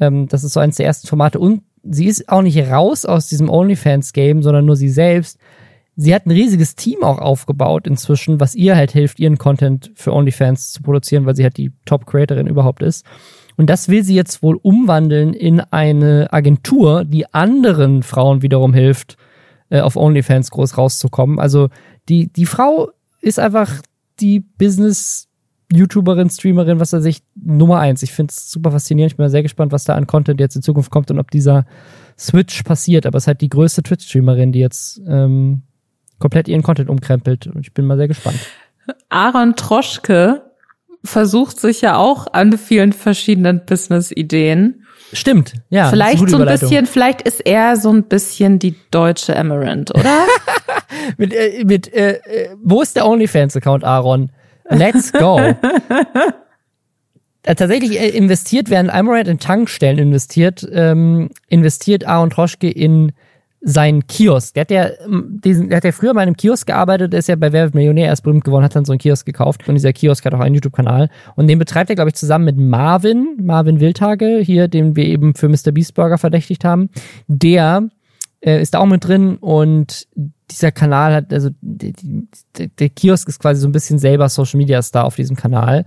Ähm, 0.01 0.27
das 0.27 0.43
ist 0.43 0.51
so 0.51 0.59
eines 0.59 0.75
der 0.75 0.87
ersten 0.87 1.07
Formate. 1.07 1.39
Und 1.39 1.63
sie 1.83 2.07
ist 2.07 2.27
auch 2.27 2.41
nicht 2.41 2.59
raus 2.69 3.05
aus 3.05 3.29
diesem 3.29 3.49
OnlyFans-Game, 3.49 4.43
sondern 4.43 4.65
nur 4.65 4.75
sie 4.75 4.89
selbst 4.89 5.39
sie 5.95 6.13
hat 6.13 6.25
ein 6.25 6.31
riesiges 6.31 6.75
Team 6.75 7.03
auch 7.03 7.19
aufgebaut 7.19 7.87
inzwischen, 7.87 8.39
was 8.39 8.55
ihr 8.55 8.75
halt 8.75 8.91
hilft, 8.91 9.19
ihren 9.19 9.37
Content 9.37 9.91
für 9.95 10.13
OnlyFans 10.13 10.71
zu 10.71 10.81
produzieren, 10.81 11.25
weil 11.25 11.35
sie 11.35 11.43
halt 11.43 11.57
die 11.57 11.71
Top-Creatorin 11.85 12.47
überhaupt 12.47 12.81
ist. 12.81 13.05
Und 13.55 13.69
das 13.69 13.89
will 13.89 14.03
sie 14.03 14.15
jetzt 14.15 14.41
wohl 14.41 14.57
umwandeln 14.61 15.33
in 15.33 15.59
eine 15.59 16.33
Agentur, 16.33 17.05
die 17.05 17.31
anderen 17.33 18.01
Frauen 18.01 18.41
wiederum 18.41 18.73
hilft, 18.73 19.17
äh, 19.69 19.81
auf 19.81 19.95
OnlyFans 19.95 20.49
groß 20.51 20.77
rauszukommen. 20.77 21.39
Also 21.39 21.69
die, 22.09 22.31
die 22.33 22.47
Frau 22.47 22.89
ist 23.21 23.39
einfach 23.39 23.71
die 24.19 24.39
Business- 24.39 25.29
YouTuberin, 25.71 26.29
Streamerin, 26.29 26.79
was 26.79 26.93
weiß 26.93 27.05
ich, 27.05 27.23
Nummer 27.35 27.79
eins. 27.79 28.03
Ich 28.03 28.11
finde 28.11 28.31
es 28.31 28.51
super 28.51 28.69
faszinierend. 28.71 29.13
Ich 29.13 29.17
bin 29.17 29.27
sehr 29.29 29.41
gespannt, 29.41 29.71
was 29.71 29.85
da 29.85 29.95
an 29.95 30.05
Content 30.05 30.39
jetzt 30.39 30.55
in 30.55 30.61
Zukunft 30.61 30.91
kommt 30.91 31.09
und 31.09 31.17
ob 31.17 31.31
dieser 31.31 31.65
Switch 32.17 32.61
passiert. 32.61 33.07
Aber 33.07 33.17
es 33.17 33.23
ist 33.23 33.27
halt 33.27 33.41
die 33.41 33.49
größte 33.49 33.81
Twitch-Streamerin, 33.81 34.51
die 34.51 34.59
jetzt 34.59 35.01
ähm, 35.07 35.63
komplett 36.23 36.47
ihren 36.47 36.63
Content 36.63 36.89
umkrempelt. 36.89 37.47
Und 37.47 37.67
ich 37.67 37.73
bin 37.73 37.85
mal 37.85 37.97
sehr 37.97 38.07
gespannt. 38.07 38.39
Aaron 39.09 39.57
Troschke 39.57 40.41
versucht 41.03 41.59
sich 41.59 41.81
ja 41.81 41.97
auch 41.97 42.27
an 42.31 42.57
vielen 42.57 42.93
verschiedenen 42.93 43.65
Business-Ideen. 43.65 44.85
Stimmt, 45.11 45.55
ja. 45.69 45.89
Vielleicht 45.89 46.29
so 46.29 46.37
ein 46.37 46.45
bisschen, 46.45 46.85
vielleicht 46.85 47.23
ist 47.23 47.41
er 47.41 47.75
so 47.75 47.91
ein 47.91 48.03
bisschen 48.03 48.57
die 48.57 48.73
deutsche 48.89 49.35
Amaranth, 49.35 49.93
oder? 49.93 50.25
mit, 51.17 51.33
äh, 51.33 51.65
mit, 51.65 51.93
äh, 51.93 52.13
äh, 52.13 52.55
wo 52.63 52.81
ist 52.81 52.95
der 52.95 53.05
OnlyFans-Account, 53.05 53.83
Aaron? 53.83 54.31
Let's 54.69 55.11
go. 55.11 55.41
Äh, 57.45 57.55
tatsächlich 57.55 57.99
äh, 57.99 58.07
investiert, 58.07 58.69
während 58.69 58.89
Amaranth 58.89 59.27
in 59.27 59.37
Tankstellen 59.37 59.97
investiert, 59.97 60.65
ähm, 60.71 61.29
investiert 61.49 62.07
Aaron 62.07 62.29
Troschke 62.29 62.69
in 62.71 63.11
sein 63.63 64.05
Kiosk. 64.07 64.53
Der 64.55 64.61
hat 64.61 64.71
ja, 64.71 64.89
ähm, 65.05 65.39
diesen, 65.43 65.69
der 65.69 65.77
hat 65.77 65.85
ja 65.85 65.93
früher 65.93 66.11
in 66.11 66.17
einem 66.17 66.35
Kiosk 66.35 66.67
gearbeitet, 66.67 67.13
ist 67.13 67.29
ja 67.29 67.35
bei 67.35 67.53
Wer 67.53 67.63
wird 67.63 67.75
Millionär 67.75 68.07
erst 68.07 68.23
berühmt 68.23 68.43
geworden, 68.43 68.63
hat 68.63 68.75
dann 68.75 68.83
so 68.83 68.91
einen 68.91 68.99
Kiosk 68.99 69.25
gekauft 69.25 69.67
und 69.67 69.75
dieser 69.75 69.93
Kiosk 69.93 70.25
hat 70.25 70.33
auch 70.33 70.41
einen 70.41 70.55
YouTube-Kanal 70.55 71.09
und 71.35 71.47
den 71.47 71.59
betreibt 71.59 71.89
er, 71.89 71.95
glaube 71.95 72.09
ich, 72.09 72.15
zusammen 72.15 72.45
mit 72.45 72.57
Marvin, 72.57 73.37
Marvin 73.41 73.79
Wildtage, 73.79 74.39
hier, 74.39 74.67
den 74.67 74.95
wir 74.95 75.05
eben 75.05 75.33
für 75.33 75.47
Mr. 75.47 75.71
Beast 75.71 75.93
Burger 75.93 76.17
verdächtigt 76.17 76.65
haben. 76.65 76.89
Der 77.27 77.87
äh, 78.41 78.61
ist 78.61 78.73
da 78.73 78.79
auch 78.79 78.85
mit 78.85 79.05
drin 79.05 79.37
und 79.37 80.07
dieser 80.51 80.71
Kanal 80.71 81.13
hat, 81.13 81.33
also 81.33 81.49
die, 81.61 81.93
die, 81.93 82.27
der 82.67 82.89
Kiosk 82.89 83.29
ist 83.29 83.39
quasi 83.39 83.61
so 83.61 83.67
ein 83.67 83.71
bisschen 83.71 83.97
selber 83.97 84.27
Social 84.27 84.57
Media 84.57 84.81
Star 84.81 85.05
auf 85.05 85.15
diesem 85.15 85.37
Kanal. 85.37 85.85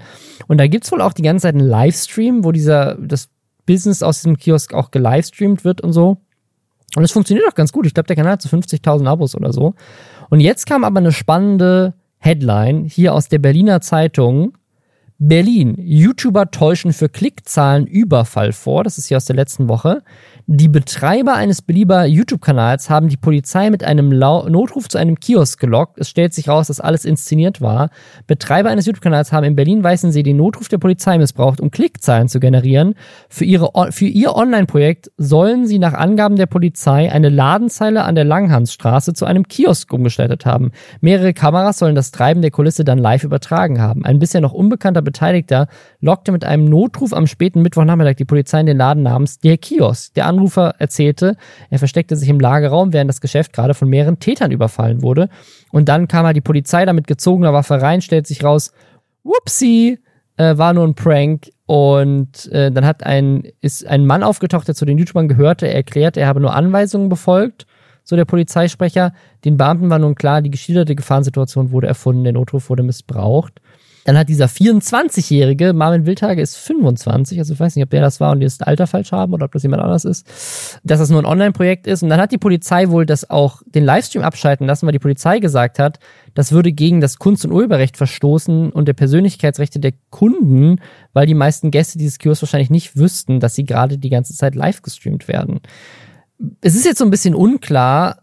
Und 0.48 0.58
da 0.58 0.66
gibt's 0.66 0.90
wohl 0.90 1.02
auch 1.02 1.12
die 1.12 1.22
ganze 1.22 1.42
Zeit 1.42 1.54
einen 1.54 1.68
Livestream, 1.68 2.42
wo 2.42 2.52
dieser, 2.52 2.94
das 2.94 3.28
Business 3.66 4.02
aus 4.02 4.22
diesem 4.22 4.38
Kiosk 4.38 4.72
auch 4.72 4.90
gelivestreamt 4.90 5.64
wird 5.64 5.82
und 5.82 5.92
so. 5.92 6.18
Und 6.94 7.04
es 7.04 7.12
funktioniert 7.12 7.46
auch 7.48 7.54
ganz 7.54 7.72
gut. 7.72 7.86
Ich 7.86 7.94
glaube, 7.94 8.06
der 8.06 8.16
Kanal 8.16 8.32
hat 8.32 8.42
so 8.42 8.48
50.000 8.48 9.06
Abos 9.06 9.34
oder 9.34 9.52
so. 9.52 9.74
Und 10.30 10.40
jetzt 10.40 10.66
kam 10.66 10.84
aber 10.84 10.98
eine 10.98 11.12
spannende 11.12 11.94
Headline 12.18 12.84
hier 12.84 13.14
aus 13.14 13.28
der 13.28 13.38
Berliner 13.38 13.80
Zeitung. 13.80 14.56
Berlin. 15.18 15.74
YouTuber 15.78 16.50
täuschen 16.50 16.92
für 16.92 17.08
Klickzahlen 17.08 17.86
Überfall 17.86 18.52
vor. 18.52 18.84
Das 18.84 18.98
ist 18.98 19.06
hier 19.06 19.16
aus 19.16 19.24
der 19.24 19.36
letzten 19.36 19.68
Woche. 19.68 20.02
Die 20.48 20.68
Betreiber 20.68 21.34
eines 21.34 21.60
belieber 21.60 22.04
YouTube-Kanals 22.04 22.88
haben 22.88 23.08
die 23.08 23.16
Polizei 23.16 23.68
mit 23.68 23.82
einem 23.82 24.12
Lau 24.12 24.48
Notruf 24.48 24.88
zu 24.88 24.96
einem 24.96 25.18
Kiosk 25.18 25.58
gelockt. 25.58 25.98
Es 25.98 26.08
stellt 26.08 26.34
sich 26.34 26.48
raus, 26.48 26.68
dass 26.68 26.78
alles 26.78 27.04
inszeniert 27.04 27.60
war. 27.60 27.90
Betreiber 28.28 28.70
eines 28.70 28.86
YouTube-Kanals 28.86 29.32
haben 29.32 29.42
in 29.42 29.56
Berlin-Weißensee 29.56 30.22
den 30.22 30.36
Notruf 30.36 30.68
der 30.68 30.78
Polizei 30.78 31.18
missbraucht, 31.18 31.60
um 31.60 31.72
Klickzahlen 31.72 32.28
zu 32.28 32.38
generieren. 32.38 32.94
Für, 33.28 33.44
ihre, 33.44 33.90
für 33.90 34.04
ihr 34.04 34.36
Online-Projekt 34.36 35.10
sollen 35.16 35.66
sie 35.66 35.80
nach 35.80 35.94
Angaben 35.94 36.36
der 36.36 36.46
Polizei 36.46 37.10
eine 37.10 37.28
Ladenzeile 37.28 38.04
an 38.04 38.14
der 38.14 38.24
Langhansstraße 38.24 39.14
zu 39.14 39.24
einem 39.24 39.48
Kiosk 39.48 39.92
umgestaltet 39.92 40.46
haben. 40.46 40.70
Mehrere 41.00 41.34
Kameras 41.34 41.80
sollen 41.80 41.96
das 41.96 42.12
Treiben 42.12 42.40
der 42.40 42.52
Kulisse 42.52 42.84
dann 42.84 42.98
live 42.98 43.24
übertragen 43.24 43.80
haben. 43.80 44.04
Ein 44.04 44.20
bisher 44.20 44.42
noch 44.42 44.52
unbekannter 44.52 45.02
Beteiligter 45.02 45.66
lockte 46.00 46.30
mit 46.30 46.44
einem 46.44 46.66
Notruf 46.66 47.12
am 47.12 47.26
späten 47.26 47.62
Mittwochnachmittag 47.62 48.14
die 48.14 48.24
Polizei 48.24 48.60
in 48.60 48.66
den 48.66 48.76
Laden 48.76 49.02
namens 49.02 49.40
Der 49.40 49.58
Kiosk. 49.58 50.14
Der 50.14 50.35
Anrufer 50.36 50.74
erzählte, 50.78 51.36
er 51.70 51.78
versteckte 51.78 52.16
sich 52.16 52.28
im 52.28 52.40
Lagerraum, 52.40 52.92
während 52.92 53.08
das 53.08 53.20
Geschäft 53.20 53.52
gerade 53.52 53.74
von 53.74 53.88
mehreren 53.88 54.18
Tätern 54.18 54.50
überfallen 54.52 55.02
wurde. 55.02 55.28
Und 55.72 55.88
dann 55.88 56.08
kam 56.08 56.26
halt 56.26 56.36
die 56.36 56.42
Polizei 56.42 56.84
da 56.84 56.92
mit 56.92 57.06
gezogener 57.06 57.52
Waffe 57.52 57.80
rein, 57.80 58.02
stellt 58.02 58.26
sich 58.26 58.44
raus, 58.44 58.72
whoopsie, 59.24 59.98
äh, 60.36 60.56
war 60.56 60.72
nur 60.72 60.86
ein 60.86 60.94
Prank. 60.94 61.50
Und 61.66 62.50
äh, 62.52 62.70
dann 62.70 62.86
hat 62.86 63.04
ein, 63.04 63.42
ist 63.60 63.86
ein 63.86 64.06
Mann 64.06 64.22
aufgetaucht, 64.22 64.68
der 64.68 64.74
zu 64.74 64.84
den 64.84 64.98
YouTubern 64.98 65.28
gehörte. 65.28 65.66
Er 65.66 65.74
erklärt, 65.74 66.16
er 66.16 66.28
habe 66.28 66.40
nur 66.40 66.54
Anweisungen 66.54 67.08
befolgt, 67.08 67.66
so 68.04 68.14
der 68.14 68.24
Polizeisprecher. 68.24 69.12
Den 69.44 69.56
Beamten 69.56 69.90
war 69.90 69.98
nun 69.98 70.14
klar, 70.14 70.42
die 70.42 70.50
geschilderte 70.50 70.94
Gefahrensituation 70.94 71.72
wurde 71.72 71.88
erfunden, 71.88 72.22
der 72.22 72.34
Notruf 72.34 72.70
wurde 72.70 72.84
missbraucht. 72.84 73.60
Dann 74.06 74.16
hat 74.16 74.28
dieser 74.28 74.46
24-jährige, 74.46 75.72
Marvin 75.72 76.06
Wildhage 76.06 76.40
ist 76.40 76.56
25, 76.58 77.40
also 77.40 77.54
ich 77.54 77.58
weiß 77.58 77.74
nicht, 77.74 77.82
ob 77.82 77.90
der 77.90 78.02
das 78.02 78.20
war 78.20 78.30
und 78.30 78.38
die 78.38 78.46
das 78.46 78.60
Alter 78.60 78.86
falsch 78.86 79.10
haben 79.10 79.32
oder 79.32 79.46
ob 79.46 79.52
das 79.52 79.64
jemand 79.64 79.82
anders 79.82 80.04
ist, 80.04 80.80
dass 80.84 81.00
das 81.00 81.10
nur 81.10 81.20
ein 81.20 81.26
Online-Projekt 81.26 81.88
ist. 81.88 82.04
Und 82.04 82.10
dann 82.10 82.20
hat 82.20 82.30
die 82.30 82.38
Polizei 82.38 82.90
wohl 82.90 83.04
das 83.04 83.28
auch 83.28 83.62
den 83.66 83.84
Livestream 83.84 84.22
abschalten 84.22 84.64
lassen, 84.64 84.86
weil 84.86 84.92
die 84.92 85.00
Polizei 85.00 85.40
gesagt 85.40 85.80
hat, 85.80 85.98
das 86.34 86.52
würde 86.52 86.70
gegen 86.70 87.00
das 87.00 87.18
Kunst- 87.18 87.44
und 87.44 87.50
Urheberrecht 87.50 87.96
verstoßen 87.96 88.70
und 88.70 88.86
der 88.86 88.92
Persönlichkeitsrechte 88.92 89.80
der 89.80 89.94
Kunden, 90.10 90.80
weil 91.12 91.26
die 91.26 91.34
meisten 91.34 91.72
Gäste 91.72 91.98
dieses 91.98 92.18
Kiosk 92.18 92.42
wahrscheinlich 92.42 92.70
nicht 92.70 92.96
wüssten, 92.96 93.40
dass 93.40 93.56
sie 93.56 93.64
gerade 93.64 93.98
die 93.98 94.10
ganze 94.10 94.34
Zeit 94.34 94.54
live 94.54 94.82
gestreamt 94.82 95.26
werden. 95.26 95.58
Es 96.60 96.76
ist 96.76 96.84
jetzt 96.84 96.98
so 96.98 97.04
ein 97.04 97.10
bisschen 97.10 97.34
unklar, 97.34 98.22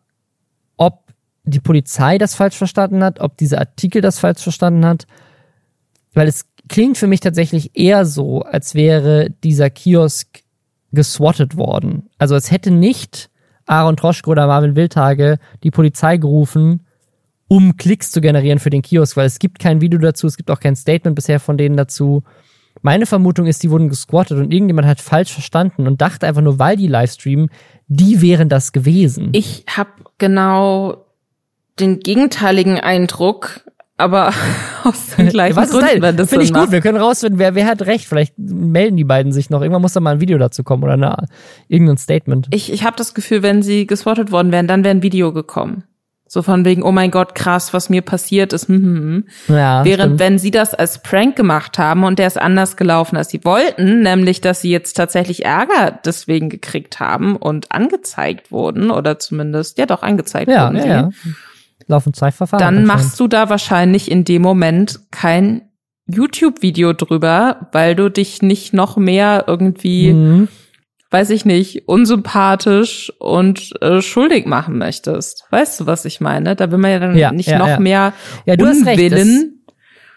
ob 0.77 1.11
die 1.43 1.59
Polizei 1.59 2.17
das 2.17 2.35
falsch 2.35 2.55
verstanden 2.55 3.03
hat, 3.03 3.19
ob 3.19 3.35
dieser 3.35 3.59
Artikel 3.59 4.01
das 4.01 4.17
falsch 4.17 4.43
verstanden 4.43 4.85
hat 4.85 5.07
weil 6.13 6.27
es 6.27 6.45
klingt 6.69 6.97
für 6.97 7.07
mich 7.07 7.19
tatsächlich 7.19 7.71
eher 7.77 8.05
so, 8.05 8.41
als 8.41 8.75
wäre 8.75 9.29
dieser 9.43 9.69
Kiosk 9.69 10.43
geswattet 10.91 11.57
worden. 11.57 12.09
Also 12.17 12.35
es 12.35 12.51
hätte 12.51 12.71
nicht 12.71 13.29
Aaron 13.65 13.97
Troschke 13.97 14.29
oder 14.29 14.47
Marvin 14.47 14.75
Wildhage 14.75 15.39
die 15.63 15.71
Polizei 15.71 16.17
gerufen, 16.17 16.85
um 17.47 17.77
Klicks 17.77 18.11
zu 18.11 18.21
generieren 18.21 18.59
für 18.59 18.69
den 18.69 18.81
Kiosk, 18.81 19.17
weil 19.17 19.25
es 19.25 19.39
gibt 19.39 19.59
kein 19.59 19.81
Video 19.81 19.99
dazu, 19.99 20.27
es 20.27 20.37
gibt 20.37 20.51
auch 20.51 20.59
kein 20.59 20.75
Statement 20.75 21.15
bisher 21.15 21.39
von 21.39 21.57
denen 21.57 21.77
dazu. 21.77 22.23
Meine 22.81 23.05
Vermutung 23.05 23.45
ist, 23.45 23.63
die 23.63 23.69
wurden 23.69 23.89
gesquattet 23.89 24.37
und 24.39 24.51
irgendjemand 24.51 24.87
hat 24.87 24.99
falsch 24.99 25.31
verstanden 25.31 25.87
und 25.87 26.01
dachte 26.01 26.27
einfach 26.27 26.41
nur, 26.41 26.59
weil 26.59 26.75
die 26.75 26.87
Livestreamen, 26.87 27.49
die 27.87 28.21
wären 28.21 28.49
das 28.49 28.71
gewesen. 28.71 29.29
Ich 29.33 29.65
habe 29.69 29.91
genau 30.17 31.05
den 31.79 31.99
gegenteiligen 31.99 32.79
Eindruck, 32.79 33.61
aber 33.97 34.33
aus 34.83 35.15
den 35.15 35.29
gleichen 35.29 35.55
Was 35.55 35.71
Gründen, 35.71 36.01
wenn 36.01 36.17
das 36.17 36.29
Finde 36.29 36.45
ich 36.45 36.53
gut, 36.53 36.71
wir 36.71 36.81
können 36.81 36.97
rausfinden, 36.97 37.39
wer, 37.39 37.55
wer 37.55 37.65
hat 37.65 37.83
recht. 37.83 38.05
Vielleicht 38.05 38.33
melden 38.37 38.97
die 38.97 39.03
beiden 39.03 39.31
sich 39.31 39.49
noch. 39.49 39.61
Irgendwann 39.61 39.81
muss 39.81 39.93
da 39.93 39.99
mal 39.99 40.15
ein 40.15 40.21
Video 40.21 40.37
dazu 40.37 40.63
kommen 40.63 40.83
oder 40.83 40.93
eine, 40.93 41.15
irgendein 41.67 41.97
Statement. 41.97 42.47
Ich, 42.51 42.71
ich 42.71 42.83
habe 42.83 42.95
das 42.97 43.13
Gefühl, 43.13 43.43
wenn 43.43 43.61
sie 43.61 43.85
geswattet 43.85 44.31
worden 44.31 44.51
wären, 44.51 44.67
dann 44.67 44.83
wäre 44.83 44.95
ein 44.95 45.03
Video 45.03 45.31
gekommen. 45.31 45.83
So 46.25 46.41
von 46.41 46.65
wegen, 46.65 46.81
oh 46.81 46.91
mein 46.91 47.11
Gott, 47.11 47.35
krass, 47.35 47.75
was 47.75 47.91
mir 47.91 48.01
passiert 48.01 48.53
ist. 48.53 48.67
Hm, 48.67 48.81
hm, 48.81 49.25
hm. 49.47 49.55
Ja, 49.55 49.85
Während 49.85 50.03
stimmt. 50.03 50.19
wenn 50.19 50.39
sie 50.39 50.49
das 50.49 50.73
als 50.73 51.03
Prank 51.03 51.35
gemacht 51.35 51.77
haben 51.77 52.03
und 52.03 52.17
der 52.17 52.25
ist 52.25 52.41
anders 52.41 52.75
gelaufen, 52.75 53.17
als 53.17 53.29
sie 53.29 53.45
wollten, 53.45 54.01
nämlich 54.01 54.41
dass 54.41 54.61
sie 54.61 54.71
jetzt 54.71 54.93
tatsächlich 54.93 55.45
Ärger 55.45 55.99
deswegen 56.03 56.49
gekriegt 56.49 56.99
haben 56.99 57.35
und 57.35 57.71
angezeigt 57.71 58.51
wurden 58.51 58.89
oder 58.89 59.19
zumindest, 59.19 59.77
ja 59.77 59.85
doch, 59.85 60.01
angezeigt 60.01 60.49
ja, 60.49 60.65
wurden. 60.65 60.77
Ja, 60.77 60.81
sie. 60.81 60.89
ja 60.89 61.09
laufen 61.87 62.13
zwei 62.13 62.31
Verfahren. 62.31 62.59
Dann 62.59 62.85
machst 62.85 63.19
du 63.19 63.27
da 63.27 63.49
wahrscheinlich 63.49 64.09
in 64.09 64.23
dem 64.23 64.41
Moment 64.41 64.99
kein 65.11 65.69
YouTube-Video 66.07 66.93
drüber, 66.93 67.69
weil 67.71 67.95
du 67.95 68.09
dich 68.09 68.41
nicht 68.41 68.73
noch 68.73 68.97
mehr 68.97 69.45
irgendwie, 69.47 70.13
mhm. 70.13 70.47
weiß 71.11 71.29
ich 71.29 71.45
nicht, 71.45 71.87
unsympathisch 71.87 73.11
und 73.19 73.71
äh, 73.81 74.01
schuldig 74.01 74.45
machen 74.45 74.77
möchtest. 74.77 75.45
Weißt 75.49 75.79
du, 75.79 75.85
was 75.85 76.05
ich 76.05 76.19
meine? 76.19 76.55
Da 76.55 76.71
will 76.71 76.77
man 76.77 76.91
ja 76.91 76.99
dann 76.99 77.17
ja, 77.17 77.31
nicht 77.31 77.49
ja, 77.49 77.57
noch 77.57 77.67
ja. 77.67 77.79
mehr 77.79 78.13
ja, 78.45 78.55
du 78.55 78.65
Unwillen. 78.65 78.85
Hast 78.85 78.87
recht, 78.87 79.53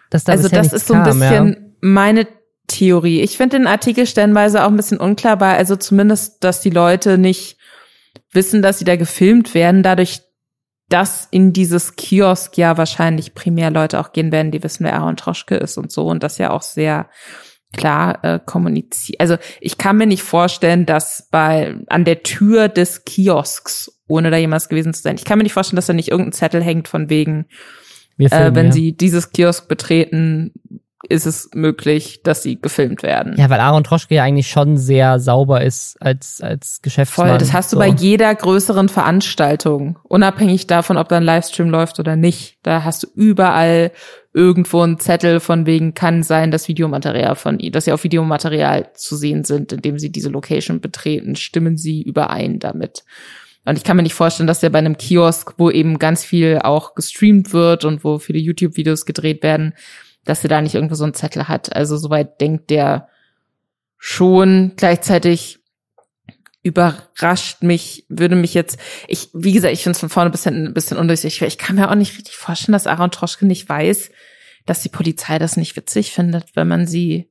das, 0.09 0.23
das 0.23 0.35
also 0.35 0.49
das 0.49 0.73
ist 0.73 0.87
so 0.87 0.93
ein 0.93 1.03
kam, 1.03 1.19
bisschen 1.19 1.75
meine 1.81 2.27
Theorie. 2.67 3.21
Ich 3.21 3.37
finde 3.37 3.57
den 3.57 3.67
Artikel 3.67 4.05
stellenweise 4.05 4.63
auch 4.63 4.69
ein 4.69 4.77
bisschen 4.77 4.99
unklar, 4.99 5.39
weil 5.39 5.55
also 5.55 5.75
zumindest, 5.77 6.43
dass 6.43 6.59
die 6.59 6.69
Leute 6.69 7.17
nicht 7.17 7.57
wissen, 8.33 8.61
dass 8.61 8.79
sie 8.79 8.85
da 8.85 8.97
gefilmt 8.97 9.53
werden, 9.53 9.83
dadurch 9.83 10.21
dass 10.89 11.27
in 11.31 11.53
dieses 11.53 11.95
Kiosk 11.95 12.57
ja 12.57 12.77
wahrscheinlich 12.77 13.33
primär 13.33 13.71
Leute 13.71 13.99
auch 13.99 14.13
gehen 14.13 14.31
werden, 14.31 14.51
die 14.51 14.63
wissen, 14.63 14.85
wer 14.85 14.95
Aaron 14.95 15.17
Troschke 15.17 15.55
ist 15.55 15.77
und 15.77 15.91
so 15.91 16.07
und 16.07 16.23
das 16.23 16.37
ja 16.37 16.51
auch 16.51 16.61
sehr 16.61 17.09
klar 17.73 18.23
äh, 18.23 18.39
kommuniziert. 18.43 19.19
Also 19.19 19.37
ich 19.59 19.77
kann 19.77 19.97
mir 19.97 20.07
nicht 20.07 20.23
vorstellen, 20.23 20.85
dass 20.85 21.27
bei 21.31 21.75
an 21.87 22.05
der 22.05 22.23
Tür 22.23 22.69
des 22.69 23.03
Kiosks, 23.03 23.91
ohne 24.07 24.31
da 24.31 24.37
jemals 24.37 24.69
gewesen 24.69 24.93
zu 24.93 25.01
sein, 25.01 25.15
ich 25.15 25.25
kann 25.25 25.37
mir 25.37 25.43
nicht 25.43 25.53
vorstellen, 25.53 25.75
dass 25.75 25.87
da 25.87 25.93
nicht 25.93 26.09
irgendein 26.09 26.31
Zettel 26.31 26.63
hängt 26.63 26.87
von 26.87 27.09
wegen, 27.09 27.47
filmen, 28.17 28.31
äh, 28.31 28.55
wenn 28.55 28.67
ja. 28.67 28.71
sie 28.71 28.95
dieses 28.95 29.31
Kiosk 29.31 29.67
betreten, 29.67 30.53
ist 31.09 31.25
es 31.25 31.49
möglich, 31.53 32.21
dass 32.23 32.43
sie 32.43 32.59
gefilmt 32.59 33.03
werden. 33.03 33.35
Ja, 33.37 33.49
weil 33.49 33.59
Aaron 33.59 33.83
Troschke 33.83 34.15
ja 34.15 34.23
eigentlich 34.23 34.49
schon 34.49 34.77
sehr 34.77 35.19
sauber 35.19 35.61
ist 35.61 35.97
als, 36.01 36.41
als 36.41 36.81
Geschäftsmann. 36.81 37.29
Voll, 37.29 37.37
das 37.37 37.53
hast 37.53 37.69
so. 37.69 37.75
du 37.75 37.79
bei 37.79 37.87
jeder 37.87 38.33
größeren 38.33 38.89
Veranstaltung, 38.89 39.99
unabhängig 40.03 40.67
davon, 40.67 40.97
ob 40.97 41.09
da 41.09 41.17
ein 41.17 41.23
Livestream 41.23 41.69
läuft 41.69 41.99
oder 41.99 42.15
nicht. 42.15 42.57
Da 42.63 42.83
hast 42.83 43.03
du 43.03 43.07
überall 43.15 43.91
irgendwo 44.33 44.81
einen 44.81 44.99
Zettel 44.99 45.39
von 45.39 45.65
wegen 45.65 45.93
kann 45.93 46.23
sein, 46.23 46.51
dass 46.51 46.67
Videomaterial 46.67 47.35
von 47.35 47.59
ihm, 47.59 47.71
dass 47.71 47.85
sie 47.85 47.91
auf 47.91 48.03
Videomaterial 48.03 48.91
zu 48.93 49.15
sehen 49.15 49.43
sind, 49.43 49.73
indem 49.73 49.97
sie 49.97 50.11
diese 50.11 50.29
Location 50.29 50.79
betreten, 50.81 51.35
stimmen 51.35 51.77
sie 51.77 52.03
überein 52.03 52.59
damit. 52.59 53.03
Und 53.65 53.77
ich 53.77 53.83
kann 53.83 53.97
mir 53.97 54.03
nicht 54.03 54.13
vorstellen, 54.13 54.47
dass 54.47 54.61
der 54.61 54.69
bei 54.69 54.79
einem 54.79 54.97
Kiosk, 54.97 55.55
wo 55.57 55.69
eben 55.69 55.99
ganz 55.99 56.23
viel 56.23 56.59
auch 56.63 56.95
gestreamt 56.95 57.51
wird 57.51 57.83
und 57.83 58.03
wo 58.03 58.17
viele 58.17 58.39
YouTube-Videos 58.39 59.05
gedreht 59.05 59.43
werden, 59.43 59.73
dass 60.27 60.43
er 60.43 60.49
da 60.49 60.61
nicht 60.61 60.75
irgendwo 60.75 60.95
so 60.95 61.03
einen 61.03 61.13
Zettel 61.13 61.47
hat. 61.47 61.75
Also 61.75 61.97
soweit 61.97 62.41
denkt 62.41 62.69
der 62.69 63.07
schon. 63.97 64.73
Gleichzeitig 64.75 65.59
überrascht 66.63 67.63
mich, 67.63 68.05
würde 68.09 68.35
mich 68.35 68.53
jetzt, 68.53 68.77
ich, 69.07 69.29
wie 69.33 69.53
gesagt, 69.53 69.73
ich 69.73 69.83
finde 69.83 69.95
es 69.95 69.99
von 69.99 70.09
vorne 70.09 70.29
ein 70.29 70.31
bisschen, 70.31 70.67
ein 70.67 70.73
bisschen 70.73 70.97
undurchsichtig. 70.97 71.47
Ich 71.47 71.57
kann 71.57 71.77
mir 71.77 71.89
auch 71.89 71.95
nicht 71.95 72.17
richtig 72.17 72.35
vorstellen, 72.35 72.73
dass 72.73 72.87
Aaron 72.87 73.11
Troschke 73.11 73.45
nicht 73.45 73.69
weiß, 73.69 74.11
dass 74.65 74.81
die 74.81 74.89
Polizei 74.89 75.39
das 75.39 75.55
nicht 75.55 75.77
witzig 75.77 76.11
findet, 76.11 76.55
wenn 76.55 76.67
man 76.67 76.85
sie 76.85 77.29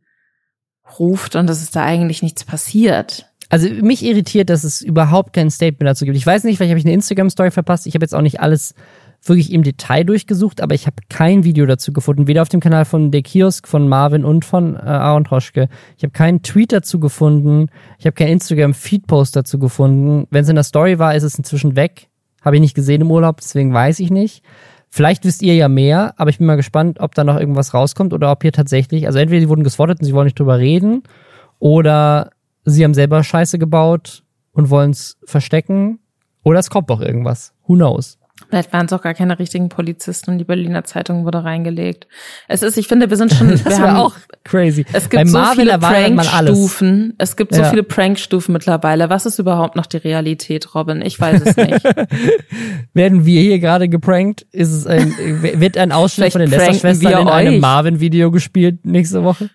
ruft 0.98 1.36
und 1.36 1.46
dass 1.48 1.62
es 1.62 1.70
da 1.70 1.84
eigentlich 1.84 2.22
nichts 2.22 2.44
passiert. 2.44 3.26
Also 3.48 3.68
mich 3.68 4.02
irritiert, 4.02 4.48
dass 4.48 4.64
es 4.64 4.80
überhaupt 4.80 5.32
kein 5.32 5.50
Statement 5.50 5.88
dazu 5.88 6.04
gibt. 6.04 6.16
Ich 6.16 6.26
weiß 6.26 6.44
nicht, 6.44 6.56
vielleicht 6.56 6.70
habe 6.70 6.78
ich 6.80 6.86
eine 6.86 6.94
Instagram-Story 6.94 7.50
verpasst. 7.50 7.86
Ich 7.86 7.94
habe 7.94 8.04
jetzt 8.04 8.14
auch 8.14 8.22
nicht 8.22 8.40
alles 8.40 8.74
wirklich 9.28 9.52
im 9.52 9.62
Detail 9.62 10.04
durchgesucht, 10.04 10.60
aber 10.60 10.74
ich 10.74 10.86
habe 10.86 10.96
kein 11.08 11.44
Video 11.44 11.66
dazu 11.66 11.92
gefunden, 11.92 12.26
weder 12.26 12.42
auf 12.42 12.48
dem 12.48 12.60
Kanal 12.60 12.84
von 12.84 13.10
der 13.10 13.22
Kiosk, 13.22 13.66
von 13.68 13.88
Marvin 13.88 14.24
und 14.24 14.44
von 14.44 14.76
äh, 14.76 14.80
Aaron 14.80 15.24
Troschke. 15.24 15.68
Ich 15.96 16.02
habe 16.02 16.12
keinen 16.12 16.42
Tweet 16.42 16.72
dazu 16.72 17.00
gefunden, 17.00 17.68
ich 17.98 18.06
habe 18.06 18.14
keinen 18.14 18.32
Instagram-Feed-Post 18.32 19.36
dazu 19.36 19.58
gefunden. 19.58 20.26
Wenn 20.30 20.42
es 20.42 20.48
in 20.48 20.54
der 20.54 20.64
Story 20.64 20.98
war, 20.98 21.14
ist 21.14 21.22
es 21.22 21.36
inzwischen 21.36 21.76
weg. 21.76 22.08
Habe 22.42 22.56
ich 22.56 22.60
nicht 22.60 22.74
gesehen 22.74 23.00
im 23.00 23.10
Urlaub, 23.10 23.40
deswegen 23.40 23.72
weiß 23.72 24.00
ich 24.00 24.10
nicht. 24.10 24.42
Vielleicht 24.88 25.24
wisst 25.24 25.42
ihr 25.42 25.54
ja 25.54 25.68
mehr, 25.68 26.14
aber 26.16 26.30
ich 26.30 26.38
bin 26.38 26.46
mal 26.46 26.56
gespannt, 26.56 27.00
ob 27.00 27.14
da 27.14 27.24
noch 27.24 27.38
irgendwas 27.38 27.74
rauskommt 27.74 28.12
oder 28.12 28.30
ob 28.30 28.42
hier 28.42 28.52
tatsächlich, 28.52 29.06
also 29.06 29.18
entweder 29.18 29.40
sie 29.40 29.48
wurden 29.48 29.64
geswattet 29.64 30.00
und 30.00 30.06
sie 30.06 30.14
wollen 30.14 30.26
nicht 30.26 30.38
drüber 30.38 30.58
reden 30.58 31.02
oder 31.58 32.30
sie 32.64 32.84
haben 32.84 32.94
selber 32.94 33.22
Scheiße 33.22 33.58
gebaut 33.58 34.22
und 34.52 34.70
wollen 34.70 34.92
es 34.92 35.18
verstecken 35.24 35.98
oder 36.42 36.60
es 36.60 36.70
kommt 36.70 36.88
doch 36.90 37.00
irgendwas. 37.00 37.52
Who 37.66 37.74
knows? 37.74 38.18
Vielleicht 38.48 38.72
waren 38.72 38.86
es 38.86 38.92
auch 38.92 39.02
gar 39.02 39.14
keine 39.14 39.38
richtigen 39.38 39.68
Polizisten 39.68 40.30
und 40.30 40.38
die 40.38 40.44
Berliner 40.44 40.84
Zeitung 40.84 41.24
wurde 41.24 41.42
reingelegt. 41.44 42.06
Es 42.46 42.62
ist, 42.62 42.78
ich 42.78 42.86
finde, 42.86 43.10
wir 43.10 43.16
sind 43.16 43.32
schon, 43.32 43.50
das 43.64 43.64
wir 43.64 43.78
haben 43.78 43.96
auch 43.96 44.14
crazy. 44.44 44.84
Es 44.92 45.10
gibt 45.10 45.24
Bei 45.24 45.28
so 45.28 45.44
viele 45.54 45.78
Prankstufen. 45.78 47.14
Es 47.18 47.36
gibt 47.36 47.54
so 47.54 47.62
ja. 47.62 47.70
viele 47.70 47.82
Prankstufen 47.82 48.52
mittlerweile. 48.52 49.10
Was 49.10 49.26
ist 49.26 49.38
überhaupt 49.38 49.74
noch 49.74 49.86
die 49.86 49.96
Realität, 49.96 50.74
Robin? 50.74 51.02
Ich 51.02 51.20
weiß 51.20 51.42
es 51.44 51.56
nicht. 51.56 51.84
Werden 52.94 53.26
wir 53.26 53.40
hier 53.40 53.58
gerade 53.58 53.88
geprankt? 53.88 54.46
Ist 54.52 54.72
es 54.72 54.86
ein, 54.86 55.12
wird 55.16 55.76
ein 55.76 55.90
Ausschnitt 55.90 56.32
von 56.32 56.40
den 56.40 56.50
Lester-Schwestern 56.50 57.22
in 57.22 57.28
einem 57.28 57.60
Marvin-Video 57.60 58.30
gespielt 58.30 58.84
nächste 58.84 59.24
Woche? 59.24 59.50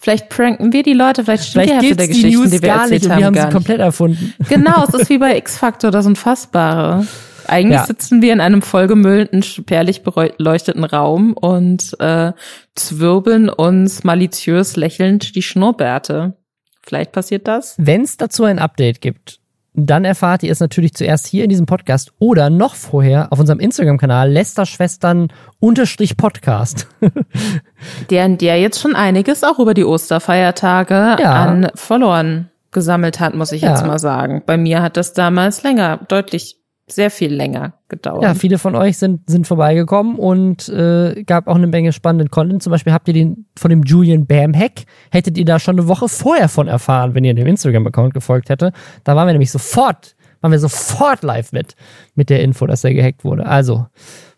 Vielleicht 0.00 0.28
pranken 0.28 0.72
wir 0.72 0.82
die 0.82 0.92
Leute, 0.92 1.24
vielleicht 1.24 1.46
stimmt 1.46 1.64
vielleicht 1.64 1.82
die 1.82 1.86
Hälfte 1.86 1.96
der 1.96 2.08
Geschichten, 2.08 2.30
die, 2.30 2.36
News 2.36 2.50
die 2.50 2.62
wir 2.62 2.68
gar 2.68 2.88
nicht 2.88 3.10
haben. 3.10 3.18
Wir 3.18 3.26
haben 3.26 3.34
sie 3.34 3.48
komplett 3.48 3.80
erfunden. 3.80 4.34
Genau, 4.48 4.84
es 4.86 4.94
ist 4.94 5.10
wie 5.10 5.18
bei 5.18 5.36
X-Factor, 5.36 5.90
das 5.90 6.06
Unfassbare. 6.06 7.06
Eigentlich 7.48 7.80
ja. 7.80 7.86
sitzen 7.86 8.22
wir 8.22 8.32
in 8.32 8.40
einem 8.40 8.62
vollgemüllten, 8.62 9.42
spärlich 9.42 10.02
beleuchteten 10.02 10.84
Raum 10.84 11.32
und 11.32 11.96
äh, 12.00 12.32
zwirbeln 12.74 13.48
uns 13.48 14.04
maliziös 14.04 14.76
lächelnd 14.76 15.34
die 15.34 15.42
Schnurrbärte. 15.42 16.36
Vielleicht 16.82 17.12
passiert 17.12 17.48
das. 17.48 17.74
Wenn 17.78 18.02
es 18.02 18.16
dazu 18.16 18.44
ein 18.44 18.58
Update 18.58 19.00
gibt, 19.00 19.40
dann 19.76 20.04
erfahrt 20.06 20.42
ihr 20.42 20.50
es 20.50 20.60
natürlich 20.60 20.94
zuerst 20.94 21.26
hier 21.26 21.44
in 21.44 21.50
diesem 21.50 21.66
Podcast 21.66 22.12
oder 22.18 22.48
noch 22.48 22.74
vorher 22.74 23.30
auf 23.30 23.38
unserem 23.38 23.60
Instagram-Kanal 23.60 24.30
Lästerschwestern 24.30 25.28
unterstrich 25.60 26.16
Podcast. 26.16 26.88
der, 28.10 28.28
der 28.30 28.58
jetzt 28.58 28.80
schon 28.80 28.96
einiges 28.96 29.44
auch 29.44 29.58
über 29.58 29.74
die 29.74 29.84
Osterfeiertage 29.84 31.18
ja. 31.20 31.32
an 31.32 31.70
Followern 31.74 32.50
gesammelt 32.70 33.20
hat, 33.20 33.34
muss 33.34 33.52
ich 33.52 33.62
ja. 33.62 33.70
jetzt 33.70 33.86
mal 33.86 33.98
sagen. 33.98 34.42
Bei 34.46 34.56
mir 34.56 34.82
hat 34.82 34.96
das 34.96 35.12
damals 35.12 35.62
länger, 35.62 36.00
deutlich 36.08 36.58
sehr 36.88 37.10
viel 37.10 37.34
länger 37.34 37.74
gedauert. 37.88 38.22
Ja, 38.22 38.34
viele 38.34 38.58
von 38.58 38.76
euch 38.76 38.96
sind, 38.96 39.28
sind 39.28 39.46
vorbeigekommen 39.46 40.16
und 40.16 40.68
äh, 40.68 41.24
gab 41.24 41.48
auch 41.48 41.56
eine 41.56 41.66
Menge 41.66 41.92
spannenden 41.92 42.30
Content. 42.30 42.62
Zum 42.62 42.70
Beispiel 42.70 42.92
habt 42.92 43.08
ihr 43.08 43.14
den 43.14 43.46
von 43.58 43.70
dem 43.70 43.82
Julian 43.82 44.26
Bam 44.26 44.54
Hack, 44.54 44.84
hättet 45.10 45.36
ihr 45.36 45.44
da 45.44 45.58
schon 45.58 45.78
eine 45.78 45.88
Woche 45.88 46.08
vorher 46.08 46.48
von 46.48 46.68
erfahren, 46.68 47.14
wenn 47.14 47.24
ihr 47.24 47.34
dem 47.34 47.46
Instagram-Account 47.46 48.14
gefolgt 48.14 48.50
hätte. 48.50 48.72
Da 49.02 49.16
waren 49.16 49.26
wir 49.26 49.32
nämlich 49.32 49.50
sofort, 49.50 50.14
waren 50.40 50.52
wir 50.52 50.60
sofort 50.60 51.22
live 51.22 51.50
mit, 51.52 51.74
mit 52.14 52.30
der 52.30 52.42
Info, 52.42 52.66
dass 52.66 52.84
er 52.84 52.94
gehackt 52.94 53.24
wurde. 53.24 53.46
Also, 53.46 53.86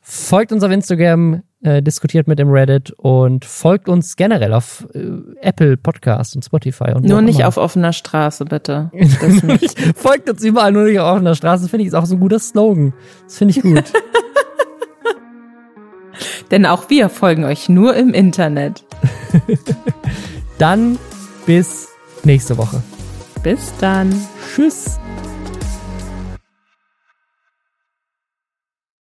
folgt 0.00 0.50
uns 0.50 0.64
auf 0.64 0.72
Instagram, 0.72 1.42
äh, 1.62 1.82
diskutiert 1.82 2.28
mit 2.28 2.38
dem 2.38 2.50
Reddit 2.50 2.92
und 2.92 3.44
folgt 3.44 3.88
uns 3.88 4.16
generell 4.16 4.52
auf 4.52 4.86
äh, 4.94 5.08
Apple 5.40 5.76
Podcast 5.76 6.36
und 6.36 6.44
Spotify. 6.44 6.92
Und 6.94 7.04
nur 7.04 7.20
nicht 7.20 7.40
immer. 7.40 7.48
auf 7.48 7.56
offener 7.56 7.92
Straße, 7.92 8.44
bitte. 8.44 8.90
folgt 9.96 10.30
uns 10.30 10.44
überall, 10.44 10.72
nur 10.72 10.84
nicht 10.84 11.00
auf 11.00 11.16
offener 11.16 11.34
Straße. 11.34 11.68
Finde 11.68 11.82
ich 11.82 11.88
ist 11.88 11.94
auch 11.94 12.06
so 12.06 12.14
ein 12.14 12.20
guter 12.20 12.38
Slogan. 12.38 12.94
Das 13.24 13.38
finde 13.38 13.54
ich 13.56 13.62
gut. 13.62 13.84
Denn 16.50 16.64
auch 16.64 16.88
wir 16.90 17.08
folgen 17.08 17.44
euch 17.44 17.68
nur 17.68 17.94
im 17.94 18.14
Internet. 18.14 18.84
dann 20.58 20.98
bis 21.44 21.88
nächste 22.24 22.56
Woche. 22.56 22.82
Bis 23.42 23.72
dann. 23.80 24.14
Tschüss. 24.54 24.98